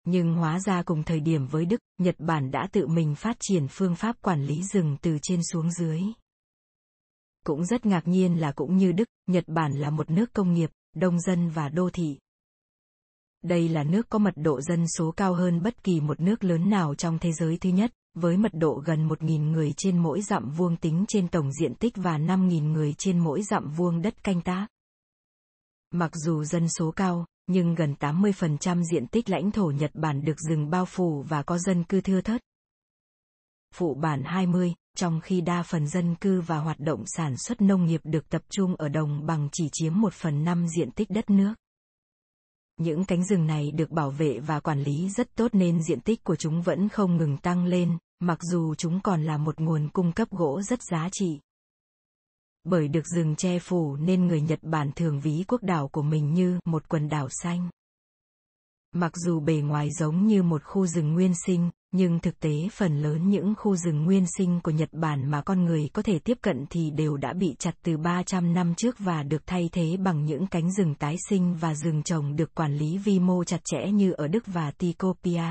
Nhưng 0.05 0.33
hóa 0.33 0.59
ra 0.59 0.83
cùng 0.83 1.03
thời 1.03 1.19
điểm 1.19 1.47
với 1.47 1.65
Đức, 1.65 1.81
Nhật 1.97 2.15
Bản 2.19 2.51
đã 2.51 2.67
tự 2.71 2.87
mình 2.87 3.15
phát 3.15 3.37
triển 3.39 3.67
phương 3.69 3.95
pháp 3.95 4.21
quản 4.21 4.45
lý 4.45 4.63
rừng 4.63 4.97
từ 5.01 5.17
trên 5.21 5.39
xuống 5.43 5.71
dưới. 5.71 6.01
Cũng 7.45 7.65
rất 7.65 7.85
ngạc 7.85 8.07
nhiên 8.07 8.39
là 8.39 8.51
cũng 8.51 8.77
như 8.77 8.91
Đức, 8.91 9.09
Nhật 9.27 9.43
Bản 9.47 9.71
là 9.71 9.89
một 9.89 10.09
nước 10.09 10.33
công 10.33 10.53
nghiệp, 10.53 10.69
đông 10.95 11.19
dân 11.19 11.49
và 11.49 11.69
đô 11.69 11.89
thị. 11.89 12.17
Đây 13.43 13.69
là 13.69 13.83
nước 13.83 14.09
có 14.09 14.19
mật 14.19 14.33
độ 14.35 14.61
dân 14.61 14.85
số 14.97 15.11
cao 15.11 15.33
hơn 15.33 15.61
bất 15.61 15.83
kỳ 15.83 16.01
một 16.01 16.19
nước 16.19 16.43
lớn 16.43 16.69
nào 16.69 16.95
trong 16.95 17.19
thế 17.19 17.31
giới 17.31 17.57
thứ 17.57 17.69
nhất, 17.69 17.91
với 18.13 18.37
mật 18.37 18.51
độ 18.53 18.81
gần 18.85 19.07
1.000 19.07 19.51
người 19.51 19.73
trên 19.77 19.97
mỗi 19.97 20.21
dặm 20.21 20.49
vuông 20.49 20.75
tính 20.77 21.05
trên 21.07 21.27
tổng 21.27 21.51
diện 21.51 21.75
tích 21.75 21.93
và 21.95 22.17
5.000 22.17 22.71
người 22.71 22.93
trên 22.97 23.19
mỗi 23.19 23.41
dặm 23.43 23.71
vuông 23.71 24.01
đất 24.01 24.23
canh 24.23 24.41
tác. 24.41 24.67
Mặc 25.91 26.11
dù 26.15 26.43
dân 26.43 26.67
số 26.69 26.91
cao, 26.91 27.25
nhưng 27.47 27.75
gần 27.75 27.95
80% 27.99 28.83
diện 28.91 29.07
tích 29.07 29.29
lãnh 29.29 29.51
thổ 29.51 29.65
Nhật 29.65 29.91
Bản 29.93 30.25
được 30.25 30.39
rừng 30.49 30.69
bao 30.69 30.85
phủ 30.85 31.23
và 31.29 31.43
có 31.43 31.57
dân 31.57 31.83
cư 31.83 32.01
thưa 32.01 32.21
thớt. 32.21 32.41
Phụ 33.75 33.93
bản 33.93 34.23
20, 34.25 34.73
trong 34.97 35.21
khi 35.21 35.41
đa 35.41 35.63
phần 35.63 35.87
dân 35.87 36.15
cư 36.15 36.41
và 36.41 36.57
hoạt 36.57 36.79
động 36.79 37.03
sản 37.05 37.37
xuất 37.37 37.61
nông 37.61 37.85
nghiệp 37.85 38.01
được 38.03 38.29
tập 38.29 38.41
trung 38.49 38.75
ở 38.75 38.89
đồng 38.89 39.25
bằng 39.25 39.49
chỉ 39.51 39.69
chiếm 39.71 40.01
1 40.01 40.13
phần 40.13 40.43
5 40.43 40.67
diện 40.77 40.91
tích 40.91 41.09
đất 41.09 41.29
nước. 41.29 41.53
Những 42.79 43.05
cánh 43.05 43.23
rừng 43.23 43.47
này 43.47 43.71
được 43.71 43.91
bảo 43.91 44.11
vệ 44.11 44.39
và 44.39 44.59
quản 44.59 44.83
lý 44.83 45.09
rất 45.09 45.35
tốt 45.35 45.47
nên 45.53 45.83
diện 45.83 46.01
tích 46.01 46.23
của 46.23 46.35
chúng 46.35 46.61
vẫn 46.61 46.89
không 46.89 47.17
ngừng 47.17 47.37
tăng 47.37 47.65
lên, 47.65 47.97
mặc 48.19 48.39
dù 48.41 48.75
chúng 48.75 48.99
còn 49.01 49.23
là 49.23 49.37
một 49.37 49.59
nguồn 49.59 49.89
cung 49.89 50.11
cấp 50.11 50.27
gỗ 50.31 50.61
rất 50.61 50.79
giá 50.83 51.09
trị. 51.11 51.39
Bởi 52.63 52.87
được 52.87 53.07
rừng 53.07 53.35
che 53.35 53.59
phủ 53.59 53.95
nên 53.95 54.27
người 54.27 54.41
Nhật 54.41 54.59
Bản 54.61 54.91
thường 54.95 55.19
ví 55.19 55.43
quốc 55.47 55.63
đảo 55.63 55.87
của 55.87 56.01
mình 56.01 56.33
như 56.33 56.59
một 56.65 56.89
quần 56.89 57.09
đảo 57.09 57.27
xanh. 57.29 57.69
Mặc 58.95 59.11
dù 59.15 59.39
bề 59.39 59.53
ngoài 59.53 59.89
giống 59.91 60.27
như 60.27 60.43
một 60.43 60.63
khu 60.63 60.87
rừng 60.87 61.13
nguyên 61.13 61.33
sinh, 61.45 61.69
nhưng 61.91 62.19
thực 62.19 62.39
tế 62.39 62.51
phần 62.71 63.01
lớn 63.01 63.29
những 63.29 63.53
khu 63.57 63.75
rừng 63.75 64.03
nguyên 64.05 64.25
sinh 64.37 64.59
của 64.63 64.71
Nhật 64.71 64.89
Bản 64.91 65.31
mà 65.31 65.41
con 65.41 65.65
người 65.65 65.89
có 65.93 66.01
thể 66.01 66.19
tiếp 66.19 66.37
cận 66.41 66.65
thì 66.69 66.91
đều 66.91 67.17
đã 67.17 67.33
bị 67.33 67.55
chặt 67.59 67.75
từ 67.83 67.97
300 67.97 68.53
năm 68.53 68.73
trước 68.77 68.95
và 68.99 69.23
được 69.23 69.41
thay 69.45 69.69
thế 69.71 69.97
bằng 69.97 70.25
những 70.25 70.47
cánh 70.47 70.71
rừng 70.71 70.95
tái 70.95 71.15
sinh 71.29 71.55
và 71.55 71.75
rừng 71.75 72.03
trồng 72.03 72.35
được 72.35 72.55
quản 72.55 72.77
lý 72.77 72.97
vi 72.97 73.19
mô 73.19 73.43
chặt 73.43 73.61
chẽ 73.63 73.91
như 73.91 74.11
ở 74.11 74.27
Đức 74.27 74.43
và 74.47 74.71
Tikopia. 74.71 75.43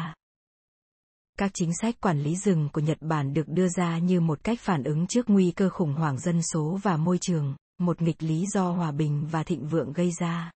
Các 1.39 1.51
chính 1.55 1.71
sách 1.81 2.01
quản 2.01 2.21
lý 2.21 2.37
rừng 2.37 2.69
của 2.73 2.81
Nhật 2.81 2.99
Bản 3.01 3.35
được 3.35 3.49
đưa 3.49 3.69
ra 3.69 3.99
như 3.99 4.21
một 4.21 4.45
cách 4.45 4.61
phản 4.61 4.85
ứng 4.85 5.07
trước 5.07 5.31
nguy 5.31 5.51
cơ 5.51 5.69
khủng 5.69 5.95
hoảng 5.95 6.19
dân 6.19 6.41
số 6.43 6.79
và 6.83 6.97
môi 6.97 7.19
trường, 7.19 7.55
một 7.81 8.03
nghịch 8.03 8.23
lý 8.23 8.45
do 8.55 8.71
hòa 8.71 8.93
bình 8.93 9.27
và 9.31 9.43
thịnh 9.43 9.67
vượng 9.67 9.93
gây 9.93 10.11
ra. 10.21 10.51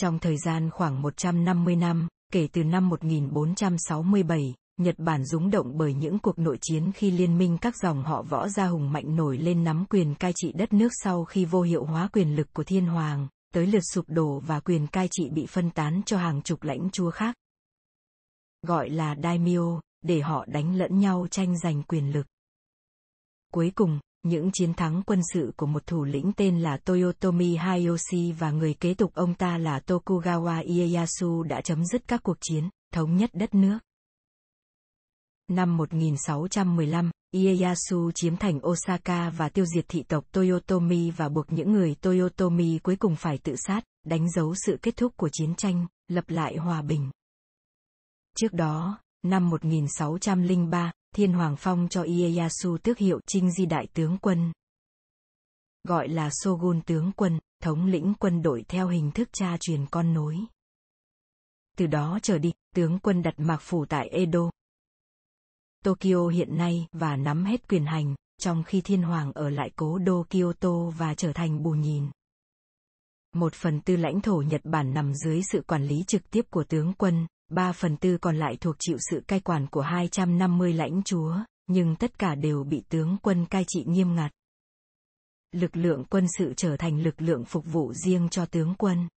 Trong 0.00 0.18
thời 0.18 0.36
gian 0.38 0.70
khoảng 0.70 1.02
150 1.02 1.76
năm, 1.76 2.08
kể 2.32 2.48
từ 2.52 2.64
năm 2.64 2.88
1467, 2.88 4.54
Nhật 4.76 4.94
Bản 4.98 5.24
rúng 5.24 5.50
động 5.50 5.78
bởi 5.78 5.94
những 5.94 6.18
cuộc 6.18 6.38
nội 6.38 6.58
chiến 6.60 6.92
khi 6.92 7.10
liên 7.10 7.38
minh 7.38 7.58
các 7.60 7.76
dòng 7.82 8.02
họ 8.02 8.22
võ 8.22 8.48
gia 8.48 8.66
hùng 8.66 8.92
mạnh 8.92 9.16
nổi 9.16 9.38
lên 9.38 9.64
nắm 9.64 9.84
quyền 9.90 10.14
cai 10.14 10.32
trị 10.36 10.52
đất 10.52 10.72
nước 10.72 10.88
sau 11.04 11.24
khi 11.24 11.44
vô 11.44 11.62
hiệu 11.62 11.84
hóa 11.84 12.08
quyền 12.12 12.36
lực 12.36 12.52
của 12.52 12.64
thiên 12.64 12.86
hoàng, 12.86 13.28
tới 13.54 13.66
lượt 13.66 13.82
sụp 13.92 14.04
đổ 14.08 14.40
và 14.46 14.60
quyền 14.60 14.86
cai 14.86 15.08
trị 15.10 15.30
bị 15.30 15.46
phân 15.46 15.70
tán 15.70 16.02
cho 16.06 16.18
hàng 16.18 16.42
chục 16.42 16.62
lãnh 16.62 16.90
chúa 16.90 17.10
khác. 17.10 17.34
Gọi 18.66 18.90
là 18.90 19.16
daimyo, 19.22 19.80
để 20.02 20.20
họ 20.20 20.44
đánh 20.48 20.76
lẫn 20.76 20.98
nhau 20.98 21.26
tranh 21.30 21.58
giành 21.58 21.82
quyền 21.82 22.12
lực. 22.12 22.26
Cuối 23.52 23.72
cùng, 23.74 24.00
những 24.22 24.50
chiến 24.52 24.74
thắng 24.74 25.02
quân 25.06 25.20
sự 25.32 25.52
của 25.56 25.66
một 25.66 25.86
thủ 25.86 26.04
lĩnh 26.04 26.32
tên 26.36 26.60
là 26.60 26.76
Toyotomi 26.76 27.56
Hayashi 27.56 28.32
và 28.38 28.50
người 28.50 28.74
kế 28.74 28.94
tục 28.94 29.14
ông 29.14 29.34
ta 29.34 29.58
là 29.58 29.80
Tokugawa 29.86 30.64
Ieyasu 30.64 31.42
đã 31.42 31.60
chấm 31.60 31.84
dứt 31.84 32.08
các 32.08 32.22
cuộc 32.22 32.36
chiến, 32.40 32.68
thống 32.92 33.16
nhất 33.16 33.30
đất 33.32 33.54
nước. 33.54 33.78
Năm 35.48 35.76
1615, 35.76 37.10
Ieyasu 37.30 38.10
chiếm 38.14 38.36
thành 38.36 38.66
Osaka 38.66 39.30
và 39.30 39.48
tiêu 39.48 39.64
diệt 39.74 39.84
thị 39.88 40.02
tộc 40.02 40.24
Toyotomi 40.32 41.10
và 41.10 41.28
buộc 41.28 41.52
những 41.52 41.72
người 41.72 41.94
Toyotomi 41.94 42.78
cuối 42.78 42.96
cùng 42.96 43.16
phải 43.16 43.38
tự 43.38 43.54
sát, 43.56 43.84
đánh 44.06 44.30
dấu 44.30 44.54
sự 44.66 44.78
kết 44.82 44.96
thúc 44.96 45.16
của 45.16 45.28
chiến 45.32 45.54
tranh, 45.54 45.86
lập 46.08 46.24
lại 46.28 46.56
hòa 46.56 46.82
bình. 46.82 47.10
Trước 48.36 48.52
đó, 48.52 48.98
năm 49.22 49.50
1603, 49.50 50.92
Thiên 51.16 51.32
Hoàng 51.32 51.56
Phong 51.58 51.88
cho 51.90 52.02
Ieyasu 52.02 52.78
tước 52.82 52.98
hiệu 52.98 53.20
Trinh 53.26 53.50
Di 53.52 53.66
Đại 53.66 53.86
Tướng 53.94 54.18
Quân. 54.18 54.52
Gọi 55.84 56.08
là 56.08 56.30
Shogun 56.44 56.80
Tướng 56.82 57.12
Quân, 57.16 57.38
thống 57.62 57.86
lĩnh 57.86 58.14
quân 58.18 58.42
đội 58.42 58.64
theo 58.68 58.88
hình 58.88 59.10
thức 59.10 59.28
cha 59.32 59.56
truyền 59.60 59.86
con 59.90 60.14
nối. 60.14 60.38
Từ 61.76 61.86
đó 61.86 62.18
trở 62.22 62.38
đi, 62.38 62.52
tướng 62.74 62.98
quân 62.98 63.22
đặt 63.22 63.34
mạc 63.38 63.58
phủ 63.60 63.84
tại 63.86 64.08
Edo, 64.08 64.50
Tokyo 65.84 66.28
hiện 66.28 66.56
nay 66.56 66.86
và 66.92 67.16
nắm 67.16 67.44
hết 67.44 67.68
quyền 67.68 67.84
hành, 67.84 68.14
trong 68.40 68.64
khi 68.64 68.80
thiên 68.80 69.02
hoàng 69.02 69.32
ở 69.32 69.50
lại 69.50 69.70
cố 69.76 69.98
đô 69.98 70.26
Kyoto 70.30 70.90
và 70.98 71.14
trở 71.14 71.32
thành 71.32 71.62
bù 71.62 71.70
nhìn. 71.70 72.10
Một 73.34 73.54
phần 73.54 73.80
tư 73.80 73.96
lãnh 73.96 74.20
thổ 74.20 74.42
Nhật 74.42 74.60
Bản 74.64 74.94
nằm 74.94 75.14
dưới 75.14 75.42
sự 75.42 75.62
quản 75.66 75.84
lý 75.84 76.04
trực 76.06 76.30
tiếp 76.30 76.46
của 76.50 76.64
tướng 76.64 76.92
quân, 76.98 77.26
3 77.50 77.72
phần 77.72 77.96
tư 77.96 78.18
còn 78.18 78.36
lại 78.36 78.56
thuộc 78.60 78.76
chịu 78.78 78.96
sự 79.10 79.22
cai 79.28 79.40
quản 79.40 79.66
của 79.66 79.80
250 79.80 80.72
lãnh 80.72 81.02
chúa, 81.02 81.36
nhưng 81.66 81.96
tất 81.96 82.18
cả 82.18 82.34
đều 82.34 82.64
bị 82.64 82.82
tướng 82.88 83.16
quân 83.22 83.46
cai 83.46 83.64
trị 83.68 83.84
nghiêm 83.86 84.14
ngặt. 84.14 84.32
Lực 85.52 85.76
lượng 85.76 86.04
quân 86.10 86.26
sự 86.38 86.54
trở 86.56 86.76
thành 86.76 87.02
lực 87.02 87.22
lượng 87.22 87.44
phục 87.44 87.64
vụ 87.72 87.92
riêng 87.92 88.28
cho 88.28 88.46
tướng 88.46 88.74
quân. 88.78 89.08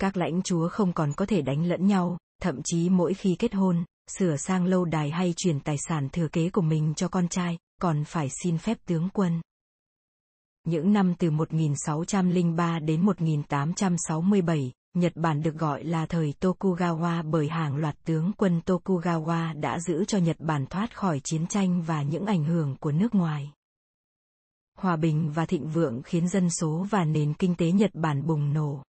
Các 0.00 0.16
lãnh 0.16 0.42
chúa 0.42 0.68
không 0.68 0.92
còn 0.92 1.12
có 1.16 1.26
thể 1.26 1.42
đánh 1.42 1.64
lẫn 1.66 1.86
nhau, 1.86 2.18
thậm 2.42 2.60
chí 2.64 2.88
mỗi 2.88 3.14
khi 3.14 3.36
kết 3.38 3.54
hôn, 3.54 3.84
sửa 4.18 4.36
sang 4.36 4.64
lâu 4.64 4.84
đài 4.84 5.10
hay 5.10 5.34
chuyển 5.36 5.60
tài 5.60 5.76
sản 5.88 6.08
thừa 6.08 6.28
kế 6.28 6.50
của 6.50 6.62
mình 6.62 6.94
cho 6.96 7.08
con 7.08 7.28
trai, 7.28 7.58
còn 7.80 8.04
phải 8.04 8.28
xin 8.42 8.58
phép 8.58 8.78
tướng 8.86 9.08
quân. 9.12 9.40
Những 10.64 10.92
năm 10.92 11.14
từ 11.18 11.30
1603 11.30 12.78
đến 12.78 13.06
1867, 13.06 14.72
Nhật 14.94 15.12
Bản 15.14 15.42
được 15.42 15.54
gọi 15.54 15.84
là 15.84 16.06
thời 16.06 16.34
Tokugawa 16.40 17.30
bởi 17.30 17.48
hàng 17.48 17.76
loạt 17.76 17.96
tướng 18.04 18.32
quân 18.36 18.60
Tokugawa 18.66 19.60
đã 19.60 19.80
giữ 19.80 20.04
cho 20.04 20.18
Nhật 20.18 20.36
Bản 20.40 20.66
thoát 20.66 20.96
khỏi 20.96 21.20
chiến 21.24 21.46
tranh 21.46 21.82
và 21.82 22.02
những 22.02 22.26
ảnh 22.26 22.44
hưởng 22.44 22.76
của 22.80 22.92
nước 22.92 23.14
ngoài. 23.14 23.52
hòa 24.78 24.96
bình 24.96 25.30
và 25.34 25.46
thịnh 25.46 25.68
vượng 25.68 26.02
khiến 26.02 26.28
dân 26.28 26.50
số 26.50 26.86
và 26.90 27.04
nền 27.04 27.34
kinh 27.34 27.54
tế 27.54 27.72
Nhật 27.72 27.90
Bản 27.94 28.26
bùng 28.26 28.52
nổ. 28.52 28.82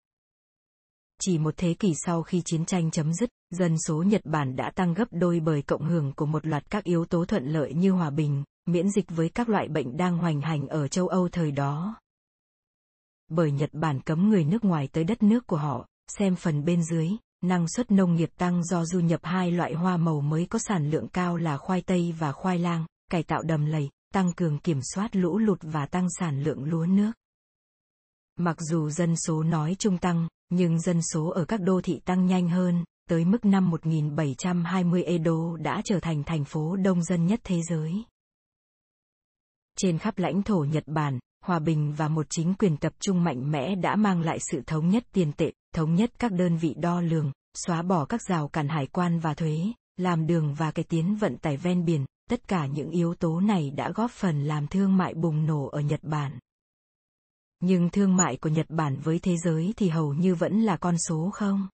Chỉ 1.22 1.38
một 1.38 1.54
thế 1.58 1.74
kỷ 1.74 1.94
sau 2.06 2.24
khi 2.24 2.42
chiến 2.46 2.66
tranh 2.66 2.92
chấm 2.92 3.14
dứt, 3.14 3.30
dân 3.50 3.76
số 3.88 4.04
Nhật 4.04 4.22
Bản 4.26 4.56
đã 4.56 4.72
tăng 4.76 4.94
gấp 4.94 5.08
đôi 5.12 5.40
bởi 5.40 5.62
cộng 5.62 5.86
hưởng 5.90 6.14
của 6.14 6.26
một 6.26 6.48
loạt 6.48 6.70
các 6.70 6.84
yếu 6.84 7.06
tố 7.06 7.26
thuận 7.26 7.46
lợi 7.46 7.74
như 7.74 7.92
hòa 7.92 8.10
bình, 8.10 8.44
miễn 8.66 8.90
dịch 8.90 9.06
với 9.10 9.30
các 9.30 9.50
loại 9.50 9.68
bệnh 9.68 9.98
đang 9.98 10.18
hoành 10.18 10.42
hành 10.42 10.68
ở 10.68 10.88
châu 10.88 11.08
Âu 11.08 11.30
thời 11.30 11.52
đó. 11.52 11.96
Bởi 13.30 13.52
Nhật 13.52 13.70
Bản 13.74 14.02
cấm 14.02 14.30
người 14.30 14.44
nước 14.44 14.66
ngoài 14.66 14.88
tới 14.92 15.04
đất 15.04 15.24
nước 15.24 15.48
của 15.48 15.58
họ, 15.58 15.88
xem 16.08 16.36
phần 16.36 16.66
bên 16.66 16.84
dưới, 16.84 17.10
năng 17.42 17.68
suất 17.68 17.92
nông 17.92 18.16
nghiệp 18.16 18.30
tăng 18.38 18.64
do 18.64 18.86
du 18.86 19.00
nhập 19.00 19.20
hai 19.24 19.52
loại 19.52 19.74
hoa 19.74 19.98
màu 19.98 20.22
mới 20.22 20.46
có 20.46 20.60
sản 20.60 20.90
lượng 20.90 21.08
cao 21.08 21.38
là 21.38 21.58
khoai 21.58 21.82
tây 21.82 22.14
và 22.20 22.32
khoai 22.32 22.60
lang, 22.60 22.86
cải 23.12 23.24
tạo 23.24 23.42
đầm 23.42 23.66
lầy, 23.66 23.90
tăng 24.14 24.34
cường 24.34 24.60
kiểm 24.60 24.80
soát 24.94 25.16
lũ 25.16 25.38
lụt 25.38 25.60
và 25.62 25.86
tăng 25.86 26.08
sản 26.20 26.44
lượng 26.44 26.64
lúa 26.64 26.86
nước. 26.86 27.12
Mặc 28.38 28.58
dù 28.60 28.90
dân 28.90 29.16
số 29.16 29.44
nói 29.44 29.76
chung 29.80 29.98
tăng, 29.98 30.28
nhưng 30.50 30.80
dân 30.80 31.02
số 31.02 31.30
ở 31.30 31.46
các 31.46 31.62
đô 31.62 31.82
thị 31.82 32.00
tăng 32.06 32.26
nhanh 32.26 32.50
hơn, 32.50 32.84
tới 33.10 33.26
mức 33.26 33.46
năm 33.46 33.70
1720 33.70 35.04
Edo 35.04 35.58
đã 35.58 35.82
trở 35.86 36.00
thành 36.00 36.24
thành 36.24 36.46
phố 36.46 36.76
đông 36.76 37.04
dân 37.04 37.26
nhất 37.26 37.40
thế 37.44 37.62
giới. 37.70 37.94
Trên 39.78 39.98
khắp 39.98 40.18
lãnh 40.18 40.44
thổ 40.44 40.64
Nhật 40.64 40.84
Bản, 40.88 41.20
hòa 41.50 41.60
bình 41.60 41.94
và 41.98 42.08
một 42.08 42.26
chính 42.30 42.54
quyền 42.60 42.78
tập 42.78 42.94
trung 43.00 43.24
mạnh 43.24 43.52
mẽ 43.52 43.76
đã 43.76 43.96
mang 43.96 44.22
lại 44.22 44.40
sự 44.52 44.62
thống 44.68 44.90
nhất 44.90 45.04
tiền 45.14 45.32
tệ, 45.38 45.52
thống 45.76 45.96
nhất 45.96 46.12
các 46.20 46.32
đơn 46.32 46.58
vị 46.58 46.76
đo 46.78 47.02
lường, 47.02 47.32
xóa 47.54 47.82
bỏ 47.82 48.06
các 48.06 48.22
rào 48.22 48.48
cản 48.48 48.68
hải 48.68 48.88
quan 48.88 49.20
và 49.20 49.34
thuế, 49.34 49.60
làm 49.98 50.28
đường 50.28 50.54
và 50.54 50.72
cải 50.72 50.86
tiến 50.90 51.16
vận 51.16 51.38
tải 51.38 51.58
ven 51.58 51.86
biển, 51.86 52.06
tất 52.30 52.48
cả 52.48 52.66
những 52.66 52.90
yếu 52.90 53.14
tố 53.16 53.40
này 53.40 53.72
đã 53.72 53.92
góp 53.92 54.12
phần 54.12 54.44
làm 54.44 54.68
thương 54.68 54.98
mại 54.98 55.14
bùng 55.14 55.46
nổ 55.46 55.68
ở 55.68 55.80
Nhật 55.80 56.00
Bản. 56.04 56.40
Nhưng 57.60 57.90
thương 57.90 58.16
mại 58.16 58.38
của 58.38 58.50
Nhật 58.50 58.70
Bản 58.70 58.98
với 59.04 59.20
thế 59.20 59.38
giới 59.38 59.74
thì 59.78 59.90
hầu 59.90 60.14
như 60.14 60.36
vẫn 60.36 60.62
là 60.62 60.78
con 60.78 60.96
số 61.08 61.30
không. 61.34 61.68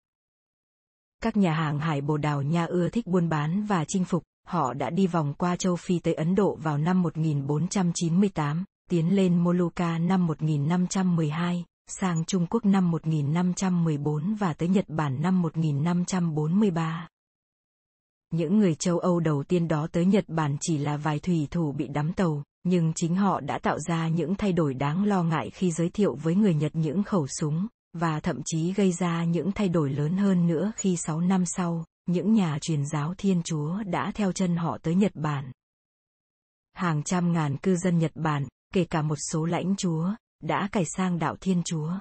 Các 1.22 1.36
nhà 1.36 1.54
hàng 1.54 1.78
hải 1.78 2.00
Bồ 2.00 2.16
Đào 2.16 2.42
Nha 2.42 2.64
ưa 2.64 2.88
thích 2.88 3.06
buôn 3.06 3.28
bán 3.28 3.64
và 3.64 3.84
chinh 3.88 4.04
phục, 4.04 4.22
họ 4.46 4.74
đã 4.74 4.90
đi 4.90 5.06
vòng 5.06 5.34
qua 5.38 5.56
châu 5.56 5.76
Phi 5.76 5.98
tới 5.98 6.14
Ấn 6.14 6.34
Độ 6.34 6.58
vào 6.62 6.78
năm 6.78 7.02
1498, 7.02 8.64
tiến 8.90 9.16
lên 9.16 9.38
Molucca 9.38 9.98
năm 9.98 10.26
1512, 10.26 11.64
sang 11.86 12.24
Trung 12.24 12.46
Quốc 12.50 12.64
năm 12.64 12.90
1514 12.90 14.34
và 14.34 14.52
tới 14.52 14.68
Nhật 14.68 14.84
Bản 14.88 15.22
năm 15.22 15.42
1543. 15.42 17.08
Những 18.30 18.58
người 18.58 18.74
châu 18.74 18.98
Âu 18.98 19.20
đầu 19.20 19.42
tiên 19.42 19.68
đó 19.68 19.86
tới 19.92 20.06
Nhật 20.06 20.24
Bản 20.28 20.56
chỉ 20.60 20.78
là 20.78 20.96
vài 20.96 21.18
thủy 21.18 21.48
thủ 21.50 21.72
bị 21.72 21.88
đắm 21.88 22.12
tàu, 22.12 22.42
nhưng 22.64 22.92
chính 22.94 23.16
họ 23.16 23.40
đã 23.40 23.58
tạo 23.58 23.78
ra 23.78 24.08
những 24.08 24.34
thay 24.34 24.52
đổi 24.52 24.74
đáng 24.74 25.04
lo 25.04 25.22
ngại 25.22 25.50
khi 25.50 25.70
giới 25.70 25.88
thiệu 25.88 26.14
với 26.14 26.34
người 26.34 26.54
Nhật 26.54 26.72
những 26.74 27.02
khẩu 27.02 27.26
súng, 27.40 27.66
và 27.92 28.20
thậm 28.20 28.40
chí 28.44 28.72
gây 28.72 28.92
ra 28.92 29.24
những 29.24 29.52
thay 29.52 29.68
đổi 29.68 29.90
lớn 29.90 30.16
hơn 30.16 30.46
nữa 30.46 30.72
khi 30.76 30.96
6 30.96 31.20
năm 31.20 31.44
sau, 31.46 31.84
những 32.06 32.32
nhà 32.32 32.58
truyền 32.60 32.86
giáo 32.86 33.14
Thiên 33.18 33.42
Chúa 33.42 33.82
đã 33.82 34.12
theo 34.14 34.32
chân 34.32 34.56
họ 34.56 34.78
tới 34.82 34.94
Nhật 34.94 35.12
Bản. 35.14 35.52
Hàng 36.72 37.02
trăm 37.02 37.32
ngàn 37.32 37.56
cư 37.56 37.76
dân 37.76 37.98
Nhật 37.98 38.12
Bản, 38.14 38.44
kể 38.74 38.84
cả 38.84 39.02
một 39.02 39.16
số 39.30 39.44
lãnh 39.44 39.76
chúa, 39.76 40.10
đã 40.42 40.68
cải 40.72 40.84
sang 40.96 41.18
đạo 41.18 41.36
Thiên 41.40 41.62
Chúa. 41.64 41.92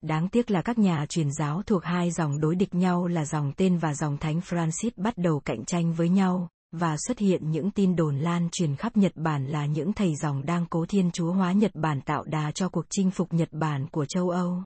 Đáng 0.00 0.28
tiếc 0.28 0.50
là 0.50 0.62
các 0.62 0.78
nhà 0.78 1.06
truyền 1.08 1.32
giáo 1.32 1.62
thuộc 1.62 1.84
hai 1.84 2.10
dòng 2.10 2.40
đối 2.40 2.54
địch 2.54 2.74
nhau 2.74 3.06
là 3.06 3.24
dòng 3.24 3.52
tên 3.56 3.78
và 3.78 3.94
dòng 3.94 4.18
Thánh 4.18 4.38
Francis 4.38 4.90
bắt 4.96 5.14
đầu 5.16 5.40
cạnh 5.40 5.64
tranh 5.64 5.92
với 5.92 6.08
nhau, 6.08 6.48
và 6.72 6.96
xuất 7.06 7.18
hiện 7.18 7.50
những 7.50 7.70
tin 7.70 7.96
đồn 7.96 8.18
lan 8.18 8.48
truyền 8.52 8.76
khắp 8.76 8.96
Nhật 8.96 9.12
Bản 9.14 9.46
là 9.46 9.66
những 9.66 9.92
thầy 9.92 10.16
dòng 10.16 10.46
đang 10.46 10.66
cố 10.70 10.86
thiên 10.86 11.10
chúa 11.10 11.32
hóa 11.32 11.52
Nhật 11.52 11.70
Bản 11.74 12.00
tạo 12.00 12.24
đà 12.24 12.50
cho 12.50 12.68
cuộc 12.68 12.86
chinh 12.90 13.10
phục 13.10 13.32
Nhật 13.32 13.48
Bản 13.52 13.86
của 13.88 14.04
châu 14.04 14.30
Âu. 14.30 14.62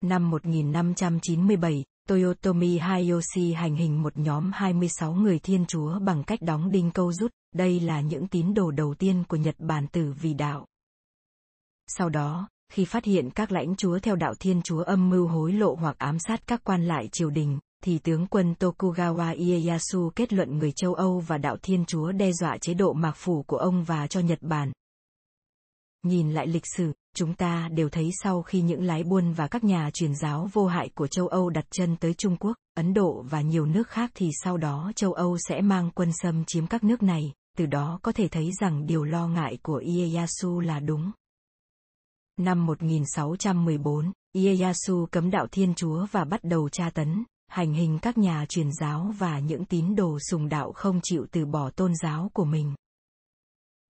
Năm 0.00 0.30
1597, 0.30 1.84
Toyotomi 2.08 2.78
Hayoshi 2.78 3.52
hành 3.52 3.76
hình 3.76 4.02
một 4.02 4.18
nhóm 4.18 4.50
26 4.54 5.14
người 5.14 5.38
thiên 5.38 5.66
chúa 5.66 5.98
bằng 5.98 6.24
cách 6.24 6.42
đóng 6.42 6.70
đinh 6.70 6.90
câu 6.90 7.12
rút, 7.12 7.30
đây 7.54 7.80
là 7.80 8.00
những 8.00 8.28
tín 8.28 8.54
đồ 8.54 8.70
đầu 8.70 8.94
tiên 8.94 9.24
của 9.28 9.36
Nhật 9.36 9.54
Bản 9.58 9.86
tử 9.86 10.14
vì 10.20 10.34
đạo. 10.34 10.66
Sau 11.86 12.08
đó, 12.08 12.48
khi 12.72 12.84
phát 12.84 13.04
hiện 13.04 13.30
các 13.30 13.52
lãnh 13.52 13.76
chúa 13.76 13.98
theo 13.98 14.16
đạo 14.16 14.34
thiên 14.40 14.62
chúa 14.62 14.82
âm 14.82 15.10
mưu 15.10 15.26
hối 15.26 15.52
lộ 15.52 15.74
hoặc 15.74 15.98
ám 15.98 16.18
sát 16.18 16.46
các 16.46 16.60
quan 16.64 16.86
lại 16.86 17.08
triều 17.12 17.30
đình, 17.30 17.58
thì 17.84 17.98
tướng 17.98 18.26
quân 18.26 18.54
Tokugawa 18.58 19.36
Ieyasu 19.36 20.10
kết 20.16 20.32
luận 20.32 20.58
người 20.58 20.72
châu 20.72 20.94
Âu 20.94 21.20
và 21.20 21.38
đạo 21.38 21.56
Thiên 21.62 21.84
Chúa 21.84 22.12
đe 22.12 22.32
dọa 22.32 22.58
chế 22.58 22.74
độ 22.74 22.92
mạc 22.92 23.12
phủ 23.16 23.42
của 23.42 23.56
ông 23.56 23.84
và 23.84 24.06
cho 24.06 24.20
Nhật 24.20 24.38
Bản. 24.42 24.72
Nhìn 26.02 26.32
lại 26.32 26.46
lịch 26.46 26.66
sử, 26.76 26.92
chúng 27.14 27.34
ta 27.34 27.68
đều 27.72 27.88
thấy 27.88 28.10
sau 28.22 28.42
khi 28.42 28.60
những 28.60 28.82
lái 28.82 29.04
buôn 29.04 29.32
và 29.32 29.48
các 29.48 29.64
nhà 29.64 29.90
truyền 29.94 30.14
giáo 30.14 30.48
vô 30.52 30.66
hại 30.66 30.88
của 30.94 31.06
châu 31.06 31.28
Âu 31.28 31.50
đặt 31.50 31.64
chân 31.70 31.96
tới 31.96 32.14
Trung 32.14 32.36
Quốc, 32.36 32.56
Ấn 32.74 32.94
Độ 32.94 33.24
và 33.30 33.40
nhiều 33.40 33.66
nước 33.66 33.88
khác 33.88 34.10
thì 34.14 34.30
sau 34.42 34.56
đó 34.56 34.92
châu 34.96 35.12
Âu 35.12 35.38
sẽ 35.48 35.60
mang 35.60 35.90
quân 35.94 36.10
xâm 36.22 36.44
chiếm 36.44 36.66
các 36.66 36.84
nước 36.84 37.02
này, 37.02 37.32
từ 37.58 37.66
đó 37.66 37.98
có 38.02 38.12
thể 38.12 38.28
thấy 38.28 38.50
rằng 38.60 38.86
điều 38.86 39.04
lo 39.04 39.28
ngại 39.28 39.58
của 39.62 39.76
Ieyasu 39.76 40.60
là 40.60 40.80
đúng. 40.80 41.12
Năm 42.36 42.66
1614, 42.66 44.12
Ieyasu 44.32 45.06
cấm 45.10 45.30
đạo 45.30 45.46
Thiên 45.46 45.74
Chúa 45.74 46.06
và 46.12 46.24
bắt 46.24 46.40
đầu 46.44 46.68
tra 46.68 46.90
tấn, 46.90 47.24
hành 47.48 47.72
hình 47.72 47.98
các 48.02 48.18
nhà 48.18 48.46
truyền 48.48 48.72
giáo 48.72 49.12
và 49.18 49.38
những 49.38 49.64
tín 49.64 49.94
đồ 49.94 50.18
sùng 50.30 50.48
đạo 50.48 50.72
không 50.72 51.00
chịu 51.02 51.26
từ 51.30 51.46
bỏ 51.46 51.70
tôn 51.70 51.92
giáo 52.02 52.30
của 52.32 52.44
mình. 52.44 52.74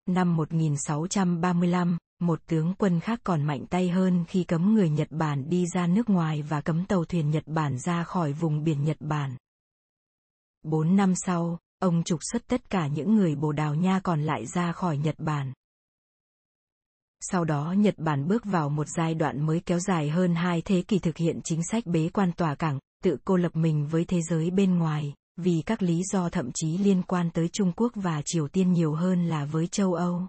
Năm 0.06 0.36
1635, 0.36 1.98
một 2.20 2.40
tướng 2.46 2.74
quân 2.78 3.00
khác 3.00 3.20
còn 3.24 3.42
mạnh 3.42 3.66
tay 3.66 3.88
hơn 3.88 4.24
khi 4.28 4.44
cấm 4.44 4.74
người 4.74 4.90
Nhật 4.90 5.08
Bản 5.10 5.48
đi 5.48 5.66
ra 5.74 5.86
nước 5.86 6.10
ngoài 6.10 6.42
và 6.42 6.60
cấm 6.60 6.84
tàu 6.84 7.04
thuyền 7.04 7.30
Nhật 7.30 7.44
Bản 7.46 7.78
ra 7.78 8.04
khỏi 8.04 8.32
vùng 8.32 8.64
biển 8.64 8.84
Nhật 8.84 8.96
Bản. 9.00 9.36
Bốn 10.62 10.96
năm 10.96 11.14
sau, 11.14 11.58
ông 11.78 12.02
trục 12.04 12.20
xuất 12.32 12.46
tất 12.46 12.70
cả 12.70 12.86
những 12.86 13.14
người 13.14 13.34
Bồ 13.34 13.52
Đào 13.52 13.74
Nha 13.74 14.00
còn 14.00 14.22
lại 14.22 14.46
ra 14.46 14.72
khỏi 14.72 14.98
Nhật 14.98 15.14
Bản. 15.18 15.52
Sau 17.20 17.44
đó 17.44 17.74
Nhật 17.78 17.94
Bản 17.98 18.28
bước 18.28 18.44
vào 18.44 18.68
một 18.68 18.88
giai 18.96 19.14
đoạn 19.14 19.46
mới 19.46 19.60
kéo 19.60 19.78
dài 19.78 20.10
hơn 20.10 20.34
hai 20.34 20.62
thế 20.64 20.82
kỷ 20.82 20.98
thực 20.98 21.16
hiện 21.16 21.40
chính 21.44 21.60
sách 21.70 21.86
bế 21.86 22.08
quan 22.08 22.32
tòa 22.32 22.54
cảng, 22.54 22.78
tự 23.04 23.16
cô 23.24 23.36
lập 23.36 23.56
mình 23.56 23.86
với 23.86 24.04
thế 24.04 24.22
giới 24.22 24.50
bên 24.50 24.78
ngoài, 24.78 25.14
vì 25.36 25.62
các 25.66 25.82
lý 25.82 26.02
do 26.12 26.28
thậm 26.28 26.50
chí 26.54 26.78
liên 26.78 27.02
quan 27.02 27.30
tới 27.30 27.48
Trung 27.48 27.72
Quốc 27.76 27.92
và 27.94 28.22
Triều 28.24 28.48
Tiên 28.48 28.72
nhiều 28.72 28.94
hơn 28.94 29.28
là 29.28 29.44
với 29.44 29.66
châu 29.66 29.94
Âu. 29.94 30.26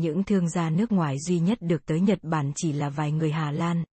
Những 0.00 0.24
thương 0.24 0.48
gia 0.48 0.70
nước 0.70 0.92
ngoài 0.92 1.18
duy 1.18 1.38
nhất 1.38 1.58
được 1.60 1.86
tới 1.86 2.00
Nhật 2.00 2.18
Bản 2.22 2.52
chỉ 2.56 2.72
là 2.72 2.88
vài 2.88 3.12
người 3.12 3.30
Hà 3.32 3.52
Lan. 3.52 3.84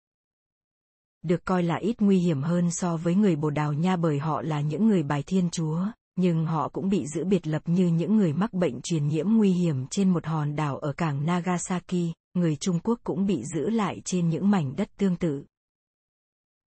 Được 1.23 1.45
coi 1.45 1.63
là 1.63 1.75
ít 1.75 1.95
nguy 1.99 2.19
hiểm 2.19 2.41
hơn 2.41 2.71
so 2.71 2.97
với 2.97 3.15
người 3.15 3.35
Bồ 3.35 3.49
Đào 3.49 3.73
Nha 3.73 3.95
bởi 3.95 4.19
họ 4.19 4.41
là 4.41 4.61
những 4.61 4.87
người 4.87 5.03
bài 5.03 5.23
thiên 5.27 5.49
chúa, 5.49 5.85
nhưng 6.15 6.45
họ 6.45 6.69
cũng 6.69 6.89
bị 6.89 7.07
giữ 7.07 7.25
biệt 7.25 7.47
lập 7.47 7.61
như 7.65 7.87
những 7.87 8.17
người 8.17 8.33
mắc 8.33 8.53
bệnh 8.53 8.81
truyền 8.81 9.07
nhiễm 9.07 9.25
nguy 9.29 9.51
hiểm 9.51 9.87
trên 9.87 10.09
một 10.09 10.25
hòn 10.25 10.55
đảo 10.55 10.77
ở 10.77 10.93
cảng 10.93 11.25
Nagasaki, 11.25 12.13
người 12.33 12.55
Trung 12.55 12.79
Quốc 12.83 12.99
cũng 13.03 13.25
bị 13.25 13.43
giữ 13.55 13.69
lại 13.69 14.01
trên 14.05 14.29
những 14.29 14.49
mảnh 14.49 14.75
đất 14.75 14.89
tương 14.97 15.15
tự. 15.15 15.43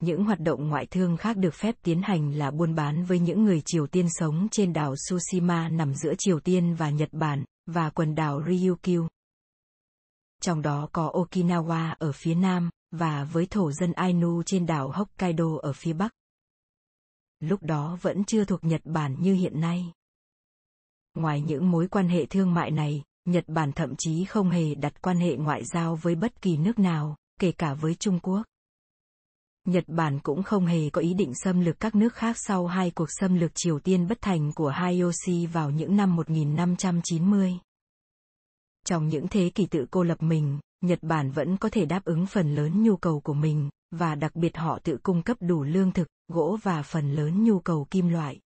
Những 0.03 0.25
hoạt 0.25 0.41
động 0.41 0.69
ngoại 0.69 0.87
thương 0.87 1.17
khác 1.17 1.37
được 1.37 1.55
phép 1.55 1.75
tiến 1.83 2.03
hành 2.03 2.33
là 2.35 2.51
buôn 2.51 2.75
bán 2.75 3.05
với 3.05 3.19
những 3.19 3.45
người 3.45 3.63
Triều 3.65 3.87
Tiên 3.87 4.07
sống 4.11 4.49
trên 4.51 4.73
đảo 4.73 4.95
Tsushima 4.97 5.69
nằm 5.69 5.95
giữa 5.95 6.13
Triều 6.19 6.41
Tiên 6.41 6.75
và 6.75 6.91
Nhật 6.91 7.09
Bản, 7.13 7.45
và 7.67 7.91
quần 7.91 8.15
đảo 8.15 8.43
Ryukyu. 8.49 9.09
Trong 10.43 10.63
đó 10.63 10.89
có 10.93 11.13
Okinawa 11.15 11.95
ở 11.99 12.13
phía 12.13 12.35
nam, 12.35 12.71
và 12.91 13.25
với 13.25 13.47
thổ 13.47 13.73
dân 13.73 13.93
Ainu 13.93 14.43
trên 14.43 14.67
đảo 14.67 14.91
Hokkaido 14.91 15.59
ở 15.63 15.73
phía 15.73 15.93
bắc. 15.93 16.13
Lúc 17.41 17.63
đó 17.63 17.99
vẫn 18.03 18.25
chưa 18.25 18.45
thuộc 18.45 18.65
Nhật 18.65 18.81
Bản 18.85 19.17
như 19.21 19.35
hiện 19.35 19.61
nay. 19.61 19.93
Ngoài 21.15 21.41
những 21.41 21.71
mối 21.71 21.89
quan 21.89 22.09
hệ 22.09 22.27
thương 22.27 22.55
mại 22.55 22.71
này, 22.71 23.03
Nhật 23.25 23.45
Bản 23.47 23.73
thậm 23.73 23.95
chí 23.99 24.25
không 24.25 24.51
hề 24.51 24.75
đặt 24.75 25.03
quan 25.03 25.17
hệ 25.17 25.37
ngoại 25.37 25.65
giao 25.65 25.97
với 25.97 26.15
bất 26.15 26.43
kỳ 26.43 26.57
nước 26.57 26.79
nào, 26.79 27.17
kể 27.41 27.53
cả 27.53 27.75
với 27.75 27.95
Trung 27.95 28.21
Quốc. 28.23 28.43
Nhật 29.65 29.85
Bản 29.87 30.19
cũng 30.19 30.43
không 30.43 30.67
hề 30.67 30.91
có 30.91 31.01
ý 31.01 31.15
định 31.15 31.33
xâm 31.35 31.61
lược 31.61 31.81
các 31.81 31.95
nước 31.95 32.15
khác 32.15 32.37
sau 32.39 32.67
hai 32.67 32.91
cuộc 32.91 33.09
xâm 33.21 33.35
lược 33.35 33.51
Triều 33.55 33.79
Tiên 33.79 34.09
bất 34.09 34.21
thành 34.21 34.53
của 34.55 34.69
Hayoshi 34.69 35.47
vào 35.47 35.71
những 35.71 35.97
năm 35.97 36.17
1590. 36.17 37.59
Trong 38.85 39.09
những 39.09 39.29
thế 39.29 39.51
kỷ 39.55 39.67
tự 39.67 39.87
cô 39.91 40.03
lập 40.03 40.23
mình, 40.23 40.59
Nhật 40.81 40.99
Bản 41.03 41.31
vẫn 41.31 41.57
có 41.57 41.69
thể 41.69 41.87
đáp 41.87 42.05
ứng 42.05 42.27
phần 42.27 42.55
lớn 42.55 42.83
nhu 42.83 42.97
cầu 42.97 43.21
của 43.21 43.35
mình, 43.35 43.69
và 43.91 44.15
đặc 44.15 44.37
biệt 44.37 44.57
họ 44.57 44.79
tự 44.83 44.99
cung 45.03 45.23
cấp 45.23 45.37
đủ 45.41 45.63
lương 45.63 45.93
thực, 45.93 46.09
gỗ 46.29 46.59
và 46.63 46.83
phần 46.83 47.13
lớn 47.13 47.45
nhu 47.45 47.61
cầu 47.61 47.87
kim 47.91 48.09
loại. 48.09 48.41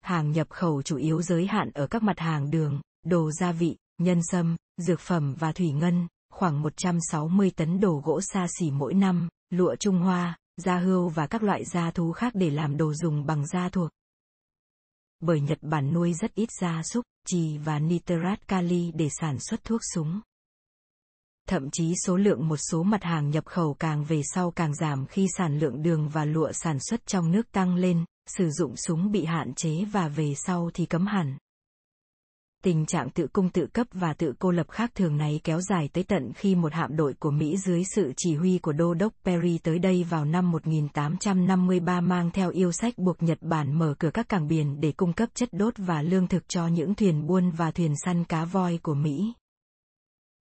Hàng 0.00 0.32
nhập 0.32 0.50
khẩu 0.50 0.82
chủ 0.82 0.96
yếu 0.96 1.22
giới 1.22 1.46
hạn 1.46 1.70
ở 1.74 1.86
các 1.86 2.02
mặt 2.02 2.18
hàng 2.18 2.50
đường, 2.50 2.80
đồ 3.04 3.30
gia 3.30 3.52
vị, 3.52 3.76
nhân 3.98 4.20
sâm, 4.22 4.56
dược 4.76 5.00
phẩm 5.00 5.34
và 5.38 5.52
thủy 5.52 5.72
ngân, 5.72 6.06
khoảng 6.32 6.62
160 6.62 7.50
tấn 7.56 7.80
đồ 7.80 8.02
gỗ 8.04 8.20
xa 8.20 8.46
xỉ 8.58 8.70
mỗi 8.70 8.94
năm, 8.94 9.28
lụa 9.50 9.76
Trung 9.76 9.98
Hoa, 9.98 10.36
da 10.56 10.78
hươu 10.78 11.08
và 11.08 11.26
các 11.26 11.42
loại 11.42 11.64
da 11.64 11.90
thú 11.90 12.12
khác 12.12 12.32
để 12.34 12.50
làm 12.50 12.76
đồ 12.76 12.94
dùng 12.94 13.26
bằng 13.26 13.46
da 13.46 13.68
thuộc 13.68 13.90
bởi 15.20 15.40
Nhật 15.40 15.58
Bản 15.62 15.92
nuôi 15.92 16.14
rất 16.14 16.34
ít 16.34 16.48
gia 16.60 16.82
súc, 16.82 17.04
trì 17.26 17.58
và 17.58 17.78
nitrat 17.78 18.48
kali 18.48 18.92
để 18.94 19.08
sản 19.20 19.38
xuất 19.38 19.64
thuốc 19.64 19.80
súng. 19.94 20.20
Thậm 21.48 21.70
chí 21.70 21.94
số 22.04 22.16
lượng 22.16 22.48
một 22.48 22.56
số 22.56 22.82
mặt 22.82 23.02
hàng 23.04 23.30
nhập 23.30 23.46
khẩu 23.46 23.74
càng 23.74 24.04
về 24.04 24.20
sau 24.34 24.50
càng 24.50 24.74
giảm 24.74 25.06
khi 25.06 25.26
sản 25.36 25.58
lượng 25.58 25.82
đường 25.82 26.08
và 26.08 26.24
lụa 26.24 26.52
sản 26.52 26.78
xuất 26.80 27.06
trong 27.06 27.32
nước 27.32 27.52
tăng 27.52 27.74
lên, 27.76 28.04
sử 28.26 28.50
dụng 28.50 28.76
súng 28.76 29.12
bị 29.12 29.24
hạn 29.24 29.54
chế 29.54 29.84
và 29.84 30.08
về 30.08 30.34
sau 30.36 30.70
thì 30.74 30.86
cấm 30.86 31.06
hẳn. 31.06 31.38
Tình 32.66 32.86
trạng 32.86 33.10
tự 33.10 33.26
cung 33.32 33.48
tự 33.48 33.66
cấp 33.66 33.86
và 33.92 34.14
tự 34.14 34.32
cô 34.38 34.50
lập 34.50 34.66
khác 34.70 34.90
thường 34.94 35.16
này 35.16 35.40
kéo 35.44 35.60
dài 35.60 35.88
tới 35.92 36.04
tận 36.04 36.32
khi 36.36 36.54
một 36.54 36.72
hạm 36.72 36.96
đội 36.96 37.14
của 37.14 37.30
Mỹ 37.30 37.56
dưới 37.56 37.82
sự 37.94 38.12
chỉ 38.16 38.34
huy 38.34 38.58
của 38.58 38.72
Đô 38.72 38.94
đốc 38.94 39.12
Perry 39.24 39.58
tới 39.58 39.78
đây 39.78 40.04
vào 40.04 40.24
năm 40.24 40.50
1853 40.50 42.00
mang 42.00 42.30
theo 42.30 42.50
yêu 42.50 42.72
sách 42.72 42.98
buộc 42.98 43.22
Nhật 43.22 43.38
Bản 43.40 43.78
mở 43.78 43.94
cửa 43.98 44.10
các 44.14 44.28
cảng 44.28 44.48
biển 44.48 44.80
để 44.80 44.92
cung 44.92 45.12
cấp 45.12 45.28
chất 45.34 45.48
đốt 45.52 45.74
và 45.76 46.02
lương 46.02 46.26
thực 46.26 46.48
cho 46.48 46.66
những 46.66 46.94
thuyền 46.94 47.26
buôn 47.26 47.50
và 47.50 47.70
thuyền 47.70 47.94
săn 48.04 48.24
cá 48.24 48.44
voi 48.44 48.78
của 48.82 48.94
Mỹ. 48.94 49.32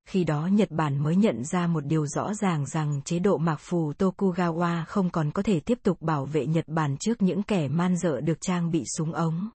Khi 0.08 0.24
đó 0.24 0.46
Nhật 0.46 0.70
Bản 0.70 1.02
mới 1.02 1.16
nhận 1.16 1.44
ra 1.44 1.66
một 1.66 1.86
điều 1.86 2.06
rõ 2.06 2.34
ràng 2.34 2.66
rằng 2.66 3.00
chế 3.04 3.18
độ 3.18 3.38
mạc 3.38 3.60
phù 3.60 3.92
Tokugawa 3.92 4.84
không 4.86 5.10
còn 5.10 5.30
có 5.30 5.42
thể 5.42 5.60
tiếp 5.60 5.78
tục 5.82 6.00
bảo 6.00 6.24
vệ 6.24 6.46
Nhật 6.46 6.68
Bản 6.68 6.96
trước 7.00 7.22
những 7.22 7.42
kẻ 7.42 7.68
man 7.68 7.96
dợ 7.96 8.20
được 8.20 8.40
trang 8.40 8.70
bị 8.70 8.84
súng 8.96 9.12
ống. 9.12 9.50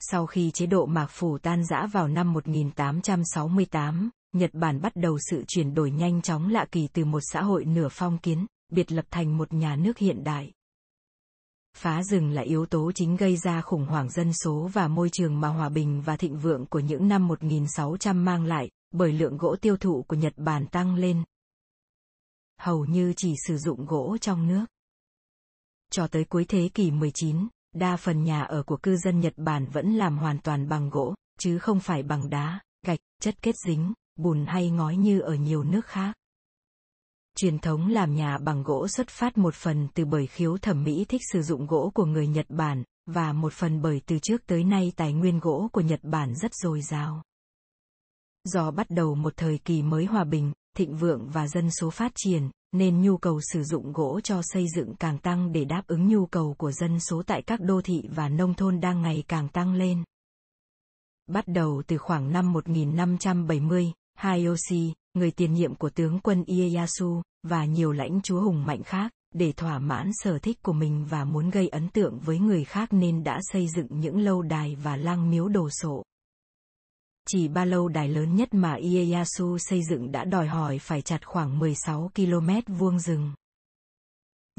Sau 0.00 0.26
khi 0.26 0.50
chế 0.50 0.66
độ 0.66 0.86
Mạc 0.86 1.06
Phủ 1.10 1.38
tan 1.38 1.64
rã 1.64 1.86
vào 1.86 2.08
năm 2.08 2.32
1868, 2.32 4.10
Nhật 4.32 4.50
Bản 4.52 4.80
bắt 4.80 4.92
đầu 4.96 5.18
sự 5.30 5.44
chuyển 5.48 5.74
đổi 5.74 5.90
nhanh 5.90 6.22
chóng 6.22 6.50
lạ 6.50 6.66
kỳ 6.72 6.88
từ 6.92 7.04
một 7.04 7.20
xã 7.32 7.42
hội 7.42 7.64
nửa 7.64 7.88
phong 7.90 8.18
kiến, 8.18 8.46
biệt 8.72 8.92
lập 8.92 9.04
thành 9.10 9.38
một 9.38 9.52
nhà 9.52 9.76
nước 9.76 9.98
hiện 9.98 10.24
đại. 10.24 10.52
Phá 11.76 12.02
rừng 12.02 12.30
là 12.30 12.42
yếu 12.42 12.66
tố 12.66 12.92
chính 12.94 13.16
gây 13.16 13.36
ra 13.36 13.60
khủng 13.60 13.86
hoảng 13.86 14.10
dân 14.10 14.32
số 14.32 14.70
và 14.72 14.88
môi 14.88 15.10
trường 15.10 15.40
mà 15.40 15.48
hòa 15.48 15.68
bình 15.68 16.02
và 16.02 16.16
thịnh 16.16 16.38
vượng 16.38 16.66
của 16.66 16.80
những 16.80 17.08
năm 17.08 17.28
1600 17.28 18.24
mang 18.24 18.44
lại, 18.44 18.70
bởi 18.90 19.12
lượng 19.12 19.36
gỗ 19.38 19.56
tiêu 19.60 19.76
thụ 19.76 20.04
của 20.08 20.16
Nhật 20.16 20.32
Bản 20.36 20.66
tăng 20.66 20.94
lên. 20.94 21.24
Hầu 22.60 22.84
như 22.84 23.12
chỉ 23.16 23.34
sử 23.46 23.58
dụng 23.58 23.86
gỗ 23.86 24.16
trong 24.20 24.46
nước. 24.46 24.64
Cho 25.90 26.06
tới 26.06 26.24
cuối 26.24 26.44
thế 26.48 26.70
kỷ 26.74 26.90
19, 26.90 27.48
Đa 27.74 27.96
phần 27.96 28.24
nhà 28.24 28.42
ở 28.42 28.62
của 28.62 28.76
cư 28.76 28.96
dân 28.96 29.20
Nhật 29.20 29.34
Bản 29.36 29.66
vẫn 29.66 29.94
làm 29.94 30.18
hoàn 30.18 30.38
toàn 30.38 30.68
bằng 30.68 30.90
gỗ, 30.90 31.14
chứ 31.40 31.58
không 31.58 31.80
phải 31.80 32.02
bằng 32.02 32.30
đá, 32.30 32.60
gạch, 32.86 33.00
chất 33.22 33.42
kết 33.42 33.54
dính, 33.66 33.92
bùn 34.16 34.46
hay 34.46 34.70
ngói 34.70 34.96
như 34.96 35.20
ở 35.20 35.34
nhiều 35.34 35.64
nước 35.64 35.86
khác. 35.86 36.16
Truyền 37.36 37.58
thống 37.58 37.88
làm 37.88 38.14
nhà 38.14 38.38
bằng 38.38 38.62
gỗ 38.62 38.88
xuất 38.88 39.08
phát 39.08 39.38
một 39.38 39.54
phần 39.54 39.88
từ 39.94 40.04
bởi 40.04 40.26
khiếu 40.26 40.58
thẩm 40.58 40.84
mỹ 40.84 41.04
thích 41.08 41.20
sử 41.32 41.42
dụng 41.42 41.66
gỗ 41.66 41.90
của 41.94 42.04
người 42.04 42.26
Nhật 42.26 42.46
Bản, 42.48 42.84
và 43.06 43.32
một 43.32 43.52
phần 43.52 43.82
bởi 43.82 44.02
từ 44.06 44.18
trước 44.18 44.46
tới 44.46 44.64
nay 44.64 44.92
tài 44.96 45.12
nguyên 45.12 45.40
gỗ 45.40 45.68
của 45.72 45.80
Nhật 45.80 46.00
Bản 46.02 46.34
rất 46.34 46.50
dồi 46.54 46.82
dào. 46.82 47.22
Do 48.44 48.70
bắt 48.70 48.86
đầu 48.90 49.14
một 49.14 49.32
thời 49.36 49.58
kỳ 49.58 49.82
mới 49.82 50.04
hòa 50.04 50.24
bình, 50.24 50.52
thịnh 50.76 50.96
vượng 50.96 51.28
và 51.30 51.48
dân 51.48 51.70
số 51.70 51.90
phát 51.90 52.12
triển, 52.16 52.50
nên 52.72 53.02
nhu 53.02 53.16
cầu 53.16 53.40
sử 53.52 53.62
dụng 53.62 53.92
gỗ 53.92 54.20
cho 54.24 54.40
xây 54.42 54.66
dựng 54.76 54.94
càng 54.94 55.18
tăng 55.18 55.52
để 55.52 55.64
đáp 55.64 55.82
ứng 55.86 56.08
nhu 56.08 56.26
cầu 56.26 56.54
của 56.58 56.72
dân 56.72 57.00
số 57.00 57.22
tại 57.26 57.42
các 57.42 57.60
đô 57.60 57.80
thị 57.82 58.02
và 58.14 58.28
nông 58.28 58.54
thôn 58.54 58.80
đang 58.80 59.02
ngày 59.02 59.24
càng 59.28 59.48
tăng 59.48 59.74
lên. 59.74 60.04
Bắt 61.26 61.48
đầu 61.48 61.82
từ 61.86 61.98
khoảng 61.98 62.32
năm 62.32 62.52
1570, 62.52 63.92
Hayoshi, 64.14 64.92
người 65.14 65.30
tiền 65.30 65.54
nhiệm 65.54 65.74
của 65.74 65.90
tướng 65.90 66.20
quân 66.20 66.44
Ieyasu, 66.44 67.22
và 67.42 67.64
nhiều 67.64 67.92
lãnh 67.92 68.20
chúa 68.22 68.40
hùng 68.40 68.66
mạnh 68.66 68.82
khác, 68.82 69.12
để 69.34 69.52
thỏa 69.52 69.78
mãn 69.78 70.10
sở 70.12 70.38
thích 70.38 70.62
của 70.62 70.72
mình 70.72 71.06
và 71.10 71.24
muốn 71.24 71.50
gây 71.50 71.68
ấn 71.68 71.88
tượng 71.88 72.18
với 72.18 72.38
người 72.38 72.64
khác 72.64 72.92
nên 72.92 73.24
đã 73.24 73.38
xây 73.42 73.66
dựng 73.76 74.00
những 74.00 74.18
lâu 74.18 74.42
đài 74.42 74.76
và 74.82 74.96
lang 74.96 75.30
miếu 75.30 75.48
đồ 75.48 75.68
sộ. 75.82 76.02
Chỉ 77.30 77.48
ba 77.48 77.64
lâu 77.64 77.88
đài 77.88 78.08
lớn 78.08 78.36
nhất 78.36 78.54
mà 78.54 78.74
Ieyasu 78.74 79.58
xây 79.58 79.82
dựng 79.90 80.12
đã 80.12 80.24
đòi 80.24 80.46
hỏi 80.46 80.78
phải 80.78 81.02
chặt 81.02 81.26
khoảng 81.26 81.58
16 81.58 82.10
km 82.14 82.74
vuông 82.78 82.98
rừng. 82.98 83.32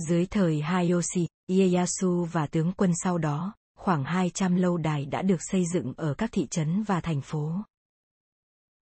Dưới 0.08 0.26
thời 0.26 0.62
Hayoshi, 0.62 1.28
Ieyasu 1.48 2.28
và 2.32 2.48
tướng 2.48 2.74
quân 2.74 2.92
sau 3.04 3.18
đó, 3.18 3.54
khoảng 3.78 4.04
200 4.04 4.56
lâu 4.56 4.78
đài 4.78 5.06
đã 5.06 5.22
được 5.22 5.38
xây 5.40 5.64
dựng 5.74 5.94
ở 5.98 6.14
các 6.14 6.30
thị 6.32 6.48
trấn 6.52 6.84
và 6.84 7.02
thành 7.02 7.22
phố. 7.22 7.52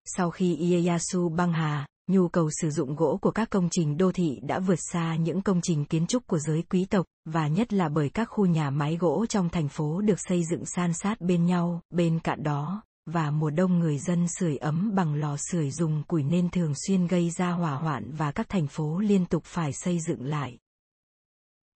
Sau 0.06 0.32
khi 0.32 0.56
Ieyasu 0.56 1.30
băng 1.30 1.54
hà, 1.54 1.88
nhu 2.08 2.28
cầu 2.28 2.50
sử 2.62 2.70
dụng 2.70 2.96
gỗ 2.96 3.20
của 3.22 3.32
các 3.32 3.50
công 3.50 3.68
trình 3.72 3.98
đô 3.98 4.12
thị 4.12 4.40
đã 4.42 4.60
vượt 4.60 4.80
xa 4.92 5.16
những 5.16 5.42
công 5.42 5.62
trình 5.64 5.86
kiến 5.86 6.08
trúc 6.08 6.28
của 6.28 6.40
giới 6.40 6.62
quý 6.62 6.86
tộc, 6.90 7.06
và 7.26 7.48
nhất 7.48 7.74
là 7.74 7.90
bởi 7.90 8.10
các 8.10 8.26
khu 8.26 8.46
nhà 8.46 8.70
máy 8.70 8.98
gỗ 9.00 9.26
trong 9.30 9.50
thành 9.50 9.70
phố 9.70 10.02
được 10.02 10.20
xây 10.20 10.44
dựng 10.52 10.66
san 10.66 10.94
sát 10.94 11.22
bên 11.22 11.46
nhau, 11.46 11.82
bên 11.90 12.20
cạnh 12.20 12.44
đó, 12.44 12.84
và 13.08 13.32
mùa 13.32 13.50
đông 13.50 13.80
người 13.80 13.98
dân 14.00 14.28
sưởi 14.28 14.58
ấm 14.58 14.96
bằng 14.96 15.16
lò 15.16 15.38
sưởi 15.38 15.72
dùng 15.72 16.04
củi 16.08 16.24
nên 16.24 16.50
thường 16.50 16.74
xuyên 16.76 17.08
gây 17.08 17.30
ra 17.30 17.52
hỏa 17.52 17.76
hoạn 17.76 18.12
và 18.12 18.32
các 18.32 18.50
thành 18.50 18.68
phố 18.68 19.00
liên 19.00 19.26
tục 19.26 19.44
phải 19.46 19.74
xây 19.74 20.00
dựng 20.00 20.26
lại. 20.26 20.58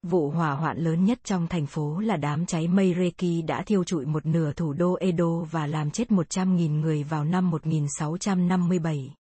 Vụ 0.03 0.31
hỏa 0.31 0.53
hoạn 0.55 0.79
lớn 0.79 1.05
nhất 1.05 1.19
trong 1.25 1.47
thành 1.47 1.67
phố 1.67 1.99
là 1.99 2.17
đám 2.17 2.47
cháy 2.47 2.69
Meireki 2.69 3.45
đã 3.47 3.63
thiêu 3.63 3.85
trụi 3.85 4.07
một 4.07 4.27
nửa 4.27 4.53
thủ 4.53 4.73
đô 4.73 4.95
Edo 4.95 5.39
và 5.51 5.67
làm 5.67 5.91
chết 5.91 6.09
100.000 6.09 6.81
người 6.81 7.05
vào 7.05 7.25
năm 7.25 7.51
1657. 7.51 9.15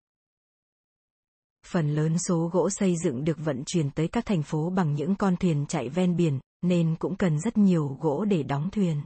Phần 1.67 1.95
lớn 1.95 2.19
số 2.19 2.51
gỗ 2.53 2.71
xây 2.71 2.95
dựng 3.05 3.25
được 3.25 3.39
vận 3.39 3.63
chuyển 3.67 3.91
tới 3.91 4.09
các 4.09 4.27
thành 4.27 4.43
phố 4.43 4.71
bằng 4.71 4.95
những 4.95 5.15
con 5.17 5.37
thuyền 5.37 5.67
chạy 5.69 5.89
ven 5.89 6.17
biển, 6.17 6.41
nên 6.63 6.97
cũng 6.99 7.17
cần 7.17 7.41
rất 7.41 7.59
nhiều 7.59 7.99
gỗ 8.01 8.25
để 8.25 8.43
đóng 8.43 8.71
thuyền. 8.71 9.03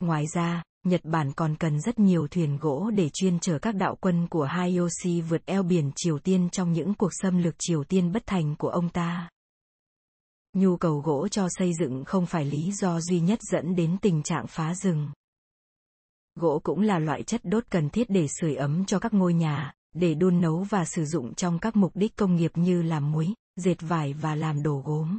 Ngoài 0.00 0.24
ra, 0.34 0.62
Nhật 0.84 1.00
Bản 1.04 1.32
còn 1.32 1.56
cần 1.56 1.80
rất 1.80 1.98
nhiều 1.98 2.28
thuyền 2.30 2.58
gỗ 2.60 2.90
để 2.90 3.08
chuyên 3.08 3.38
chở 3.38 3.58
các 3.58 3.74
đạo 3.74 3.96
quân 4.00 4.26
của 4.30 4.44
Hayoshi 4.44 5.20
vượt 5.20 5.42
eo 5.46 5.62
biển 5.62 5.90
Triều 5.96 6.18
Tiên 6.18 6.48
trong 6.50 6.72
những 6.72 6.94
cuộc 6.94 7.10
xâm 7.22 7.42
lược 7.42 7.54
Triều 7.58 7.84
Tiên 7.84 8.12
bất 8.12 8.22
thành 8.26 8.56
của 8.56 8.68
ông 8.68 8.88
ta. 8.88 9.28
Nhu 10.52 10.76
cầu 10.76 11.00
gỗ 11.00 11.28
cho 11.28 11.48
xây 11.50 11.72
dựng 11.80 12.04
không 12.04 12.26
phải 12.26 12.44
lý 12.44 12.72
do 12.72 13.00
duy 13.00 13.20
nhất 13.20 13.38
dẫn 13.42 13.74
đến 13.74 13.96
tình 14.02 14.22
trạng 14.22 14.46
phá 14.46 14.74
rừng. 14.74 15.08
Gỗ 16.34 16.60
cũng 16.64 16.80
là 16.80 16.98
loại 16.98 17.22
chất 17.22 17.40
đốt 17.44 17.64
cần 17.70 17.90
thiết 17.90 18.10
để 18.10 18.26
sưởi 18.40 18.54
ấm 18.54 18.84
cho 18.84 18.98
các 18.98 19.14
ngôi 19.14 19.34
nhà, 19.34 19.72
để 19.94 20.14
đun 20.14 20.40
nấu 20.40 20.66
và 20.70 20.84
sử 20.84 21.04
dụng 21.04 21.34
trong 21.34 21.58
các 21.58 21.76
mục 21.76 21.92
đích 21.94 22.16
công 22.16 22.36
nghiệp 22.36 22.52
như 22.54 22.82
làm 22.82 23.12
muối, 23.12 23.28
dệt 23.56 23.76
vải 23.80 24.12
và 24.12 24.34
làm 24.34 24.62
đồ 24.62 24.82
gốm. 24.84 25.18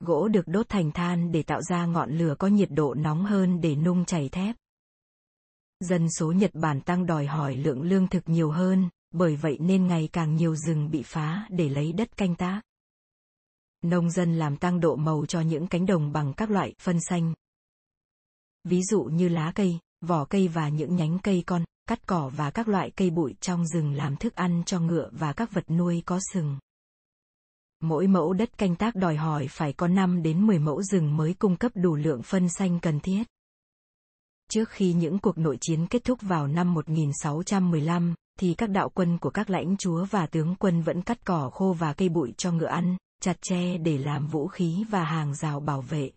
Gỗ 0.00 0.28
được 0.28 0.48
đốt 0.48 0.68
thành 0.68 0.92
than 0.92 1.32
để 1.32 1.42
tạo 1.42 1.62
ra 1.62 1.86
ngọn 1.86 2.18
lửa 2.18 2.34
có 2.38 2.46
nhiệt 2.46 2.68
độ 2.70 2.94
nóng 2.94 3.24
hơn 3.24 3.60
để 3.60 3.76
nung 3.76 4.04
chảy 4.04 4.28
thép. 4.28 4.56
Dân 5.80 6.10
số 6.10 6.32
Nhật 6.32 6.50
Bản 6.54 6.80
tăng 6.80 7.06
đòi 7.06 7.26
hỏi 7.26 7.56
lượng 7.56 7.82
lương 7.82 8.08
thực 8.08 8.28
nhiều 8.28 8.50
hơn, 8.50 8.88
bởi 9.10 9.36
vậy 9.36 9.58
nên 9.60 9.86
ngày 9.86 10.08
càng 10.12 10.36
nhiều 10.36 10.56
rừng 10.56 10.90
bị 10.90 11.02
phá 11.02 11.46
để 11.50 11.68
lấy 11.68 11.92
đất 11.92 12.16
canh 12.16 12.34
tác. 12.34 12.62
Nông 13.82 14.10
dân 14.10 14.34
làm 14.34 14.56
tăng 14.56 14.80
độ 14.80 14.96
màu 14.96 15.26
cho 15.26 15.40
những 15.40 15.66
cánh 15.66 15.86
đồng 15.86 16.12
bằng 16.12 16.32
các 16.36 16.50
loại 16.50 16.74
phân 16.78 17.00
xanh. 17.00 17.34
Ví 18.64 18.82
dụ 18.82 19.02
như 19.02 19.28
lá 19.28 19.52
cây, 19.54 19.78
vỏ 20.04 20.24
cây 20.24 20.48
và 20.48 20.68
những 20.68 20.96
nhánh 20.96 21.18
cây 21.18 21.42
con, 21.46 21.64
cắt 21.88 22.06
cỏ 22.06 22.30
và 22.36 22.50
các 22.50 22.68
loại 22.68 22.90
cây 22.90 23.10
bụi 23.10 23.34
trong 23.40 23.66
rừng 23.66 23.92
làm 23.92 24.16
thức 24.16 24.34
ăn 24.34 24.62
cho 24.66 24.80
ngựa 24.80 25.10
và 25.12 25.32
các 25.32 25.52
vật 25.52 25.70
nuôi 25.70 26.02
có 26.06 26.20
sừng. 26.32 26.58
Mỗi 27.80 28.06
mẫu 28.06 28.32
đất 28.32 28.58
canh 28.58 28.76
tác 28.76 28.94
đòi 28.94 29.16
hỏi 29.16 29.46
phải 29.50 29.72
có 29.72 29.88
5 29.88 30.22
đến 30.22 30.46
10 30.46 30.58
mẫu 30.58 30.82
rừng 30.82 31.16
mới 31.16 31.34
cung 31.34 31.56
cấp 31.56 31.72
đủ 31.74 31.94
lượng 31.94 32.22
phân 32.22 32.48
xanh 32.48 32.80
cần 32.80 33.00
thiết. 33.00 33.22
Trước 34.50 34.68
khi 34.68 34.92
những 34.92 35.18
cuộc 35.18 35.38
nội 35.38 35.58
chiến 35.60 35.86
kết 35.86 36.04
thúc 36.04 36.18
vào 36.22 36.46
năm 36.46 36.74
1615, 36.74 38.14
thì 38.40 38.54
các 38.54 38.70
đạo 38.70 38.88
quân 38.94 39.18
của 39.18 39.30
các 39.30 39.50
lãnh 39.50 39.76
chúa 39.76 40.04
và 40.04 40.26
tướng 40.26 40.54
quân 40.54 40.82
vẫn 40.82 41.02
cắt 41.02 41.24
cỏ 41.24 41.50
khô 41.54 41.72
và 41.78 41.92
cây 41.92 42.08
bụi 42.08 42.34
cho 42.36 42.52
ngựa 42.52 42.66
ăn, 42.66 42.96
chặt 43.22 43.36
tre 43.42 43.78
để 43.78 43.98
làm 43.98 44.26
vũ 44.26 44.46
khí 44.46 44.84
và 44.90 45.04
hàng 45.04 45.34
rào 45.34 45.60
bảo 45.60 45.80
vệ. 45.80 46.10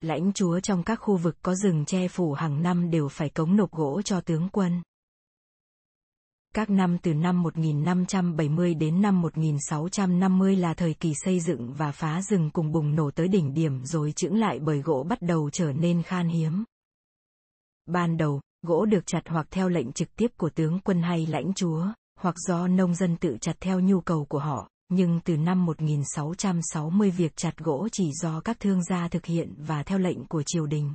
Lãnh 0.00 0.32
chúa 0.32 0.60
trong 0.60 0.82
các 0.82 0.96
khu 0.96 1.16
vực 1.16 1.36
có 1.42 1.54
rừng 1.54 1.84
che 1.84 2.08
phủ 2.08 2.32
hàng 2.32 2.62
năm 2.62 2.90
đều 2.90 3.08
phải 3.08 3.28
cống 3.28 3.56
nộp 3.56 3.72
gỗ 3.72 4.02
cho 4.02 4.20
tướng 4.20 4.48
quân. 4.52 4.82
Các 6.58 6.70
năm 6.70 6.98
từ 7.02 7.14
năm 7.14 7.42
1570 7.42 8.74
đến 8.74 9.02
năm 9.02 9.20
1650 9.20 10.56
là 10.56 10.74
thời 10.74 10.94
kỳ 10.94 11.12
xây 11.24 11.40
dựng 11.40 11.72
và 11.72 11.92
phá 11.92 12.22
rừng 12.22 12.50
cùng 12.50 12.72
bùng 12.72 12.94
nổ 12.94 13.10
tới 13.10 13.28
đỉnh 13.28 13.54
điểm 13.54 13.84
rồi 13.84 14.12
chững 14.12 14.36
lại 14.36 14.58
bởi 14.58 14.78
gỗ 14.78 15.06
bắt 15.08 15.22
đầu 15.22 15.50
trở 15.50 15.72
nên 15.72 16.02
khan 16.02 16.28
hiếm. 16.28 16.64
Ban 17.86 18.16
đầu, 18.16 18.40
gỗ 18.62 18.84
được 18.84 19.06
chặt 19.06 19.20
hoặc 19.26 19.46
theo 19.50 19.68
lệnh 19.68 19.92
trực 19.92 20.16
tiếp 20.16 20.26
của 20.36 20.50
tướng 20.50 20.80
quân 20.84 21.02
hay 21.02 21.26
lãnh 21.26 21.54
chúa, 21.54 21.86
hoặc 22.20 22.34
do 22.38 22.68
nông 22.68 22.94
dân 22.94 23.16
tự 23.16 23.36
chặt 23.40 23.56
theo 23.60 23.80
nhu 23.80 24.00
cầu 24.00 24.24
của 24.24 24.38
họ, 24.38 24.68
nhưng 24.88 25.20
từ 25.24 25.36
năm 25.36 25.66
1660 25.66 27.10
việc 27.10 27.36
chặt 27.36 27.56
gỗ 27.56 27.88
chỉ 27.92 28.10
do 28.12 28.40
các 28.40 28.60
thương 28.60 28.84
gia 28.84 29.08
thực 29.08 29.26
hiện 29.26 29.54
và 29.58 29.82
theo 29.82 29.98
lệnh 29.98 30.24
của 30.24 30.42
triều 30.46 30.66
đình. 30.66 30.92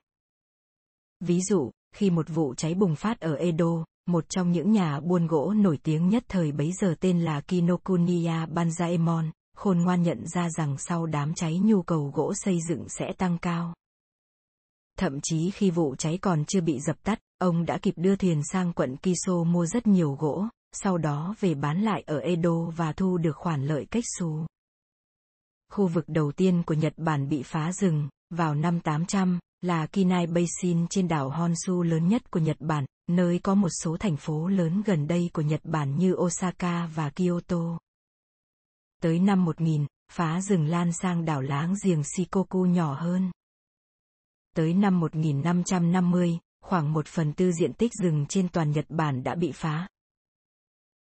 Ví 1.19 1.41
dụ, 1.41 1.71
khi 1.95 2.09
một 2.09 2.29
vụ 2.29 2.53
cháy 2.55 2.75
bùng 2.75 2.95
phát 2.95 3.19
ở 3.19 3.35
Edo, 3.35 3.85
một 4.05 4.29
trong 4.29 4.51
những 4.51 4.71
nhà 4.71 4.99
buôn 4.99 5.27
gỗ 5.27 5.53
nổi 5.53 5.77
tiếng 5.83 6.09
nhất 6.09 6.23
thời 6.27 6.51
bấy 6.51 6.71
giờ 6.81 6.95
tên 6.99 7.21
là 7.21 7.41
Kinokuniya 7.41 8.45
Banzaemon, 8.45 9.31
khôn 9.55 9.79
ngoan 9.79 10.03
nhận 10.03 10.27
ra 10.27 10.49
rằng 10.49 10.77
sau 10.77 11.05
đám 11.05 11.33
cháy 11.33 11.59
nhu 11.63 11.81
cầu 11.81 12.11
gỗ 12.13 12.33
xây 12.35 12.59
dựng 12.69 12.89
sẽ 12.89 13.13
tăng 13.17 13.37
cao. 13.37 13.73
thậm 14.99 15.19
chí 15.23 15.51
khi 15.51 15.71
vụ 15.71 15.95
cháy 15.95 16.17
còn 16.21 16.45
chưa 16.45 16.61
bị 16.61 16.79
dập 16.79 17.03
tắt, 17.03 17.19
ông 17.37 17.65
đã 17.65 17.77
kịp 17.77 17.93
đưa 17.97 18.15
thuyền 18.15 18.41
sang 18.51 18.73
quận 18.73 18.95
Kiso 18.97 19.43
mua 19.43 19.65
rất 19.65 19.87
nhiều 19.87 20.17
gỗ, 20.19 20.45
sau 20.71 20.97
đó 20.97 21.35
về 21.39 21.55
bán 21.55 21.81
lại 21.81 22.03
ở 22.07 22.19
Edo 22.19 22.61
và 22.75 22.93
thu 22.93 23.17
được 23.17 23.35
khoản 23.35 23.65
lợi 23.65 23.85
cách 23.91 24.03
xù. 24.19 24.45
Khu 25.71 25.87
vực 25.87 26.05
đầu 26.07 26.31
tiên 26.31 26.63
của 26.65 26.73
Nhật 26.73 26.93
Bản 26.97 27.29
bị 27.29 27.43
phá 27.43 27.71
rừng, 27.71 28.09
vào 28.29 28.55
năm 28.55 28.79
800, 28.79 29.39
là 29.61 29.85
Kinai 29.85 30.27
Basin 30.27 30.87
trên 30.87 31.07
đảo 31.07 31.29
Honshu 31.29 31.83
lớn 31.83 32.07
nhất 32.07 32.31
của 32.31 32.39
Nhật 32.39 32.57
Bản, 32.59 32.85
nơi 33.07 33.39
có 33.39 33.55
một 33.55 33.69
số 33.69 33.97
thành 33.97 34.17
phố 34.17 34.47
lớn 34.47 34.81
gần 34.85 35.07
đây 35.07 35.29
của 35.33 35.41
Nhật 35.41 35.61
Bản 35.63 35.97
như 35.97 36.13
Osaka 36.13 36.85
và 36.85 37.09
Kyoto. 37.09 37.79
Tới 39.01 39.19
năm 39.19 39.45
1000, 39.45 39.85
phá 40.11 40.41
rừng 40.41 40.65
lan 40.65 40.91
sang 40.93 41.25
đảo 41.25 41.41
láng 41.41 41.75
giềng 41.83 42.03
Shikoku 42.03 42.65
nhỏ 42.65 42.93
hơn. 42.93 43.31
Tới 44.55 44.73
năm 44.73 44.99
1550, 44.99 46.39
khoảng 46.61 46.93
một 46.93 47.07
phần 47.07 47.33
tư 47.33 47.51
diện 47.51 47.73
tích 47.73 47.91
rừng 47.93 48.25
trên 48.29 48.49
toàn 48.49 48.71
Nhật 48.71 48.85
Bản 48.89 49.23
đã 49.23 49.35
bị 49.35 49.51
phá. 49.51 49.87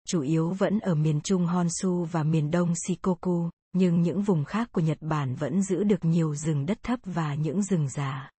Chủ 0.08 0.20
yếu 0.20 0.50
vẫn 0.50 0.78
ở 0.78 0.94
miền 0.94 1.20
trung 1.20 1.46
Honshu 1.46 2.04
và 2.04 2.22
miền 2.22 2.50
đông 2.50 2.74
Shikoku, 2.86 3.50
nhưng 3.72 4.02
những 4.02 4.22
vùng 4.22 4.44
khác 4.44 4.68
của 4.72 4.80
Nhật 4.80 4.98
Bản 5.00 5.34
vẫn 5.34 5.62
giữ 5.62 5.84
được 5.84 6.04
nhiều 6.04 6.34
rừng 6.34 6.66
đất 6.66 6.78
thấp 6.82 7.00
và 7.04 7.34
những 7.34 7.62
rừng 7.62 7.88
già. 7.88 8.30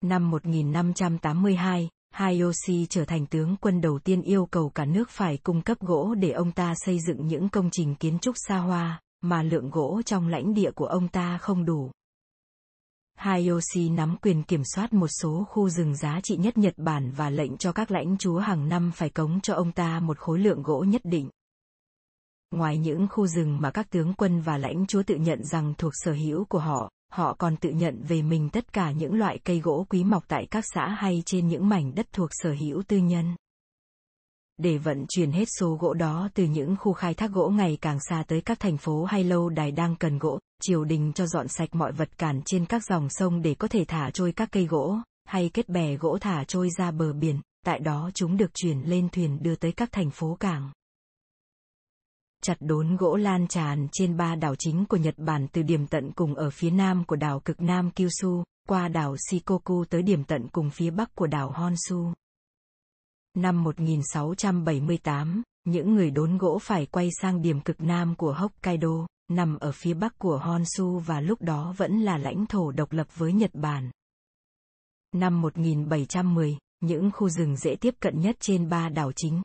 Năm 0.00 0.30
1582, 0.30 1.88
Hayoshi 2.12 2.86
trở 2.90 3.04
thành 3.04 3.26
tướng 3.26 3.56
quân 3.60 3.80
đầu 3.80 3.98
tiên 3.98 4.22
yêu 4.22 4.46
cầu 4.46 4.70
cả 4.70 4.84
nước 4.84 5.10
phải 5.10 5.36
cung 5.36 5.62
cấp 5.62 5.78
gỗ 5.80 6.14
để 6.14 6.30
ông 6.30 6.52
ta 6.52 6.74
xây 6.76 7.00
dựng 7.00 7.26
những 7.26 7.48
công 7.48 7.70
trình 7.72 7.94
kiến 7.94 8.18
trúc 8.18 8.34
xa 8.48 8.58
hoa, 8.58 9.00
mà 9.20 9.42
lượng 9.42 9.70
gỗ 9.70 10.02
trong 10.06 10.28
lãnh 10.28 10.54
địa 10.54 10.70
của 10.70 10.86
ông 10.86 11.08
ta 11.08 11.38
không 11.38 11.64
đủ. 11.64 11.90
Hayoshi 13.14 13.90
nắm 13.90 14.16
quyền 14.22 14.42
kiểm 14.42 14.62
soát 14.64 14.92
một 14.92 15.08
số 15.20 15.46
khu 15.48 15.68
rừng 15.68 15.96
giá 15.96 16.20
trị 16.22 16.36
nhất 16.36 16.58
Nhật 16.58 16.74
Bản 16.76 17.12
và 17.16 17.30
lệnh 17.30 17.56
cho 17.56 17.72
các 17.72 17.90
lãnh 17.90 18.18
chúa 18.18 18.38
hàng 18.38 18.68
năm 18.68 18.90
phải 18.94 19.10
cống 19.10 19.40
cho 19.40 19.54
ông 19.54 19.72
ta 19.72 20.00
một 20.00 20.18
khối 20.18 20.38
lượng 20.38 20.62
gỗ 20.62 20.84
nhất 20.88 21.02
định. 21.04 21.30
Ngoài 22.50 22.78
những 22.78 23.06
khu 23.10 23.26
rừng 23.26 23.58
mà 23.60 23.70
các 23.70 23.90
tướng 23.90 24.14
quân 24.14 24.40
và 24.40 24.58
lãnh 24.58 24.86
chúa 24.86 25.02
tự 25.02 25.14
nhận 25.14 25.44
rằng 25.44 25.74
thuộc 25.78 25.92
sở 25.94 26.12
hữu 26.12 26.44
của 26.44 26.58
họ, 26.58 26.90
họ 27.12 27.34
còn 27.38 27.56
tự 27.56 27.70
nhận 27.70 28.02
về 28.02 28.22
mình 28.22 28.48
tất 28.48 28.72
cả 28.72 28.90
những 28.90 29.14
loại 29.14 29.38
cây 29.44 29.60
gỗ 29.60 29.86
quý 29.88 30.04
mọc 30.04 30.24
tại 30.28 30.46
các 30.50 30.64
xã 30.74 30.88
hay 30.88 31.22
trên 31.26 31.48
những 31.48 31.68
mảnh 31.68 31.94
đất 31.94 32.06
thuộc 32.12 32.28
sở 32.32 32.54
hữu 32.60 32.82
tư 32.82 32.96
nhân. 32.96 33.34
Để 34.58 34.78
vận 34.78 35.06
chuyển 35.08 35.32
hết 35.32 35.44
số 35.58 35.76
gỗ 35.80 35.94
đó 35.94 36.28
từ 36.34 36.44
những 36.44 36.76
khu 36.76 36.92
khai 36.92 37.14
thác 37.14 37.30
gỗ 37.30 37.48
ngày 37.48 37.78
càng 37.80 37.98
xa 38.08 38.24
tới 38.28 38.40
các 38.40 38.60
thành 38.60 38.76
phố 38.76 39.04
hay 39.04 39.24
lâu 39.24 39.48
đài 39.48 39.72
đang 39.72 39.96
cần 39.96 40.18
gỗ, 40.18 40.38
triều 40.62 40.84
đình 40.84 41.12
cho 41.14 41.26
dọn 41.26 41.48
sạch 41.48 41.74
mọi 41.74 41.92
vật 41.92 42.18
cản 42.18 42.42
trên 42.44 42.66
các 42.66 42.82
dòng 42.84 43.08
sông 43.10 43.42
để 43.42 43.54
có 43.54 43.68
thể 43.68 43.84
thả 43.88 44.10
trôi 44.10 44.32
các 44.32 44.48
cây 44.52 44.66
gỗ, 44.66 44.96
hay 45.24 45.50
kết 45.54 45.68
bè 45.68 45.96
gỗ 45.96 46.18
thả 46.20 46.44
trôi 46.44 46.68
ra 46.78 46.90
bờ 46.90 47.12
biển, 47.12 47.40
tại 47.64 47.78
đó 47.78 48.10
chúng 48.14 48.36
được 48.36 48.54
chuyển 48.54 48.80
lên 48.80 49.08
thuyền 49.08 49.38
đưa 49.42 49.54
tới 49.54 49.72
các 49.72 49.92
thành 49.92 50.10
phố 50.10 50.36
cảng 50.40 50.70
chặt 52.42 52.56
đốn 52.60 52.96
gỗ 52.96 53.16
lan 53.16 53.46
tràn 53.48 53.88
trên 53.92 54.16
ba 54.16 54.34
đảo 54.34 54.54
chính 54.58 54.84
của 54.86 54.96
Nhật 54.96 55.14
Bản 55.16 55.46
từ 55.52 55.62
điểm 55.62 55.86
tận 55.86 56.12
cùng 56.12 56.34
ở 56.34 56.50
phía 56.50 56.70
nam 56.70 57.04
của 57.04 57.16
đảo 57.16 57.40
cực 57.40 57.60
Nam 57.60 57.90
Kyushu, 57.90 58.44
qua 58.68 58.88
đảo 58.88 59.16
Shikoku 59.28 59.84
tới 59.84 60.02
điểm 60.02 60.24
tận 60.24 60.48
cùng 60.48 60.70
phía 60.70 60.90
bắc 60.90 61.14
của 61.14 61.26
đảo 61.26 61.50
Honshu. 61.50 62.12
Năm 63.34 63.62
1678, 63.62 65.42
những 65.64 65.94
người 65.94 66.10
đốn 66.10 66.38
gỗ 66.38 66.58
phải 66.62 66.86
quay 66.86 67.08
sang 67.20 67.42
điểm 67.42 67.60
cực 67.60 67.80
nam 67.80 68.14
của 68.14 68.32
Hokkaido, 68.32 69.06
nằm 69.28 69.58
ở 69.58 69.72
phía 69.72 69.94
bắc 69.94 70.18
của 70.18 70.38
Honshu 70.38 70.98
và 70.98 71.20
lúc 71.20 71.42
đó 71.42 71.74
vẫn 71.76 72.00
là 72.00 72.18
lãnh 72.18 72.46
thổ 72.46 72.70
độc 72.70 72.92
lập 72.92 73.06
với 73.16 73.32
Nhật 73.32 73.50
Bản. 73.54 73.90
Năm 75.12 75.40
1710, 75.40 76.58
những 76.80 77.10
khu 77.10 77.28
rừng 77.28 77.56
dễ 77.56 77.76
tiếp 77.76 77.94
cận 78.00 78.20
nhất 78.20 78.36
trên 78.40 78.68
ba 78.68 78.88
đảo 78.88 79.12
chính, 79.16 79.42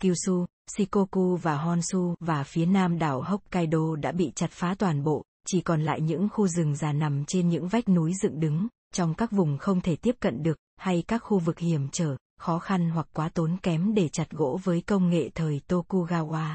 Kyushu, 0.00 0.46
Shikoku 0.70 1.36
và 1.36 1.56
Honshu 1.56 2.14
và 2.20 2.44
phía 2.44 2.66
nam 2.66 2.98
đảo 2.98 3.22
Hokkaido 3.22 3.96
đã 3.96 4.12
bị 4.12 4.32
chặt 4.34 4.50
phá 4.50 4.74
toàn 4.78 5.04
bộ, 5.04 5.24
chỉ 5.46 5.60
còn 5.60 5.82
lại 5.82 6.00
những 6.00 6.28
khu 6.32 6.48
rừng 6.48 6.76
già 6.76 6.92
nằm 6.92 7.24
trên 7.24 7.48
những 7.48 7.68
vách 7.68 7.88
núi 7.88 8.12
dựng 8.22 8.40
đứng, 8.40 8.68
trong 8.94 9.14
các 9.14 9.30
vùng 9.30 9.58
không 9.58 9.80
thể 9.80 9.96
tiếp 9.96 10.16
cận 10.20 10.42
được, 10.42 10.58
hay 10.76 11.04
các 11.08 11.18
khu 11.18 11.38
vực 11.38 11.58
hiểm 11.58 11.88
trở, 11.92 12.16
khó 12.38 12.58
khăn 12.58 12.90
hoặc 12.90 13.08
quá 13.12 13.28
tốn 13.28 13.56
kém 13.62 13.94
để 13.94 14.08
chặt 14.08 14.30
gỗ 14.30 14.60
với 14.64 14.80
công 14.80 15.10
nghệ 15.10 15.30
thời 15.34 15.60
Tokugawa. 15.68 16.54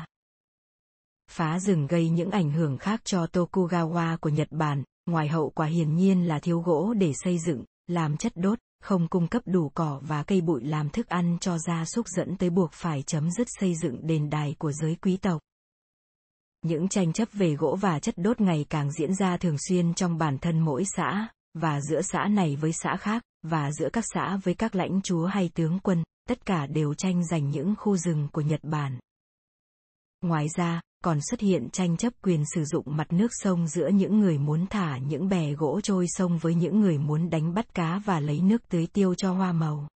Phá 1.31 1.59
rừng 1.59 1.87
gây 1.87 2.09
những 2.09 2.31
ảnh 2.31 2.51
hưởng 2.51 2.77
khác 2.77 3.01
cho 3.03 3.25
Tokugawa 3.25 4.17
của 4.17 4.29
Nhật 4.29 4.47
Bản, 4.51 4.83
ngoài 5.05 5.27
hậu 5.27 5.49
quả 5.49 5.67
hiển 5.67 5.95
nhiên 5.95 6.27
là 6.27 6.39
thiếu 6.39 6.59
gỗ 6.59 6.93
để 6.93 7.13
xây 7.23 7.39
dựng, 7.39 7.63
làm 7.87 8.17
chất 8.17 8.31
đốt, 8.35 8.59
không 8.81 9.07
cung 9.07 9.27
cấp 9.27 9.41
đủ 9.45 9.69
cỏ 9.69 10.01
và 10.03 10.23
cây 10.23 10.41
bụi 10.41 10.63
làm 10.63 10.89
thức 10.89 11.07
ăn 11.07 11.37
cho 11.41 11.57
gia 11.57 11.85
súc 11.85 12.07
dẫn 12.07 12.37
tới 12.37 12.49
buộc 12.49 12.71
phải 12.73 13.01
chấm 13.01 13.31
dứt 13.31 13.47
xây 13.59 13.75
dựng 13.75 14.07
đền 14.07 14.29
đài 14.29 14.55
của 14.59 14.71
giới 14.71 14.95
quý 14.95 15.17
tộc. 15.17 15.41
Những 16.61 16.87
tranh 16.87 17.13
chấp 17.13 17.27
về 17.33 17.55
gỗ 17.55 17.77
và 17.81 17.99
chất 17.99 18.15
đốt 18.17 18.41
ngày 18.41 18.65
càng 18.69 18.91
diễn 18.91 19.15
ra 19.15 19.37
thường 19.37 19.57
xuyên 19.69 19.93
trong 19.93 20.17
bản 20.17 20.37
thân 20.37 20.59
mỗi 20.59 20.83
xã, 20.95 21.27
và 21.53 21.81
giữa 21.81 22.01
xã 22.01 22.27
này 22.27 22.55
với 22.55 22.73
xã 22.73 22.97
khác, 22.97 23.23
và 23.43 23.71
giữa 23.71 23.89
các 23.93 24.03
xã 24.13 24.37
với 24.43 24.53
các 24.53 24.75
lãnh 24.75 25.01
chúa 25.01 25.25
hay 25.25 25.49
tướng 25.53 25.79
quân, 25.79 26.03
tất 26.29 26.45
cả 26.45 26.65
đều 26.67 26.93
tranh 26.93 27.27
giành 27.27 27.49
những 27.49 27.75
khu 27.77 27.97
rừng 27.97 28.27
của 28.31 28.41
Nhật 28.41 28.63
Bản. 28.63 28.99
Ngoài 30.21 30.47
ra, 30.57 30.81
còn 31.03 31.19
xuất 31.29 31.39
hiện 31.39 31.69
tranh 31.69 31.97
chấp 31.97 32.13
quyền 32.21 32.43
sử 32.55 32.65
dụng 32.65 32.85
mặt 32.87 33.13
nước 33.13 33.31
sông 33.31 33.67
giữa 33.67 33.87
những 33.87 34.19
người 34.19 34.37
muốn 34.37 34.65
thả 34.69 34.97
những 34.97 35.29
bè 35.29 35.53
gỗ 35.53 35.81
trôi 35.83 36.05
sông 36.07 36.37
với 36.37 36.55
những 36.55 36.79
người 36.79 36.97
muốn 36.97 37.29
đánh 37.29 37.53
bắt 37.53 37.73
cá 37.73 38.01
và 38.05 38.19
lấy 38.19 38.41
nước 38.41 38.61
tưới 38.69 38.87
tiêu 38.93 39.15
cho 39.15 39.33
hoa 39.33 39.51
màu. 39.51 39.87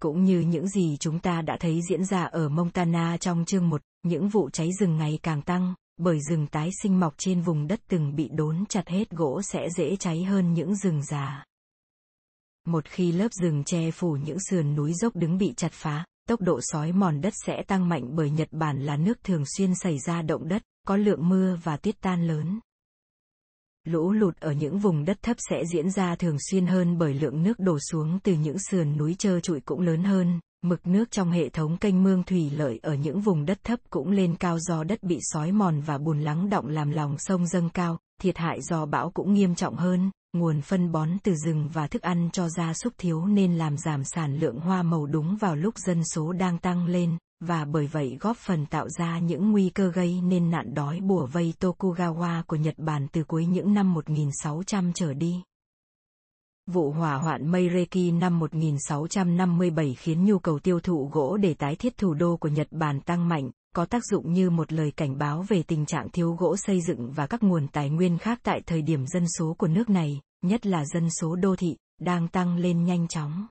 Cũng 0.00 0.24
như 0.24 0.40
những 0.40 0.68
gì 0.68 0.96
chúng 1.00 1.18
ta 1.18 1.42
đã 1.42 1.56
thấy 1.60 1.80
diễn 1.90 2.04
ra 2.04 2.22
ở 2.22 2.48
Montana 2.48 3.16
trong 3.16 3.44
chương 3.44 3.68
1, 3.68 3.82
những 4.02 4.28
vụ 4.28 4.50
cháy 4.50 4.70
rừng 4.80 4.96
ngày 4.96 5.18
càng 5.22 5.42
tăng, 5.42 5.74
bởi 5.96 6.20
rừng 6.20 6.46
tái 6.46 6.70
sinh 6.82 7.00
mọc 7.00 7.14
trên 7.18 7.40
vùng 7.40 7.66
đất 7.66 7.80
từng 7.88 8.14
bị 8.14 8.28
đốn 8.32 8.64
chặt 8.68 8.88
hết 8.88 9.10
gỗ 9.10 9.42
sẽ 9.42 9.68
dễ 9.76 9.96
cháy 9.96 10.22
hơn 10.22 10.54
những 10.54 10.76
rừng 10.76 11.02
già. 11.02 11.44
Một 12.66 12.84
khi 12.84 13.12
lớp 13.12 13.28
rừng 13.32 13.64
che 13.64 13.90
phủ 13.90 14.16
những 14.24 14.38
sườn 14.50 14.74
núi 14.74 14.92
dốc 14.94 15.16
đứng 15.16 15.38
bị 15.38 15.54
chặt 15.56 15.72
phá, 15.72 16.04
tốc 16.30 16.40
độ 16.40 16.60
sói 16.62 16.92
mòn 16.92 17.20
đất 17.20 17.32
sẽ 17.46 17.62
tăng 17.66 17.88
mạnh 17.88 18.16
bởi 18.16 18.30
Nhật 18.30 18.48
Bản 18.52 18.80
là 18.86 18.96
nước 18.96 19.24
thường 19.24 19.44
xuyên 19.56 19.74
xảy 19.74 19.98
ra 19.98 20.22
động 20.22 20.48
đất, 20.48 20.62
có 20.86 20.96
lượng 20.96 21.28
mưa 21.28 21.58
và 21.64 21.76
tuyết 21.76 22.00
tan 22.00 22.26
lớn. 22.26 22.60
Lũ 23.84 24.12
lụt 24.12 24.36
ở 24.40 24.52
những 24.52 24.78
vùng 24.78 25.04
đất 25.04 25.22
thấp 25.22 25.36
sẽ 25.50 25.62
diễn 25.72 25.90
ra 25.90 26.16
thường 26.16 26.36
xuyên 26.50 26.66
hơn 26.66 26.98
bởi 26.98 27.14
lượng 27.14 27.42
nước 27.42 27.58
đổ 27.58 27.78
xuống 27.90 28.18
từ 28.22 28.32
những 28.32 28.56
sườn 28.58 28.96
núi 28.96 29.14
trơ 29.18 29.40
trụi 29.40 29.60
cũng 29.60 29.80
lớn 29.80 30.04
hơn, 30.04 30.40
mực 30.62 30.86
nước 30.86 31.10
trong 31.10 31.30
hệ 31.30 31.48
thống 31.48 31.76
kênh 31.76 32.02
mương 32.02 32.22
thủy 32.22 32.50
lợi 32.50 32.80
ở 32.82 32.94
những 32.94 33.20
vùng 33.20 33.44
đất 33.44 33.58
thấp 33.64 33.80
cũng 33.90 34.10
lên 34.10 34.36
cao 34.36 34.58
do 34.58 34.84
đất 34.84 35.02
bị 35.02 35.18
sói 35.20 35.52
mòn 35.52 35.80
và 35.80 35.98
bùn 35.98 36.20
lắng 36.20 36.50
động 36.50 36.66
làm 36.66 36.90
lòng 36.90 37.18
sông 37.18 37.46
dâng 37.46 37.70
cao, 37.70 37.98
thiệt 38.22 38.38
hại 38.38 38.62
do 38.62 38.86
bão 38.86 39.10
cũng 39.10 39.34
nghiêm 39.34 39.54
trọng 39.54 39.76
hơn, 39.76 40.10
nguồn 40.32 40.60
phân 40.60 40.92
bón 40.92 41.08
từ 41.22 41.34
rừng 41.34 41.68
và 41.72 41.86
thức 41.86 42.02
ăn 42.02 42.28
cho 42.32 42.48
gia 42.48 42.74
súc 42.74 42.92
thiếu 42.98 43.26
nên 43.26 43.58
làm 43.58 43.76
giảm 43.76 44.04
sản 44.04 44.38
lượng 44.38 44.60
hoa 44.60 44.82
màu 44.82 45.06
đúng 45.06 45.36
vào 45.36 45.56
lúc 45.56 45.78
dân 45.78 46.04
số 46.04 46.32
đang 46.32 46.58
tăng 46.58 46.86
lên, 46.86 47.18
và 47.40 47.64
bởi 47.64 47.86
vậy 47.86 48.16
góp 48.20 48.36
phần 48.36 48.66
tạo 48.66 48.88
ra 48.88 49.18
những 49.18 49.50
nguy 49.50 49.70
cơ 49.74 49.90
gây 49.90 50.20
nên 50.20 50.50
nạn 50.50 50.74
đói 50.74 51.00
bùa 51.00 51.26
vây 51.26 51.54
Tokugawa 51.60 52.42
của 52.42 52.56
Nhật 52.56 52.74
Bản 52.78 53.06
từ 53.12 53.24
cuối 53.24 53.46
những 53.46 53.74
năm 53.74 53.94
1600 53.94 54.92
trở 54.94 55.14
đi. 55.14 55.42
Vụ 56.66 56.90
hỏa 56.90 57.14
hoạn 57.14 57.50
Meireki 57.50 58.12
năm 58.20 58.38
1657 58.38 59.94
khiến 59.94 60.24
nhu 60.24 60.38
cầu 60.38 60.58
tiêu 60.58 60.80
thụ 60.80 61.08
gỗ 61.12 61.36
để 61.36 61.54
tái 61.54 61.76
thiết 61.76 61.96
thủ 61.96 62.14
đô 62.14 62.36
của 62.36 62.48
Nhật 62.48 62.68
Bản 62.70 63.00
tăng 63.00 63.28
mạnh, 63.28 63.50
có 63.74 63.84
tác 63.84 64.04
dụng 64.04 64.32
như 64.32 64.50
một 64.50 64.72
lời 64.72 64.92
cảnh 64.96 65.18
báo 65.18 65.44
về 65.48 65.62
tình 65.62 65.86
trạng 65.86 66.08
thiếu 66.10 66.32
gỗ 66.32 66.56
xây 66.56 66.80
dựng 66.80 67.12
và 67.12 67.26
các 67.26 67.42
nguồn 67.42 67.68
tài 67.68 67.90
nguyên 67.90 68.18
khác 68.18 68.40
tại 68.42 68.62
thời 68.66 68.82
điểm 68.82 69.06
dân 69.06 69.24
số 69.38 69.54
của 69.58 69.68
nước 69.68 69.90
này, 69.90 70.20
nhất 70.42 70.66
là 70.66 70.84
dân 70.84 71.10
số 71.10 71.36
đô 71.36 71.56
thị, 71.56 71.76
đang 72.00 72.28
tăng 72.28 72.56
lên 72.56 72.84
nhanh 72.84 73.08
chóng. 73.08 73.46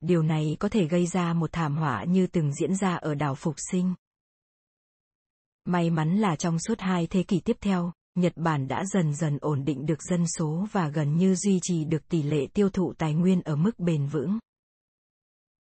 Điều 0.00 0.22
này 0.22 0.56
có 0.60 0.68
thể 0.68 0.86
gây 0.86 1.06
ra 1.06 1.32
một 1.32 1.52
thảm 1.52 1.76
họa 1.76 2.04
như 2.04 2.26
từng 2.26 2.52
diễn 2.52 2.76
ra 2.76 2.96
ở 2.96 3.14
đảo 3.14 3.34
Phục 3.34 3.54
Sinh. 3.70 3.94
May 5.64 5.90
mắn 5.90 6.16
là 6.16 6.36
trong 6.36 6.58
suốt 6.58 6.80
hai 6.80 7.06
thế 7.06 7.22
kỷ 7.22 7.40
tiếp 7.40 7.56
theo, 7.60 7.92
Nhật 8.14 8.32
Bản 8.36 8.68
đã 8.68 8.84
dần 8.92 9.14
dần 9.14 9.38
ổn 9.40 9.64
định 9.64 9.86
được 9.86 10.02
dân 10.02 10.24
số 10.38 10.66
và 10.72 10.88
gần 10.88 11.16
như 11.16 11.34
duy 11.34 11.58
trì 11.62 11.84
được 11.84 12.08
tỷ 12.08 12.22
lệ 12.22 12.46
tiêu 12.54 12.70
thụ 12.70 12.92
tài 12.98 13.14
nguyên 13.14 13.42
ở 13.42 13.56
mức 13.56 13.78
bền 13.78 14.06
vững. 14.06 14.38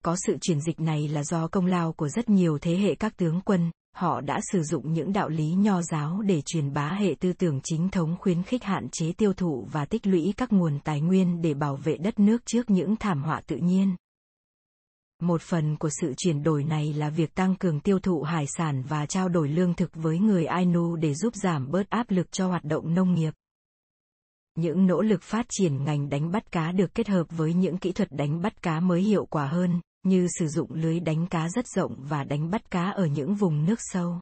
Có 0.09 0.17
sự 0.27 0.37
chuyển 0.41 0.61
dịch 0.61 0.81
này 0.81 1.09
là 1.09 1.25
do 1.25 1.49
công 1.49 1.67
lao 1.67 1.93
của 1.93 2.09
rất 2.09 2.29
nhiều 2.29 2.59
thế 2.59 2.77
hệ 2.77 2.95
các 2.95 3.17
tướng 3.17 3.41
quân, 3.41 3.71
họ 3.97 4.21
đã 4.21 4.41
sử 4.53 4.63
dụng 4.63 4.93
những 4.93 5.13
đạo 5.13 5.29
lý 5.29 5.51
nho 5.51 5.83
giáo 5.83 6.23
để 6.23 6.43
truyền 6.47 6.73
bá 6.73 6.89
hệ 6.89 7.15
tư 7.21 7.33
tưởng 7.33 7.61
chính 7.65 7.89
thống 7.89 8.17
khuyến 8.21 8.43
khích 8.43 8.65
hạn 8.65 8.89
chế 8.93 9.13
tiêu 9.13 9.33
thụ 9.33 9.69
và 9.73 9.85
tích 9.85 10.07
lũy 10.07 10.35
các 10.37 10.53
nguồn 10.53 10.79
tài 10.85 11.01
nguyên 11.01 11.43
để 11.43 11.55
bảo 11.55 11.77
vệ 11.77 11.97
đất 11.97 12.19
nước 12.19 12.43
trước 12.47 12.71
những 12.71 12.97
thảm 12.97 13.23
họa 13.23 13.41
tự 13.47 13.57
nhiên. 13.57 13.97
Một 15.23 15.43
phần 15.43 15.77
của 15.77 15.91
sự 16.01 16.15
chuyển 16.17 16.43
đổi 16.43 16.65
này 16.65 16.93
là 16.93 17.11
việc 17.11 17.35
tăng 17.35 17.57
cường 17.57 17.81
tiêu 17.81 17.99
thụ 17.99 18.23
hải 18.23 18.47
sản 18.57 18.83
và 18.89 19.07
trao 19.07 19.29
đổi 19.29 19.49
lương 19.49 19.75
thực 19.75 19.91
với 19.95 20.19
người 20.19 20.45
Ainu 20.45 20.97
để 20.97 21.15
giúp 21.15 21.35
giảm 21.35 21.71
bớt 21.71 21.91
áp 21.91 22.11
lực 22.11 22.33
cho 22.33 22.49
hoạt 22.49 22.65
động 22.65 22.95
nông 22.95 23.15
nghiệp. 23.15 23.35
Những 24.55 24.87
nỗ 24.87 25.03
lực 25.03 25.23
phát 25.23 25.47
triển 25.49 25.85
ngành 25.85 26.09
đánh 26.09 26.31
bắt 26.31 26.53
cá 26.53 26.73
được 26.73 26.95
kết 26.95 27.09
hợp 27.09 27.25
với 27.31 27.55
những 27.55 27.79
kỹ 27.79 27.93
thuật 27.93 28.09
đánh 28.13 28.43
bắt 28.43 28.63
cá 28.63 28.81
mới 28.81 29.03
hiệu 29.03 29.27
quả 29.27 29.47
hơn, 29.47 29.81
như 30.03 30.27
sử 30.39 30.49
dụng 30.49 30.73
lưới 30.73 31.01
đánh 31.01 31.27
cá 31.27 31.49
rất 31.49 31.67
rộng 31.67 31.95
và 31.99 32.25
đánh 32.25 32.51
bắt 32.51 32.71
cá 32.71 32.91
ở 32.91 33.07
những 33.07 33.35
vùng 33.35 33.65
nước 33.65 33.79
sâu. 33.79 34.21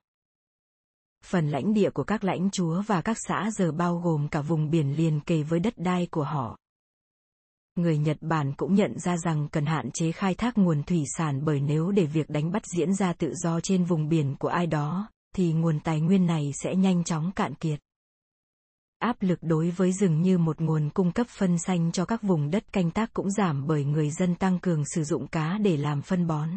Phần 1.25 1.49
lãnh 1.49 1.75
địa 1.75 1.91
của 1.91 2.05
các 2.05 2.25
lãnh 2.25 2.51
chúa 2.51 2.83
và 2.87 3.03
các 3.03 3.17
xã 3.29 3.51
giờ 3.53 3.73
bao 3.73 3.97
gồm 3.97 4.29
cả 4.29 4.41
vùng 4.41 4.71
biển 4.71 4.97
liền 4.97 5.21
kề 5.21 5.43
với 5.43 5.61
đất 5.61 5.75
đai 5.77 6.09
của 6.11 6.25
họ. 6.25 6.59
Người 7.77 7.99
Nhật 7.99 8.17
Bản 8.21 8.53
cũng 8.57 8.75
nhận 8.75 8.99
ra 8.99 9.17
rằng 9.17 9.49
cần 9.53 9.67
hạn 9.67 9.91
chế 9.95 10.13
khai 10.13 10.35
thác 10.35 10.59
nguồn 10.59 10.83
thủy 10.83 11.05
sản 11.17 11.45
bởi 11.45 11.61
nếu 11.61 11.91
để 11.91 12.07
việc 12.07 12.31
đánh 12.31 12.53
bắt 12.53 12.63
diễn 12.77 12.95
ra 12.95 13.13
tự 13.13 13.35
do 13.35 13.61
trên 13.61 13.85
vùng 13.85 14.09
biển 14.09 14.37
của 14.39 14.49
ai 14.49 14.67
đó, 14.67 15.09
thì 15.35 15.53
nguồn 15.53 15.81
tài 15.81 16.01
nguyên 16.01 16.27
này 16.27 16.51
sẽ 16.63 16.75
nhanh 16.75 17.05
chóng 17.05 17.33
cạn 17.37 17.55
kiệt. 17.55 17.81
Áp 18.99 19.17
lực 19.21 19.39
đối 19.43 19.71
với 19.71 19.93
rừng 19.93 20.23
như 20.23 20.39
một 20.39 20.61
nguồn 20.61 20.91
cung 20.91 21.13
cấp 21.13 21.27
phân 21.31 21.59
xanh 21.59 21.93
cho 21.93 22.05
các 22.05 22.23
vùng 22.23 22.51
đất 22.51 22.73
canh 22.73 22.91
tác 22.91 23.13
cũng 23.13 23.31
giảm 23.31 23.67
bởi 23.67 23.85
người 23.85 24.11
dân 24.11 24.35
tăng 24.35 24.59
cường 24.59 24.85
sử 24.95 25.05
dụng 25.05 25.27
cá 25.27 25.59
để 25.59 25.77
làm 25.77 26.03
phân 26.03 26.27
bón. 26.27 26.49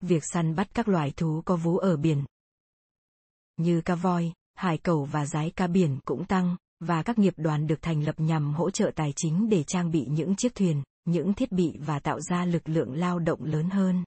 Việc 0.00 0.22
săn 0.32 0.54
bắt 0.54 0.74
các 0.74 0.88
loài 0.88 1.12
thú 1.16 1.42
có 1.44 1.56
vú 1.56 1.78
ở 1.78 1.96
biển, 1.96 2.24
như 3.56 3.80
cá 3.80 3.94
voi, 3.94 4.32
hải 4.54 4.78
cẩu 4.78 5.04
và 5.04 5.26
rái 5.26 5.50
cá 5.50 5.66
biển 5.66 5.98
cũng 6.04 6.24
tăng, 6.24 6.56
và 6.80 7.02
các 7.02 7.18
nghiệp 7.18 7.34
đoàn 7.36 7.66
được 7.66 7.82
thành 7.82 8.04
lập 8.04 8.14
nhằm 8.18 8.54
hỗ 8.54 8.70
trợ 8.70 8.90
tài 8.94 9.12
chính 9.16 9.48
để 9.48 9.62
trang 9.62 9.90
bị 9.90 10.06
những 10.10 10.36
chiếc 10.36 10.54
thuyền, 10.54 10.82
những 11.04 11.34
thiết 11.34 11.52
bị 11.52 11.78
và 11.78 11.98
tạo 11.98 12.20
ra 12.20 12.44
lực 12.44 12.68
lượng 12.68 12.94
lao 12.94 13.18
động 13.18 13.44
lớn 13.44 13.70
hơn. 13.70 14.04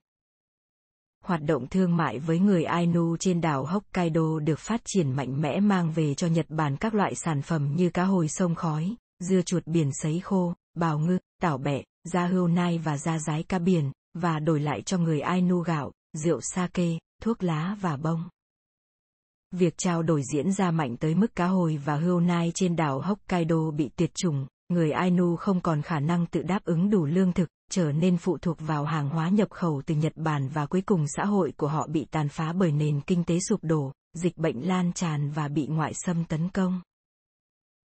Hoạt 1.26 1.42
động 1.42 1.66
thương 1.66 1.96
mại 1.96 2.18
với 2.18 2.38
người 2.38 2.64
Ainu 2.64 3.16
trên 3.16 3.40
đảo 3.40 3.64
Hokkaido 3.64 4.38
được 4.38 4.58
phát 4.58 4.80
triển 4.84 5.12
mạnh 5.12 5.40
mẽ 5.40 5.60
mang 5.60 5.92
về 5.92 6.14
cho 6.14 6.26
Nhật 6.26 6.46
Bản 6.48 6.76
các 6.76 6.94
loại 6.94 7.14
sản 7.14 7.42
phẩm 7.42 7.72
như 7.76 7.90
cá 7.90 8.04
hồi 8.04 8.28
sông 8.28 8.54
khói, 8.54 8.94
dưa 9.20 9.42
chuột 9.42 9.66
biển 9.66 9.90
sấy 9.92 10.20
khô, 10.20 10.54
bào 10.74 10.98
ngư, 10.98 11.18
tảo 11.42 11.58
bẹ, 11.58 11.82
da 12.04 12.26
hươu 12.26 12.48
nai 12.48 12.78
và 12.78 12.98
da 12.98 13.18
rái 13.18 13.42
cá 13.42 13.58
biển, 13.58 13.92
và 14.14 14.38
đổi 14.38 14.60
lại 14.60 14.82
cho 14.82 14.98
người 14.98 15.20
Ainu 15.20 15.60
gạo, 15.60 15.92
rượu 16.12 16.40
sake, 16.40 16.98
thuốc 17.22 17.42
lá 17.42 17.76
và 17.80 17.96
bông. 17.96 18.22
Việc 19.52 19.74
trao 19.78 20.02
đổi 20.02 20.22
diễn 20.32 20.52
ra 20.52 20.70
mạnh 20.70 20.96
tới 20.96 21.14
mức 21.14 21.34
cá 21.36 21.46
hồi 21.46 21.80
và 21.84 21.96
hươu 21.96 22.20
nai 22.20 22.52
trên 22.54 22.76
đảo 22.76 23.00
Hokkaido 23.00 23.70
bị 23.70 23.90
tuyệt 23.96 24.14
chủng, 24.14 24.46
người 24.68 24.90
Ainu 24.90 25.36
không 25.36 25.60
còn 25.60 25.82
khả 25.82 26.00
năng 26.00 26.26
tự 26.26 26.42
đáp 26.42 26.64
ứng 26.64 26.90
đủ 26.90 27.04
lương 27.04 27.32
thực, 27.32 27.48
trở 27.70 27.92
nên 27.92 28.16
phụ 28.16 28.38
thuộc 28.38 28.56
vào 28.60 28.84
hàng 28.84 29.08
hóa 29.08 29.28
nhập 29.28 29.50
khẩu 29.50 29.82
từ 29.86 29.94
Nhật 29.94 30.12
Bản 30.16 30.48
và 30.48 30.66
cuối 30.66 30.82
cùng 30.82 31.04
xã 31.16 31.24
hội 31.24 31.52
của 31.56 31.68
họ 31.68 31.86
bị 31.86 32.06
tàn 32.10 32.28
phá 32.28 32.52
bởi 32.52 32.72
nền 32.72 33.00
kinh 33.00 33.24
tế 33.24 33.38
sụp 33.48 33.60
đổ, 33.62 33.92
dịch 34.14 34.36
bệnh 34.36 34.68
lan 34.68 34.92
tràn 34.92 35.30
và 35.30 35.48
bị 35.48 35.66
ngoại 35.66 35.92
xâm 35.94 36.24
tấn 36.24 36.48
công. 36.48 36.80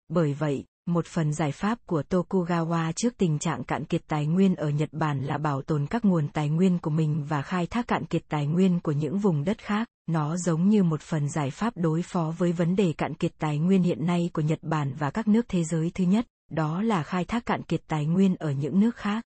Bởi 0.10 0.34
vậy, 0.34 0.66
một 0.88 1.06
phần 1.06 1.34
giải 1.34 1.52
pháp 1.52 1.78
của 1.86 2.04
Tokugawa 2.10 2.92
trước 2.92 3.18
tình 3.18 3.40
trạng 3.40 3.64
cạn 3.64 3.86
kiệt 3.86 4.02
tài 4.08 4.26
nguyên 4.26 4.56
ở 4.56 4.70
Nhật 4.70 4.90
Bản 4.94 5.24
là 5.24 5.38
bảo 5.38 5.62
tồn 5.62 5.86
các 5.90 6.06
nguồn 6.06 6.28
tài 6.28 6.50
nguyên 6.50 6.80
của 6.80 6.90
mình 6.90 7.26
và 7.30 7.42
khai 7.42 7.68
thác 7.68 7.88
cạn 7.88 8.06
kiệt 8.06 8.24
tài 8.30 8.48
nguyên 8.48 8.80
của 8.80 8.92
những 8.92 9.20
vùng 9.20 9.44
đất 9.44 9.58
khác. 9.58 9.88
Nó 10.08 10.38
giống 10.38 10.70
như 10.70 10.84
một 10.84 11.02
phần 11.02 11.30
giải 11.30 11.52
pháp 11.52 11.74
đối 11.76 12.02
phó 12.02 12.34
với 12.38 12.52
vấn 12.52 12.76
đề 12.76 12.94
cạn 12.98 13.14
kiệt 13.14 13.32
tài 13.40 13.58
nguyên 13.58 13.84
hiện 13.84 14.06
nay 14.06 14.30
của 14.34 14.42
Nhật 14.42 14.60
Bản 14.62 14.94
và 15.00 15.12
các 15.12 15.28
nước 15.28 15.46
thế 15.48 15.64
giới 15.64 15.92
thứ 15.94 16.04
nhất, 16.04 16.26
đó 16.52 16.82
là 16.82 17.04
khai 17.04 17.26
thác 17.26 17.46
cạn 17.46 17.64
kiệt 17.64 17.82
tài 17.88 18.06
nguyên 18.06 18.36
ở 18.36 18.52
những 18.52 18.80
nước 18.80 18.96
khác. 18.96 19.24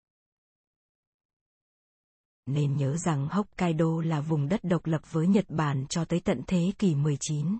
Nên 2.45 2.77
nhớ 2.77 2.97
rằng 2.97 3.27
Hokkaido 3.31 4.01
là 4.01 4.21
vùng 4.21 4.49
đất 4.49 4.63
độc 4.63 4.85
lập 4.85 5.01
với 5.11 5.27
Nhật 5.27 5.45
Bản 5.49 5.85
cho 5.89 6.05
tới 6.05 6.19
tận 6.19 6.41
thế 6.47 6.71
kỷ 6.77 6.95
19. 6.95 7.57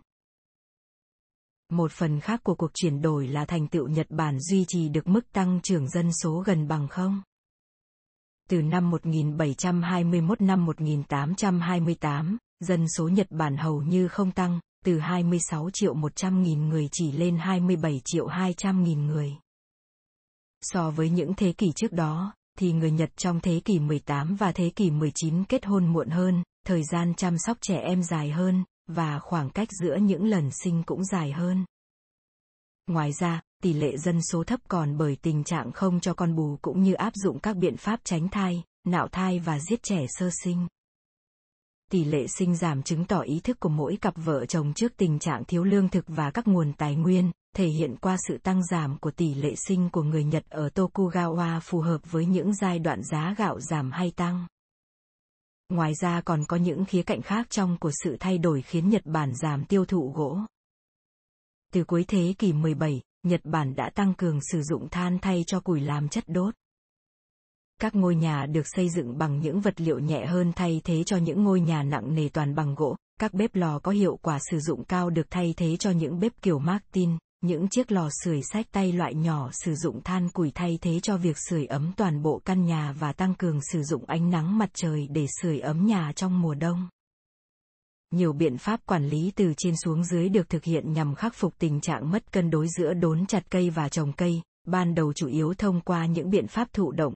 Một 1.69 1.91
phần 1.91 2.19
khác 2.19 2.39
của 2.43 2.55
cuộc 2.55 2.71
chuyển 2.73 3.01
đổi 3.01 3.27
là 3.27 3.45
thành 3.45 3.67
tựu 3.67 3.87
Nhật 3.87 4.07
Bản 4.09 4.39
duy 4.39 4.65
trì 4.67 4.89
được 4.89 5.07
mức 5.07 5.31
tăng 5.31 5.59
trưởng 5.63 5.89
dân 5.89 6.13
số 6.13 6.43
gần 6.45 6.67
bằng 6.67 6.87
không. 6.87 7.21
Từ 8.49 8.61
năm 8.61 8.89
1721 8.89 10.41
năm 10.41 10.65
1828, 10.65 12.37
dân 12.59 12.85
số 12.97 13.07
Nhật 13.07 13.27
Bản 13.29 13.57
hầu 13.57 13.81
như 13.81 14.07
không 14.07 14.31
tăng, 14.31 14.59
từ 14.85 14.99
26 14.99 15.69
triệu 15.73 15.93
100 15.93 16.43
nghìn 16.43 16.69
người 16.69 16.89
chỉ 16.91 17.11
lên 17.11 17.37
27 17.37 18.01
triệu 18.05 18.27
200 18.27 18.83
nghìn 18.83 19.05
người. 19.05 19.31
So 20.61 20.91
với 20.91 21.09
những 21.09 21.33
thế 21.33 21.53
kỷ 21.53 21.71
trước 21.71 21.91
đó, 21.91 22.33
thì 22.59 22.71
người 22.71 22.91
Nhật 22.91 23.09
trong 23.17 23.39
thế 23.39 23.61
kỷ 23.65 23.79
18 23.79 24.35
và 24.35 24.51
thế 24.51 24.69
kỷ 24.69 24.91
19 24.91 25.43
kết 25.43 25.65
hôn 25.65 25.87
muộn 25.87 26.09
hơn, 26.09 26.43
thời 26.65 26.83
gian 26.91 27.13
chăm 27.13 27.37
sóc 27.37 27.57
trẻ 27.61 27.77
em 27.77 28.03
dài 28.03 28.31
hơn, 28.31 28.63
và 28.87 29.19
khoảng 29.19 29.49
cách 29.49 29.67
giữa 29.81 29.95
những 29.95 30.25
lần 30.25 30.49
sinh 30.63 30.83
cũng 30.83 31.05
dài 31.05 31.31
hơn. 31.31 31.65
Ngoài 32.87 33.11
ra, 33.19 33.41
tỷ 33.63 33.73
lệ 33.73 33.97
dân 33.97 34.21
số 34.21 34.43
thấp 34.43 34.59
còn 34.67 34.97
bởi 34.97 35.17
tình 35.21 35.43
trạng 35.43 35.71
không 35.71 35.99
cho 35.99 36.13
con 36.13 36.35
bú 36.35 36.57
cũng 36.61 36.81
như 36.83 36.93
áp 36.93 37.13
dụng 37.15 37.39
các 37.39 37.57
biện 37.57 37.77
pháp 37.77 37.99
tránh 38.03 38.29
thai, 38.29 38.63
nạo 38.87 39.07
thai 39.07 39.39
và 39.39 39.59
giết 39.59 39.83
trẻ 39.83 40.05
sơ 40.09 40.29
sinh. 40.43 40.67
Tỷ 41.91 42.03
lệ 42.03 42.27
sinh 42.27 42.55
giảm 42.55 42.83
chứng 42.83 43.05
tỏ 43.05 43.19
ý 43.19 43.39
thức 43.39 43.59
của 43.59 43.69
mỗi 43.69 43.97
cặp 44.01 44.13
vợ 44.17 44.45
chồng 44.45 44.73
trước 44.73 44.93
tình 44.97 45.19
trạng 45.19 45.45
thiếu 45.45 45.63
lương 45.63 45.89
thực 45.89 46.05
và 46.07 46.31
các 46.31 46.47
nguồn 46.47 46.73
tài 46.73 46.95
nguyên, 46.95 47.31
thể 47.55 47.67
hiện 47.67 47.95
qua 48.01 48.17
sự 48.27 48.37
tăng 48.37 48.65
giảm 48.65 48.97
của 48.97 49.11
tỷ 49.11 49.33
lệ 49.33 49.55
sinh 49.67 49.89
của 49.89 50.03
người 50.03 50.23
Nhật 50.23 50.45
ở 50.49 50.69
Tokugawa 50.75 51.59
phù 51.59 51.79
hợp 51.79 52.11
với 52.11 52.25
những 52.25 52.53
giai 52.53 52.79
đoạn 52.79 53.03
giá 53.03 53.35
gạo 53.37 53.59
giảm 53.59 53.91
hay 53.91 54.11
tăng. 54.15 54.47
Ngoài 55.69 55.93
ra 56.01 56.21
còn 56.21 56.45
có 56.47 56.57
những 56.57 56.85
khía 56.85 57.03
cạnh 57.03 57.21
khác 57.21 57.47
trong 57.49 57.77
của 57.79 57.91
sự 58.03 58.17
thay 58.19 58.37
đổi 58.37 58.61
khiến 58.61 58.89
Nhật 58.89 59.05
Bản 59.05 59.33
giảm 59.35 59.65
tiêu 59.65 59.85
thụ 59.85 60.11
gỗ. 60.15 60.39
Từ 61.73 61.83
cuối 61.83 62.05
thế 62.07 62.33
kỷ 62.37 62.53
17, 62.53 63.01
Nhật 63.23 63.41
Bản 63.43 63.75
đã 63.75 63.89
tăng 63.95 64.13
cường 64.13 64.39
sử 64.51 64.61
dụng 64.61 64.89
than 64.89 65.19
thay 65.19 65.43
cho 65.47 65.59
củi 65.59 65.79
làm 65.81 66.09
chất 66.09 66.23
đốt. 66.27 66.55
Các 67.81 67.95
ngôi 67.95 68.15
nhà 68.15 68.45
được 68.45 68.65
xây 68.65 68.89
dựng 68.89 69.17
bằng 69.17 69.39
những 69.39 69.61
vật 69.61 69.81
liệu 69.81 69.99
nhẹ 69.99 70.25
hơn 70.25 70.53
thay 70.55 70.81
thế 70.83 71.03
cho 71.03 71.17
những 71.17 71.43
ngôi 71.43 71.61
nhà 71.61 71.83
nặng 71.83 72.15
nề 72.15 72.29
toàn 72.29 72.55
bằng 72.55 72.75
gỗ, 72.75 72.95
các 73.19 73.33
bếp 73.33 73.55
lò 73.55 73.79
có 73.79 73.91
hiệu 73.91 74.19
quả 74.21 74.39
sử 74.51 74.59
dụng 74.59 74.83
cao 74.83 75.09
được 75.09 75.27
thay 75.29 75.53
thế 75.57 75.77
cho 75.77 75.91
những 75.91 76.19
bếp 76.19 76.41
kiểu 76.41 76.59
Martin, 76.59 77.17
những 77.45 77.67
chiếc 77.67 77.91
lò 77.91 78.09
sưởi 78.23 78.41
sách 78.43 78.65
tay 78.71 78.91
loại 78.91 79.15
nhỏ 79.15 79.49
sử 79.53 79.75
dụng 79.75 80.01
than 80.03 80.29
củi 80.29 80.51
thay 80.55 80.79
thế 80.81 80.99
cho 80.99 81.17
việc 81.17 81.37
sưởi 81.49 81.65
ấm 81.65 81.91
toàn 81.97 82.21
bộ 82.21 82.41
căn 82.45 82.65
nhà 82.65 82.95
và 82.99 83.13
tăng 83.13 83.35
cường 83.35 83.59
sử 83.71 83.83
dụng 83.83 84.05
ánh 84.05 84.29
nắng 84.29 84.57
mặt 84.57 84.69
trời 84.73 85.07
để 85.07 85.25
sưởi 85.41 85.59
ấm 85.59 85.85
nhà 85.85 86.11
trong 86.15 86.41
mùa 86.41 86.55
đông. 86.55 86.89
Nhiều 88.11 88.33
biện 88.33 88.57
pháp 88.57 88.85
quản 88.85 89.07
lý 89.07 89.31
từ 89.35 89.53
trên 89.57 89.75
xuống 89.77 90.03
dưới 90.03 90.29
được 90.29 90.49
thực 90.49 90.63
hiện 90.63 90.93
nhằm 90.93 91.15
khắc 91.15 91.35
phục 91.35 91.53
tình 91.57 91.81
trạng 91.81 92.11
mất 92.11 92.31
cân 92.31 92.49
đối 92.49 92.67
giữa 92.77 92.93
đốn 92.93 93.25
chặt 93.25 93.43
cây 93.49 93.69
và 93.69 93.89
trồng 93.89 94.13
cây, 94.13 94.41
ban 94.67 94.95
đầu 94.95 95.13
chủ 95.13 95.27
yếu 95.27 95.53
thông 95.53 95.81
qua 95.81 96.05
những 96.05 96.29
biện 96.29 96.47
pháp 96.47 96.73
thụ 96.73 96.91
động. 96.91 97.13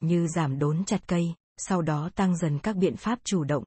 Như 0.00 0.26
giảm 0.26 0.58
đốn 0.58 0.84
chặt 0.84 1.00
cây, 1.06 1.34
sau 1.56 1.82
đó 1.82 2.10
tăng 2.14 2.36
dần 2.36 2.58
các 2.58 2.76
biện 2.76 2.96
pháp 2.96 3.18
chủ 3.24 3.44
động. 3.44 3.64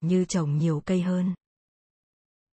Như 0.00 0.24
trồng 0.24 0.58
nhiều 0.58 0.82
cây 0.86 1.02
hơn. 1.02 1.34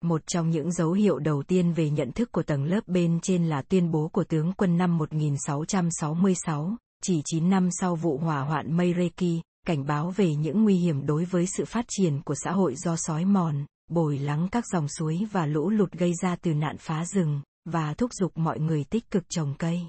Một 0.02 0.26
trong 0.26 0.50
những 0.50 0.72
dấu 0.72 0.92
hiệu 0.92 1.18
đầu 1.18 1.42
tiên 1.42 1.72
về 1.72 1.90
nhận 1.90 2.12
thức 2.12 2.32
của 2.32 2.42
tầng 2.42 2.64
lớp 2.64 2.80
bên 2.86 3.20
trên 3.22 3.48
là 3.48 3.62
tuyên 3.62 3.90
bố 3.90 4.08
của 4.08 4.24
tướng 4.24 4.52
quân 4.52 4.76
năm 4.76 4.98
1666, 4.98 6.76
chỉ 7.02 7.22
9 7.24 7.50
năm 7.50 7.68
sau 7.70 7.94
vụ 7.96 8.18
hỏa 8.18 8.40
hoạn 8.40 8.76
Meireki, 8.76 9.40
cảnh 9.66 9.86
báo 9.86 10.10
về 10.10 10.34
những 10.34 10.64
nguy 10.64 10.74
hiểm 10.74 11.06
đối 11.06 11.24
với 11.24 11.46
sự 11.46 11.64
phát 11.64 11.84
triển 11.88 12.22
của 12.22 12.34
xã 12.44 12.52
hội 12.52 12.74
do 12.76 12.96
sói 12.96 13.24
mòn, 13.24 13.64
bồi 13.90 14.18
lắng 14.18 14.48
các 14.52 14.64
dòng 14.72 14.88
suối 14.88 15.26
và 15.32 15.46
lũ 15.46 15.70
lụt 15.70 15.92
gây 15.92 16.12
ra 16.22 16.36
từ 16.36 16.54
nạn 16.54 16.76
phá 16.78 17.04
rừng, 17.04 17.40
và 17.64 17.94
thúc 17.94 18.10
giục 18.14 18.32
mọi 18.34 18.60
người 18.60 18.84
tích 18.84 19.10
cực 19.10 19.24
trồng 19.28 19.54
cây. 19.58 19.80